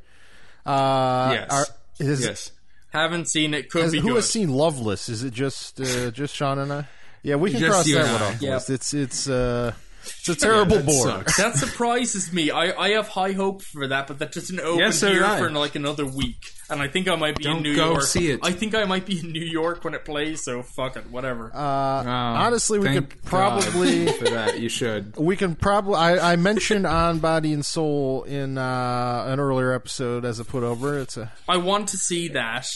Uh, 0.66 1.30
Yes. 1.34 1.50
are- 1.52 1.68
is- 2.00 2.26
Yes. 2.26 2.52
Haven't 2.90 3.30
seen 3.30 3.54
it. 3.54 3.70
Could 3.70 3.84
has- 3.84 3.92
be 3.92 4.00
who 4.00 4.10
good. 4.10 4.16
has 4.16 4.30
seen 4.30 4.50
Loveless? 4.50 5.10
Is 5.10 5.24
it 5.24 5.34
just 5.34 5.80
uh, 5.82 6.10
just 6.12 6.36
Sean 6.36 6.58
and 6.60 6.72
I? 6.72 6.88
Yeah, 7.24 7.36
we 7.36 7.52
can 7.52 7.60
Just 7.60 7.72
cross 7.72 7.92
that 7.92 8.12
one 8.14 8.22
off 8.22 8.40
the 8.40 8.46
Yep. 8.46 8.54
list. 8.54 8.70
It's 8.70 8.94
it's 8.94 9.30
uh, 9.30 9.74
it's 10.20 10.30
a 10.30 10.36
terrible 10.36 10.78
that 10.78 10.86
bore. 10.86 11.06
sucks. 11.08 11.38
that 11.38 11.56
surprises 11.56 12.32
me. 12.34 12.52
I, 12.52 12.72
I 12.78 12.90
have 12.92 13.08
high 13.08 13.34
hope 13.34 13.62
for 13.62 13.88
that, 13.88 14.08
but 14.08 14.20
that 14.20 14.32
doesn't 14.32 14.60
open 14.60 14.80
Yes, 14.80 15.02
here 15.02 15.20
do 15.20 15.26
I. 15.26 15.38
for 15.40 15.50
like 15.52 15.76
another 15.76 16.06
week. 16.06 16.44
And 16.70 16.82
I 16.82 16.88
think 16.90 17.08
I 17.08 17.16
might 17.16 17.38
be 17.38 17.46
in 17.46 17.54
Don't 17.54 17.64
New 17.64 17.76
go 17.76 17.92
York. 17.92 18.02
see 18.04 18.30
it. 18.32 18.42
I 18.44 18.52
think 18.52 18.76
I 18.76 18.84
might 18.84 19.06
be 19.06 19.20
in 19.20 19.32
New 19.32 19.40
York 19.46 19.84
when 19.86 19.94
it 19.94 20.04
plays. 20.04 20.44
So 20.44 20.64
fuck 20.64 20.98
it, 20.98 21.10
whatever. 21.10 21.50
Uh, 21.56 21.60
Um, 22.02 22.08
honestly, 22.08 22.78
we 22.80 22.88
thank 22.88 23.10
could 23.12 23.24
probably 23.24 24.06
God 24.06 24.16
for 24.20 24.26
that. 24.26 24.60
You 24.60 24.68
should. 24.70 25.16
we 25.16 25.38
can 25.38 25.56
probably. 25.56 25.96
I, 25.96 26.34
I 26.34 26.36
mentioned 26.36 26.86
on 26.86 27.20
Body 27.20 27.54
and 27.54 27.66
Soul 27.66 28.24
in 28.24 28.58
uh, 28.58 29.24
an 29.28 29.40
earlier 29.40 29.72
episode 29.72 30.26
as 30.26 30.40
a 30.40 30.46
put 30.46 30.64
over. 30.64 31.00
It's 31.00 31.16
a 31.16 31.32
I 31.48 31.58
want 31.58 31.88
to 31.90 31.98
see 31.98 32.28
that. 32.30 32.68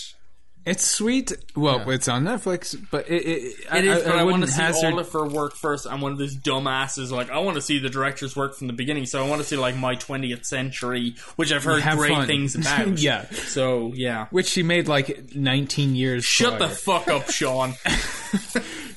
It's 0.63 0.85
sweet. 0.85 1.33
Well, 1.55 1.89
it's 1.89 2.07
on 2.07 2.23
Netflix, 2.23 2.79
but 2.91 3.09
it, 3.09 3.23
it, 3.25 3.55
It 3.73 3.85
is, 3.85 4.03
but 4.03 4.15
I, 4.15 4.23
want 4.23 4.43
to 4.43 4.47
see 4.47 4.61
hazard- 4.61 4.93
all 4.93 4.99
of 4.99 5.11
her 5.11 5.25
work 5.27 5.55
first. 5.55 5.87
I'm 5.89 6.01
one 6.01 6.11
of 6.11 6.19
those 6.19 6.35
dumbasses. 6.37 7.09
Like 7.09 7.31
I 7.31 7.39
want 7.39 7.55
to 7.55 7.61
see 7.61 7.79
the 7.79 7.89
director's 7.89 8.35
work 8.35 8.55
from 8.55 8.67
the 8.67 8.73
beginning, 8.73 9.07
so 9.07 9.25
I 9.25 9.27
want 9.27 9.41
to 9.41 9.47
see 9.47 9.57
like 9.57 9.75
my 9.75 9.95
20th 9.95 10.45
century, 10.45 11.15
which 11.35 11.51
I've 11.51 11.63
heard 11.63 11.81
Have 11.81 11.97
great 11.97 12.13
fun. 12.13 12.27
things 12.27 12.53
about. 12.61 12.99
Yeah. 12.99 13.25
So 13.31 13.91
yeah. 13.95 14.27
which 14.29 14.47
she 14.47 14.61
made 14.61 14.87
like 14.87 15.35
19 15.35 15.95
years. 15.95 16.25
Shut 16.25 16.59
the 16.59 16.69
fuck 16.69 17.07
up, 17.07 17.29
Sean. 17.31 17.73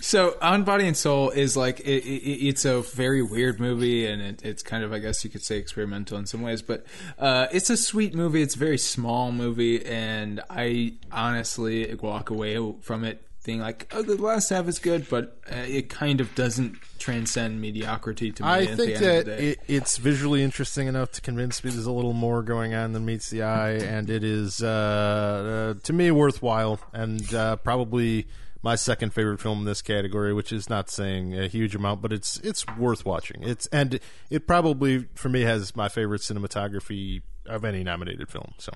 So 0.00 0.36
On 0.42 0.64
Body 0.64 0.86
and 0.86 0.94
Soul 0.94 1.30
is 1.30 1.56
like 1.56 1.80
it, 1.80 2.04
it, 2.04 2.46
it's 2.48 2.66
a 2.66 2.82
very 2.82 3.22
weird 3.22 3.58
movie, 3.58 4.04
and 4.06 4.20
it, 4.20 4.44
it's 4.44 4.62
kind 4.62 4.84
of, 4.84 4.92
I 4.92 4.98
guess 4.98 5.24
you 5.24 5.30
could 5.30 5.42
say, 5.42 5.56
experimental 5.56 6.18
in 6.18 6.26
some 6.26 6.42
ways. 6.42 6.60
But 6.60 6.84
uh, 7.18 7.46
it's 7.52 7.70
a 7.70 7.76
sweet 7.78 8.14
movie. 8.14 8.42
It's 8.42 8.54
a 8.54 8.58
very 8.58 8.76
small 8.76 9.32
movie, 9.32 9.82
and 9.84 10.42
I 10.50 10.92
honestly 11.10 11.53
walk 11.59 12.31
away 12.31 12.74
from 12.81 13.05
it 13.05 13.26
being 13.44 13.60
like, 13.60 13.93
"Oh, 13.93 14.02
the 14.02 14.16
last 14.20 14.48
half 14.48 14.66
is 14.68 14.78
good," 14.78 15.09
but 15.09 15.39
uh, 15.51 15.56
it 15.56 15.89
kind 15.89 16.20
of 16.20 16.35
doesn't 16.35 16.76
transcend 16.98 17.60
mediocrity 17.60 18.32
to 18.32 18.43
me. 18.43 18.48
I 18.48 18.66
think 18.66 18.98
that 18.98 19.18
of 19.20 19.24
the 19.26 19.36
day. 19.36 19.48
it, 19.51 19.60
it's 19.68 19.98
visually 19.98 20.43
interesting 20.43 20.89
enough 20.89 21.12
to 21.12 21.20
convince 21.20 21.62
me 21.62 21.70
there's 21.70 21.86
a 21.86 21.93
little 21.93 22.14
more 22.14 22.43
going 22.43 22.74
on 22.74 22.93
than 22.93 23.05
meets 23.05 23.31
the 23.31 23.43
eye, 23.43 23.72
and 23.72 24.10
it 24.10 24.24
is 24.24 24.62
uh, 24.62 25.74
uh, 25.76 25.81
to 25.82 25.93
me 25.93 26.10
worthwhile, 26.10 26.81
and 26.93 27.35
uh, 27.35 27.56
probably 27.56 28.26
my 28.62 28.76
second 28.76 29.12
favorite 29.12 29.40
film 29.40 29.60
in 29.60 29.64
this 29.66 29.82
category, 29.82 30.32
which 30.32 30.51
is 30.51 30.70
not 30.70 30.89
saying 30.89 31.39
a 31.39 31.47
huge 31.47 31.74
amount, 31.74 32.01
but 32.01 32.12
it's 32.12 32.39
it's 32.39 32.66
worth 32.78 33.05
watching. 33.05 33.43
It's 33.43 33.66
and 33.66 34.01
it 34.31 34.47
probably 34.47 35.06
for 35.14 35.28
me 35.28 35.43
has 35.43 35.76
my 35.76 35.89
favorite 35.90 36.22
cinematography 36.22 37.22
of 37.47 37.64
any 37.64 37.85
nominated 37.85 38.31
film. 38.31 38.55
So 38.56 38.72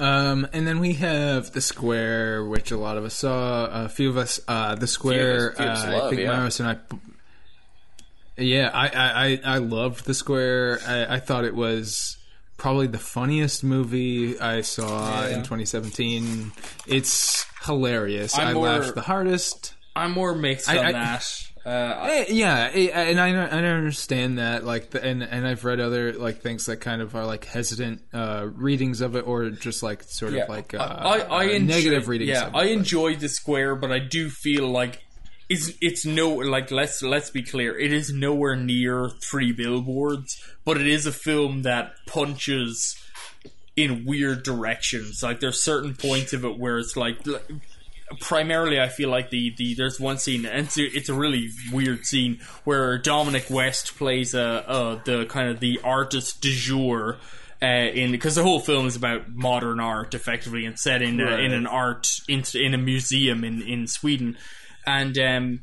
Um, 0.00 0.48
and 0.52 0.66
then 0.66 0.80
we 0.80 0.94
have 0.94 1.52
the 1.52 1.60
square, 1.60 2.42
which 2.44 2.70
a 2.70 2.76
lot 2.78 2.96
of 2.96 3.04
us 3.04 3.14
saw. 3.14 3.66
A 3.84 3.88
few 3.88 4.08
of 4.08 4.16
us, 4.16 4.40
uh, 4.48 4.74
the 4.74 4.86
square. 4.86 5.52
few 5.52 5.64
of 5.64 5.70
us 5.70 5.84
uh, 5.84 5.92
love, 5.92 6.04
I 6.04 6.08
think 6.10 6.22
yeah. 6.22 6.32
Myros 6.32 6.60
and 6.60 6.68
I. 6.70 6.76
Yeah, 8.42 8.70
I, 8.72 8.88
I, 9.44 9.54
I 9.56 9.58
loved 9.58 10.06
the 10.06 10.14
square. 10.14 10.78
I, 10.86 11.16
I 11.16 11.20
thought 11.20 11.44
it 11.44 11.54
was 11.54 12.16
probably 12.56 12.86
the 12.86 12.98
funniest 12.98 13.62
movie 13.62 14.40
I 14.40 14.62
saw 14.62 15.26
in 15.26 15.40
2017. 15.40 16.52
It's 16.86 17.44
hilarious. 17.64 18.38
I'm 18.38 18.48
I 18.48 18.52
more- 18.54 18.64
laughed 18.66 18.94
the 18.94 19.02
hardest. 19.02 19.74
I'm 19.94 20.12
more 20.12 20.34
mixed 20.34 20.70
I- 20.70 20.78
on 20.78 20.84
I- 20.86 20.92
that. 20.92 21.49
Uh, 21.64 22.08
Eh, 22.10 22.24
yeah, 22.30 22.70
eh, 22.72 22.88
and 22.88 23.20
I 23.20 23.28
I 23.28 23.64
understand 23.64 24.38
that 24.38 24.64
like 24.64 24.90
the, 24.90 25.04
and 25.04 25.22
and 25.22 25.46
I've 25.46 25.64
read 25.64 25.78
other 25.78 26.12
like 26.14 26.40
things 26.40 26.66
that 26.66 26.78
kind 26.78 27.02
of 27.02 27.14
are 27.14 27.26
like 27.26 27.44
hesitant 27.44 28.00
uh, 28.14 28.48
readings 28.54 29.00
of 29.02 29.14
it 29.14 29.26
or 29.26 29.50
just 29.50 29.82
like 29.82 30.02
sort 30.04 30.32
yeah. 30.32 30.44
of 30.44 30.48
like 30.48 30.72
uh, 30.72 30.78
I, 30.78 31.18
I, 31.18 31.18
I 31.18 31.46
uh, 31.46 31.48
enjoy, 31.50 31.74
negative 31.74 32.08
readings. 32.08 32.30
Yeah, 32.30 32.46
of 32.46 32.54
it, 32.54 32.56
I 32.56 32.64
but- 32.64 32.70
enjoyed 32.70 33.20
the 33.20 33.28
square, 33.28 33.76
but 33.76 33.92
I 33.92 33.98
do 33.98 34.30
feel 34.30 34.68
like 34.68 35.02
it's 35.50 35.72
it's 35.82 36.06
no 36.06 36.30
like 36.30 36.70
let's 36.70 37.02
let's 37.02 37.28
be 37.28 37.42
clear, 37.42 37.78
it 37.78 37.92
is 37.92 38.10
nowhere 38.10 38.56
near 38.56 39.10
three 39.10 39.52
billboards, 39.52 40.42
but 40.64 40.80
it 40.80 40.86
is 40.86 41.04
a 41.06 41.12
film 41.12 41.62
that 41.62 41.92
punches 42.06 42.96
in 43.76 44.04
weird 44.06 44.42
directions. 44.44 45.22
Like 45.22 45.40
there's 45.40 45.62
certain 45.62 45.94
points 45.94 46.32
of 46.32 46.44
it 46.44 46.58
where 46.58 46.78
it's 46.78 46.96
like. 46.96 47.18
Primarily, 48.18 48.80
I 48.80 48.88
feel 48.88 49.08
like 49.08 49.30
the, 49.30 49.54
the 49.56 49.74
there's 49.74 50.00
one 50.00 50.18
scene, 50.18 50.44
and 50.44 50.66
it's 50.66 50.76
a, 50.76 50.82
it's 50.82 51.08
a 51.08 51.14
really 51.14 51.50
weird 51.72 52.04
scene 52.04 52.40
where 52.64 52.98
Dominic 52.98 53.48
West 53.48 53.96
plays 53.96 54.34
a, 54.34 54.68
uh 54.68 55.00
the 55.04 55.26
kind 55.26 55.48
of 55.48 55.60
the 55.60 55.78
artist 55.84 56.40
du 56.40 56.52
jour, 56.52 57.18
uh, 57.62 57.66
in 57.66 58.10
because 58.10 58.34
the 58.34 58.42
whole 58.42 58.58
film 58.58 58.86
is 58.86 58.96
about 58.96 59.28
modern 59.28 59.78
art, 59.78 60.14
effectively, 60.14 60.66
and 60.66 60.78
set 60.78 61.02
in 61.02 61.20
uh, 61.20 61.36
in 61.36 61.52
an 61.52 61.66
art 61.66 62.08
in, 62.28 62.42
in 62.54 62.74
a 62.74 62.78
museum 62.78 63.44
in 63.44 63.62
in 63.62 63.86
Sweden, 63.86 64.36
and 64.86 65.16
um, 65.18 65.60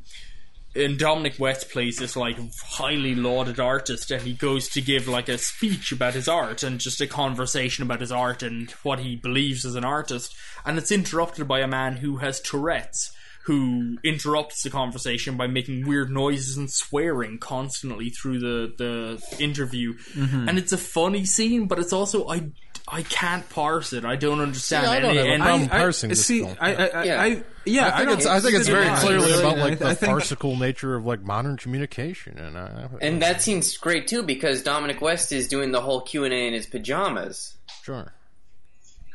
and 0.74 0.98
Dominic 0.98 1.34
West 1.38 1.70
plays 1.70 1.96
this 1.96 2.16
like 2.16 2.36
highly 2.62 3.14
lauded 3.14 3.58
artist, 3.58 4.10
and 4.10 4.22
he 4.22 4.32
goes 4.32 4.68
to 4.70 4.80
give 4.80 5.08
like 5.08 5.28
a 5.28 5.38
speech 5.38 5.92
about 5.92 6.14
his 6.14 6.28
art 6.28 6.62
and 6.62 6.78
just 6.78 7.00
a 7.00 7.06
conversation 7.06 7.82
about 7.82 8.00
his 8.00 8.12
art 8.12 8.42
and 8.42 8.70
what 8.82 9.00
he 9.00 9.16
believes 9.16 9.64
as 9.64 9.74
an 9.74 9.84
artist, 9.84 10.34
and 10.66 10.78
it's 10.78 10.90
interrupted 10.92 11.46
by 11.48 11.60
a 11.60 11.68
man 11.68 11.96
who 11.96 12.16
has 12.18 12.40
Tourette's. 12.40 13.12
Who 13.44 13.96
interrupts 14.04 14.62
the 14.62 14.68
conversation 14.68 15.38
by 15.38 15.46
making 15.46 15.88
weird 15.88 16.10
noises 16.10 16.58
and 16.58 16.70
swearing 16.70 17.38
constantly 17.38 18.10
through 18.10 18.40
the, 18.40 18.74
the 18.76 19.42
interview, 19.42 19.94
mm-hmm. 19.94 20.46
and 20.50 20.58
it's 20.58 20.72
a 20.72 20.76
funny 20.76 21.24
scene, 21.24 21.66
but 21.66 21.78
it's 21.78 21.94
also 21.94 22.28
I 22.28 22.50
I 22.86 23.00
can't 23.04 23.48
parse 23.48 23.94
it. 23.94 24.04
I 24.04 24.16
don't 24.16 24.40
understand 24.40 24.84
See, 24.84 24.92
I 24.92 25.00
don't 25.00 25.16
any, 25.16 25.30
have 25.38 25.40
a 25.46 25.50
any- 25.50 25.64
I, 25.64 25.68
parsing 25.68 26.10
this 26.10 26.26
see, 26.26 26.40
film. 26.40 26.58
I, 26.60 26.74
I, 26.74 26.86
I, 26.88 27.04
Yeah. 27.04 27.22
I, 27.22 27.42
yeah, 27.64 27.86
I 27.86 27.96
think 27.96 28.08
don't 28.10 28.18
it's 28.18 28.26
I 28.26 28.40
think 28.40 28.54
it's 28.54 28.68
very 28.68 28.84
Yeah, 28.84 29.00
clearly 29.00 29.26
really, 29.30 29.40
about 29.42 29.56
like 29.56 29.78
the 29.78 29.86
I 29.86 29.94
think- 29.94 30.10
farcical 30.12 30.56
nature 30.56 30.94
of 30.96 31.06
like 31.06 31.22
modern 31.22 31.56
communication, 31.56 32.36
and 32.36 32.58
I, 32.58 32.86
And 33.00 33.22
that 33.22 33.40
seems 33.40 33.78
great 33.78 34.08
too 34.08 34.22
because 34.24 34.62
Dominic 34.62 35.00
West 35.00 35.32
is 35.32 35.48
doing 35.48 35.72
the 35.72 35.80
whole 35.80 36.02
Q 36.02 36.24
and 36.24 36.34
A 36.34 36.48
in 36.48 36.52
his 36.52 36.66
pajamas. 36.66 37.56
sure. 37.82 38.12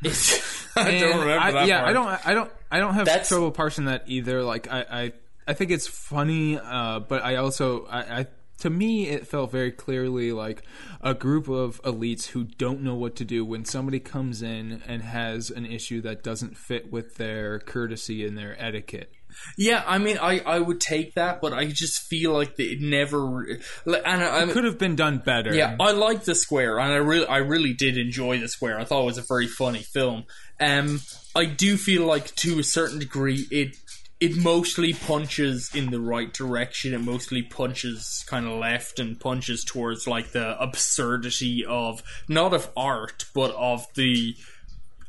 I 0.76 0.92
don't 1.00 1.20
remember 1.20 1.32
I- 1.40 1.52
that 1.52 1.68
yeah, 1.68 1.80
part. 1.82 1.90
I 1.90 1.94
don't. 1.94 2.28
I 2.28 2.34
don't. 2.34 2.52
I 2.72 2.80
don't 2.80 2.94
have 2.96 3.06
That's- 3.06 3.28
trouble 3.30 3.52
parsing 3.52 3.86
that 3.86 4.04
either. 4.08 4.44
Like 4.44 4.72
I, 4.72 4.86
I, 4.90 5.14
I 5.48 5.54
think 5.54 5.72
it's 5.72 5.88
funny, 5.88 6.58
uh, 6.58 7.00
but 7.02 7.24
I 7.24 7.36
also, 7.36 7.86
I, 7.86 8.20
I, 8.22 8.28
to 8.60 8.70
me, 8.70 9.08
it 9.10 9.28
felt 9.28 9.52
very 9.52 9.72
clearly 9.72 10.32
like 10.32 10.64
a 11.02 11.14
group 11.14 11.48
of 11.48 11.82
elites 11.84 12.28
who 12.28 12.46
don't 12.46 12.82
know 12.82 12.96
what 12.96 13.16
to 13.18 13.26
do 13.26 13.46
when 13.46 13.66
somebody 13.66 14.00
comes 14.00 14.42
in 14.42 14.82
and 14.88 15.04
has 15.04 15.50
an 15.52 15.66
issue 15.66 16.02
that 16.02 16.24
doesn't 16.24 16.58
fit 16.58 16.92
with 16.92 17.16
their 17.18 17.60
courtesy 17.60 18.26
and 18.26 18.38
their 18.38 18.56
etiquette. 18.60 19.12
Yeah, 19.57 19.84
I 19.85 19.97
mean, 19.97 20.18
I, 20.18 20.39
I 20.39 20.60
would 20.60 20.81
take 20.81 21.15
that, 21.15 21.41
but 21.41 21.53
I 21.53 21.65
just 21.65 21.99
feel 21.99 22.34
like 22.34 22.60
it 22.60 22.81
never. 22.81 23.43
And 23.85 24.23
I, 24.23 24.45
Could 24.47 24.64
have 24.65 24.77
been 24.77 24.95
done 24.95 25.19
better. 25.19 25.53
yeah, 25.53 25.76
I 25.80 25.91
like 25.91 26.23
the 26.23 26.35
square, 26.35 26.80
and 26.80 26.91
I 26.91 26.97
really 26.97 27.27
I 27.27 27.38
really 27.38 27.73
did 27.73 27.97
enjoy 27.97 28.39
the 28.39 28.47
square. 28.47 28.80
I 28.80 28.85
thought 28.85 29.01
it 29.01 29.05
was 29.05 29.18
a 29.18 29.26
very 29.27 29.47
funny 29.47 29.84
film. 29.84 30.26
Um, 30.60 31.01
I 31.35 31.45
do 31.45 31.77
feel 31.77 32.05
like 32.05 32.34
to 32.35 32.60
a 32.60 32.64
certain 32.64 32.99
degree 32.99 33.47
it 33.51 33.76
it 34.19 34.38
mostly 34.38 34.93
punches 34.93 35.69
in 35.76 35.91
the 35.91 35.99
right 35.99 36.34
direction. 36.34 36.93
It 36.93 37.01
mostly 37.01 37.41
punches 37.41 38.23
kind 38.26 38.45
of 38.47 38.57
left 38.57 38.97
and 38.97 39.19
punches 39.19 39.65
towards 39.65 40.07
like 40.07 40.31
the 40.31 40.57
absurdity 40.61 41.65
of 41.68 42.01
not 42.30 42.53
of 42.53 42.69
art, 42.77 43.26
but 43.34 43.51
of 43.55 43.85
the 43.95 44.38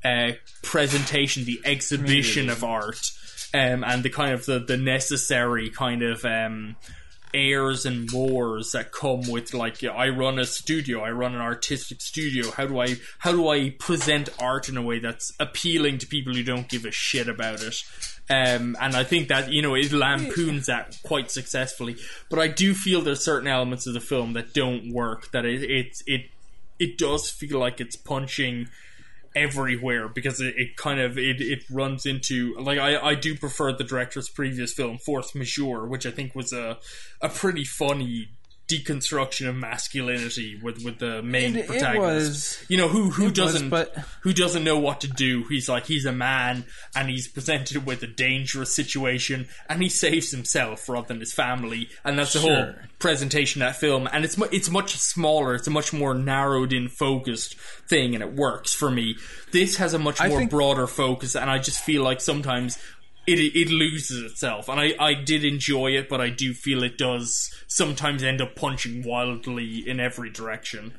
uh, 0.05 0.32
presentation, 0.62 1.44
the 1.44 1.60
exhibition 1.64 2.51
of 2.51 2.64
art, 2.64 3.12
um, 3.55 3.85
and 3.85 4.02
the 4.02 4.10
kind 4.10 4.32
of 4.32 4.44
the, 4.47 4.59
the 4.59 4.76
necessary 4.76 5.70
kind 5.70 6.02
of 6.02 6.24
um, 6.24 6.74
airs 7.32 7.86
and 7.86 8.10
mores 8.12 8.72
that 8.72 8.90
come 8.90 9.31
with 9.31 9.55
like 9.55 9.81
yeah, 9.81 9.90
I 9.90 10.09
run 10.09 10.40
a 10.40 10.44
studio, 10.44 11.01
I 11.01 11.10
run 11.10 11.36
an 11.36 11.40
artistic 11.40 12.01
studio. 12.01 12.51
How 12.51 12.66
do 12.66 12.81
I 12.81 12.97
how 13.18 13.31
do 13.31 13.48
I 13.48 13.70
present 13.70 14.28
art 14.40 14.68
in 14.68 14.76
a 14.76 14.82
way 14.82 14.98
that's 14.98 15.32
appealing 15.39 15.98
to 15.98 16.06
people 16.06 16.35
who 16.35 16.43
don't 16.43 16.68
give 16.68 16.85
a 16.85 16.90
shit 16.90 17.28
about 17.28 17.62
it? 17.62 17.82
Um, 18.28 18.76
and 18.81 18.97
I 18.97 19.05
think 19.05 19.28
that 19.28 19.52
you 19.52 19.62
know 19.62 19.76
it 19.76 19.93
lampoons 19.93 20.66
that 20.66 20.98
quite 21.05 21.31
successfully. 21.31 21.97
But 22.28 22.40
I 22.40 22.48
do 22.48 22.74
feel 22.74 23.02
there's 23.02 23.24
certain 23.24 23.48
elements 23.48 23.86
of 23.86 23.94
the 23.94 24.01
film 24.01 24.32
that 24.32 24.52
don't 24.52 24.93
work. 24.93 25.31
That 25.31 25.44
it 25.44 25.62
it 25.62 26.02
it, 26.06 26.31
it 26.81 26.98
does 26.98 27.31
feel 27.31 27.60
like 27.60 27.81
it's 27.81 27.94
punching 27.94 28.68
everywhere 29.35 30.09
because 30.09 30.40
it, 30.40 30.55
it 30.56 30.77
kind 30.77 31.01
of 31.01 31.19
it, 31.19 31.40
it 31.40 31.65
runs 31.70 32.06
into 32.06 32.55
like 32.59 32.78
I, 32.78 32.98
I 32.98 33.15
do 33.15 33.36
prefer 33.36 33.73
the 33.73 33.85
director's 33.85 34.28
previous 34.28 34.73
film 34.73 34.98
Force 34.98 35.35
Majeure 35.35 35.86
which 35.86 36.06
I 36.06 36.11
think 36.11 36.35
was 36.35 36.52
a 36.52 36.78
a 37.20 37.28
pretty 37.28 37.65
funny 37.65 38.28
deconstruction 38.69 39.49
of 39.49 39.55
masculinity 39.55 40.59
with 40.62 40.82
with 40.85 40.99
the 40.99 41.23
main 41.23 41.55
It- 41.57 41.61
it 41.61 41.66
protagonist. 41.66 42.61
was- 42.61 42.65
you 42.69 42.77
know 42.78 42.89
who 42.89 43.11
who 43.11 43.31
doesn't 43.31 43.69
but- 43.69 43.95
who 44.23 44.32
doesn't 44.32 44.65
know 44.65 44.78
what 44.78 45.01
to 45.03 45.07
do? 45.09 45.45
He's 45.51 45.69
like 45.69 45.86
he's 45.86 46.07
a 46.07 46.12
man 46.12 46.65
and 46.97 47.11
he's 47.11 47.28
presented 47.28 47.85
with 47.85 48.03
a 48.03 48.07
dangerous 48.07 48.74
situation 48.74 49.49
and 49.69 49.82
he 49.82 49.89
saves 49.91 50.31
himself 50.31 50.89
rather 50.89 51.07
than 51.09 51.20
his 51.20 51.35
family 51.35 51.89
and 52.05 52.19
that's 52.19 52.32
the 52.32 52.41
whole 52.41 52.74
presentation 52.99 53.61
of 53.61 53.69
that 53.69 53.81
film. 53.81 54.09
And 54.12 54.24
it's 54.24 54.39
it's 54.51 54.70
much 54.70 54.97
smaller 54.97 55.55
it's 55.55 55.66
a 55.66 55.70
much 55.70 55.93
more 55.93 56.15
narrowed 56.15 56.73
in 56.73 56.89
focused 56.89 57.57
thing 57.89 58.15
and 58.15 58.23
it 58.24 58.32
works 58.32 58.73
for 58.73 58.91
me. 58.91 59.16
This 59.53 59.77
has 59.77 59.93
a 59.93 59.99
much 59.99 60.20
I 60.20 60.28
more 60.28 60.39
think- 60.39 60.51
broader 60.51 60.86
focus 60.86 61.36
and 61.36 61.51
i 61.51 61.59
just 61.59 61.81
feel 61.85 62.03
like 62.03 62.20
sometimes 62.20 62.78
it, 63.26 63.38
it 63.38 63.70
loses 63.70 64.30
itself. 64.30 64.68
And 64.68 64.80
I, 64.80 64.94
I 64.98 65.14
did 65.14 65.44
enjoy 65.44 65.92
it 65.92 66.09
but 66.09 66.20
i 66.20 66.28
do 66.30 66.52
feel 66.52 66.82
it 66.82 66.98
does 66.98 67.51
sometimes 67.66 68.22
end 68.22 68.40
up 68.40 68.55
punching 68.55 69.02
wildly 69.02 69.88
in 69.88 70.01
every 70.01 70.30
direction 70.30 70.94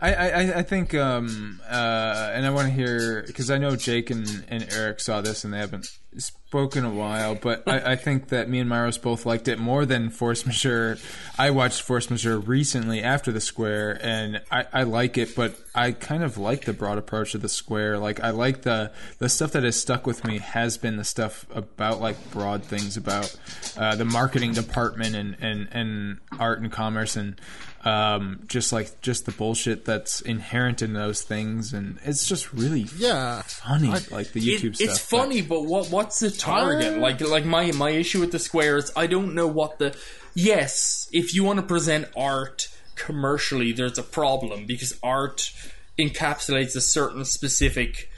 I, 0.00 0.14
I, 0.14 0.58
I 0.58 0.62
think, 0.62 0.94
um, 0.94 1.60
uh, 1.68 2.30
and 2.34 2.44
I 2.44 2.50
want 2.50 2.68
to 2.68 2.74
hear 2.74 3.24
because 3.26 3.50
I 3.50 3.56
know 3.56 3.76
Jake 3.76 4.10
and, 4.10 4.44
and 4.48 4.66
Eric 4.70 5.00
saw 5.00 5.22
this 5.22 5.42
and 5.42 5.54
they 5.54 5.58
haven't 5.58 5.88
spoken 6.18 6.84
a 6.84 6.90
while, 6.90 7.34
but 7.34 7.66
I, 7.66 7.92
I 7.92 7.96
think 7.96 8.28
that 8.28 8.48
me 8.48 8.60
and 8.60 8.70
Myros 8.70 9.00
both 9.00 9.26
liked 9.26 9.48
it 9.48 9.58
more 9.58 9.86
than 9.86 10.10
Force 10.10 10.46
Majeure. 10.46 10.98
I 11.38 11.50
watched 11.50 11.82
Force 11.82 12.10
Majeure 12.10 12.38
recently 12.38 13.02
after 13.02 13.32
the 13.32 13.40
Square, 13.40 14.00
and 14.02 14.42
I, 14.50 14.66
I 14.72 14.82
like 14.82 15.18
it, 15.18 15.34
but 15.34 15.54
I 15.74 15.92
kind 15.92 16.22
of 16.22 16.38
like 16.38 16.64
the 16.64 16.72
broad 16.72 16.98
approach 16.98 17.34
of 17.34 17.42
the 17.42 17.48
Square. 17.48 17.98
Like 17.98 18.20
I 18.20 18.30
like 18.30 18.62
the 18.62 18.92
the 19.18 19.28
stuff 19.28 19.52
that 19.52 19.64
has 19.64 19.80
stuck 19.80 20.06
with 20.06 20.24
me 20.24 20.38
has 20.38 20.78
been 20.78 20.96
the 20.96 21.04
stuff 21.04 21.46
about 21.54 22.00
like 22.00 22.30
broad 22.30 22.64
things 22.64 22.96
about 22.96 23.34
uh, 23.76 23.96
the 23.96 24.04
marketing 24.04 24.52
department 24.52 25.14
and, 25.14 25.36
and, 25.40 25.68
and 25.72 26.18
art 26.38 26.60
and 26.60 26.70
commerce 26.70 27.16
and 27.16 27.40
um, 27.86 28.40
just 28.48 28.72
like 28.72 29.00
just 29.00 29.26
the 29.26 29.32
bullshit 29.32 29.84
that's 29.84 30.20
inherent 30.20 30.82
in 30.82 30.92
those 30.92 31.22
things, 31.22 31.72
and 31.72 31.98
it's 32.04 32.26
just 32.28 32.52
really 32.52 32.86
Yeah. 32.98 33.42
funny. 33.42 33.88
like 34.10 34.32
the 34.32 34.40
YouTube 34.40 34.72
It- 34.72 34.76
stuff. 34.76 34.88
It's 34.90 34.98
funny, 34.98 35.40
but 35.42 35.62
what 35.64 35.88
what's 35.90 36.18
the 36.18 36.30
target? 36.30 36.98
Like 36.98 37.20
like 37.20 37.44
my 37.44 37.70
my 37.72 37.90
issue 37.90 38.20
with 38.20 38.32
the 38.32 38.38
squares, 38.40 38.90
I 38.96 39.06
don't 39.06 39.34
know 39.34 39.46
what 39.46 39.78
the. 39.78 39.96
Yes, 40.34 41.08
if 41.12 41.32
you 41.34 41.44
want 41.44 41.58
to 41.60 41.62
present 41.64 42.08
art 42.16 42.68
commercially, 42.96 43.72
there's 43.72 43.98
a 43.98 44.02
problem 44.02 44.66
because 44.66 44.98
art 45.02 45.50
encapsulates 45.98 46.74
a 46.76 46.80
certain 46.80 47.24
specific, 47.24 48.10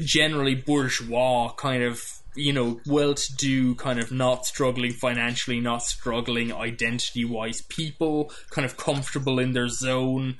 generally 0.00 0.54
bourgeois 0.54 1.52
kind 1.56 1.82
of 1.82 2.13
you 2.36 2.52
know 2.52 2.80
well-to-do 2.86 3.74
kind 3.76 3.98
of 3.98 4.10
not 4.12 4.46
struggling 4.46 4.92
financially, 4.92 5.60
not 5.60 5.82
struggling 5.82 6.52
identity-wise 6.52 7.62
people, 7.62 8.30
kind 8.50 8.64
of 8.64 8.76
comfortable 8.76 9.38
in 9.38 9.52
their 9.52 9.68
zone. 9.68 10.36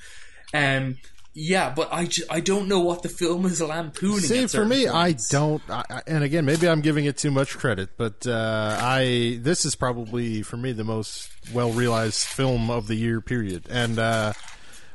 Um, 0.53 0.99
yeah, 1.37 1.73
but 1.75 1.93
I, 1.93 2.07
ju- 2.07 2.23
I 2.31 2.39
don't 2.39 2.69
know 2.69 2.79
what 2.79 3.03
the 3.03 3.09
film 3.09 3.45
is 3.47 3.61
lampooning. 3.61 4.21
See, 4.21 4.47
for 4.47 4.65
me, 4.65 4.87
points. 4.87 5.35
I 5.35 5.37
don't. 5.37 5.63
I- 5.69 6.03
and 6.07 6.23
again, 6.23 6.45
maybe 6.45 6.69
I'm 6.69 6.81
giving 6.81 7.07
it 7.07 7.17
too 7.17 7.33
much 7.33 7.59
credit, 7.59 7.91
but 7.97 8.25
uh, 8.25 8.79
I 8.81 9.39
this 9.43 9.65
is 9.65 9.75
probably 9.75 10.43
for 10.43 10.57
me 10.57 10.71
the 10.71 10.85
most 10.85 11.31
well 11.53 11.73
realized 11.73 12.21
film 12.25 12.71
of 12.71 12.87
the 12.87 12.95
year. 12.95 13.21
Period. 13.21 13.67
And 13.69 13.99
uh, 13.99 14.33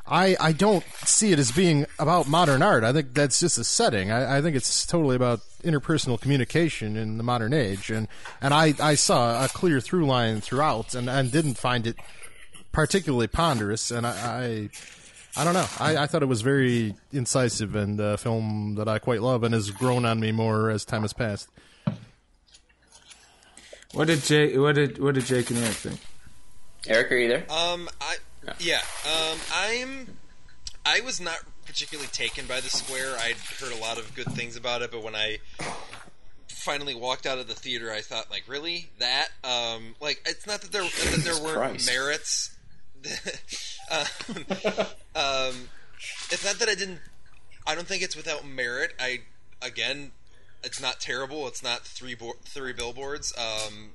I 0.10 0.36
I 0.40 0.52
don't 0.52 0.84
see 1.06 1.31
it 1.31 1.40
as 1.40 1.52
being 1.52 1.86
about 1.99 2.27
modern 2.27 2.61
art. 2.61 2.84
I 2.84 2.91
think 2.91 3.14
that's 3.14 3.40
just 3.40 3.57
a 3.57 3.64
setting. 3.64 4.11
I, 4.11 4.38
I 4.38 4.41
think 4.41 4.56
it's 4.56 4.86
totally 4.86 5.15
about 5.15 5.41
interpersonal 5.64 6.19
communication 6.19 6.98
in 6.98 7.18
the 7.18 7.23
modern 7.23 7.53
age. 7.53 7.91
And 7.91 8.07
and 8.41 8.53
I 8.53 8.73
I 8.81 8.95
saw 8.95 9.44
a 9.44 9.48
clear 9.48 9.80
through 9.80 10.06
line 10.06 10.41
throughout, 10.41 10.95
and 10.95 11.10
and 11.10 11.31
didn't 11.31 11.56
find 11.57 11.86
it 11.86 11.95
particularly 12.72 13.27
ponderous. 13.27 13.91
And 13.91 14.06
I. 14.06 14.11
I 14.11 14.69
I 15.38 15.44
don't 15.44 15.53
know. 15.53 15.68
I, 15.80 15.95
I 15.95 16.07
thought 16.07 16.23
it 16.23 16.27
was 16.27 16.41
very 16.41 16.95
incisive 17.14 17.76
and 17.76 17.99
a 17.99 18.18
film 18.18 18.76
that 18.76 18.88
I 18.88 18.98
quite 18.98 19.22
love 19.22 19.44
and 19.44 19.53
has 19.53 19.69
grown 19.69 20.03
on 20.03 20.19
me 20.19 20.31
more 20.31 20.72
as 20.72 20.84
time 20.84 21.03
has 21.03 21.14
passed. 21.14 21.48
What 23.94 24.07
did 24.07 24.23
Jake? 24.23 24.57
What 24.57 24.76
did 24.76 24.98
what 24.98 25.15
did 25.15 25.26
Jake 25.26 25.49
and 25.52 25.60
Eric 25.60 25.76
think? 25.76 25.99
Eric, 26.88 27.11
are 27.11 27.18
you 27.18 27.27
there? 27.27 27.45
Um, 27.52 27.90
I 28.02 28.18
yeah. 28.59 28.81
Um, 29.05 29.38
I'm. 29.53 30.17
I 30.85 31.01
was 31.01 31.19
not 31.19 31.39
particularly 31.65 32.09
taken 32.11 32.47
by 32.47 32.61
the 32.61 32.69
square. 32.69 33.15
I'd 33.19 33.35
heard 33.59 33.71
a 33.73 33.81
lot 33.81 33.97
of 33.97 34.15
good 34.15 34.31
things 34.31 34.55
about 34.55 34.81
it, 34.81 34.91
but 34.91 35.03
when 35.03 35.15
I 35.15 35.38
finally 36.47 36.95
walked 36.95 37.26
out 37.26 37.38
of 37.38 37.47
the 37.47 37.53
theater, 37.53 37.91
I 37.91 38.01
thought, 38.01 38.31
like, 38.31 38.43
really 38.47 38.89
that? 38.99 39.30
Um, 39.43 39.95
like, 40.01 40.21
it's 40.26 40.47
not 40.47 40.61
that 40.61 40.71
there 40.71 40.84
that 40.84 41.21
there 41.23 41.41
weren't 41.41 41.57
Christ. 41.57 41.88
merits. 41.88 42.55
um, 43.91 44.35
um, 45.15 45.69
it's 46.31 46.45
not 46.45 46.59
that 46.59 46.69
I 46.69 46.76
didn't. 46.76 46.99
I 47.65 47.76
don't 47.76 47.88
think 47.88 48.03
it's 48.03 48.15
without 48.15 48.45
merit. 48.47 48.93
I 48.99 49.19
again, 49.61 50.11
it's 50.63 50.81
not 50.81 50.99
terrible. 50.99 51.47
It's 51.47 51.63
not 51.63 51.81
three 51.81 52.15
bo- 52.15 52.38
three 52.43 52.73
billboards. 52.73 53.34
Um, 53.38 53.91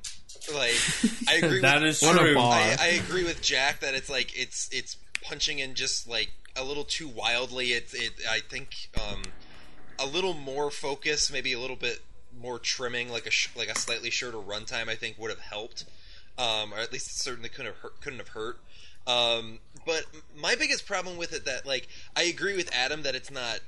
like 0.53 0.75
I 1.29 1.35
agree. 1.45 1.61
That 1.61 1.83
with, 1.83 1.91
is 1.91 2.03
What 2.03 2.19
true. 2.19 2.35
bar. 2.35 2.53
I, 2.53 2.77
I 2.81 2.87
agree 3.05 3.25
with 3.25 3.43
Jack 3.43 3.81
that 3.81 3.95
it's 3.95 4.11
like 4.11 4.39
it's 4.39 4.69
it's 4.73 4.97
punching 5.23 5.59
in 5.59 5.75
just 5.75 6.09
like 6.09 6.31
a 6.57 6.65
little 6.65 6.85
too 6.85 7.09
wildly. 7.09 7.69
It's 7.69 7.95
it. 7.95 8.13
I 8.29 8.41
think 8.41 8.91
um, 9.01 9.23
a 9.99 10.07
little 10.07 10.35
more 10.35 10.71
focus, 10.71 11.31
maybe 11.33 11.53
a 11.53 11.59
little 11.59 11.77
bit 11.77 12.01
more 12.41 12.59
trimming, 12.59 13.11
like 13.11 13.27
a 13.27 13.31
sh- 13.31 13.51
like 13.57 13.69
a 13.69 13.79
slightly 13.79 14.11
shorter 14.11 14.39
runtime. 14.39 14.89
I 14.89 14.95
think 14.95 15.19
would 15.19 15.31
have 15.31 15.41
helped, 15.41 15.85
um, 16.39 16.73
or 16.73 16.79
at 16.79 16.93
least 16.93 17.09
it 17.09 17.15
certainly 17.15 17.49
couldn't 17.49 17.73
have 17.73 17.79
hurt, 17.81 18.01
couldn't 18.01 18.19
have 18.19 18.29
hurt. 18.29 18.59
Um, 19.07 19.59
but 19.85 20.05
my 20.37 20.55
biggest 20.55 20.87
problem 20.87 21.17
with 21.17 21.33
it 21.33 21.45
that 21.45 21.67
like 21.67 21.89
I 22.17 22.23
agree 22.25 22.57
with 22.57 22.75
Adam 22.75 23.03
that 23.03 23.15
it's 23.15 23.31
not 23.31 23.61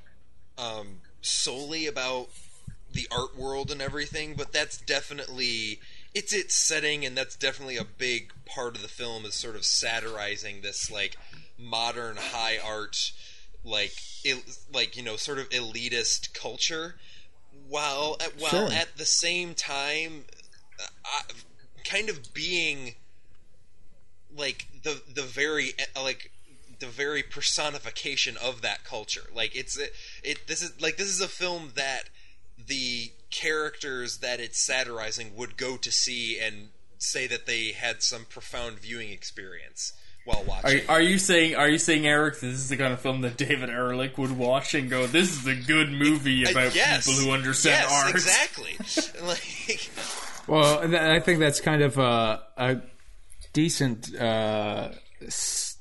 um, 0.59 1.01
solely 1.21 1.87
about 1.87 2.29
the 2.93 3.09
art 3.11 3.37
world 3.37 3.71
and 3.71 3.83
everything, 3.83 4.35
but 4.37 4.53
that's 4.53 4.79
definitely 4.79 5.81
it's 6.17 6.33
its 6.33 6.55
setting, 6.55 7.05
and 7.05 7.15
that's 7.17 7.37
definitely 7.37 7.77
a 7.77 7.85
big 7.85 8.33
part 8.47 8.75
of 8.75 8.81
the 8.81 8.89
film 8.89 9.27
is 9.27 9.35
sort 9.35 9.55
of 9.55 9.67
satirizing 9.67 10.63
this 10.63 10.91
like 10.91 11.19
modern 11.59 12.17
high 12.19 12.57
art, 12.59 13.13
like 13.63 13.93
il- 14.25 14.41
like 14.73 14.97
you 14.97 15.03
know 15.03 15.17
sort 15.17 15.39
of 15.39 15.49
elitist 15.51 16.33
culture, 16.33 16.95
while 17.69 18.17
at, 18.21 18.33
while 18.41 18.51
Sure. 18.51 18.73
at 18.73 18.97
the 18.97 19.05
same 19.05 19.53
time, 19.55 20.25
uh, 20.81 21.23
kind 21.85 22.09
of 22.09 22.33
being 22.33 22.95
like 24.35 24.67
the 24.83 25.03
the 25.13 25.23
very 25.23 25.75
uh, 25.95 26.03
like 26.03 26.31
the 26.79 26.87
very 26.87 27.23
personification 27.23 28.37
of 28.37 28.63
that 28.63 28.85
culture. 28.85 29.29
Like 29.35 29.55
it's 29.55 29.77
it, 29.79 29.93
it 30.23 30.47
this 30.47 30.63
is 30.63 30.81
like 30.81 30.97
this 30.97 31.09
is 31.09 31.21
a 31.21 31.29
film 31.29 31.73
that 31.77 32.09
the 32.67 33.13
characters 33.31 34.19
that 34.19 34.41
it's 34.41 34.65
satirizing 34.65 35.37
would 35.37 35.57
go 35.57 35.77
to 35.77 35.91
see 35.91 36.39
and 36.41 36.69
say 36.99 37.27
that 37.27 37.47
they 37.47 37.73
had 37.73 38.03
some 38.03 38.25
profound 38.25 38.79
viewing 38.79 39.11
experience 39.11 39.93
while 40.25 40.43
watching. 40.45 40.81
Are, 40.89 40.95
are 40.97 41.01
you 41.01 41.19
saying 41.19 41.55
are 41.55 41.69
you 41.69 41.79
saying 41.79 42.07
Eric 42.07 42.35
this 42.35 42.55
is 42.55 42.69
the 42.69 42.77
kind 42.77 42.93
of 42.93 43.01
film 43.01 43.21
that 43.21 43.37
David 43.37 43.69
Ehrlich 43.71 44.17
would 44.19 44.37
watch 44.37 44.75
and 44.75 44.89
go 44.91 45.07
this 45.07 45.31
is 45.39 45.47
a 45.47 45.55
good 45.55 45.91
movie 45.91 46.47
Uh, 46.47 46.51
about 46.51 46.75
yes. 46.75 47.07
people 47.07 47.23
who 47.25 47.31
understand 47.33 47.85
yes, 47.89 47.93
art 47.93 48.11
exactly. 48.15 49.23
like 49.27 49.91
Well, 50.49 50.81
th- 50.89 50.95
I 51.01 51.21
think 51.21 51.41
that's 51.41 51.61
kind 51.61 51.83
of 51.83 51.99
a, 51.99 52.43
a 52.57 52.77
decent, 53.53 54.15
uh, 54.15 54.91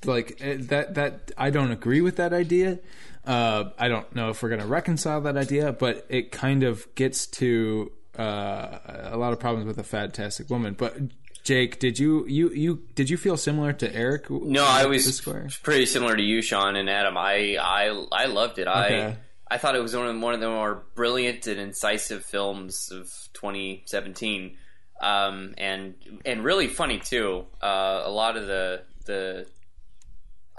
like 0.06 0.38
eh, 0.42 0.58
that. 0.60 0.96
That 0.96 1.32
I 1.38 1.50
don't 1.52 1.72
agree 1.72 2.02
with 2.02 2.16
that 2.18 2.34
idea. 2.34 2.80
Uh, 3.26 3.72
I 3.78 3.88
don't 3.88 4.14
know 4.16 4.30
if 4.30 4.42
we're 4.44 4.50
going 4.50 4.62
to 4.62 4.68
reconcile 4.68 5.22
that 5.22 5.38
idea, 5.38 5.72
but 5.72 6.06
it 6.10 6.32
kind 6.32 6.64
of 6.64 6.94
gets 6.96 7.26
to 7.28 7.92
uh, 8.18 8.80
a 8.88 9.18
lot 9.18 9.34
of 9.34 9.40
problems 9.40 9.66
with 9.66 9.78
a 9.78 9.84
fantastic 9.84 10.50
woman. 10.50 10.76
But 10.78 10.98
Jake, 11.44 11.80
did 11.80 12.00
you 12.00 12.26
you 12.28 12.50
you 12.50 12.84
did 12.96 13.10
you 13.10 13.18
feel 13.18 13.38
similar 13.38 13.72
to 13.74 13.96
Eric? 13.96 14.30
No, 14.30 14.66
I 14.66 14.86
was 14.88 15.22
pretty 15.62 15.86
similar 15.86 16.16
to 16.16 16.24
you, 16.24 16.42
Sean 16.42 16.76
and 16.76 16.90
Adam. 16.90 17.18
I 17.18 17.58
I 17.62 18.06
I 18.12 18.26
loved 18.26 18.58
it. 18.60 18.68
I 18.68 18.86
Okay. 18.86 19.18
I 19.48 19.58
thought 19.60 19.76
it 19.76 19.82
was 19.82 19.96
one 19.96 20.08
of 20.08 20.20
one 20.22 20.34
of 20.34 20.40
the 20.40 20.50
more 20.50 20.84
brilliant 20.96 21.46
and 21.46 21.60
incisive 21.60 22.26
films 22.26 22.90
of 22.92 23.12
2017, 23.34 24.58
um, 25.02 25.54
and 25.58 25.94
and 26.26 26.44
really 26.44 26.68
funny 26.68 26.98
too. 27.00 27.46
Uh, 27.62 28.02
a 28.04 28.10
lot 28.10 28.38
of 28.38 28.48
the 28.48 28.82
the 29.06 29.48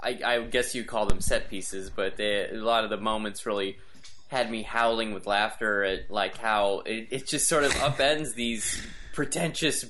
I, 0.01 0.19
I 0.23 0.39
guess 0.41 0.75
you 0.75 0.83
call 0.83 1.05
them 1.05 1.21
set 1.21 1.49
pieces, 1.49 1.89
but 1.89 2.17
they, 2.17 2.49
a 2.49 2.55
lot 2.55 2.83
of 2.83 2.89
the 2.89 2.97
moments 2.97 3.45
really 3.45 3.77
had 4.27 4.51
me 4.51 4.61
howling 4.61 5.13
with 5.13 5.25
laughter 5.25 5.83
at 5.83 6.11
like 6.11 6.37
how 6.37 6.79
it, 6.85 7.07
it 7.11 7.27
just 7.27 7.47
sort 7.47 7.63
of 7.63 7.71
upends 7.73 8.35
these 8.35 8.85
pretentious 9.13 9.85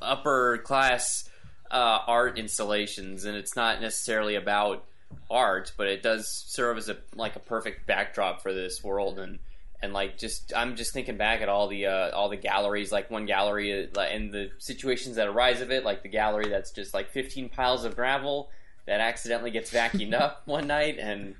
upper 0.00 0.58
class 0.58 1.28
uh, 1.70 1.98
art 2.06 2.38
installations, 2.38 3.24
and 3.24 3.36
it's 3.36 3.56
not 3.56 3.80
necessarily 3.80 4.36
about 4.36 4.84
art, 5.30 5.72
but 5.76 5.86
it 5.86 6.02
does 6.02 6.28
serve 6.46 6.76
as 6.78 6.88
a 6.88 6.98
like 7.16 7.34
a 7.34 7.40
perfect 7.40 7.86
backdrop 7.86 8.42
for 8.42 8.52
this 8.52 8.82
world 8.82 9.18
and. 9.18 9.38
And 9.84 9.92
like, 9.92 10.16
just 10.16 10.52
I'm 10.54 10.76
just 10.76 10.92
thinking 10.92 11.16
back 11.16 11.40
at 11.40 11.48
all 11.48 11.66
the 11.66 11.86
uh, 11.86 12.10
all 12.12 12.28
the 12.28 12.36
galleries, 12.36 12.92
like 12.92 13.10
one 13.10 13.26
gallery, 13.26 13.88
uh, 13.92 14.00
and 14.00 14.30
the 14.30 14.52
situations 14.58 15.16
that 15.16 15.26
arise 15.26 15.60
of 15.60 15.72
it, 15.72 15.84
like 15.84 16.04
the 16.04 16.08
gallery 16.08 16.48
that's 16.48 16.70
just 16.70 16.94
like 16.94 17.10
15 17.10 17.48
piles 17.48 17.84
of 17.84 17.96
gravel 17.96 18.48
that 18.86 19.00
accidentally 19.00 19.50
gets 19.50 19.70
vacuumed 19.70 20.14
up 20.14 20.42
one 20.46 20.66
night, 20.66 20.98
and 20.98 21.34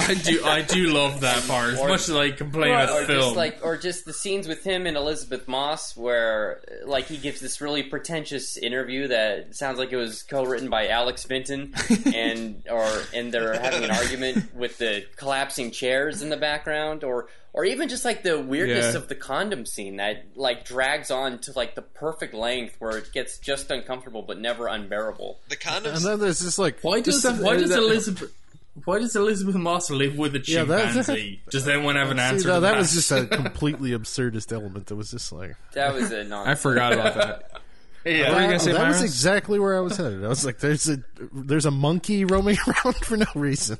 I 0.00 0.14
do 0.14 0.44
I 0.44 0.62
do 0.62 0.88
love 0.92 1.20
that 1.20 1.46
part 1.46 1.74
as 1.74 1.78
much 1.80 2.08
as 2.08 2.12
I 2.12 2.30
complain 2.30 2.70
or, 2.72 2.74
about 2.84 3.02
or 3.02 3.04
film. 3.06 3.20
just 3.20 3.36
like 3.36 3.58
or 3.62 3.76
just 3.76 4.04
the 4.06 4.12
scenes 4.12 4.48
with 4.48 4.64
him 4.64 4.86
and 4.86 4.96
Elisabeth 4.96 5.46
Moss 5.46 5.96
where 5.96 6.62
like 6.86 7.06
he 7.06 7.16
gives 7.18 7.40
this 7.40 7.60
really 7.60 7.82
pretentious 7.82 8.56
interview 8.56 9.08
that 9.08 9.54
sounds 9.54 9.78
like 9.78 9.92
it 9.92 9.96
was 9.96 10.22
co-written 10.22 10.70
by 10.70 10.88
Alex 10.88 11.24
Vinton 11.24 11.74
and 12.14 12.62
or 12.70 12.88
and 13.14 13.32
they're 13.32 13.58
having 13.60 13.84
an 13.84 13.90
argument 13.90 14.54
with 14.54 14.78
the 14.78 15.04
collapsing 15.16 15.70
chairs 15.70 16.22
in 16.22 16.30
the 16.30 16.36
background 16.38 17.04
or 17.04 17.28
or 17.52 17.64
even 17.64 17.88
just 17.88 18.04
like 18.04 18.22
the 18.22 18.38
weirdness 18.40 18.92
Yeah. 18.94 19.00
of 19.00 19.08
the 19.08 19.14
condom 19.14 19.64
scene 19.66 19.96
that 19.96 20.24
like 20.34 20.64
drags 20.64 21.10
on 21.10 21.38
to 21.40 21.52
like 21.56 21.74
the 21.74 21.82
perfect 21.82 22.32
length 22.34 22.76
where 22.78 22.96
it 22.98 23.12
gets 23.12 23.38
just 23.38 23.70
uncomfortable 23.70 24.22
but 24.22 24.38
never 24.38 24.66
unbearable. 24.66 25.38
the 25.48 25.56
condoms. 25.56 25.96
And 25.96 26.04
then 26.04 26.20
there's 26.20 26.40
just 26.40 26.58
like 26.58 26.78
why 26.82 27.00
does 27.00 27.20
stuff- 27.20 27.40
why 27.40 27.56
does 27.56 27.70
that- 27.70 27.78
Elisabeth 27.78 28.32
why 28.84 28.98
does 28.98 29.16
Elisabeth 29.16 29.54
Moss 29.54 29.90
live 29.90 30.16
with 30.18 30.34
a 30.36 30.42
Yeah, 30.46 30.64
that- 30.64 30.92
chimpanzee? 30.92 31.40
does 31.50 31.66
anyone 31.66 31.96
have 31.96 32.10
an 32.10 32.18
answer? 32.18 32.40
See, 32.40 32.48
no, 32.48 32.54
to 32.56 32.60
that 32.60 32.72
that 32.72 32.78
was 32.78 32.92
just 32.92 33.10
a 33.10 33.26
completely 33.30 33.90
absurdist 33.90 34.52
element. 34.52 34.86
That 34.86 34.96
was 34.96 35.10
just 35.10 35.32
like 35.32 35.56
That 35.72 35.94
was 35.94 36.10
a 36.12 36.24
non. 36.24 36.46
I 36.46 36.54
forgot 36.54 36.92
about 36.92 37.14
that. 37.14 37.50
yeah. 38.04 38.28
What 38.28 38.34
were 38.36 38.40
you 38.42 38.46
gonna 38.48 38.58
say, 38.60 38.72
that 38.72 38.86
was 38.86 38.96
Myron? 38.96 39.04
exactly 39.04 39.58
where 39.58 39.76
I 39.76 39.80
was 39.80 39.96
headed. 39.96 40.24
I 40.24 40.28
was 40.28 40.44
like, 40.44 40.58
"There's 40.58 40.88
a 40.88 40.98
there's 41.32 41.66
a 41.66 41.70
monkey 41.70 42.24
roaming 42.24 42.56
around 42.66 42.96
for 42.96 43.16
no 43.16 43.26
reason." 43.34 43.78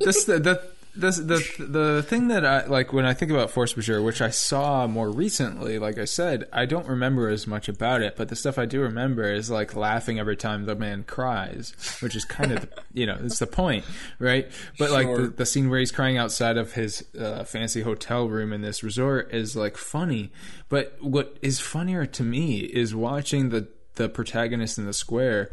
this 0.00 0.24
the, 0.24 0.38
the 0.38 0.62
the 0.96 1.10
the 1.10 1.64
the 1.64 2.02
thing 2.02 2.28
that 2.28 2.46
I 2.46 2.66
like 2.66 2.92
when 2.92 3.04
I 3.04 3.14
think 3.14 3.32
about 3.32 3.50
Force 3.50 3.76
Majeure, 3.76 4.00
which 4.00 4.22
I 4.22 4.30
saw 4.30 4.86
more 4.86 5.10
recently, 5.10 5.78
like 5.78 5.98
I 5.98 6.04
said, 6.04 6.48
I 6.52 6.66
don't 6.66 6.86
remember 6.86 7.28
as 7.28 7.46
much 7.46 7.68
about 7.68 8.00
it, 8.00 8.16
but 8.16 8.28
the 8.28 8.36
stuff 8.36 8.58
I 8.58 8.64
do 8.66 8.80
remember 8.80 9.24
is 9.32 9.50
like 9.50 9.74
laughing 9.74 10.20
every 10.20 10.36
time 10.36 10.66
the 10.66 10.76
man 10.76 11.02
cries, 11.02 11.74
which 12.00 12.14
is 12.14 12.24
kind 12.24 12.52
of 12.52 12.68
you 12.92 13.06
know 13.06 13.18
it's 13.22 13.40
the 13.40 13.46
point, 13.46 13.84
right? 14.18 14.48
But 14.78 14.92
like 14.92 15.08
the, 15.08 15.32
the 15.36 15.46
scene 15.46 15.68
where 15.68 15.80
he's 15.80 15.92
crying 15.92 16.16
outside 16.16 16.56
of 16.56 16.74
his 16.74 17.04
uh, 17.18 17.42
fancy 17.44 17.82
hotel 17.82 18.28
room 18.28 18.52
in 18.52 18.62
this 18.62 18.84
resort 18.84 19.32
is 19.34 19.56
like 19.56 19.76
funny, 19.76 20.30
but 20.68 20.96
what 21.00 21.36
is 21.42 21.58
funnier 21.58 22.06
to 22.06 22.22
me 22.22 22.58
is 22.58 22.94
watching 22.94 23.48
the 23.48 23.68
the 23.96 24.08
protagonist 24.08 24.78
in 24.78 24.86
the 24.86 24.92
square 24.92 25.50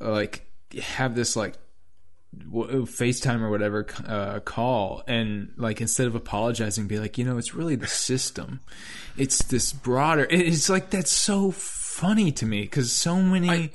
like 0.00 0.46
have 0.80 1.14
this 1.14 1.36
like 1.36 1.54
FaceTime 2.36 3.40
or 3.40 3.50
whatever 3.50 3.86
uh, 4.06 4.40
call 4.40 5.02
and 5.06 5.52
like 5.56 5.80
instead 5.80 6.06
of 6.06 6.14
apologizing, 6.14 6.86
be 6.86 6.98
like, 6.98 7.18
you 7.18 7.24
know, 7.24 7.38
it's 7.38 7.54
really 7.54 7.76
the 7.76 7.86
system. 7.86 8.60
It's 9.16 9.42
this 9.44 9.72
broader. 9.72 10.26
It's 10.30 10.68
like 10.68 10.90
that's 10.90 11.10
so 11.10 11.50
funny 11.98 12.30
to 12.30 12.46
me 12.46 12.62
because 12.62 12.92
so 12.92 13.16
many 13.16 13.70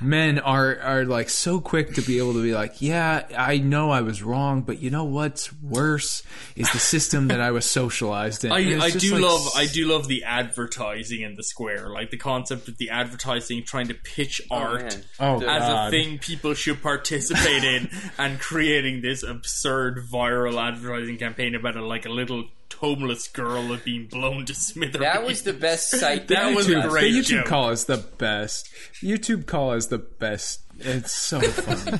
men 0.00 0.38
are 0.38 0.78
are 0.78 1.04
like 1.04 1.28
so 1.28 1.60
quick 1.60 1.94
to 1.94 2.02
be 2.02 2.18
able 2.18 2.34
to 2.34 2.42
be 2.42 2.54
like, 2.54 2.80
yeah, 2.80 3.26
I 3.36 3.58
know 3.58 3.90
I 3.90 4.02
was 4.02 4.22
wrong, 4.22 4.62
but 4.62 4.80
you 4.80 4.90
know 4.90 5.02
what's 5.02 5.52
worse 5.60 6.22
is 6.54 6.70
the 6.70 6.78
system 6.78 7.28
that 7.28 7.40
I 7.40 7.50
was 7.50 7.64
socialized 7.64 8.44
in. 8.44 8.52
I, 8.52 8.78
I 8.78 8.90
do 8.90 9.14
like, 9.14 9.22
love 9.22 9.48
I 9.56 9.66
do 9.66 9.88
love 9.88 10.06
the 10.06 10.22
advertising 10.22 11.22
in 11.22 11.34
the 11.34 11.42
square, 11.42 11.90
like 11.90 12.10
the 12.10 12.16
concept 12.16 12.68
of 12.68 12.78
the 12.78 12.90
advertising 12.90 13.64
trying 13.64 13.88
to 13.88 13.94
pitch 13.94 14.40
oh, 14.52 14.56
art 14.56 14.82
man. 14.82 15.04
Oh, 15.18 15.36
as 15.36 15.42
God. 15.42 15.88
a 15.88 15.90
thing 15.90 16.18
people 16.18 16.54
should 16.54 16.80
participate 16.80 17.64
in, 17.64 17.90
and 18.18 18.38
creating 18.38 19.02
this 19.02 19.24
absurd 19.24 19.98
viral 20.12 20.62
advertising 20.62 21.18
campaign 21.18 21.56
about 21.56 21.76
a, 21.76 21.84
like 21.84 22.06
a 22.06 22.10
little 22.10 22.44
homeless 22.72 23.28
girl 23.28 23.72
of 23.72 23.84
being 23.84 24.06
blown 24.06 24.44
to 24.46 24.54
smithereens. 24.54 25.12
That 25.12 25.24
was 25.24 25.42
the 25.42 25.52
best 25.52 25.90
sight. 26.00 26.28
That 26.28 26.54
was 26.54 26.68
a 26.68 26.72
YouTube, 26.74 26.88
great 26.90 27.12
the 27.12 27.18
YouTube 27.20 27.24
joke. 27.24 27.46
call 27.46 27.70
is 27.70 27.84
the 27.86 27.96
best. 27.98 28.68
YouTube 29.02 29.46
call 29.46 29.72
is 29.72 29.88
the 29.88 29.98
best. 29.98 30.60
It's 30.80 31.12
so 31.12 31.40
funny. 31.40 31.98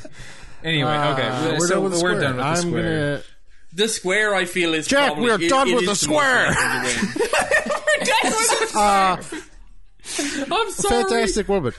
anyway, 0.65 0.91
okay, 0.91 1.29
Uh, 1.29 1.53
we're 1.59 1.67
so 1.67 1.75
done 1.75 1.85
with 1.85 1.93
the 1.99 2.05
we're 2.05 2.15
square. 2.15 2.21
done 2.21 2.37
with 2.37 2.45
the 2.45 2.49
I'm 2.51 2.57
square. 2.57 2.83
gonna. 3.17 3.23
The 3.77 3.89
square, 3.89 4.35
I 4.37 4.45
feel, 4.45 4.75
is 4.75 4.87
Jack, 4.87 5.07
probably, 5.15 5.25
we 5.25 5.31
are 5.33 5.41
it- 5.43 5.49
done 5.49 5.69
it 5.69 5.75
with 5.77 5.87
the 5.87 5.95
square. 5.97 6.47
likely. 6.51 7.11
I'm 10.51 10.71
sorry. 10.71 11.05
Fantastic 11.05 11.49
Woman. 11.49 11.73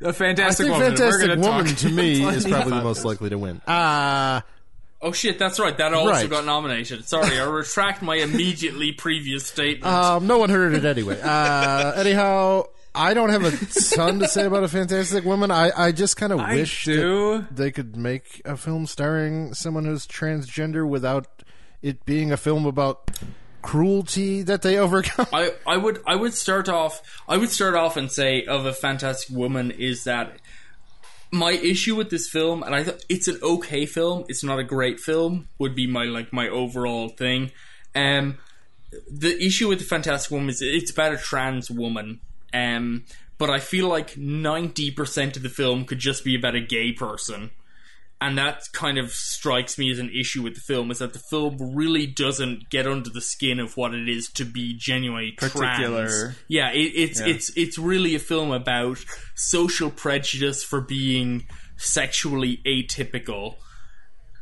A 0.00 0.08
I 0.08 0.12
fantastic 0.12 0.66
think 0.66 0.76
woman. 0.78 0.96
Fantastic 0.96 1.28
gonna 1.28 1.40
Woman 1.40 1.66
to 1.76 1.88
me 1.90 2.24
is 2.28 2.46
probably 2.46 2.70
the 2.72 2.82
most 2.82 3.04
likely 3.04 3.30
to 3.30 3.38
win. 3.38 3.60
Uh 3.66 4.40
Oh 5.00 5.12
shit, 5.12 5.38
that's 5.38 5.60
right. 5.60 5.76
That 5.78 5.94
also 5.94 6.10
Right. 6.10 6.28
got 6.28 6.44
nominated. 6.44 7.06
Sorry, 7.06 7.38
I 7.38 7.44
retract 7.44 8.02
my 8.02 8.16
immediately 8.16 8.90
previous 8.92 9.46
statement. 9.46 9.86
Um, 9.86 10.26
no 10.26 10.38
one 10.38 10.50
heard 10.50 10.74
it 10.74 10.84
anyway. 10.84 11.20
Uh, 11.22 11.92
anyhow, 11.96 12.64
I 12.94 13.14
don't 13.14 13.28
have 13.30 13.44
a 13.44 13.50
ton 13.94 14.18
to 14.18 14.26
say 14.26 14.44
about 14.46 14.64
a 14.64 14.68
Fantastic 14.68 15.24
Woman. 15.24 15.52
I, 15.52 15.70
I 15.76 15.92
just 15.92 16.16
kind 16.16 16.32
of 16.32 16.40
wish 16.40 16.84
they 16.86 17.70
could 17.70 17.96
make 17.96 18.42
a 18.44 18.56
film 18.56 18.86
starring 18.86 19.54
someone 19.54 19.84
who's 19.84 20.04
transgender 20.06 20.88
without 20.88 21.26
it 21.80 22.04
being 22.04 22.32
a 22.32 22.36
film 22.36 22.66
about 22.66 23.08
cruelty 23.62 24.42
that 24.42 24.62
they 24.62 24.78
overcome. 24.78 25.26
I, 25.32 25.52
I 25.66 25.76
would 25.76 26.00
I 26.06 26.16
would 26.16 26.34
start 26.34 26.68
off 26.68 27.02
I 27.28 27.36
would 27.36 27.50
start 27.50 27.74
off 27.74 27.96
and 27.96 28.10
say 28.10 28.44
of 28.46 28.66
a 28.66 28.72
Fantastic 28.72 29.36
Woman 29.36 29.70
is 29.70 30.04
that 30.04 30.38
my 31.30 31.52
issue 31.52 31.94
with 31.94 32.10
this 32.10 32.28
film, 32.28 32.62
and 32.62 32.74
I 32.74 32.84
thought 32.84 33.04
it's 33.08 33.28
an 33.28 33.38
okay 33.42 33.86
film. 33.86 34.24
It's 34.28 34.44
not 34.44 34.58
a 34.58 34.64
great 34.64 35.00
film. 35.00 35.48
Would 35.58 35.74
be 35.74 35.86
my 35.86 36.04
like 36.04 36.32
my 36.32 36.48
overall 36.48 37.08
thing. 37.08 37.50
Um, 37.94 38.38
the 39.10 39.42
issue 39.42 39.68
with 39.68 39.80
the 39.80 39.84
Fantastic 39.84 40.30
Woman 40.30 40.48
is 40.48 40.62
it's 40.62 40.90
about 40.90 41.12
a 41.12 41.18
trans 41.18 41.70
woman. 41.70 42.20
Um, 42.54 43.04
but 43.36 43.50
I 43.50 43.58
feel 43.58 43.88
like 43.88 44.16
ninety 44.16 44.90
percent 44.90 45.36
of 45.36 45.42
the 45.42 45.48
film 45.48 45.84
could 45.84 45.98
just 45.98 46.24
be 46.24 46.34
about 46.34 46.54
a 46.54 46.60
gay 46.60 46.92
person 46.92 47.50
and 48.20 48.36
that 48.36 48.64
kind 48.72 48.98
of 48.98 49.10
strikes 49.12 49.78
me 49.78 49.90
as 49.92 49.98
an 50.00 50.10
issue 50.10 50.42
with 50.42 50.54
the 50.54 50.60
film 50.60 50.90
is 50.90 50.98
that 50.98 51.12
the 51.12 51.18
film 51.20 51.56
really 51.76 52.06
doesn't 52.06 52.68
get 52.68 52.86
under 52.86 53.10
the 53.10 53.20
skin 53.20 53.60
of 53.60 53.76
what 53.76 53.94
it 53.94 54.08
is 54.08 54.28
to 54.30 54.44
be 54.44 54.74
genuinely 54.76 55.32
Particular. 55.32 56.08
trans. 56.08 56.36
Yeah, 56.48 56.70
it, 56.72 56.92
it's 56.96 57.20
it's 57.20 57.56
it's 57.56 57.78
really 57.78 58.14
a 58.16 58.18
film 58.18 58.50
about 58.50 58.98
social 59.36 59.90
prejudice 59.90 60.64
for 60.64 60.80
being 60.80 61.46
sexually 61.76 62.60
atypical. 62.66 63.54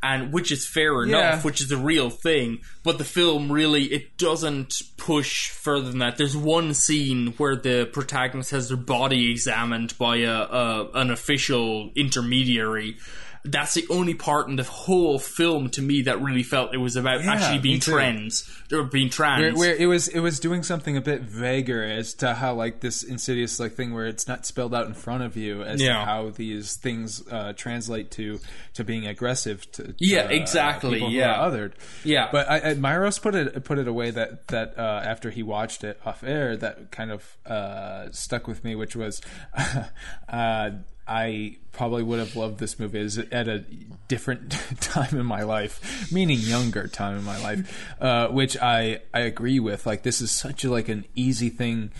And 0.03 0.33
which 0.33 0.53
is 0.53 0.67
fair 0.69 1.03
enough, 1.03 1.21
Yeah. 1.21 1.41
which 1.43 1.61
is 1.61 1.73
a 1.73 1.77
real 1.77 2.11
thing, 2.11 2.61
but 2.85 2.99
the 2.99 3.05
film 3.05 3.51
really 3.51 3.85
it 3.85 4.17
doesn't 4.19 4.83
push 4.97 5.49
further 5.51 5.89
than 5.91 5.99
that. 5.99 6.17
There's 6.17 6.37
one 6.37 6.75
scene 6.75 7.29
where 7.39 7.57
the 7.57 7.89
protagonist 7.93 8.53
has 8.53 8.69
their 8.69 8.77
body 8.77 9.31
examined 9.33 9.99
by 9.99 10.19
a, 10.19 10.33
a 10.33 10.91
an 10.95 11.11
official 11.11 11.91
intermediary, 11.97 12.99
that's 13.51 13.75
the 13.75 13.87
only 13.91 14.15
part 14.15 14.49
in 14.49 14.57
the 14.57 14.63
whole 14.65 15.19
film 15.19 15.71
to 15.71 15.83
me 15.83 16.03
that 16.03 16.21
really 16.21 16.43
felt 16.43 16.75
it 16.75 16.79
was 16.79 16.97
about 16.97 17.23
Yeah, 17.25 17.33
actually 17.33 17.59
being 17.61 17.81
trans 17.81 18.51
or 18.73 18.83
being 18.85 19.11
trans. 19.11 19.57
Where, 19.59 19.71
where 19.71 19.77
it 19.77 19.87
was 19.87 20.09
it 20.09 20.21
was 20.21 20.41
doing 20.41 20.63
something 20.63 20.97
a 20.97 21.01
bit 21.01 21.23
vaguer 21.23 21.83
as 21.83 22.15
to 22.15 22.35
how 22.35 22.55
like 22.55 22.81
this 22.81 23.03
insidious 23.03 23.59
like 23.61 23.73
thing 23.73 23.95
where 23.95 24.07
it's 24.07 24.27
not 24.29 24.47
spelled 24.47 24.75
out 24.75 24.87
in 24.87 24.95
front 24.95 25.23
of 25.23 25.37
you 25.37 25.63
as 25.63 25.81
Yeah. 25.81 26.01
to 26.01 26.05
how 26.05 26.31
these 26.31 26.77
things 26.77 27.23
uh, 27.31 27.53
translate 27.55 28.11
to 28.13 28.41
to 28.75 28.85
being 28.85 29.07
aggressive 29.07 29.71
to, 29.73 29.85
to, 29.85 29.95
Yeah, 29.99 30.23
uh, 30.25 30.29
exactly, 30.29 31.01
who 31.01 31.09
yeah. 31.11 31.37
othered 31.37 31.73
Yeah. 32.05 32.29
but 32.33 32.49
I, 32.51 32.57
I, 32.71 32.75
Myros 32.75 33.21
put 33.21 33.35
it 33.35 33.65
put 33.65 33.79
it 33.79 33.89
away 33.89 34.11
that 34.11 34.49
that 34.49 34.79
uh, 34.79 35.03
after 35.05 35.31
he 35.31 35.43
watched 35.43 35.85
it 35.85 36.01
off 36.05 36.23
air 36.25 36.57
that 36.57 36.91
kind 36.91 37.11
of 37.11 37.37
uh, 37.47 38.11
stuck 38.11 38.47
with 38.47 38.65
me 38.65 38.75
which 38.75 38.97
was 38.97 39.21
uh, 40.29 40.71
I 41.09 41.57
probably 41.73 42.03
would 42.03 42.19
have 42.19 42.35
loved 42.35 42.59
this 42.59 42.79
movie 42.79 42.99
as- 43.01 43.19
at 43.19 43.47
a 43.49 43.65
different 44.09 44.51
time 44.81 45.19
in 45.19 45.27
my 45.27 45.43
life, 45.43 46.11
meaning 46.13 46.39
younger 46.41 46.89
time 46.89 47.17
in 47.19 47.25
my 47.25 47.41
life, 47.43 47.95
uh, 48.01 48.29
which 48.29 48.57
I 48.61 49.01
I 49.15 49.21
agree 49.21 49.61
with. 49.61 49.87
Like 49.87 50.03
this 50.03 50.21
is 50.21 50.31
such 50.31 50.65
a, 50.65 50.71
like 50.71 50.89
an 50.89 51.05
easy 51.15 51.49
thing. 51.49 51.93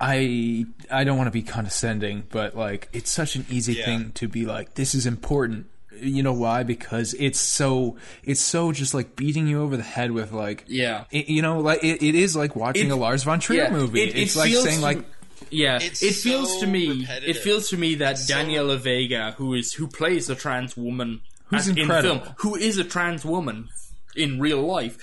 I 0.00 0.66
I 0.90 1.04
don't 1.04 1.16
want 1.16 1.28
to 1.28 1.32
be 1.32 1.42
condescending, 1.42 2.24
but 2.30 2.56
like 2.56 2.88
it's 2.92 3.10
such 3.10 3.36
an 3.36 3.46
easy 3.48 3.74
Yeah. 3.74 3.84
thing 3.84 4.12
to 4.14 4.28
be 4.28 4.44
like 4.46 4.74
this 4.74 4.94
is 4.94 5.06
important. 5.06 5.66
You 6.00 6.22
know 6.24 6.32
why? 6.32 6.64
Because 6.64 7.14
it's 7.14 7.38
so 7.38 7.96
it's 8.24 8.40
so 8.40 8.72
just 8.72 8.94
like 8.94 9.14
beating 9.14 9.46
you 9.46 9.62
over 9.62 9.76
the 9.76 9.82
head 9.84 10.10
with 10.10 10.32
like 10.32 10.64
Yeah. 10.66 11.04
it- 11.12 11.28
you 11.28 11.42
know 11.42 11.60
like 11.60 11.84
it, 11.84 12.02
it 12.02 12.14
is 12.16 12.34
like 12.34 12.56
watching 12.56 12.88
It- 12.88 12.92
a 12.92 12.96
Lars 12.96 13.22
von 13.22 13.38
Trier 13.38 13.64
yeah, 13.64 13.70
movie. 13.70 14.02
it- 14.02 14.16
it 14.16 14.22
it's 14.22 14.34
like 14.36 14.50
saying 14.52 14.80
like 14.80 15.04
Yeah, 15.50 15.78
It's 15.82 16.02
it 16.02 16.14
feels 16.14 16.54
so 16.54 16.60
to 16.60 16.66
me. 16.66 17.06
It 17.08 17.36
feels 17.36 17.68
to 17.70 17.76
me 17.76 17.96
that 17.96 18.12
It's 18.12 18.28
so- 18.28 18.34
Daniela 18.34 18.78
Vega, 18.78 19.32
who 19.38 19.54
is 19.54 19.74
who 19.74 19.86
plays 19.86 20.30
a 20.30 20.34
trans 20.34 20.76
woman, 20.76 21.20
Who's 21.46 21.62
as- 21.62 21.68
in 21.68 21.78
incredible. 21.78 22.20
film, 22.20 22.34
who 22.38 22.54
is 22.56 22.78
a 22.78 22.84
trans 22.84 23.24
woman 23.24 23.68
in 24.16 24.40
real 24.40 24.62
life, 24.62 24.96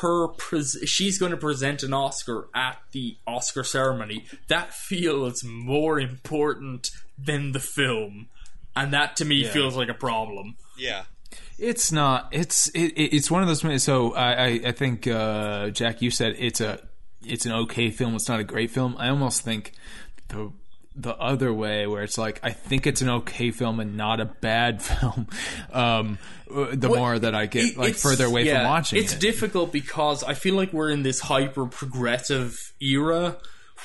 her 0.00 0.28
pres- 0.28 0.78
she's 0.86 1.18
going 1.18 1.30
to 1.32 1.36
present 1.38 1.82
an 1.82 1.92
Oscar 1.92 2.48
at 2.54 2.78
the 2.92 3.16
Oscar 3.26 3.64
ceremony. 3.64 4.26
That 4.48 4.72
feels 4.74 5.42
more 5.42 5.98
important 5.98 6.90
than 7.18 7.52
the 7.52 7.60
film, 7.60 8.28
and 8.76 8.92
that 8.92 9.16
to 9.16 9.24
me 9.24 9.44
feels 9.44 9.74
like 9.76 9.88
a 9.88 9.94
problem. 9.94 10.56
Yeah. 10.78 11.04
It's 11.58 11.90
not. 11.90 12.28
It's 12.32 12.68
it, 12.68 12.92
it- 12.96 13.16
it's 13.16 13.30
one 13.30 13.42
of 13.42 13.48
those. 13.48 13.64
movies- 13.64 13.82
So 13.82 14.14
I 14.14 14.32
I, 14.32 14.46
I 14.66 14.72
think 14.72 15.06
uh, 15.06 15.70
Jack, 15.70 16.02
you 16.02 16.10
said 16.10 16.34
it's 16.38 16.60
a 16.60 16.80
it's 17.24 17.46
an 17.46 17.52
okay 17.52 17.90
film. 17.90 18.14
It's 18.14 18.28
not 18.28 18.40
a 18.40 18.44
great 18.44 18.70
film. 18.70 18.96
I 18.98 19.08
almost 19.08 19.42
think 19.42 19.72
the 20.28 20.52
the 20.98 21.14
other 21.16 21.52
way 21.52 21.86
where 21.86 22.02
it's 22.02 22.16
like 22.16 22.40
I 22.42 22.50
think 22.52 22.86
it's 22.86 23.02
an 23.02 23.10
okay 23.10 23.50
film 23.50 23.80
and 23.80 23.96
not 23.96 24.18
a 24.20 24.24
bad 24.24 24.82
film. 24.90 25.28
Um, 25.72 26.18
the 26.48 26.88
more 26.88 27.18
that 27.18 27.34
I 27.34 27.46
get 27.46 27.64
It- 27.72 27.76
like 27.76 27.94
further 27.96 28.24
away 28.26 28.44
yeah, 28.44 28.60
from 28.62 28.66
watching 28.70 28.98
It's 29.02 29.12
it. 29.14 29.20
difficult 29.20 29.72
because 29.72 30.22
I 30.24 30.34
feel 30.34 30.54
like 30.54 30.72
we're 30.72 30.90
in 30.90 31.02
this 31.02 31.20
hyper 31.20 31.66
progressive 31.66 32.72
era 32.80 33.36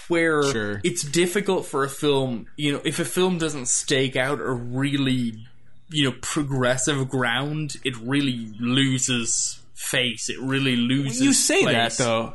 where 0.08 0.44
Sure. 0.52 0.82
it's 0.86 1.04
difficult 1.04 1.66
for 1.66 1.84
a 1.84 1.90
film, 1.90 2.48
you 2.56 2.72
know, 2.74 2.82
if 2.86 3.00
a 3.00 3.06
film 3.06 3.38
doesn't 3.38 3.68
stake 3.68 4.16
out 4.16 4.40
a 4.40 4.52
really, 4.52 5.46
you 5.90 6.10
know, 6.10 6.16
progressive 6.22 7.10
ground, 7.10 7.76
it 7.84 7.96
really 7.98 8.54
loses 8.60 9.60
face. 9.74 10.30
It 10.30 10.40
really 10.40 10.76
loses. 10.76 11.22
you 11.22 11.34
say 11.34 11.64
place. 11.64 11.98
that 11.98 12.04
though. 12.04 12.34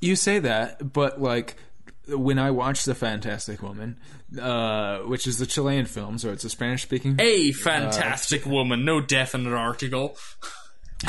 You 0.00 0.16
say 0.16 0.38
that, 0.38 0.92
but 0.92 1.20
like 1.20 1.56
when 2.08 2.38
I 2.38 2.50
watched 2.50 2.86
The 2.86 2.94
Fantastic 2.94 3.62
Woman, 3.62 3.98
uh, 4.40 4.98
which 5.00 5.26
is 5.26 5.38
the 5.38 5.46
Chilean 5.46 5.86
film, 5.86 6.18
so 6.18 6.30
it's 6.30 6.44
a 6.44 6.50
Spanish 6.50 6.82
speaking 6.82 7.16
A 7.18 7.52
fantastic 7.52 8.46
woman, 8.46 8.84
no 8.84 9.00
definite 9.00 9.54
article. 9.54 10.16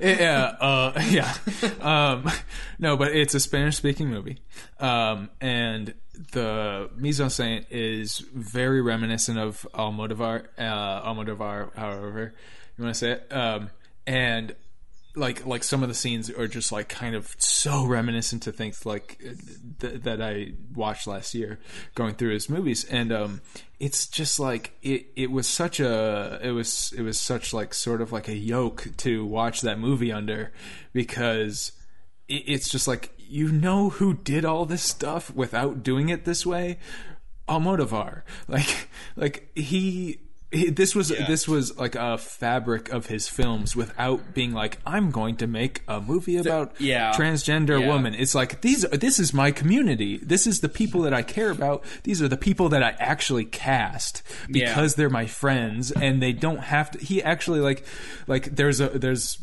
yeah, 0.00 0.56
uh, 0.60 1.00
yeah. 1.10 1.34
Um, 1.80 2.30
no, 2.78 2.96
but 2.96 3.14
it's 3.14 3.34
a 3.34 3.40
Spanish 3.40 3.76
speaking 3.76 4.08
movie. 4.08 4.40
Um, 4.80 5.30
and 5.40 5.94
the 6.32 6.90
mise 6.96 7.20
en 7.20 7.28
scène 7.28 7.66
is 7.70 8.18
very 8.18 8.82
reminiscent 8.82 9.38
of 9.38 9.66
Almodovar, 9.74 10.46
uh, 10.58 11.02
Almodovar, 11.02 11.74
however 11.76 12.34
you 12.76 12.84
want 12.84 12.94
to 12.94 12.98
say 12.98 13.10
it. 13.12 13.32
Um, 13.32 13.70
and 14.06 14.54
like 15.16 15.44
like 15.46 15.64
some 15.64 15.82
of 15.82 15.88
the 15.88 15.94
scenes 15.94 16.30
are 16.30 16.46
just 16.46 16.70
like 16.70 16.88
kind 16.88 17.14
of 17.14 17.34
so 17.38 17.84
reminiscent 17.84 18.42
to 18.44 18.52
things 18.52 18.86
like 18.86 19.18
th- 19.80 20.02
that 20.02 20.22
I 20.22 20.52
watched 20.74 21.06
last 21.06 21.34
year 21.34 21.58
going 21.94 22.14
through 22.14 22.32
his 22.34 22.48
movies. 22.48 22.84
And 22.84 23.12
um 23.12 23.40
it's 23.80 24.06
just 24.06 24.38
like 24.38 24.72
it 24.82 25.06
it 25.16 25.30
was 25.30 25.46
such 25.48 25.80
a 25.80 26.38
it 26.42 26.50
was 26.52 26.92
it 26.96 27.02
was 27.02 27.18
such 27.18 27.52
like 27.52 27.74
sort 27.74 28.00
of 28.00 28.12
like 28.12 28.28
a 28.28 28.36
yoke 28.36 28.88
to 28.98 29.24
watch 29.24 29.60
that 29.62 29.78
movie 29.78 30.12
under 30.12 30.52
because 30.92 31.72
it, 32.28 32.44
it's 32.46 32.68
just 32.68 32.86
like 32.86 33.12
you 33.18 33.50
know 33.50 33.90
who 33.90 34.14
did 34.14 34.44
all 34.44 34.64
this 34.66 34.82
stuff 34.82 35.34
without 35.34 35.82
doing 35.82 36.08
it 36.10 36.24
this 36.24 36.46
way? 36.46 36.78
Almodovar. 37.48 38.22
Like 38.48 38.88
like 39.16 39.50
he- 39.56 40.20
this 40.50 40.94
was 40.94 41.08
this 41.08 41.46
was 41.46 41.76
like 41.76 41.94
a 41.94 42.16
fabric 42.16 42.88
of 42.88 43.06
his 43.06 43.28
films 43.28 43.76
without 43.76 44.32
being 44.32 44.52
like 44.52 44.78
I'm 44.86 45.10
going 45.10 45.36
to 45.36 45.46
make 45.46 45.82
a 45.86 46.00
movie 46.00 46.38
about 46.38 46.80
yeah. 46.80 47.12
transgender 47.12 47.78
Yeah. 47.80 47.86
woman. 47.88 48.14
It's 48.14 48.34
like 48.34 48.62
these 48.62 48.82
this 48.90 49.18
is 49.18 49.34
my 49.34 49.50
community. 49.50 50.16
This 50.16 50.46
is 50.46 50.60
the 50.60 50.68
people 50.70 51.02
that 51.02 51.12
I 51.12 51.20
care 51.22 51.50
about. 51.50 51.84
These 52.04 52.22
are 52.22 52.28
the 52.28 52.38
people 52.38 52.70
that 52.70 52.82
I 52.82 52.90
actually 52.98 53.44
cast 53.44 54.22
Yeah. 54.48 54.68
because 54.68 54.94
they're 54.94 55.10
my 55.10 55.26
friends 55.26 55.90
and 55.92 56.22
they 56.22 56.32
don't 56.32 56.60
have 56.60 56.92
to 56.92 56.98
he 56.98 57.22
actually 57.22 57.60
like 57.60 57.84
like 58.26 58.56
there's 58.56 58.80
a 58.80 58.88
there's 58.88 59.38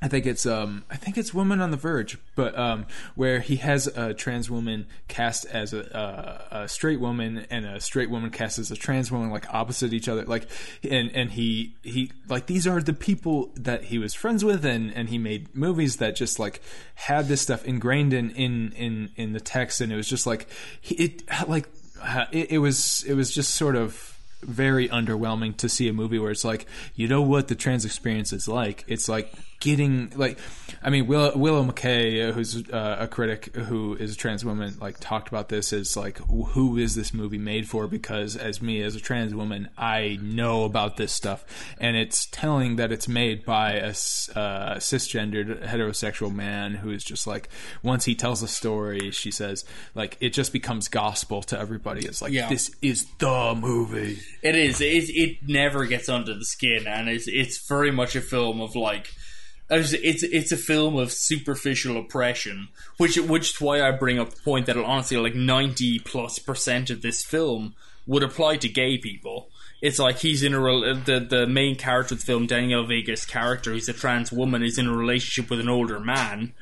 I 0.00 0.06
think 0.06 0.26
it's 0.26 0.46
um 0.46 0.84
I 0.90 0.96
think 0.96 1.18
it's 1.18 1.34
Woman 1.34 1.60
on 1.60 1.70
the 1.70 1.76
Verge, 1.76 2.18
but 2.36 2.56
um 2.56 2.86
where 3.14 3.40
he 3.40 3.56
has 3.56 3.86
a 3.88 4.14
trans 4.14 4.48
woman 4.48 4.86
cast 5.08 5.44
as 5.46 5.72
a, 5.72 6.46
a, 6.52 6.58
a 6.62 6.68
straight 6.68 7.00
woman 7.00 7.46
and 7.50 7.66
a 7.66 7.80
straight 7.80 8.08
woman 8.08 8.30
cast 8.30 8.58
as 8.58 8.70
a 8.70 8.76
trans 8.76 9.10
woman, 9.10 9.30
like 9.30 9.52
opposite 9.52 9.92
each 9.92 10.08
other, 10.08 10.24
like 10.24 10.48
and 10.88 11.10
and 11.14 11.32
he 11.32 11.74
he 11.82 12.12
like 12.28 12.46
these 12.46 12.66
are 12.66 12.80
the 12.80 12.92
people 12.92 13.50
that 13.56 13.84
he 13.84 13.98
was 13.98 14.14
friends 14.14 14.44
with, 14.44 14.64
and 14.64 14.92
and 14.94 15.08
he 15.08 15.18
made 15.18 15.54
movies 15.54 15.96
that 15.96 16.14
just 16.14 16.38
like 16.38 16.62
had 16.94 17.26
this 17.26 17.40
stuff 17.40 17.64
ingrained 17.64 18.12
in 18.12 18.30
in 18.30 18.72
in 18.72 19.10
in 19.16 19.32
the 19.32 19.40
text, 19.40 19.80
and 19.80 19.92
it 19.92 19.96
was 19.96 20.08
just 20.08 20.26
like 20.26 20.48
it 20.84 21.22
like 21.48 21.68
uh, 22.00 22.26
it, 22.30 22.52
it 22.52 22.58
was 22.58 23.04
it 23.04 23.14
was 23.14 23.32
just 23.32 23.54
sort 23.54 23.74
of 23.74 24.17
very 24.42 24.88
underwhelming 24.88 25.56
to 25.56 25.68
see 25.68 25.88
a 25.88 25.92
movie 25.92 26.18
where 26.18 26.30
it's 26.30 26.44
like 26.44 26.66
you 26.94 27.08
know 27.08 27.22
what 27.22 27.48
the 27.48 27.54
trans 27.54 27.84
experience 27.84 28.32
is 28.32 28.48
like? 28.48 28.84
It's 28.86 29.08
like 29.08 29.32
getting 29.60 30.12
like 30.14 30.38
i 30.82 30.90
mean 30.90 31.06
Will, 31.06 31.32
Willow 31.36 31.62
Maclay 31.62 32.32
who's 32.32 32.68
uh, 32.70 32.96
a 33.00 33.08
critic 33.08 33.54
who 33.54 33.94
is 33.96 34.14
a 34.14 34.16
trans 34.16 34.44
woman 34.44 34.74
like 34.80 34.98
talked 35.00 35.28
about 35.28 35.48
this 35.48 35.72
as 35.72 35.96
like 35.96 36.18
who 36.28 36.76
is 36.76 36.94
this 36.94 37.12
movie 37.12 37.38
made 37.38 37.68
for 37.68 37.86
because 37.86 38.36
as 38.36 38.60
me 38.62 38.82
as 38.82 38.94
a 38.94 39.00
trans 39.00 39.34
woman 39.34 39.68
i 39.76 40.18
know 40.22 40.64
about 40.64 40.96
this 40.96 41.12
stuff 41.12 41.44
and 41.80 41.96
it's 41.96 42.26
telling 42.26 42.76
that 42.76 42.92
it's 42.92 43.08
made 43.08 43.44
by 43.44 43.72
a 43.72 43.88
uh, 43.88 44.76
cisgendered 44.76 45.66
heterosexual 45.66 46.32
man 46.34 46.74
who 46.74 46.90
is 46.90 47.04
just 47.04 47.26
like 47.26 47.48
once 47.82 48.04
he 48.04 48.14
tells 48.14 48.42
a 48.42 48.48
story 48.48 49.10
she 49.10 49.30
says 49.30 49.64
like 49.94 50.16
it 50.20 50.30
just 50.30 50.52
becomes 50.52 50.88
gospel 50.88 51.42
to 51.42 51.58
everybody 51.58 52.04
it's 52.06 52.22
like 52.22 52.32
Yeah. 52.32 52.48
this 52.48 52.70
is 52.82 53.06
the 53.18 53.54
movie 53.58 54.18
It 54.42 54.54
is. 54.54 54.80
It, 54.80 55.10
it 55.10 55.38
never 55.46 55.84
gets 55.86 56.08
under 56.08 56.34
the 56.34 56.44
skin, 56.44 56.86
and 56.86 57.08
it's 57.08 57.26
it's 57.26 57.66
very 57.66 57.90
much 57.90 58.14
a 58.16 58.20
film 58.20 58.60
of 58.60 58.76
like. 58.76 59.08
It's 59.70 60.22
it's 60.22 60.52
a 60.52 60.56
film 60.56 60.96
of 60.96 61.12
superficial 61.12 61.98
oppression, 61.98 62.68
which 62.96 63.18
which 63.18 63.50
is 63.50 63.60
why 63.60 63.82
I 63.82 63.90
bring 63.90 64.18
up 64.18 64.30
the 64.30 64.40
point 64.40 64.66
that 64.66 64.76
honestly, 64.78 65.18
like 65.18 65.34
ninety 65.34 65.98
plus 65.98 66.38
percent 66.38 66.88
of 66.88 67.02
this 67.02 67.22
film 67.22 67.74
would 68.06 68.22
apply 68.22 68.56
to 68.56 68.68
gay 68.68 68.96
people. 68.96 69.50
It's 69.82 69.98
like 69.98 70.18
he's 70.18 70.42
in 70.42 70.54
a 70.54 70.58
the 70.58 71.20
the 71.20 71.46
main 71.46 71.76
character 71.76 72.14
of 72.14 72.20
the 72.20 72.26
film, 72.26 72.48
Daniela 72.48 72.88
Vega's 72.88 73.26
character, 73.26 73.72
who's 73.72 73.88
a 73.88 73.92
trans 73.92 74.32
woman, 74.32 74.62
is 74.62 74.78
in 74.78 74.88
a 74.88 74.96
relationship 74.96 75.50
with 75.50 75.60
an 75.60 75.68
older 75.68 76.00
man, 76.00 76.54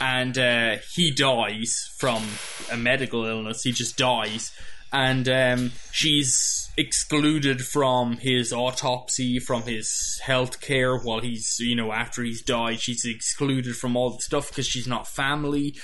and 0.00 0.36
uh, 0.36 0.76
he 0.92 1.12
dies 1.12 1.88
from 1.96 2.24
a 2.70 2.76
medical 2.76 3.24
illness. 3.24 3.62
He 3.62 3.70
just 3.72 3.96
dies, 3.96 4.52
and 4.92 5.28
um, 5.28 5.72
she's 5.92 6.70
excluded 6.76 7.64
from 7.64 8.16
his 8.16 8.52
autopsy, 8.52 9.38
from 9.38 9.62
his 9.62 10.20
health 10.24 10.60
care 10.60 10.96
while 10.96 11.20
he's, 11.20 11.58
you 11.60 11.76
know, 11.76 11.92
after 11.92 12.22
he's 12.22 12.42
died. 12.42 12.80
She's 12.80 13.04
excluded 13.04 13.76
from 13.76 13.96
all 13.96 14.10
the 14.10 14.20
stuff 14.20 14.48
because 14.48 14.66
she's 14.66 14.88
not 14.88 15.06
family. 15.06 15.76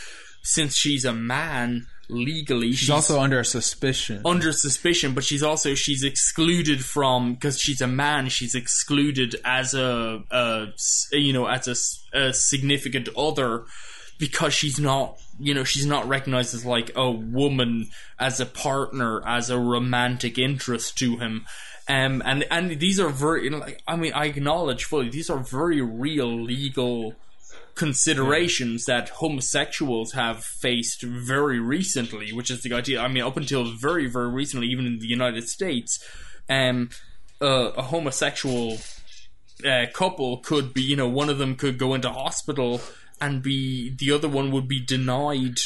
Since 0.43 0.77
she's 0.77 1.05
a 1.05 1.13
man, 1.13 1.87
legally, 2.09 2.73
she's 2.73 2.91
also 2.91 3.21
under 3.21 3.43
suspicion 3.43 4.23
under 4.25 4.53
suspicion, 4.53 5.13
but 5.13 5.25
she's 5.25 5.43
also 5.43 5.75
she's 5.75 6.05
excluded 6.05 6.85
from 6.85 7.35
because 7.35 7.59
she's 7.59 7.81
a 7.81 7.87
man. 7.87 8.29
She's 8.29 8.55
excluded 8.55 9.37
as 9.45 9.75
a, 9.75 10.23
you 11.13 11.33
know 11.33 11.47
as 11.47 12.01
a 12.13 12.33
significant 12.33 13.09
other 13.17 13.65
because 14.19 14.55
she's 14.55 14.79
not 14.79 15.19
you 15.39 15.55
know 15.55 15.65
she's 15.65 15.87
not 15.87 16.09
recognized 16.09 16.55
as 16.55 16.65
like 16.65 16.91
a 16.97 17.11
woman 17.11 17.89
as 18.19 18.41
a 18.41 18.47
partner 18.47 19.27
as 19.27 19.51
a 19.51 19.59
romantic 19.59 20.39
interest 20.39 20.99
to 20.99 21.17
him. 21.17 21.47
Um, 21.89 22.21
and 22.25 22.45
and 22.51 22.81
these 22.81 22.99
are 22.99 23.11
very 23.11 23.49
like 23.51 23.83
I 23.87 23.97
mean 23.97 24.13
I 24.13 24.27
acknowledge 24.27 24.85
fully 24.85 25.09
these 25.09 25.31
are 25.31 25.39
very 25.39 25.81
real 25.81 26.43
legal 26.43 27.15
considerations 27.77 28.87
that 28.87 29.11
homosexuals 29.11 30.13
have 30.13 30.43
faced 30.43 31.03
very 31.03 31.61
recently, 31.61 32.33
which 32.33 32.51
is 32.51 32.63
the 32.63 32.73
idea. 32.73 33.01
I 33.01 33.07
mean, 33.07 33.23
up 33.23 33.37
until 33.37 33.65
very, 33.65 34.07
very 34.07 34.31
recently, 34.31 34.67
even 34.69 34.87
in 34.87 34.99
the 34.99 35.07
United 35.07 35.47
States, 35.47 36.03
um, 36.49 36.89
uh, 37.41 37.73
a 37.77 37.83
homosexual 37.83 38.79
uh, 39.65 39.87
couple 39.93 40.39
could 40.39 40.75
be, 40.75 40.83
you 40.83 40.97
know, 40.97 41.09
one 41.09 41.29
of 41.29 41.39
them 41.39 41.55
could 41.55 41.79
go 41.79 41.95
into 41.95 42.11
hospital 42.11 42.81
and 43.21 43.43
be 43.43 43.91
the 43.91 44.13
other 44.13 44.29
one 44.29 44.51
would 44.53 44.69
be 44.69 44.81
denied 44.81 45.59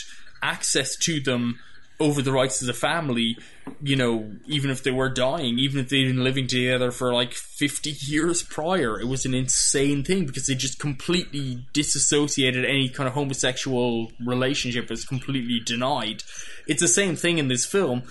access 0.43 0.97
to 0.97 1.21
them 1.21 1.59
over 2.01 2.23
the 2.23 2.33
rights 2.33 2.63
of 2.63 2.67
the 2.67 2.73
family, 2.73 3.37
you 3.83 3.95
know, 3.95 4.33
even 4.47 4.71
if 4.71 4.83
they 4.83 4.91
were 4.91 5.11
dying, 5.11 5.59
even 5.59 5.79
if 5.79 5.91
they'd 5.91 6.07
been 6.07 6.25
living 6.25 6.47
together 6.47 6.91
for 6.91 7.13
like 7.13 7.35
50 7.35 7.91
years 7.91 8.43
prior. 8.43 8.99
It 8.99 9.07
was 9.07 9.27
an 9.27 9.35
insane 9.35 10.03
thing 10.03 10.25
because 10.25 10.47
they 10.47 10.55
just 10.55 10.79
completely 10.79 11.67
disassociated 11.75 12.65
any 12.65 12.89
kind 12.89 13.07
of 13.07 13.13
homosexual 13.13 14.11
relationship 14.25 14.91
as 14.91 15.05
completely 15.05 15.61
denied. 15.61 16.23
It's 16.67 16.81
the 16.81 16.89
same 16.89 17.17
thing 17.17 17.37
in 17.37 17.49
this 17.49 17.67
film. 17.67 18.05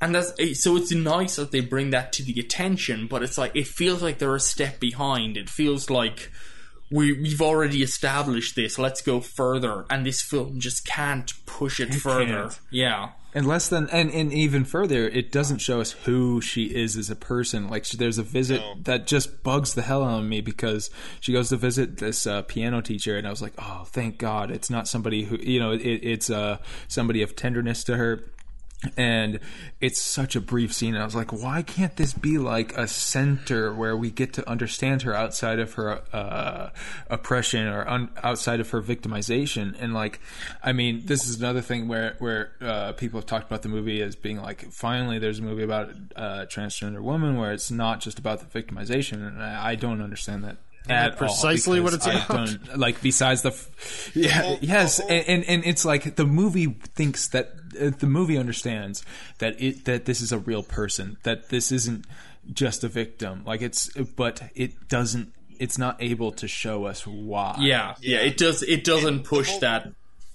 And 0.00 0.14
that's 0.14 0.32
eh, 0.38 0.54
so 0.54 0.76
it's 0.76 0.92
nice 0.92 1.36
that 1.36 1.52
they 1.52 1.60
bring 1.60 1.90
that 1.90 2.12
to 2.14 2.22
the 2.22 2.40
attention, 2.40 3.06
but 3.06 3.22
it's 3.22 3.38
like 3.38 3.54
it 3.54 3.66
feels 3.66 4.02
like 4.02 4.18
they're 4.18 4.34
a 4.34 4.40
step 4.40 4.80
behind. 4.80 5.36
It 5.36 5.48
feels 5.48 5.88
like 5.88 6.30
we 6.94 7.12
we've 7.12 7.42
already 7.42 7.82
established 7.82 8.54
this. 8.54 8.78
Let's 8.78 9.02
go 9.02 9.20
further, 9.20 9.84
and 9.90 10.06
this 10.06 10.22
film 10.22 10.60
just 10.60 10.86
can't 10.86 11.32
push 11.46 11.80
it, 11.80 11.92
further. 11.92 12.42
can't. 12.42 12.60
Yeah, 12.70 13.10
and 13.34 13.46
less 13.46 13.68
than 13.68 13.88
and, 13.90 14.10
and 14.12 14.32
even 14.32 14.64
further 14.64 15.08
it 15.08 15.32
doesn't 15.32 15.58
show 15.58 15.80
us 15.80 15.90
who 15.90 16.40
she 16.40 16.66
is 16.66 16.96
as 16.96 17.10
a 17.10 17.16
person 17.16 17.68
like 17.68 17.84
she- 17.84 17.96
there's 17.96 18.18
a 18.18 18.22
visit 18.22 18.62
that 18.84 19.06
just 19.08 19.42
bugs 19.42 19.74
the 19.74 19.82
hell 19.82 20.04
out 20.04 20.20
of 20.20 20.24
me 20.24 20.40
because 20.40 20.88
she 21.20 21.32
goes 21.32 21.48
to 21.48 21.56
visit 21.56 21.96
this 21.98 22.26
uh, 22.26 22.42
piano 22.42 22.80
teacher 22.80 23.16
and 23.16 23.26
i 23.26 23.30
was 23.30 23.42
like 23.42 23.52
oh 23.58 23.82
thank 23.88 24.18
god 24.18 24.50
it's 24.52 24.70
not 24.70 24.86
somebody 24.86 25.24
who 25.24 25.36
you 25.38 25.58
know 25.58 25.72
it, 25.72 25.80
it's 25.80 26.30
uh, 26.30 26.56
somebody 26.86 27.22
of 27.22 27.34
tenderness 27.34 27.82
to 27.82 27.96
her 27.96 28.22
and 28.96 29.40
it's 29.80 30.00
such 30.00 30.36
a 30.36 30.40
brief 30.40 30.72
scene 30.72 30.94
and 30.94 31.02
i 31.02 31.04
was 31.04 31.14
like 31.14 31.32
why 31.32 31.62
can't 31.62 31.96
this 31.96 32.12
be 32.12 32.38
like 32.38 32.76
a 32.76 32.86
center 32.86 33.72
where 33.72 33.96
we 33.96 34.10
get 34.10 34.32
to 34.32 34.48
understand 34.48 35.02
her 35.02 35.14
outside 35.14 35.58
of 35.58 35.74
her 35.74 36.02
uh, 36.12 36.70
oppression 37.08 37.66
or 37.66 37.86
un- 37.88 38.10
outside 38.22 38.60
of 38.60 38.70
her 38.70 38.80
victimization? 38.80 39.74
And 39.80 39.94
like 39.94 40.20
i 40.62 40.72
mean 40.72 41.02
this 41.06 41.28
is 41.28 41.38
another 41.38 41.60
thing 41.60 41.88
where 41.88 42.16
where 42.18 42.52
uh, 42.60 42.92
people 42.92 43.20
have 43.20 43.26
talked 43.26 43.46
about 43.46 43.62
the 43.62 43.68
movie 43.68 44.02
as 44.02 44.16
being 44.16 44.40
like 44.40 44.70
finally 44.72 45.18
there's 45.18 45.38
a 45.38 45.42
movie 45.42 45.62
about 45.62 45.90
a 46.16 46.46
transgender 46.46 47.00
woman 47.00 47.36
where 47.36 47.52
it's 47.52 47.70
not 47.70 48.00
just 48.00 48.18
about 48.18 48.40
the 48.40 48.62
victimization 48.62 49.26
and 49.26 49.42
i, 49.42 49.70
I 49.70 49.74
don't 49.74 50.00
understand 50.00 50.44
that 50.44 50.56
at 50.88 51.12
all, 51.12 51.16
precisely 51.18 51.80
what 51.80 51.92
because 51.92 52.06
it's 52.06 52.16
I 52.16 52.24
about. 52.24 52.46
don't- 52.66 52.78
like 52.78 53.00
besides 53.02 53.42
the, 53.42 53.50
f- 53.50 54.10
yeah 54.14 54.56
yes 54.60 55.00
and, 55.00 55.24
and 55.28 55.44
and 55.44 55.64
it's 55.64 55.84
like 55.84 56.16
the 56.16 56.26
movie 56.26 56.66
thinks 56.94 57.28
that 57.28 57.52
uh, 57.80 57.90
the 57.98 58.06
movie 58.06 58.36
understands 58.36 59.04
that 59.38 59.60
it 59.62 59.84
that 59.86 60.04
this 60.04 60.20
is 60.20 60.30
a 60.32 60.38
real 60.38 60.62
person 60.62 61.16
that 61.22 61.48
this 61.48 61.72
isn't 61.72 62.04
just 62.52 62.84
a 62.84 62.88
victim 62.88 63.42
like 63.46 63.62
it's 63.62 63.88
but 64.16 64.42
it 64.54 64.88
doesn't 64.88 65.32
it's 65.58 65.78
not 65.78 65.96
able 66.02 66.32
to 66.32 66.46
show 66.48 66.84
us 66.84 67.06
why 67.06 67.56
yeah, 67.60 67.94
yeah. 68.00 68.18
It 68.18 68.36
does. 68.36 68.62
It 68.62 68.82
doesn't 68.84 69.14
And 69.14 69.24
push 69.24 69.48
whole- 69.50 69.60
that 69.60 69.92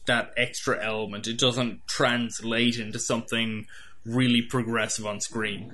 that 0.08 0.32
extra 0.38 0.84
element. 0.84 1.28
It 1.28 1.38
doesn't 1.38 1.86
translate 1.88 2.80
into 2.80 2.98
something 2.98 3.68
really 4.06 4.42
progressive 4.42 5.06
on 5.06 5.20
screen. 5.20 5.74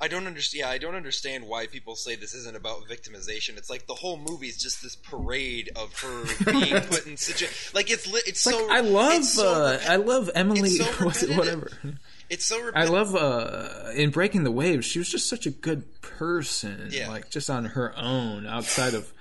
I 0.00 0.08
don't 0.08 0.26
understand. 0.26 0.60
Yeah, 0.60 0.70
I 0.70 0.78
don't 0.78 0.94
understand 0.94 1.44
why 1.46 1.66
people 1.66 1.94
say 1.96 2.16
this 2.16 2.32
isn't 2.34 2.56
about 2.56 2.88
victimization. 2.88 3.58
It's 3.58 3.68
like 3.68 3.86
the 3.86 3.94
whole 3.94 4.16
movie 4.16 4.48
is 4.48 4.56
just 4.56 4.82
this 4.82 4.96
parade 4.96 5.70
of 5.76 5.92
her 6.00 6.24
being 6.52 6.80
put 6.82 7.06
in 7.06 7.16
such 7.16 7.42
a 7.42 7.46
like 7.74 7.90
it's 7.90 8.10
li- 8.10 8.22
it's 8.26 8.40
so. 8.40 8.70
I 8.70 8.80
love 8.80 9.24
so 9.24 9.64
uh, 9.64 9.80
I 9.88 9.96
love 9.96 10.30
Emily 10.34 10.70
it's 10.70 10.78
so 10.78 10.84
what's 11.04 11.22
it, 11.22 11.28
repetitive. 11.30 11.60
whatever 11.62 11.98
it's 12.30 12.46
so. 12.46 12.70
I 12.74 12.84
love 12.84 13.14
uh, 13.14 13.90
in 13.94 14.10
Breaking 14.10 14.44
the 14.44 14.50
Waves. 14.52 14.86
She 14.86 14.98
was 15.00 15.08
just 15.10 15.28
such 15.28 15.46
a 15.46 15.50
good 15.50 16.00
person, 16.00 16.88
Yeah. 16.92 17.08
like 17.08 17.28
just 17.30 17.50
on 17.50 17.64
her 17.66 17.92
own, 17.98 18.46
outside 18.46 18.94
of. 18.94 19.12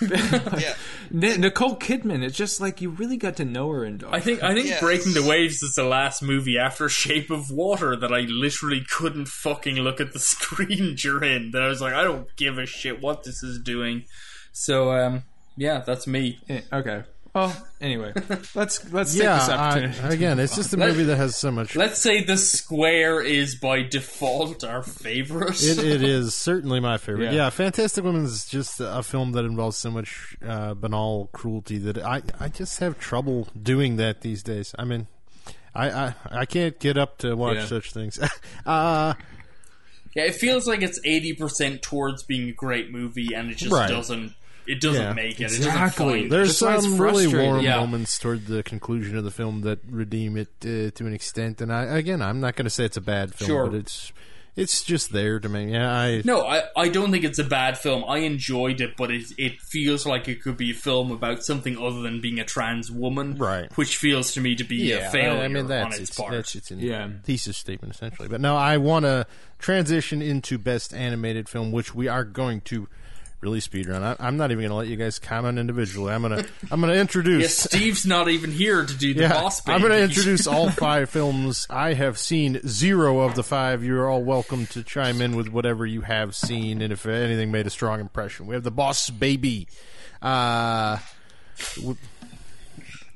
Yeah. 0.00 0.74
Ni- 1.10 1.36
Nicole 1.36 1.76
Kidman. 1.76 2.22
It's 2.22 2.36
just 2.36 2.60
like 2.60 2.80
you 2.80 2.90
really 2.90 3.16
got 3.16 3.36
to 3.36 3.44
know 3.44 3.70
her 3.70 3.84
and 3.84 4.02
I 4.10 4.20
think 4.20 4.42
I 4.42 4.54
think 4.54 4.68
Yeah, 4.68 4.80
Breaking 4.80 5.12
the 5.12 5.22
Waves 5.22 5.62
is 5.62 5.74
the 5.74 5.84
last 5.84 6.22
movie 6.22 6.58
after 6.58 6.88
Shape 6.88 7.30
of 7.30 7.50
Water 7.50 7.96
that 7.96 8.12
I 8.12 8.20
literally 8.20 8.84
couldn't 8.90 9.26
fucking 9.28 9.76
look 9.76 10.00
at 10.00 10.12
the 10.12 10.18
screen 10.32 10.94
during. 10.94 11.50
That 11.52 11.62
I 11.62 11.68
was 11.68 11.80
like, 11.80 11.94
I 11.94 12.04
don't 12.04 12.34
give 12.36 12.58
a 12.58 12.66
shit 12.66 13.00
what 13.02 13.24
this 13.24 13.42
is 13.42 13.58
doing. 13.58 14.04
So 14.52 14.92
um, 14.92 15.22
yeah, 15.56 15.78
that's 15.80 16.06
me. 16.06 16.38
Eh, 16.48 16.60
okay. 16.72 17.02
Well, 17.34 17.56
anyway, 17.80 18.12
let's 18.54 18.92
let's 18.92 19.14
Yeah, 19.16 19.38
take 19.38 19.40
this 19.40 19.48
I, 19.48 19.68
opportunity. 19.70 20.14
again, 20.14 20.38
it's 20.38 20.54
just 20.54 20.74
a 20.74 20.76
Let- 20.76 20.90
movie 20.90 21.04
that 21.04 21.16
has 21.16 21.34
so 21.34 21.50
much. 21.50 21.74
Let's 21.74 21.98
say 21.98 22.22
the 22.22 22.36
square 22.36 23.22
is 23.22 23.54
by 23.54 23.82
default 23.82 24.64
our 24.64 24.82
favorite. 24.82 25.62
It, 25.62 25.78
it 25.78 26.02
is 26.02 26.34
certainly 26.34 26.78
my 26.80 26.98
favorite. 26.98 27.24
Yeah. 27.32 27.44
Yeah. 27.44 27.50
Fantastic 27.50 28.04
Women 28.04 28.24
is 28.26 28.44
just 28.44 28.80
a 28.80 29.02
film 29.02 29.32
that 29.32 29.46
involves 29.46 29.78
so 29.78 29.90
much 29.90 30.36
uh, 30.46 30.74
banal 30.74 31.30
cruelty 31.32 31.78
that 31.78 31.96
I, 31.98 32.20
I 32.38 32.48
just 32.48 32.80
have 32.80 32.98
trouble 32.98 33.48
doing 33.60 33.96
that 33.96 34.20
these 34.20 34.42
days. 34.42 34.74
I 34.78 34.84
mean, 34.84 35.06
I 35.74 35.90
I, 35.90 36.14
I 36.30 36.44
can't 36.44 36.78
get 36.78 36.98
up 36.98 37.16
to 37.18 37.34
watch 37.34 37.56
Yeah. 37.56 37.64
such 37.66 37.92
things. 37.94 38.18
uh, 38.66 39.14
yeah, 40.14 40.24
it 40.24 40.34
feels 40.34 40.66
like 40.68 40.82
it's 40.82 41.00
eighty 41.04 41.32
percent 41.32 41.80
towards 41.80 42.24
being 42.24 42.50
a 42.50 42.52
great 42.52 42.90
movie, 42.92 43.32
and 43.34 43.50
it 43.50 43.56
just 43.56 43.72
Right. 43.72 43.88
doesn't. 43.88 44.34
It 44.66 44.80
doesn't 44.80 45.02
Yeah. 45.02 45.12
make 45.12 45.40
it. 45.40 45.44
It 45.52 45.56
Exactly. 45.56 45.66
doesn't 46.06 46.20
find. 46.20 46.32
there's 46.32 46.58
That's 46.60 46.84
some 46.84 46.98
really 47.00 47.26
warm 47.26 47.64
Yeah. 47.64 47.76
moments 47.80 48.18
toward 48.18 48.46
the 48.46 48.62
conclusion 48.62 49.16
of 49.16 49.24
the 49.24 49.30
film 49.30 49.62
that 49.62 49.80
redeem 49.88 50.36
it 50.36 50.48
uh, 50.62 50.90
to 50.96 51.06
an 51.06 51.12
extent. 51.14 51.60
And 51.60 51.72
I 51.72 51.82
again, 51.98 52.22
I'm 52.22 52.40
not 52.40 52.56
going 52.56 52.64
to 52.66 52.70
say 52.70 52.84
it's 52.84 52.96
a 52.96 53.00
bad 53.00 53.34
film, 53.34 53.48
Sure. 53.48 53.66
but 53.66 53.74
it's 53.76 54.12
it's 54.54 54.82
just 54.84 55.14
there 55.14 55.40
to 55.40 55.48
me. 55.48 55.72
Yeah, 55.72 55.90
I 55.90 56.20
No, 56.26 56.42
I, 56.46 56.64
I 56.76 56.90
don't 56.90 57.10
think 57.10 57.24
it's 57.24 57.38
a 57.38 57.44
bad 57.44 57.78
film. 57.78 58.04
I 58.06 58.18
enjoyed 58.18 58.82
it, 58.82 58.98
but 58.98 59.10
it 59.10 59.24
it 59.38 59.60
feels 59.62 60.04
like 60.04 60.28
it 60.28 60.42
could 60.42 60.58
be 60.58 60.72
a 60.72 60.74
film 60.74 61.10
about 61.10 61.42
something 61.42 61.78
other 61.78 62.02
than 62.02 62.20
being 62.20 62.38
a 62.38 62.44
trans 62.44 62.90
woman, 62.90 63.36
Right. 63.38 63.74
Which 63.76 63.96
feels 63.96 64.32
to 64.34 64.42
me 64.42 64.54
to 64.56 64.64
be 64.64 64.76
yeah, 64.76 65.08
a 65.08 65.10
failure 65.10 65.42
I 65.42 65.48
mean 65.48 65.66
that's 65.68 65.86
on 65.86 65.92
its, 65.92 66.10
its, 66.10 66.18
part. 66.18 66.32
that's 66.32 66.54
its 66.54 66.70
Yeah. 66.70 67.08
thesis 67.24 67.56
statement 67.56 67.94
essentially. 67.94 68.28
But 68.28 68.42
no, 68.42 68.54
I 68.54 68.76
want 68.76 69.06
to 69.06 69.26
transition 69.58 70.20
into 70.20 70.58
best 70.58 70.92
animated 70.92 71.48
film, 71.48 71.72
which 71.72 71.94
we 71.94 72.06
are 72.08 72.24
going 72.24 72.60
to 72.62 72.88
really 73.42 73.60
speedrun. 73.60 74.02
I, 74.02 74.16
I'm 74.18 74.36
not 74.38 74.50
even 74.52 74.60
going 74.62 74.70
to 74.70 74.76
let 74.76 74.86
you 74.86 74.96
guys 74.96 75.18
comment 75.18 75.58
individually. 75.58 76.12
I'm 76.14 76.22
gonna 76.22 76.44
I'm 76.70 76.80
gonna 76.80 76.94
introduce. 76.94 77.42
Yes, 77.42 77.58
Steve's 77.58 78.06
not 78.06 78.28
even 78.28 78.50
here 78.52 78.86
to 78.86 78.94
do 78.96 79.12
the 79.14 79.22
Yeah, 79.22 79.32
boss. 79.32 79.60
I'm 79.68 79.80
going 79.80 79.92
to 79.92 80.00
introduce 80.02 80.46
all 80.46 80.70
five 80.70 81.10
films. 81.10 81.66
I 81.68 81.94
have 81.94 82.18
seen 82.18 82.60
zero 82.66 83.20
of 83.20 83.34
the 83.34 83.42
five. 83.42 83.82
You're 83.84 84.08
all 84.08 84.22
welcome 84.22 84.66
to 84.68 84.82
chime 84.84 85.20
in 85.20 85.36
with 85.36 85.48
whatever 85.48 85.84
you 85.84 86.02
have 86.02 86.34
seen, 86.34 86.80
and 86.80 86.92
if 86.92 87.04
anything 87.04 87.50
made 87.50 87.66
a 87.66 87.70
strong 87.70 88.00
impression. 88.00 88.46
We 88.46 88.54
have 88.54 88.62
the 88.64 88.70
Boss 88.70 89.10
Baby. 89.10 89.66
Uh, 90.22 90.98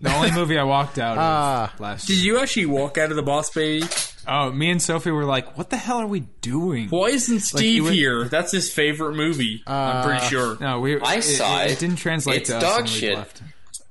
the 0.00 0.12
only 0.14 0.30
movie 0.32 0.58
I 0.58 0.64
walked 0.64 0.98
out 0.98 1.12
of 1.12 1.18
Ah. 1.22 1.72
last. 1.78 2.06
Did 2.06 2.22
you 2.22 2.38
actually 2.38 2.66
walk 2.66 2.98
out 2.98 3.10
of 3.10 3.16
the 3.16 3.22
boss 3.22 3.50
baby? 3.50 3.86
Oh, 4.28 4.50
me 4.52 4.70
and 4.70 4.82
Sophie 4.82 5.10
were 5.10 5.24
like, 5.24 5.56
"What 5.56 5.70
the 5.70 5.76
hell 5.76 5.98
are 5.98 6.06
we 6.06 6.20
doing?" 6.40 6.88
Why 6.88 7.08
isn't 7.08 7.40
Steve 7.40 7.84
would- 7.84 7.92
here? 7.94 8.24
That's 8.28 8.50
his 8.52 8.70
favorite 8.72 9.14
movie. 9.14 9.62
I'm 9.66 10.04
pretty 10.04 10.26
sure. 10.26 10.56
No, 10.60 10.80
we. 10.80 11.00
I 11.00 11.20
saw 11.20 11.62
it. 11.62 11.66
it. 11.66 11.70
It 11.72 11.78
didn't 11.78 11.96
translate 11.96 12.42
It's 12.42 12.50
to 12.50 12.56
us. 12.56 12.62
dog 12.62 12.78
and 12.80 12.88
we 12.88 12.94
shit. 12.94 13.14
left. 13.16 13.42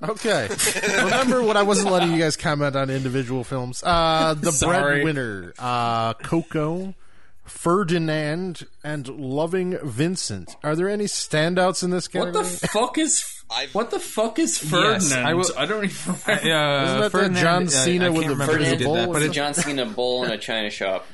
Okay. 0.02 0.48
Remember 1.04 1.42
when 1.42 1.56
I 1.56 1.62
wasn't 1.62 1.90
letting 1.90 2.12
you 2.12 2.18
guys 2.18 2.36
comment 2.36 2.76
on 2.76 2.90
individual 2.90 3.44
films? 3.44 3.82
Uh, 3.82 4.34
the 4.34 4.52
Sorry. 4.52 5.02
Breadwinner, 5.02 5.54
uh, 5.58 6.12
Coco, 6.14 6.94
Ferdinand, 7.46 8.66
and 8.84 9.08
Loving 9.08 9.78
Vincent. 9.82 10.54
Are 10.62 10.76
there 10.76 10.88
any 10.88 11.04
standouts 11.04 11.82
in 11.82 11.90
this 11.90 12.12
What 12.12 12.32
the 12.34 12.44
fuck 12.44 12.98
is? 12.98 13.35
I've- 13.50 13.72
What 13.72 13.90
the 13.90 14.00
fuck 14.00 14.38
is 14.38 14.58
Ferdinand? 14.58 15.02
Yes, 15.38 15.52
I 15.56 15.62
I, 15.62 15.66
don't 15.66 15.84
even 15.84 16.14
remember. 16.26 16.30
Uh, 16.30 16.34
Isn't 16.34 16.46
that 16.50 17.00
that 17.00 17.12
Ferdinand, 17.12 17.42
John 17.42 17.68
Cena 17.68 18.06
I 18.06 18.08
with 18.08 18.22
can't 18.22 18.26
the 18.26 18.32
remember 18.34 18.52
Ferdinand 18.52 18.84
bowl 18.84 18.94
that, 18.94 19.06
but 19.06 19.12
something? 19.14 19.32
John 19.32 19.54
Cena 19.54 19.86
bull 19.86 20.24
in 20.24 20.30
a 20.32 20.38
china 20.38 20.70
shop. 20.70 21.06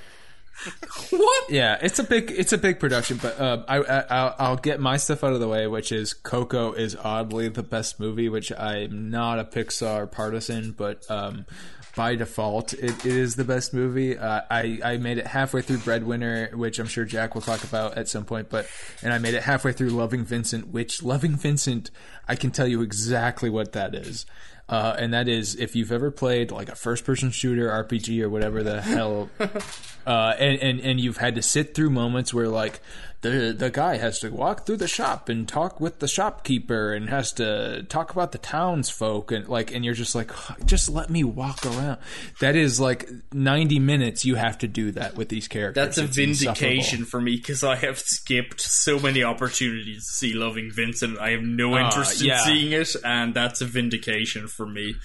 what? 1.10 1.50
yeah, 1.50 1.76
it's 1.82 1.98
a 1.98 2.04
big 2.04 2.30
it's 2.30 2.52
a 2.52 2.58
big 2.58 2.78
production. 2.78 3.18
But 3.20 3.40
uh, 3.40 3.64
I, 3.66 3.78
I 3.78 4.00
I'll, 4.10 4.34
I'll 4.38 4.56
get 4.56 4.78
my 4.80 4.96
stuff 4.96 5.24
out 5.24 5.32
of 5.32 5.40
the 5.40 5.48
way, 5.48 5.66
which 5.66 5.90
is 5.90 6.12
Coco 6.14 6.72
is 6.72 6.94
oddly 6.94 7.48
the 7.48 7.62
best 7.64 7.98
movie, 7.98 8.28
which 8.28 8.52
I'm 8.56 9.10
not 9.10 9.38
a 9.40 9.44
Pixar 9.44 10.10
partisan, 10.10 10.72
but 10.72 11.10
um, 11.10 11.46
by 11.94 12.14
default, 12.14 12.72
it, 12.72 13.04
it 13.04 13.12
is 13.12 13.36
the 13.36 13.44
best 13.44 13.74
movie. 13.74 14.16
Uh, 14.16 14.42
I 14.50 14.80
I 14.82 14.96
made 14.96 15.18
it 15.18 15.26
halfway 15.26 15.62
through 15.62 15.78
Breadwinner, 15.78 16.50
which 16.54 16.78
I'm 16.78 16.86
sure 16.86 17.04
Jack 17.04 17.34
will 17.34 17.42
talk 17.42 17.64
about 17.64 17.98
at 17.98 18.08
some 18.08 18.24
point. 18.24 18.48
But 18.48 18.66
and 19.02 19.12
I 19.12 19.18
made 19.18 19.34
it 19.34 19.42
halfway 19.42 19.72
through 19.72 19.90
Loving 19.90 20.24
Vincent, 20.24 20.68
which 20.68 21.02
Loving 21.02 21.36
Vincent, 21.36 21.90
I 22.26 22.34
can 22.34 22.50
tell 22.50 22.66
you 22.66 22.82
exactly 22.82 23.50
what 23.50 23.72
that 23.72 23.94
is. 23.94 24.26
Uh, 24.68 24.96
and 24.98 25.12
that 25.12 25.28
is 25.28 25.54
if 25.56 25.76
you've 25.76 25.92
ever 25.92 26.10
played 26.10 26.50
like 26.50 26.70
a 26.70 26.74
first 26.74 27.04
person 27.04 27.30
shooter 27.30 27.68
RPG 27.68 28.22
or 28.22 28.30
whatever 28.30 28.62
the 28.62 28.80
hell 28.80 29.28
uh, 30.06 30.34
and, 30.38 30.62
and 30.62 30.80
and 30.80 31.00
you've 31.00 31.18
had 31.18 31.34
to 31.34 31.42
sit 31.42 31.74
through 31.74 31.90
moments 31.90 32.32
where 32.32 32.48
like 32.48 32.80
the 33.22 33.54
the 33.56 33.70
guy 33.70 33.96
has 33.96 34.18
to 34.20 34.30
walk 34.30 34.66
through 34.66 34.76
the 34.76 34.88
shop 34.88 35.28
and 35.28 35.48
talk 35.48 35.80
with 35.80 36.00
the 36.00 36.08
shopkeeper 36.08 36.92
and 36.92 37.08
has 37.08 37.32
to 37.34 37.84
talk 37.84 38.10
about 38.10 38.32
the 38.32 38.38
townsfolk 38.38 39.32
and 39.32 39.48
like 39.48 39.72
and 39.72 39.84
you're 39.84 39.94
just 39.94 40.14
like 40.14 40.30
just 40.66 40.90
let 40.90 41.08
me 41.08 41.24
walk 41.24 41.64
around. 41.64 41.98
That 42.40 42.56
is 42.56 42.78
like 42.80 43.08
90 43.32 43.78
minutes 43.78 44.24
you 44.24 44.34
have 44.34 44.58
to 44.58 44.68
do 44.68 44.90
that 44.92 45.16
with 45.16 45.28
these 45.28 45.48
characters. 45.48 45.74
That's 45.82 45.98
a 45.98 46.04
It's 46.04 46.16
vindication 46.16 47.04
for 47.04 47.20
me 47.20 47.36
because 47.36 47.62
I 47.64 47.76
have 47.76 47.98
skipped 47.98 48.60
so 48.60 48.98
many 48.98 49.22
opportunities 49.22 50.06
to 50.06 50.12
see 50.12 50.34
Loving 50.34 50.70
Vincent. 50.72 51.18
I 51.18 51.30
have 51.30 51.42
no 51.42 51.74
Ah, 51.74 51.86
interest 51.86 52.22
yeah. 52.22 52.40
in 52.40 52.44
seeing 52.44 52.72
it, 52.72 52.94
and 53.04 53.34
that's 53.34 53.60
a 53.60 53.66
vindication 53.66 54.48
for 54.48 54.66
me. 54.66 54.96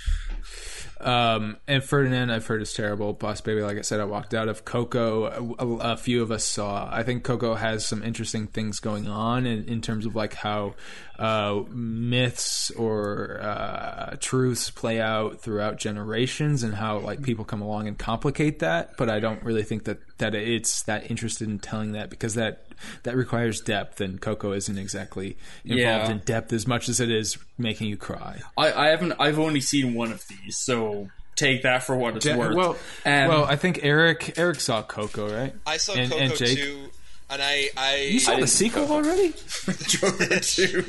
Um, 0.99 1.57
and 1.67 1.83
Ferdinand, 1.83 2.31
I've 2.31 2.45
heard 2.47 2.61
is 2.61 2.73
terrible. 2.73 3.13
Boss 3.13 3.41
Baby, 3.41 3.61
like 3.61 3.77
I 3.77 3.81
said, 3.81 3.99
I 3.99 4.05
walked 4.05 4.33
out 4.33 4.47
of 4.47 4.65
Coco. 4.65 5.55
A, 5.59 5.93
a 5.93 5.97
few 5.97 6.23
of 6.23 6.31
us 6.31 6.43
saw. 6.43 6.89
I 6.91 7.03
think 7.03 7.23
Coco 7.23 7.53
has 7.53 7.85
some 7.85 8.03
interesting 8.03 8.47
things 8.47 8.79
going 8.79 9.07
on 9.07 9.45
in, 9.45 9.65
in 9.65 9.81
terms 9.81 10.05
of 10.05 10.15
like 10.15 10.33
how 10.33 10.73
uh, 11.19 11.63
myths 11.69 12.71
or 12.71 13.39
uh, 13.41 14.15
truths 14.19 14.71
play 14.71 14.99
out 14.99 15.39
throughout 15.39 15.77
generations, 15.77 16.63
and 16.63 16.73
how 16.73 16.99
like 16.99 17.21
people 17.21 17.45
come 17.45 17.61
along 17.61 17.87
and 17.87 17.97
complicate 17.97 18.59
that. 18.59 18.97
But 18.97 19.09
I 19.09 19.19
don't 19.19 19.43
really 19.43 19.63
think 19.63 19.83
that 19.83 19.99
that 20.17 20.33
it's 20.33 20.83
that 20.83 21.11
interested 21.11 21.47
in 21.47 21.59
telling 21.59 21.91
that 21.91 22.09
because 22.09 22.33
that 22.35 22.66
that 23.03 23.15
requires 23.15 23.59
depth, 23.61 24.01
and 24.01 24.19
Coco 24.21 24.51
isn't 24.53 24.77
exactly 24.77 25.37
involved 25.65 25.79
Yeah. 25.81 26.11
in 26.11 26.19
depth 26.19 26.53
as 26.53 26.67
much 26.67 26.89
as 26.89 26.99
it 26.99 27.09
is 27.11 27.37
making 27.57 27.87
you 27.87 27.97
cry. 27.97 28.41
I, 28.57 28.71
I 28.73 28.87
haven't. 28.89 29.13
I've 29.19 29.39
only 29.39 29.61
seen 29.61 29.93
one 29.93 30.11
of 30.11 30.23
these, 30.27 30.57
so 30.57 31.09
take 31.35 31.63
that 31.63 31.83
for 31.83 31.95
what 31.95 32.15
it's 32.17 32.25
Ja- 32.25 32.35
worth. 32.37 32.55
Well, 32.55 32.71
Um, 33.05 33.27
well, 33.29 33.45
I 33.45 33.55
think 33.55 33.79
Eric 33.83 34.33
Eric 34.37 34.59
saw 34.59 34.81
Coco, 34.83 35.29
right? 35.29 35.53
I 35.65 35.77
saw 35.77 35.93
and, 35.93 36.11
Coco 36.11 36.23
and 36.23 36.35
Jake. 36.35 36.57
too, 36.57 36.89
and 37.29 37.41
I 37.41 37.69
I 37.77 37.95
You 38.11 38.19
saw 38.19 38.37
the 38.39 38.47
sequel 38.47 38.91
already? 38.91 39.33
Joker 39.87 40.39
two, 40.39 40.83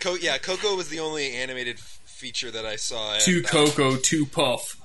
Co- 0.00 0.14
yeah, 0.16 0.38
Coco 0.38 0.74
was 0.76 0.88
the 0.88 1.00
only 1.00 1.32
animated 1.34 1.76
f- 1.76 2.00
feature 2.04 2.50
that 2.50 2.66
I 2.66 2.76
saw. 2.76 3.16
two 3.18 3.42
uh, 3.44 3.48
Coco, 3.48 3.96
two 3.96 4.26
Puff. 4.26 4.76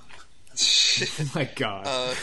Oh 1.21 1.31
my 1.35 1.45
god. 1.55 1.87
Uh, 1.87 2.13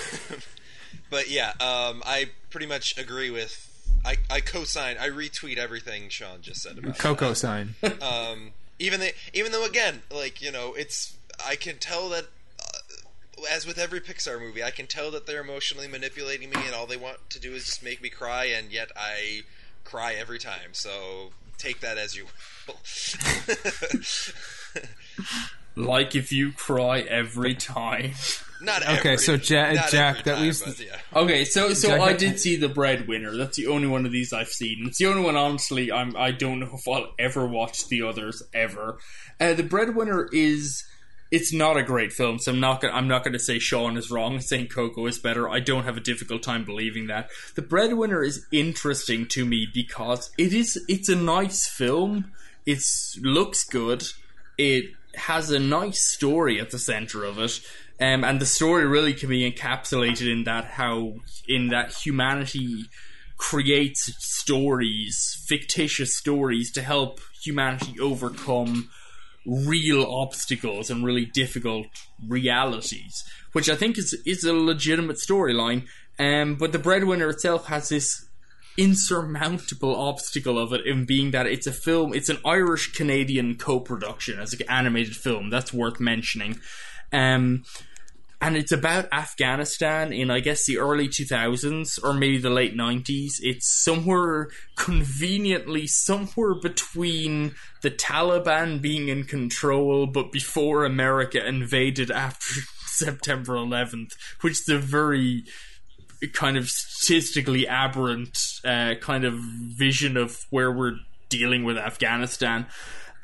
but 1.10 1.30
yeah, 1.30 1.50
um, 1.60 2.02
I 2.04 2.28
pretty 2.50 2.66
much 2.66 2.98
agree 2.98 3.30
with. 3.30 3.65
I, 4.07 4.16
I 4.31 4.41
co-sign. 4.41 4.97
I 4.99 5.09
retweet 5.09 5.59
everything 5.59 6.09
Sean 6.09 6.41
just 6.41 6.62
said 6.62 6.78
about 6.78 6.97
Coco 6.99 7.33
sign. 7.35 7.74
um, 8.01 8.53
even 8.78 9.01
the, 9.01 9.12
even 9.33 9.51
though 9.53 9.65
again, 9.65 10.03
like 10.15 10.41
you 10.41 10.53
know, 10.53 10.74
it's 10.74 11.16
I 11.45 11.57
can 11.57 11.78
tell 11.78 12.09
that 12.11 12.27
uh, 12.61 13.43
as 13.51 13.66
with 13.66 13.78
every 13.78 14.01
Pixar 14.01 14.41
movie, 14.41 14.62
I 14.62 14.70
can 14.70 14.87
tell 14.87 15.11
that 15.11 15.27
they're 15.27 15.43
emotionally 15.43 15.89
manipulating 15.89 16.51
me, 16.51 16.57
and 16.65 16.74
all 16.74 16.87
they 16.87 16.97
want 16.97 17.28
to 17.31 17.41
do 17.41 17.53
is 17.53 17.65
just 17.65 17.83
make 17.83 18.01
me 18.01 18.09
cry, 18.09 18.45
and 18.45 18.70
yet 18.70 18.93
I 18.97 19.43
cry 19.85 20.15
every 20.15 20.39
time. 20.39 20.73
So 20.73 21.33
take 21.59 21.81
that 21.81 21.99
as 21.99 22.15
you 22.15 22.27
will. 22.69 22.77
Like 25.77 26.15
if 26.15 26.33
you 26.33 26.53
cry 26.53 27.01
every 27.01 27.55
time. 27.55 28.15
Not 28.61 28.83
Okay, 28.83 29.12
every, 29.12 29.19
so 29.19 29.35
Ja- 29.35 29.73
not 29.73 29.91
Jack, 29.91 30.24
that 30.24 30.37
time, 30.37 30.43
leaves- 30.43 30.62
but 30.62 30.78
yeah. 30.81 30.97
Okay, 31.15 31.45
so 31.45 31.73
so 31.74 31.89
Jack- 31.89 32.01
I 32.01 32.12
did 32.15 32.41
see 32.41 32.57
the 32.57 32.69
Breadwinner. 32.69 33.37
That's 33.37 33.57
the 33.57 33.66
only 33.66 33.89
one 33.89 34.07
of 34.07 34.12
these 34.12 34.33
I've 34.33 34.49
seen. 34.49 34.85
It's 34.87 34.99
the 34.99 35.07
only 35.07 35.23
one, 35.23 35.37
honestly. 35.37 35.93
I'm 35.93 36.16
I 36.16 36.31
don't 36.31 36.61
know 36.61 36.70
if 36.74 36.89
I'll 36.89 37.12
ever 37.19 37.47
watch 37.47 37.89
the 37.89 38.03
others 38.03 38.43
ever. 38.55 38.99
Uh, 39.41 39.53
the 39.55 39.62
Breadwinner 39.62 40.28
is 40.33 40.85
it's 41.31 41.53
not 41.53 41.77
a 41.77 41.83
great 41.83 42.12
film, 42.12 42.39
so 42.39 42.53
I'm 42.53 42.61
not 42.61 42.81
gonna 42.81 42.95
I'm 42.95 43.09
not 43.09 43.24
gonna 43.24 43.39
say 43.39 43.59
Sean 43.59 43.97
is 43.97 44.11
wrong 44.11 44.41
saying 44.41 44.69
Coco 44.69 45.07
is 45.07 45.19
better. 45.19 45.49
I 45.49 45.61
don't 45.61 45.85
have 45.85 45.97
a 45.97 46.01
difficult 46.01 46.43
time 46.43 46.65
believing 46.65 47.09
that. 47.09 47.31
The 47.57 47.62
Breadwinner 47.62 48.23
is 48.23 48.47
interesting 48.53 49.27
to 49.28 49.45
me 49.45 49.66
because 49.73 50.31
it 50.39 50.53
is 50.53 50.83
it's 50.89 51.09
a 51.09 51.16
nice 51.16 51.66
film. 51.66 52.33
It 52.65 52.83
looks 53.20 53.65
good. 53.65 54.05
It 54.59 54.87
has 55.15 55.51
a 55.51 55.59
nice 55.59 56.03
story 56.03 56.61
at 56.61 56.70
the 56.70 56.78
center 56.78 57.24
of 57.24 57.39
it. 57.39 57.61
Um, 57.98 58.24
and 58.24 58.40
the 58.40 58.47
story 58.47 58.86
really 58.86 59.14
can 59.14 59.31
be 59.31 59.51
encapsulated 59.51 60.31
in 60.31 60.44
that 60.44 60.64
how 60.64 61.14
in 61.48 61.68
that 61.68 61.93
humanity 61.93 62.85
creates 63.39 64.12
stories, 64.18 65.44
fictitious 65.47 66.16
stories 66.16 66.70
to 66.73 66.82
help 66.82 67.20
humanity 67.43 67.98
overcome 68.01 68.90
real 69.47 70.02
obstacles 70.05 70.90
and 70.90 71.05
really 71.05 71.24
difficult 71.24 71.86
realities, 72.27 73.24
which 73.52 73.68
I 73.70 73.77
think 73.77 73.97
is 73.97 74.14
is 74.27 74.44
a 74.44 74.52
legitimate 74.52 75.16
storyline. 75.16 75.86
Um, 76.18 76.56
but 76.56 76.73
the 76.73 76.78
breadwinner 76.78 77.28
itself 77.28 77.66
has 77.66 77.89
this 77.89 78.27
insurmountable 78.78 79.97
obstacle 79.97 80.59
of 80.59 80.73
it 80.73 80.86
in 80.86 81.06
being 81.06 81.31
that 81.31 81.47
it's 81.47 81.66
a 81.66 81.73
film, 81.73 82.12
it's 82.12 82.28
an 82.28 82.39
Irish 82.44 82.93
Canadian 82.93 83.56
co 83.56 83.81
production 83.81 84.39
as 84.39 84.52
an 84.52 84.60
animated 84.68 85.16
film. 85.16 85.51
That's 85.51 85.73
worth 85.73 86.01
mentioning. 86.01 86.60
Um, 87.12 87.65
and 88.41 88.57
it's 88.57 88.73
about 88.73 89.09
Afghanistan 89.12 90.12
in, 90.12 90.31
I 90.31 90.41
guess, 90.41 90.66
the 90.66 90.78
early 90.78 91.09
2000s 91.09 91.99
or 92.05 92.12
maybe 92.12 92.37
the 92.39 92.51
late 92.51 92.77
90s. 92.77 93.35
It's 93.41 93.66
somewhere 93.66 94.51
conveniently 94.77 95.87
somewhere 95.87 96.55
between 96.55 97.55
the 97.81 97.91
Taliban 97.91 98.83
being 98.83 99.09
in 99.09 99.24
control, 99.24 100.07
but 100.07 100.33
before 100.33 100.85
America 100.85 101.45
invaded 101.47 102.11
after 102.11 102.61
September 102.87 103.55
11th, 103.55 104.12
which 104.43 104.61
is 104.61 104.69
a 104.69 104.78
very 104.78 105.45
kind 106.33 106.59
of 106.59 106.69
statistically 106.69 107.66
aberrant 107.66 108.39
uh, 108.65 108.95
kind 109.01 109.24
of 109.24 109.35
vision 109.35 110.16
of 110.16 110.45
where 110.51 110.70
we're 110.70 110.97
dealing 111.31 111.65
with 111.65 111.78
Afghanistan. 111.78 112.66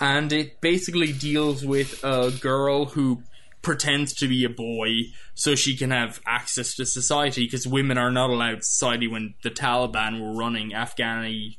And 0.00 0.32
it 0.32 0.60
basically 0.60 1.12
deals 1.12 1.64
with 1.64 2.02
a 2.02 2.32
girl 2.40 2.86
who 2.86 3.22
pretends 3.62 4.12
to 4.14 4.28
be 4.28 4.44
a 4.44 4.50
boy 4.50 4.88
so 5.34 5.54
she 5.54 5.76
can 5.76 5.90
have 5.90 6.20
access 6.26 6.74
to 6.74 6.84
society 6.84 7.44
because 7.44 7.66
women 7.66 7.96
are 7.96 8.10
not 8.10 8.30
allowed 8.30 8.64
society 8.64 9.06
when 9.06 9.34
the 9.42 9.50
Taliban 9.50 10.20
were 10.20 10.38
running 10.38 10.70
Afghani 10.72 11.56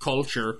culture. 0.00 0.58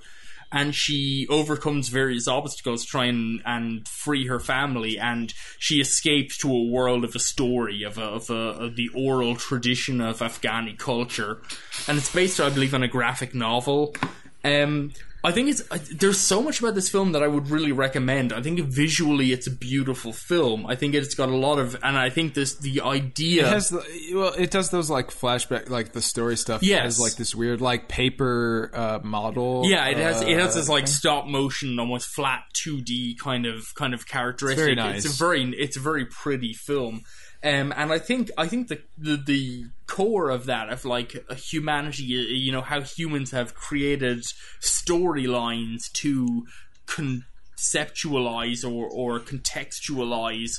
And 0.53 0.73
she 0.73 1.27
overcomes 1.29 1.89
various 1.89 2.29
obstacles 2.29 2.85
trying 2.85 3.41
and, 3.45 3.89
free 3.89 4.29
her 4.29 4.39
family 4.39 4.99
and 4.99 5.35
she 5.59 5.81
escapes 5.81 6.39
to 6.39 6.49
a 6.49 6.71
world 6.71 7.03
of 7.03 7.17
a 7.17 7.19
story 7.19 7.83
of, 7.83 7.99
a, 7.99 8.05
of, 8.05 8.31
a, 8.31 8.35
of 8.35 8.77
the 8.77 8.89
oral 8.95 9.35
tradition 9.35 10.01
of 10.01 10.21
Afghani 10.21 10.79
culture. 10.79 11.43
And 11.89 11.99
it's 11.99 12.15
based 12.15 12.41
I 12.41 12.51
believe 12.51 12.73
on 12.73 12.85
a 12.85 12.89
graphic 12.89 13.35
novel. 13.35 13.97
Um, 14.45 14.93
I 15.25 15.33
think 15.33 15.49
it's 15.49 15.63
uh, 15.71 15.79
there's 15.91 16.21
so 16.21 16.43
much 16.43 16.61
about 16.61 16.75
this 16.75 16.91
film 16.91 17.13
that 17.13 17.23
I 17.23 17.27
would 17.27 17.49
really 17.49 17.73
recommend. 17.73 18.31
I 18.31 18.43
think 18.43 18.61
visually 18.61 19.33
it's 19.33 19.47
a 19.47 19.51
beautiful 19.51 20.13
film. 20.13 20.67
I 20.67 20.77
think 20.77 20.95
it's 20.95 21.15
got 21.15 21.31
a 21.31 21.37
lot 21.37 21.59
of, 21.59 21.75
and 21.83 21.97
I 21.97 22.11
think 22.11 22.35
this 22.35 22.57
the 22.57 22.83
idea. 22.83 23.47
It 23.47 23.49
has 23.49 23.71
the, 23.71 23.83
well, 24.15 24.35
it 24.35 24.51
does 24.51 24.69
those 24.69 24.91
like 24.91 25.09
flashback, 25.09 25.71
like 25.71 25.93
the 25.93 26.03
story 26.03 26.37
stuff. 26.37 26.63
Yes. 26.63 26.83
has 26.83 27.01
like 27.01 27.17
this 27.17 27.35
weird 27.35 27.63
like 27.63 27.89
paper 27.89 28.71
uh, 28.75 28.99
model. 29.03 29.63
yeah, 29.65 29.87
it 29.87 29.97
has 29.97 30.21
it 30.21 30.39
has 30.39 30.55
uh, 30.55 30.61
this 30.61 30.69
like 30.69 30.87
stop 30.87 31.27
motion, 31.27 31.79
almost 31.79 32.09
flat 32.09 32.43
two 32.53 32.83
D 32.83 33.17
kind 33.19 33.47
of 33.47 33.75
kind 33.75 33.95
of 33.95 34.07
characteristic. 34.07 34.63
very 34.63 34.75
nice. 34.75 35.07
It's 35.07 35.15
a 35.15 35.19
very 35.19 35.43
it's 35.55 35.79
a 35.79 35.81
very 35.81 36.05
pretty 36.05 36.53
film. 36.53 37.03
Um, 37.45 37.75
and 37.77 37.93
I 37.93 37.99
think 37.99 38.31
I 38.39 38.49
think 38.49 38.69
the, 38.69 38.81
the 38.97 39.17
the 39.17 39.67
core 39.87 40.31
of 40.31 40.47
that 40.47 40.71
of 40.71 40.87
like 40.87 41.15
humanity, 41.37 42.05
you 42.05 42.51
know, 42.51 42.63
how 42.63 42.81
humans 42.81 43.33
have 43.33 43.55
created 43.55 44.23
storylines 44.63 45.93
to 45.95 46.47
conceptualize 46.87 48.65
or 48.65 48.89
or 48.89 49.21
contextualize 49.21 50.53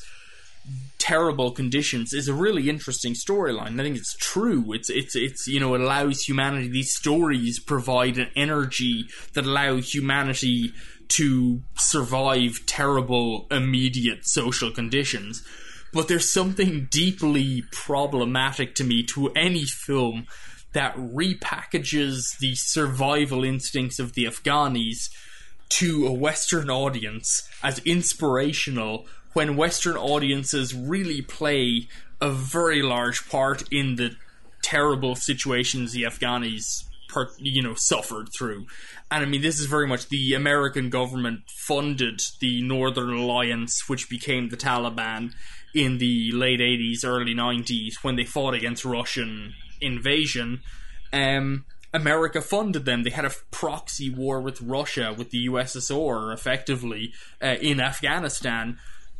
terrible 0.98 1.52
conditions 1.52 2.14
is 2.14 2.28
a 2.28 2.34
really 2.34 2.70
interesting 2.70 3.14
storyline. 3.14 3.80
I 3.80 3.84
think 3.84 3.98
it's 3.98 4.16
true. 4.18 4.74
It's 4.74 4.90
it's 4.90 5.16
it's 5.16 5.48
you 5.48 5.60
know 5.60 5.74
it 5.74 5.82
allows 5.82 6.22
humanity. 6.22 6.68
These 6.68 6.96
stories 6.96 7.60
provide 7.60 8.18
an 8.18 8.30
energy 8.36 9.06
that 9.34 9.46
allow 9.46 9.78
humanity 9.78 10.72
to 11.08 11.62
survive 11.78 12.66
terrible 12.66 13.48
immediate 13.52 14.28
social 14.28 14.72
conditions. 14.72 15.44
But 15.96 16.10
there's 16.10 16.30
something 16.30 16.90
deeply 16.92 17.64
problematic 17.72 18.76
to 18.76 18.84
me 18.84 19.02
to 19.04 19.30
any 19.30 19.64
film 19.64 20.28
that 20.74 20.94
repackages 20.98 22.38
the 22.38 22.54
survival 22.56 23.46
instincts 23.46 23.98
of 23.98 24.12
the 24.12 24.26
Afghanis 24.26 25.10
to 25.70 26.06
a 26.06 26.12
Western 26.12 26.70
audience 26.70 27.48
as 27.64 27.80
inspirational 27.80 29.08
when 29.32 29.56
Western 29.56 29.96
audiences 29.96 30.76
really 30.76 31.22
play 31.22 31.88
a 32.20 32.30
very 32.30 32.82
large 32.82 33.30
part 33.30 33.64
in 33.72 33.96
the 33.96 34.18
terrible 34.62 35.16
situations 35.16 35.94
the 35.94 36.04
Afghanis, 36.04 36.84
per, 37.08 37.30
you 37.38 37.62
know, 37.62 37.74
suffered 37.74 38.28
through. 38.38 38.66
And 39.10 39.24
I 39.24 39.26
mean, 39.26 39.42
this 39.42 39.62
is 39.62 39.68
very 39.68 39.88
much 39.88 40.10
the 40.10 40.34
American 40.34 40.90
government 40.90 41.44
funded 41.48 42.22
the 42.42 42.62
Northern 42.62 43.16
Alliance, 43.16 43.88
which 43.88 44.10
became 44.10 44.50
the 44.50 44.58
Taliban 44.58 45.32
in 45.76 45.98
the 45.98 46.32
late 46.32 46.62
80s, 46.62 47.06
early 47.06 47.36
90s, 47.36 47.96
when 48.02 48.16
they 48.16 48.24
fought 48.24 48.54
against 48.54 48.86
Russian 48.86 49.54
invasion. 49.82 50.62
Um, 51.12 51.66
America 51.94 52.42
funded 52.42 52.86
them. 52.86 53.04
They 53.04 53.10
had 53.10 53.26
a 53.26 53.32
proxy 53.52 54.10
war 54.10 54.42
with 54.42 54.62
Russia, 54.62 55.14
with 55.16 55.32
the 55.32 55.48
USSR, 55.48 56.34
effectively, 56.34 57.14
uh, 57.42 57.56
in 57.62 57.80
Afghanistan, 57.80 58.80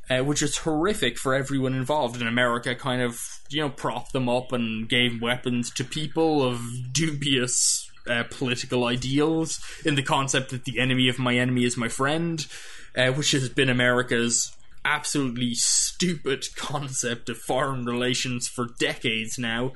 uh, 0.10 0.20
which 0.20 0.42
is 0.42 0.58
horrific 0.58 1.18
for 1.18 1.34
everyone 1.34 1.74
involved. 1.74 2.20
And 2.20 2.28
America 2.28 2.74
kind 2.74 3.02
of, 3.02 3.22
you 3.50 3.62
know, 3.62 3.70
propped 3.70 4.14
them 4.14 4.30
up 4.30 4.52
and 4.52 4.88
gave 4.88 5.22
weapons 5.22 5.72
to 5.72 5.84
people 5.84 6.42
of 6.42 6.62
dubious 6.92 7.90
uh, 8.08 8.24
political 8.30 8.86
ideals 8.86 9.60
in 9.84 9.96
the 9.96 10.04
concept 10.04 10.52
that 10.52 10.66
the 10.66 10.80
enemy 10.80 11.10
of 11.10 11.20
my 11.20 11.36
enemy 11.36 11.66
is 11.66 11.76
my 11.76 11.90
friend, 11.90 12.46
uh, 12.96 13.08
which 13.08 13.32
has 13.32 13.50
been 13.50 13.70
America's 13.70 14.56
absolutely 14.86 15.56
stupid 15.56 16.46
concept 16.56 17.28
of 17.28 17.38
foreign 17.38 17.84
relations 17.86 18.48
for 18.48 18.68
decades 18.80 19.38
now 19.38 19.74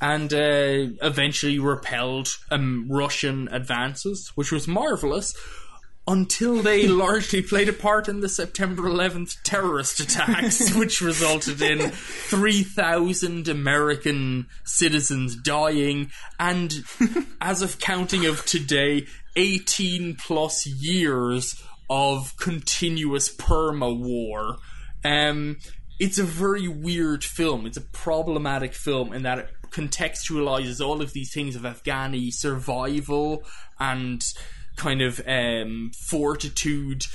and 0.00 0.32
uh, 0.32 0.92
eventually 1.02 1.58
repelled 1.58 2.28
um, 2.50 2.86
Russian 2.90 3.48
advances, 3.48 4.32
which 4.34 4.52
was 4.52 4.68
marvelous. 4.68 5.34
Until 6.08 6.62
they 6.62 6.86
largely 6.86 7.42
played 7.42 7.68
a 7.68 7.72
part 7.72 8.08
in 8.08 8.20
the 8.20 8.28
September 8.28 8.82
11th 8.82 9.38
terrorist 9.42 9.98
attacks, 9.98 10.72
which 10.76 11.00
resulted 11.00 11.60
in 11.60 11.90
3,000 11.90 13.48
American 13.48 14.46
citizens 14.64 15.34
dying, 15.34 16.10
and 16.38 16.84
as 17.40 17.62
of 17.62 17.80
counting 17.80 18.24
of 18.26 18.44
today, 18.44 19.06
18 19.34 20.14
plus 20.14 20.66
years 20.66 21.60
of 21.88 22.36
continuous 22.36 23.34
perma 23.34 23.96
war. 23.96 24.56
Um, 25.04 25.58
it's 25.98 26.18
a 26.18 26.24
very 26.24 26.68
weird 26.68 27.24
film. 27.24 27.66
It's 27.66 27.76
a 27.76 27.82
problematic 27.82 28.74
film 28.74 29.12
in 29.12 29.22
that 29.22 29.38
it 29.38 29.48
contextualizes 29.70 30.84
all 30.84 31.00
of 31.00 31.12
these 31.12 31.32
things 31.32 31.56
of 31.56 31.62
Afghani 31.62 32.32
survival 32.32 33.42
and 33.78 34.22
kind 34.76 35.00
of 35.00 35.20
um, 35.26 35.90
fortitude 36.08 37.06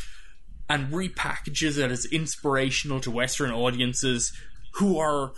and 0.70 0.92
repackages 0.92 1.78
it 1.78 1.92
as 1.92 2.06
inspirational 2.06 3.00
to 3.02 3.12
Western 3.12 3.52
audiences 3.52 4.32
who 4.76 4.98
are 4.98 5.34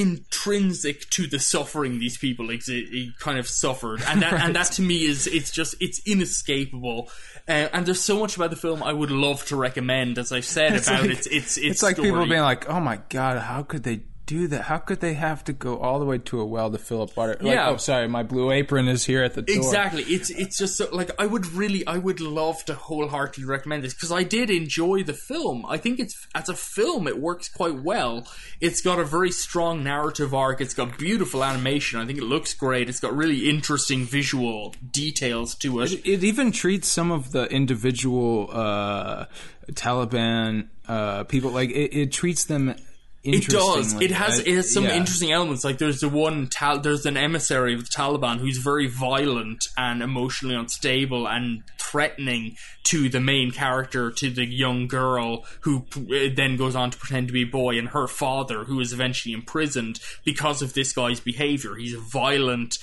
intrinsic 0.00 1.08
to 1.10 1.26
the 1.26 1.38
suffering 1.38 1.98
these 1.98 2.16
people 2.18 2.46
exi- 2.48 3.16
kind 3.18 3.38
of 3.38 3.46
suffered. 3.46 4.02
And 4.06 4.22
that 4.22 4.32
and 4.34 4.56
that 4.56 4.66
to 4.72 4.82
me 4.82 5.04
is 5.04 5.26
it's 5.26 5.50
just 5.50 5.74
it's 5.80 6.00
inescapable. 6.06 7.10
Uh, 7.48 7.68
and 7.72 7.86
there's 7.86 8.00
so 8.00 8.18
much 8.20 8.36
about 8.36 8.50
the 8.50 8.56
film 8.56 8.82
I 8.82 8.92
would 8.92 9.10
love 9.10 9.44
to 9.46 9.56
recommend 9.56 10.18
as 10.18 10.32
I've 10.32 10.44
said 10.44 10.72
about 10.76 11.02
like- 11.02 11.10
its 11.10 11.26
its 11.26 11.56
its 11.56 11.66
It's 11.66 11.82
like 11.82 11.96
people 11.96 12.26
being 12.26 12.42
like, 12.42 12.68
"Oh 12.68 12.80
my 12.80 13.00
god, 13.08 13.38
how 13.38 13.62
could 13.62 13.82
they 13.82 14.00
do 14.30 14.46
that? 14.46 14.62
How 14.62 14.78
could 14.78 15.00
they 15.00 15.14
have 15.14 15.42
to 15.44 15.52
go 15.52 15.78
all 15.78 15.98
the 15.98 16.04
way 16.04 16.18
to 16.18 16.40
a 16.40 16.46
well 16.46 16.70
to 16.70 16.78
fill 16.78 17.02
up 17.02 17.16
water?" 17.16 17.36
Like, 17.40 17.54
Yeah. 17.54 17.68
oh, 17.70 17.76
sorry, 17.76 18.06
my 18.08 18.22
blue 18.22 18.50
apron 18.52 18.86
is 18.88 19.04
here 19.04 19.22
at 19.24 19.34
the 19.34 19.42
door. 19.42 19.56
Exactly. 19.56 20.02
It's 20.04 20.30
it's 20.30 20.56
just 20.56 20.76
so, 20.76 20.88
like 20.92 21.10
I 21.18 21.26
would 21.26 21.46
really 21.48 21.86
I 21.86 21.98
would 21.98 22.20
love 22.20 22.64
to 22.66 22.74
wholeheartedly 22.74 23.44
recommend 23.44 23.82
this 23.84 23.92
because 23.94 24.12
I 24.12 24.22
did 24.22 24.48
enjoy 24.50 25.02
the 25.02 25.14
film. 25.14 25.66
I 25.66 25.76
think 25.78 25.98
it's 25.98 26.16
as 26.34 26.48
a 26.48 26.54
film 26.54 27.08
it 27.08 27.18
works 27.18 27.48
quite 27.48 27.82
well. 27.82 28.26
It's 28.60 28.80
got 28.80 28.98
a 29.00 29.04
very 29.04 29.32
strong 29.32 29.82
narrative 29.82 30.32
arc. 30.32 30.60
It's 30.60 30.74
got 30.74 30.96
beautiful 30.96 31.42
animation. 31.42 31.98
I 32.00 32.06
think 32.06 32.18
it 32.18 32.24
looks 32.24 32.54
great. 32.54 32.88
It's 32.88 33.00
got 33.00 33.16
really 33.16 33.50
interesting 33.50 34.04
visual 34.04 34.74
details 34.90 35.54
to 35.56 35.80
it. 35.80 35.92
It, 35.92 36.06
it 36.06 36.24
even 36.24 36.52
treats 36.52 36.88
some 36.88 37.10
of 37.10 37.32
the 37.32 37.44
individual 37.46 38.48
uh, 38.52 39.24
Taliban 39.72 40.68
uh, 40.88 41.24
people 41.24 41.50
like 41.50 41.70
it, 41.70 41.94
it 41.96 42.12
treats 42.12 42.44
them 42.44 42.74
It 43.22 43.48
does. 43.48 44.00
It 44.00 44.12
has 44.12 44.40
I- 44.40 44.42
it 44.44 44.54
has 44.56 44.72
some 44.72 44.84
yeah. 44.84 44.96
interesting 44.96 45.30
elements. 45.30 45.62
Like 45.62 45.76
there's 45.76 46.00
the 46.00 46.08
one 46.08 46.46
tal- 46.46 46.80
there's 46.80 47.04
an 47.04 47.18
emissary 47.18 47.74
of 47.74 47.80
the 47.84 47.90
Taliban 47.90 48.38
who's 48.38 48.56
very 48.56 48.86
violent 48.86 49.68
and 49.76 50.02
emotionally 50.02 50.54
unstable 50.54 51.28
and 51.28 51.62
threatening 51.78 52.56
to 52.84 53.10
the 53.10 53.20
main 53.20 53.50
character, 53.50 54.10
to 54.10 54.30
the 54.30 54.46
young 54.46 54.88
girl 54.88 55.44
who 55.60 55.80
p- 55.80 56.28
uh, 56.28 56.34
then 56.34 56.56
goes 56.56 56.74
on 56.74 56.90
to 56.90 56.98
pretend 56.98 57.26
to 57.26 57.32
be 57.34 57.42
a 57.42 57.46
boy, 57.46 57.78
and 57.78 57.88
her 57.88 58.06
father, 58.06 58.64
who 58.64 58.80
is 58.80 58.92
eventually 58.94 59.34
imprisoned 59.34 60.00
because 60.24 60.62
of 60.62 60.72
this 60.72 60.92
guy's 60.92 61.20
behavior. 61.20 61.74
He's 61.74 61.94
a 61.94 61.98
violent 62.00 62.78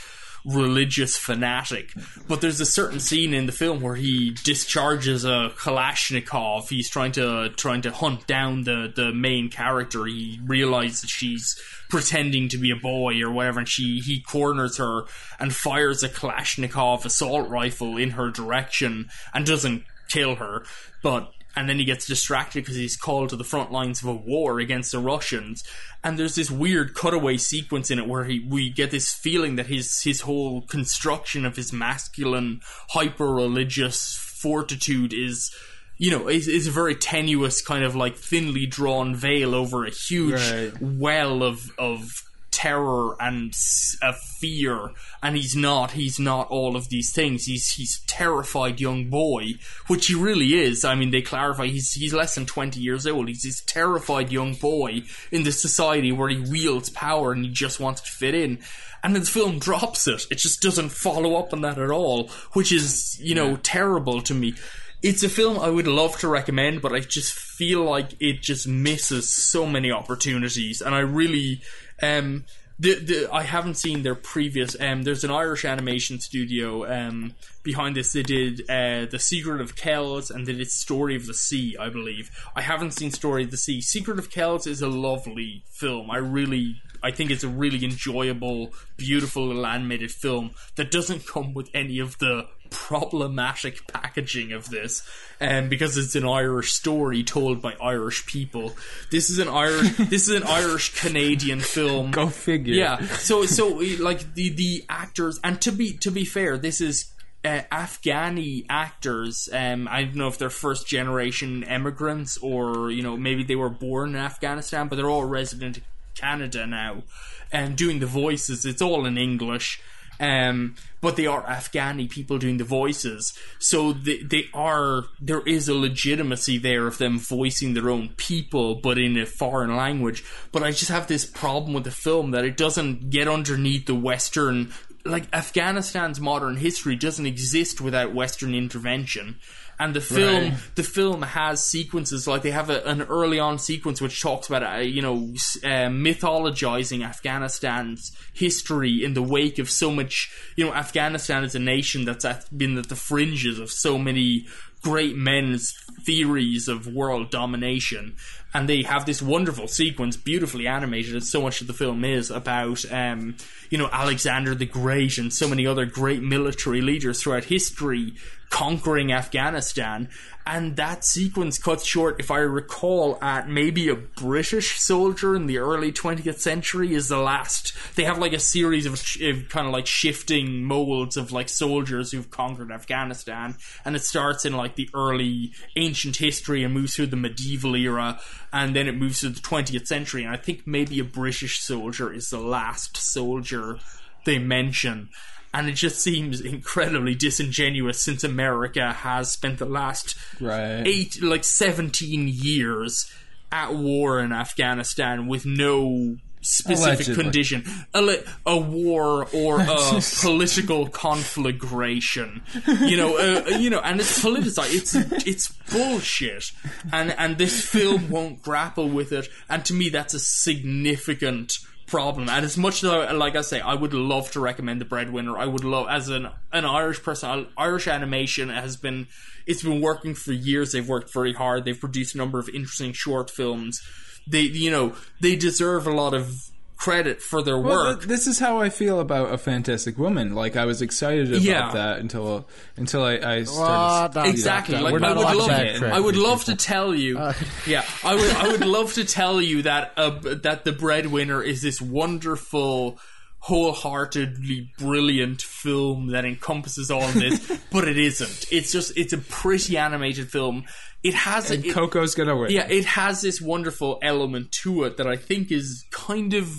religious 0.47 1.17
fanatic. 1.17 1.93
But 2.27 2.41
there's 2.41 2.61
a 2.61 2.65
certain 2.65 2.99
scene 2.99 3.33
in 3.33 3.45
the 3.45 3.51
film 3.51 3.81
where 3.81 3.95
he 3.95 4.31
discharges 4.43 5.25
a 5.25 5.51
Kalashnikov. 5.57 6.69
He's 6.69 6.89
trying 6.89 7.11
to 7.13 7.49
trying 7.49 7.81
to 7.81 7.91
hunt 7.91 8.25
down 8.27 8.63
the 8.63 8.91
the 8.93 9.13
main 9.13 9.49
character. 9.49 10.05
He 10.05 10.39
realizes 10.45 11.01
that 11.01 11.09
she's 11.09 11.59
pretending 11.89 12.49
to 12.49 12.57
be 12.57 12.71
a 12.71 12.75
boy 12.75 13.21
or 13.21 13.31
whatever, 13.31 13.59
and 13.59 13.69
she 13.69 13.99
he 13.99 14.21
corners 14.21 14.77
her 14.77 15.03
and 15.39 15.53
fires 15.53 16.03
a 16.03 16.09
Kalashnikov 16.09 17.05
assault 17.05 17.49
rifle 17.49 17.97
in 17.97 18.11
her 18.11 18.31
direction 18.31 19.09
and 19.33 19.45
doesn't 19.45 19.83
kill 20.07 20.35
her, 20.35 20.63
but 21.03 21.33
and 21.57 21.67
then 21.67 21.79
he 21.79 21.85
gets 21.85 22.05
distracted 22.05 22.59
because 22.61 22.75
he's 22.75 22.95
called 22.95 23.29
to 23.29 23.35
the 23.35 23.43
front 23.43 23.71
lines 23.71 24.03
of 24.03 24.07
a 24.07 24.13
war 24.13 24.59
against 24.59 24.91
the 24.91 24.99
Russians. 24.99 25.63
And 26.03 26.17
there's 26.17 26.35
this 26.35 26.51
weird 26.51 26.93
cutaway 26.93 27.37
sequence 27.37 27.89
in 27.89 27.97
it 27.97 28.07
where 28.07 28.25
he 28.25 28.45
we 28.47 28.69
get 28.69 28.91
this 28.91 29.11
feeling 29.11 29.55
that 29.55 29.65
his 29.65 30.03
his 30.03 30.21
whole 30.21 30.61
construction 30.61 31.45
of 31.45 31.55
his 31.55 31.73
masculine, 31.73 32.61
hyper 32.89 33.33
religious 33.33 34.15
fortitude 34.15 35.13
is. 35.13 35.51
You 35.99 36.11
know, 36.11 36.27
is, 36.27 36.47
is 36.47 36.67
a 36.67 36.71
very 36.71 36.93
tenuous 36.93 37.59
kind 37.59 37.83
of 37.83 37.95
like 37.95 38.17
thinly 38.17 38.67
drawn 38.67 39.15
veil 39.15 39.55
over 39.55 39.83
a 39.83 39.89
huge 39.89 40.35
Right. 40.35 40.71
well 40.79 41.41
of 41.41 41.71
of 41.79 42.21
terror 42.51 43.15
and 43.19 43.53
a 44.01 44.13
fear 44.13 44.91
and 45.21 45.35
he's 45.35 45.55
not 45.55 45.91
he's 45.91 46.19
not 46.19 46.47
all 46.47 46.75
of 46.75 46.89
these 46.89 47.11
things. 47.11 47.45
He's 47.45 47.71
he's 47.71 48.01
a 48.03 48.07
terrified 48.07 48.79
young 48.79 49.09
boy 49.09 49.53
which 49.87 50.07
he 50.07 50.15
really 50.15 50.53
is. 50.55 50.83
I 50.83 50.95
mean 50.95 51.11
they 51.11 51.21
clarify 51.21 51.67
he's 51.67 51.93
he's 51.93 52.13
less 52.13 52.35
than 52.35 52.45
20 52.45 52.79
years 52.79 53.05
old. 53.05 53.27
He's 53.27 53.43
this 53.43 53.61
terrified 53.65 54.31
young 54.31 54.53
boy 54.53 55.03
in 55.31 55.43
this 55.43 55.61
society 55.61 56.11
where 56.11 56.29
he 56.29 56.39
wields 56.39 56.89
power 56.89 57.31
and 57.31 57.45
he 57.45 57.51
just 57.51 57.79
wants 57.79 58.01
to 58.01 58.11
fit 58.11 58.33
in. 58.33 58.59
And 59.03 59.13
then 59.13 59.21
the 59.21 59.29
film 59.29 59.59
drops 59.59 60.07
it. 60.07 60.25
It 60.31 60.39
just 60.39 60.61
doesn't 60.61 60.89
follow 60.89 61.35
up 61.35 61.53
on 61.53 61.61
that 61.61 61.77
at 61.77 61.91
all 61.91 62.29
which 62.53 62.71
is 62.71 63.19
you 63.21 63.35
know 63.35 63.57
terrible 63.57 64.21
to 64.21 64.33
me. 64.33 64.55
It's 65.03 65.21
a 65.21 65.29
film 65.29 65.59
I 65.59 65.69
would 65.69 65.87
love 65.87 66.17
to 66.19 66.27
recommend, 66.27 66.81
but 66.81 66.91
I 66.91 67.01
just 67.01 67.31
feel 67.31 67.83
like 67.83 68.19
it 68.19 68.41
just 68.41 68.67
misses 68.67 69.29
so 69.29 69.67
many 69.67 69.91
opportunities, 69.91 70.81
and 70.81 70.95
I 70.95 70.99
really, 70.99 71.61
um, 72.01 72.45
the, 72.79 72.95
the 72.95 73.29
I 73.31 73.43
haven't 73.43 73.75
seen 73.75 74.03
their 74.03 74.15
previous. 74.15 74.79
Um, 74.79 75.03
there's 75.03 75.23
an 75.23 75.31
Irish 75.31 75.65
animation 75.65 76.19
studio 76.19 76.85
um 76.85 77.33
behind 77.63 77.95
this. 77.95 78.13
They 78.13 78.23
did 78.23 78.61
uh, 78.69 79.05
the 79.09 79.19
Secret 79.19 79.61
of 79.61 79.75
Kells 79.75 80.29
and 80.29 80.45
they 80.45 80.53
did 80.53 80.69
Story 80.69 81.15
of 81.15 81.25
the 81.25 81.33
Sea, 81.33 81.75
I 81.79 81.89
believe. 81.89 82.29
I 82.55 82.61
haven't 82.61 82.91
seen 82.91 83.11
Story 83.11 83.43
of 83.43 83.51
the 83.51 83.57
Sea. 83.57 83.81
Secret 83.81 84.19
of 84.19 84.29
Kells 84.29 84.67
is 84.67 84.81
a 84.81 84.87
lovely 84.87 85.63
film. 85.69 86.11
I 86.11 86.17
really 86.17 86.81
I 87.03 87.11
think 87.11 87.31
it's 87.31 87.43
a 87.43 87.49
really 87.49 87.83
enjoyable, 87.83 88.73
beautiful 88.95 89.47
little 89.47 89.65
animated 89.65 90.11
film 90.11 90.51
that 90.75 90.91
doesn't 90.91 91.27
come 91.27 91.53
with 91.53 91.69
any 91.73 91.99
of 91.99 92.17
the 92.19 92.47
problematic 92.69 93.87
packaging 93.87 94.51
of 94.53 94.69
this, 94.69 95.07
um, 95.41 95.69
because 95.69 95.97
it's 95.97 96.15
an 96.15 96.25
Irish 96.25 96.73
story 96.73 97.23
told 97.23 97.61
by 97.61 97.75
Irish 97.81 98.25
people. 98.25 98.75
This 99.11 99.29
is 99.29 99.39
an 99.39 99.47
Irish, 99.47 99.95
this 99.97 100.27
is 100.27 100.35
an 100.35 100.43
Irish 100.43 100.99
Canadian 100.99 101.59
film. 101.59 102.11
Go 102.11 102.27
figure. 102.27 102.73
Yeah. 102.73 103.05
So 103.17 103.45
so 103.45 103.67
like 103.99 104.33
the 104.33 104.49
the 104.49 104.85
actors, 104.89 105.39
and 105.43 105.59
to 105.61 105.71
be 105.71 105.93
to 105.97 106.11
be 106.11 106.25
fair, 106.25 106.57
this 106.57 106.81
is. 106.81 107.11
Uh, 107.45 107.61
Afghani 107.71 108.65
actors, 108.67 109.47
um, 109.53 109.87
I 109.89 110.03
don't 110.03 110.15
know 110.15 110.27
if 110.27 110.39
they're 110.39 110.49
first 110.49 110.87
generation 110.87 111.63
immigrants 111.63 112.35
or 112.39 112.89
you 112.89 113.03
know 113.03 113.15
maybe 113.15 113.43
they 113.43 113.55
were 113.55 113.69
born 113.69 114.09
in 114.09 114.15
Afghanistan, 114.15 114.87
but 114.87 114.95
they're 114.95 115.09
all 115.09 115.23
resident 115.23 115.79
Canada 116.17 116.65
now, 116.65 117.03
and 117.51 117.77
doing 117.77 117.99
the 117.99 118.07
voices. 118.07 118.65
It's 118.65 118.81
all 118.81 119.05
in 119.05 119.17
English, 119.17 119.81
um, 120.19 120.75
but 121.01 121.15
they 121.15 121.27
are 121.27 121.43
Afghani 121.43 122.09
people 122.09 122.37
doing 122.37 122.57
the 122.57 122.63
voices. 122.63 123.37
So 123.59 123.93
they, 123.93 124.23
they 124.23 124.45
are 124.53 125.05
there 125.19 125.41
is 125.41 125.69
a 125.69 125.75
legitimacy 125.75 126.57
there 126.57 126.87
of 126.87 126.97
them 126.97 127.19
voicing 127.19 127.73
their 127.73 127.89
own 127.89 128.09
people, 128.17 128.75
but 128.75 128.97
in 128.97 129.17
a 129.17 129.25
foreign 129.25 129.75
language. 129.75 130.23
But 130.51 130.63
I 130.63 130.71
just 130.71 130.91
have 130.91 131.07
this 131.07 131.25
problem 131.25 131.73
with 131.73 131.83
the 131.83 131.91
film 131.91 132.31
that 132.31 132.45
it 132.45 132.57
doesn't 132.57 133.09
get 133.09 133.27
underneath 133.27 133.85
the 133.85 133.95
Western. 133.95 134.73
Like 135.05 135.29
Afghanistan's 135.31 136.19
modern 136.19 136.57
history 136.57 136.95
doesn't 136.95 137.25
exist 137.25 137.79
without 137.79 138.13
Western 138.13 138.53
intervention 138.53 139.37
and 139.79 139.93
the 139.93 140.01
film 140.01 140.43
Right. 140.51 140.53
the 140.75 140.83
film 140.83 141.21
has 141.21 141.63
sequences 141.63 142.27
like 142.27 142.41
they 142.41 142.51
have 142.51 142.69
a, 142.69 142.83
an 142.85 143.01
early 143.03 143.39
on 143.39 143.59
sequence 143.59 144.01
which 144.01 144.21
talks 144.21 144.47
about 144.47 144.63
uh, 144.63 144.79
you 144.79 145.01
know 145.01 145.15
uh, 145.63 145.89
mythologizing 145.89 147.03
Afghanistan's 147.05 148.11
history 148.33 149.03
in 149.03 149.13
the 149.13 149.21
wake 149.23 149.59
of 149.59 149.69
so 149.69 149.91
much 149.91 150.31
you 150.55 150.65
know 150.65 150.73
Afghanistan 150.73 151.43
is 151.43 151.55
a 151.55 151.59
nation 151.59 152.05
that's 152.05 152.25
been 152.49 152.77
at 152.77 152.89
the 152.89 152.95
fringes 152.95 153.59
of 153.59 153.71
so 153.71 153.97
many 153.97 154.45
great 154.83 155.15
men's 155.15 155.73
theories 156.03 156.67
of 156.67 156.87
world 156.87 157.29
domination 157.31 158.15
and 158.53 158.69
they 158.69 158.83
have 158.83 159.05
this 159.05 159.21
wonderful 159.21 159.67
sequence 159.67 160.15
beautifully 160.15 160.67
animated 160.67 161.15
as 161.15 161.29
so 161.29 161.41
much 161.41 161.61
of 161.61 161.67
the 161.67 161.73
film 161.73 162.05
is 162.05 162.29
about 162.31 162.85
um, 162.91 163.35
you 163.69 163.77
know 163.77 163.89
Alexander 163.91 164.55
the 164.55 164.65
Great 164.65 165.17
and 165.17 165.33
so 165.33 165.47
many 165.47 165.65
other 165.67 165.85
great 165.85 166.21
military 166.21 166.81
leaders 166.81 167.21
throughout 167.21 167.45
history 167.45 168.13
conquering 168.49 169.11
Afghanistan. 169.11 170.09
And 170.45 170.77
that 170.77 171.03
sequence 171.03 171.57
cuts 171.57 171.85
short, 171.85 172.19
if 172.19 172.31
I 172.31 172.37
recall, 172.37 173.19
at 173.21 173.49
maybe 173.49 173.89
a 173.89 173.95
British 173.95 174.79
soldier 174.79 175.35
in 175.35 175.45
the 175.45 175.57
early 175.57 175.91
20th 175.91 176.39
century 176.39 176.93
is 176.93 177.09
the 177.09 177.17
last. 177.17 177.73
They 177.95 178.05
have 178.05 178.17
like 178.17 178.31
a 178.31 178.39
series 178.39 178.85
of, 178.85 178.93
of 178.93 179.49
kind 179.49 179.67
of 179.67 179.73
like 179.73 179.87
shifting 179.87 180.63
molds 180.63 181.17
of 181.17 181.33
like 181.33 181.49
soldiers 181.49 182.11
who've 182.11 182.29
conquered 182.29 182.71
Afghanistan. 182.71 183.55
And 183.83 183.97
it 183.97 184.03
starts 184.03 184.45
in 184.45 184.53
like 184.53 184.75
the 184.75 184.89
early 184.93 185.51
ancient 185.75 186.15
history 186.15 186.63
and 186.63 186.73
moves 186.73 186.95
through 186.95 187.07
the 187.07 187.17
medieval 187.17 187.75
era. 187.75 188.21
And 188.53 188.73
then 188.73 188.87
it 188.87 188.95
moves 188.95 189.19
to 189.19 189.29
the 189.29 189.41
20th 189.41 189.87
century. 189.87 190.23
And 190.23 190.33
I 190.33 190.37
think 190.37 190.65
maybe 190.65 190.99
a 190.99 191.03
British 191.03 191.59
soldier 191.59 192.13
is 192.13 192.29
the 192.29 192.39
last 192.39 192.95
soldier 192.95 193.79
they 194.25 194.39
mention. 194.39 195.09
And 195.57 195.67
it 195.69 195.73
just 195.73 195.99
seems 195.99 196.39
incredibly 196.41 197.15
disingenuous 197.15 197.99
since 198.03 198.23
America 198.23 198.93
has 198.93 199.31
spent 199.31 199.57
the 199.57 199.65
last 199.65 200.15
Right. 200.39 200.83
eight, 200.85 201.21
like 201.21 201.43
17 201.43 202.27
years 202.27 203.11
at 203.51 203.73
war 203.73 204.19
in 204.19 204.31
Afghanistan 204.31 205.25
with 205.27 205.45
no 205.45 206.17
specific 206.41 207.07
Allegedly. 207.07 207.23
condition. 207.23 207.63
A, 207.93 208.23
a 208.45 208.57
war 208.57 209.27
or 209.33 209.59
a 209.61 210.01
political 210.21 210.87
conflagration. 210.87 212.41
You 212.67 212.97
know, 212.97 213.17
uh, 213.17 213.57
you 213.57 213.69
know, 213.69 213.79
and 213.79 213.99
it's 213.99 214.21
politicized. 214.23 214.73
It's 214.73 214.95
it's 215.27 215.47
bullshit. 215.71 216.51
And 216.93 217.15
and 217.17 217.37
this 217.37 217.65
film 217.65 218.09
won't 218.09 218.41
grapple 218.43 218.89
with 218.89 219.11
it. 219.11 219.27
And 219.49 219.65
to 219.65 219.73
me, 219.73 219.89
that's 219.89 220.13
a 220.13 220.19
significant 220.19 221.57
problem. 221.87 222.29
And 222.29 222.45
as 222.45 222.57
much 222.57 222.83
as 222.83 222.89
I, 222.91 223.11
like 223.13 223.35
I 223.35 223.41
say, 223.41 223.59
I 223.59 223.73
would 223.73 223.93
love 223.93 224.29
to 224.31 224.39
recommend 224.39 224.79
the 224.81 224.85
Breadwinner. 224.85 225.37
I 225.37 225.45
would 225.45 225.63
love 225.63 225.87
as 225.89 226.09
an 226.09 226.27
an 226.51 226.65
Irish 226.65 227.01
person. 227.01 227.47
Irish 227.57 227.87
animation 227.87 228.49
has 228.49 228.77
been 228.77 229.07
it's 229.47 229.63
been 229.63 229.81
working 229.81 230.13
for 230.13 230.33
years. 230.33 230.73
They've 230.73 230.87
worked 230.87 231.11
very 231.11 231.33
hard. 231.33 231.65
They've 231.65 231.79
produced 231.79 232.13
a 232.13 232.17
number 232.17 232.37
of 232.39 232.49
interesting 232.49 232.93
short 232.93 233.31
films. 233.31 233.81
They 234.27 234.41
you 234.41 234.69
know 234.69 234.93
they 235.21 235.35
deserve 235.35 235.87
a 235.87 235.91
lot 235.93 236.13
of 236.13 236.49
credit 236.75 237.19
for 237.23 237.41
their 237.41 237.57
Well, 237.57 237.85
work. 237.85 237.99
th- 238.01 238.07
this 238.07 238.27
is 238.27 238.37
how 238.37 238.59
I 238.61 238.69
feel 238.69 238.99
about 238.99 239.33
a 239.33 239.37
Fantastic 239.39 239.97
Woman. 239.97 240.35
Like 240.35 240.55
I 240.55 240.65
was 240.65 240.83
excited 240.83 241.29
about 241.29 241.41
Yeah. 241.41 241.71
that 241.71 241.97
until 241.99 242.45
until 242.75 243.03
I, 243.03 243.13
I 243.17 243.43
started. 243.45 244.15
no, 244.19 244.25
Exactly. 244.29 244.75
no, 244.75 244.83
Like 244.83 244.93
we're 244.93 244.99
I 244.99 245.13
not 245.13 245.17
would 245.17 245.37
love, 245.37 245.47
that. 245.49 245.83
I 245.83 245.99
would 245.99 246.15
love 246.17 246.43
to 246.45 246.55
tell 246.55 246.93
you. 246.93 247.17
Uh, 247.17 247.33
yeah, 247.65 247.83
I 248.07 248.15
would. 248.15 248.31
I 248.35 248.47
would 248.47 248.65
love 248.65 248.93
to 248.93 249.03
tell 249.03 249.41
you 249.41 249.63
that 249.63 249.91
uh, 249.97 250.11
that 250.43 250.63
the 250.63 250.71
breadwinner 250.71 251.43
is 251.43 251.61
this 251.61 251.81
wonderful, 251.81 252.99
wholeheartedly 253.39 254.71
brilliant 254.77 255.41
film 255.41 256.07
that 256.07 256.23
encompasses 256.23 256.89
all 256.89 257.03
of 257.03 257.13
this, 257.13 257.59
but 257.71 257.87
it 257.87 257.97
isn't. 257.97 258.45
It's 258.51 258.71
just 258.71 258.97
it's 258.97 259.13
a 259.13 259.17
pretty 259.17 259.77
animated 259.77 260.31
film. 260.31 260.63
It 261.03 261.13
has 261.13 261.51
And 261.51 261.65
it, 261.65 261.73
Coco's 261.73 262.15
gonna 262.15 262.35
win. 262.35 262.51
yeah, 262.51 262.67
it 262.69 262.85
has 262.85 263.21
this 263.21 263.41
wonderful 263.41 263.99
element 264.01 264.51
to 264.63 264.85
it 264.85 264.97
that 264.97 265.07
I 265.07 265.17
think 265.17 265.51
is 265.51 265.85
kind 265.91 266.33
of 266.33 266.49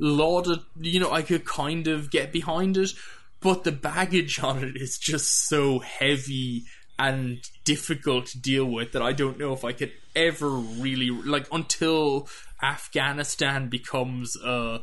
lauded. 0.00 0.58
You 0.80 1.00
know, 1.00 1.12
I 1.12 1.22
could 1.22 1.44
kind 1.44 1.86
of 1.86 2.10
get 2.10 2.32
behind 2.32 2.76
it, 2.76 2.90
but 3.40 3.62
the 3.62 3.72
baggage 3.72 4.40
on 4.40 4.64
it 4.64 4.76
is 4.76 4.98
just 4.98 5.46
so 5.48 5.78
heavy 5.78 6.64
and 6.98 7.38
difficult 7.64 8.26
to 8.26 8.40
deal 8.40 8.64
with 8.64 8.92
that 8.92 9.02
I 9.02 9.12
don't 9.12 9.38
know 9.38 9.52
if 9.52 9.64
I 9.64 9.72
could 9.72 9.92
ever 10.16 10.48
really 10.48 11.10
like 11.10 11.46
until 11.52 12.28
Afghanistan 12.62 13.68
becomes 13.68 14.36
a 14.36 14.80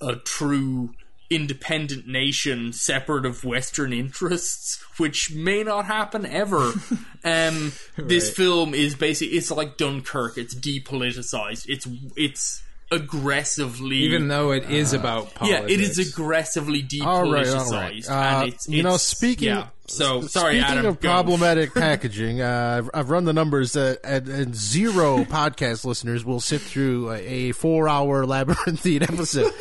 a 0.00 0.16
true 0.16 0.94
independent 1.30 2.06
nation 2.06 2.72
separate 2.72 3.26
of 3.26 3.44
Western 3.44 3.92
interests, 3.92 4.82
which 4.96 5.32
may 5.34 5.62
not 5.62 5.84
happen 5.84 6.24
ever. 6.24 6.72
um, 7.24 7.72
This 7.96 8.30
film 8.30 8.74
is 8.74 8.94
basically 8.94 9.36
it's 9.36 9.50
like 9.50 9.76
Dunkirk. 9.76 10.38
It's 10.38 10.54
depoliticized. 10.54 11.66
It's 11.68 11.86
it's 12.16 12.62
aggressively 12.90 13.96
Even 13.98 14.28
though 14.28 14.52
it 14.52 14.70
is 14.70 14.92
about 14.92 15.30
yeah, 15.44 15.62
it 15.62 15.80
is 15.80 15.98
aggressively 15.98 16.86
All 17.02 17.30
right, 17.30 17.46
depoliticized. 17.46 18.10
all 18.10 18.16
right. 18.16 18.38
Uh, 18.38 18.40
and 18.42 18.52
it's, 18.54 18.68
you 18.68 18.82
know, 18.82 18.96
speaking 18.96 19.48
yeah. 19.48 19.66
So 19.86 20.20
sorry, 20.22 20.60
speaking 20.60 20.78
Adam. 20.78 20.86
of 20.86 21.00
go. 21.00 21.08
problematic 21.08 21.72
packaging, 21.74 22.40
uh, 22.42 22.76
I've, 22.78 22.90
I've 22.92 23.10
run 23.10 23.24
the 23.24 23.32
numbers 23.32 23.72
that 23.72 24.00
and, 24.04 24.28
and 24.28 24.54
zero 24.54 25.24
podcast 25.24 25.84
listeners 25.86 26.24
will 26.26 26.40
sit 26.40 26.60
through 26.60 27.10
a, 27.12 27.16
a 27.18 27.52
four-hour 27.52 28.26
labyrinthine 28.26 29.02
episode. 29.02 29.52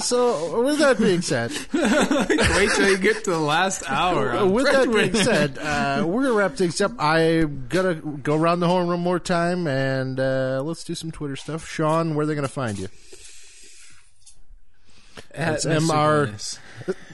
So, 0.00 0.62
with 0.62 0.78
that 0.78 0.98
being 0.98 1.22
said, 1.22 1.50
Wait 1.72 2.70
till 2.76 2.90
you 2.90 2.98
get 2.98 3.24
to 3.24 3.30
the 3.30 3.38
last 3.38 3.82
hour. 3.88 4.46
With 4.46 4.66
that 4.66 4.92
being 4.92 5.14
said, 5.14 5.58
uh, 5.58 6.04
we're 6.06 6.22
gonna 6.22 6.34
wrap 6.34 6.54
things 6.54 6.80
up. 6.80 6.92
I'm 6.98 7.66
gonna 7.68 7.94
go 7.94 8.36
around 8.36 8.60
the 8.60 8.68
horn 8.68 8.88
one 8.88 9.00
more 9.00 9.18
time, 9.18 9.66
and 9.66 10.18
uh, 10.20 10.62
let's 10.64 10.84
do 10.84 10.94
some 10.94 11.10
Twitter 11.10 11.36
stuff. 11.36 11.68
Sean, 11.68 12.14
where 12.14 12.24
are 12.24 12.26
they 12.26 12.34
gonna 12.34 12.48
find 12.48 12.78
you? 12.78 12.88
That's 15.34 15.64
Mr. 15.64 16.58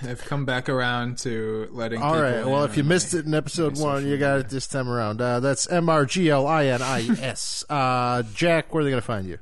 They've 0.02 0.20
come 0.24 0.44
back 0.44 0.68
around 0.68 1.18
to 1.18 1.68
letting. 1.72 2.00
All 2.02 2.20
right. 2.20 2.44
Well, 2.44 2.64
if 2.64 2.76
you 2.76 2.84
missed 2.84 3.14
it 3.14 3.26
in 3.26 3.34
episode 3.34 3.78
one, 3.78 4.06
you 4.06 4.16
got 4.18 4.40
it 4.40 4.48
this 4.48 4.66
time 4.66 4.88
around. 4.88 5.20
Uh, 5.20 5.40
that's 5.40 5.70
M 5.70 5.88
R 5.88 6.06
G 6.06 6.30
L 6.30 6.46
I 6.46 6.66
N 6.66 6.82
I 6.82 7.06
S. 7.20 7.64
Uh, 7.68 8.22
Jack, 8.34 8.72
where 8.72 8.80
are 8.80 8.84
they 8.84 8.90
gonna 8.90 9.02
find 9.02 9.26
you? 9.26 9.38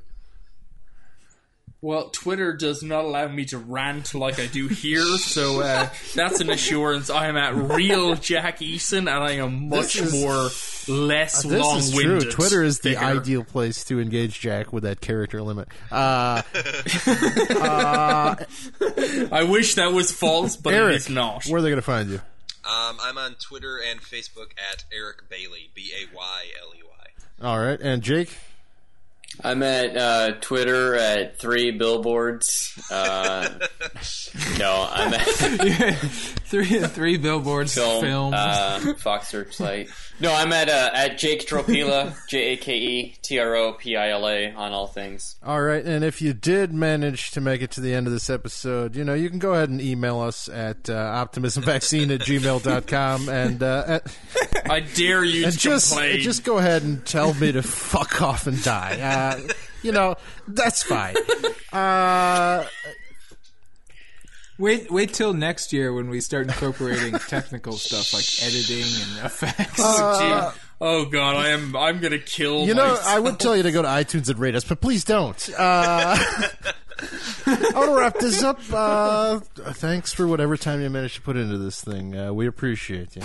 Well, 1.83 2.07
Twitter 2.11 2.53
does 2.53 2.81
not 2.81 3.03
allow 3.03 3.27
me 3.27 3.43
to 3.47 3.57
rant 3.57 4.15
like 4.15 4.39
I 4.39 4.45
do 4.45 4.69
here, 4.69 5.03
so 5.17 5.59
uh, 5.59 5.89
that's 6.15 6.39
an 6.39 6.49
assurance. 6.49 7.09
I 7.09 7.27
am 7.27 7.35
at 7.35 7.55
real 7.55 8.15
Jack 8.15 8.59
Eason, 8.59 8.99
and 8.99 9.09
I 9.09 9.33
am 9.33 9.67
much 9.67 9.97
is- 9.97 10.13
more 10.13 10.49
less 10.87 11.43
This 11.43 11.45
is 11.45 11.49
true. 11.51 11.59
long-winded. 11.59 12.31
Twitter 12.31 12.63
is 12.63 12.79
the 12.79 12.93
there. 12.93 13.03
ideal 13.03 13.43
place 13.43 13.83
to 13.85 13.99
engage 13.99 14.39
Jack 14.39 14.71
with 14.71 14.83
that 14.83 15.01
character 15.01 15.41
limit. 15.41 15.67
Uh, 15.91 16.41
I 19.31 19.43
wish 19.49 19.75
that 19.75 19.91
was 19.91 20.09
false, 20.11 20.55
but 20.55 20.73
Eric, 20.73 20.93
it 20.93 20.97
is 20.97 21.09
not. 21.09 21.45
where 21.47 21.59
are 21.59 21.61
they 21.61 21.69
gonna 21.69 21.81
find 21.81 22.09
you? 22.09 22.21
Um, 22.65 22.97
I'm 23.01 23.17
on 23.17 23.35
Twitter 23.35 23.77
and 23.85 23.99
Facebook 24.01 24.51
at 24.71 24.85
Eric 24.93 25.29
Bayley, 25.29 25.69
B 25.73 25.91
A 25.97 26.15
Y 26.15 26.43
L 26.61 26.73
E 26.77 26.81
Y. 26.81 27.45
All 27.47 27.59
right, 27.59 27.79
and 27.81 28.01
Jake. 28.01 28.37
I'm 29.41 29.63
at 29.63 29.97
uh, 29.97 30.31
Twitter 30.41 30.95
at 30.95 31.37
three 31.37 31.71
billboards. 31.71 32.71
Uh, 32.91 33.49
no, 34.59 34.87
I'm 34.89 35.13
at 35.13 35.21
three 35.27 36.65
three 36.65 37.17
billboards 37.17 37.73
film, 37.73 38.03
film. 38.03 38.33
uh, 38.35 38.93
Fox 38.95 39.29
Searchlight. 39.29 39.89
No, 40.23 40.33
I'm 40.33 40.53
at 40.53 40.69
uh, 40.69 40.89
at 40.93 41.17
Jake 41.17 41.45
Tropila, 41.45 42.15
J 42.29 42.53
A 42.53 42.55
K 42.57 42.77
E 42.77 43.15
T 43.21 43.39
R 43.39 43.55
O 43.57 43.73
P 43.73 43.97
I 43.97 44.11
L 44.11 44.25
A 44.25 44.53
on 44.53 44.71
all 44.71 44.87
things. 44.87 45.35
All 45.43 45.61
right, 45.61 45.83
and 45.83 46.01
if 46.01 46.21
you 46.21 46.31
did 46.31 46.73
manage 46.73 47.31
to 47.31 47.41
make 47.41 47.61
it 47.61 47.71
to 47.71 47.81
the 47.81 47.93
end 47.93 48.07
of 48.07 48.13
this 48.13 48.29
episode, 48.29 48.95
you 48.95 49.03
know, 49.03 49.13
you 49.13 49.29
can 49.29 49.37
go 49.37 49.53
ahead 49.53 49.67
and 49.67 49.81
email 49.81 50.21
us 50.21 50.47
at 50.47 50.89
uh, 50.89 50.93
optimismvaccine 51.27 52.09
at 52.15 52.21
gmail.com 52.21 53.27
and, 53.27 53.61
uh, 53.61 53.83
at, 53.85 54.17
I 54.69 54.79
dare 54.79 55.25
you 55.25 55.43
and 55.43 55.51
to 55.51 55.59
just, 55.59 55.89
complain. 55.91 56.21
just 56.21 56.45
go 56.45 56.57
ahead 56.57 56.83
and 56.83 57.05
tell 57.05 57.33
me 57.33 57.51
to 57.51 57.61
fuck 57.61 58.21
off 58.21 58.47
and 58.47 58.63
die. 58.63 59.01
Uh, 59.01 59.53
you 59.81 59.91
know, 59.91 60.15
that's 60.47 60.83
fine. 60.83 61.15
Uh, 61.73 62.65
Wait, 64.59 64.91
wait 64.91 65.13
till 65.13 65.33
next 65.33 65.73
year 65.73 65.91
when 65.93 66.09
we 66.09 66.21
start 66.21 66.47
incorporating 66.47 67.11
technical 67.27 67.73
stuff 67.73 68.13
like 68.13 68.25
editing 68.47 68.83
and 68.85 69.25
effects. 69.25 69.79
Oh, 69.79 70.51
gee. 70.53 70.59
Oh, 70.79 71.05
god, 71.05 71.35
I 71.37 71.49
am. 71.49 71.75
I'm 71.75 71.99
gonna 71.99 72.19
kill. 72.19 72.65
you 72.65 72.73
know, 72.73 72.89
myself. 72.89 73.07
I 73.07 73.19
would 73.19 73.39
tell 73.39 73.55
you 73.57 73.63
to 73.63 73.71
go 73.71 73.81
to 73.81 73.87
iTunes 73.87 74.29
and 74.29 74.37
rate 74.37 74.55
us, 74.55 74.63
but 74.63 74.81
please 74.81 75.03
don't. 75.03 75.49
Uh, 75.57 76.15
I 77.45 77.71
want 77.73 77.89
to 77.89 77.95
wrap 77.97 78.19
this 78.19 78.43
up. 78.43 78.59
Uh, 78.71 79.39
thanks 79.73 80.13
for 80.13 80.27
whatever 80.27 80.55
time 80.57 80.81
you 80.81 80.89
managed 80.89 81.15
to 81.15 81.21
put 81.21 81.35
into 81.37 81.57
this 81.57 81.81
thing. 81.81 82.15
Uh, 82.17 82.31
we 82.33 82.47
appreciate 82.47 83.15
you. 83.15 83.23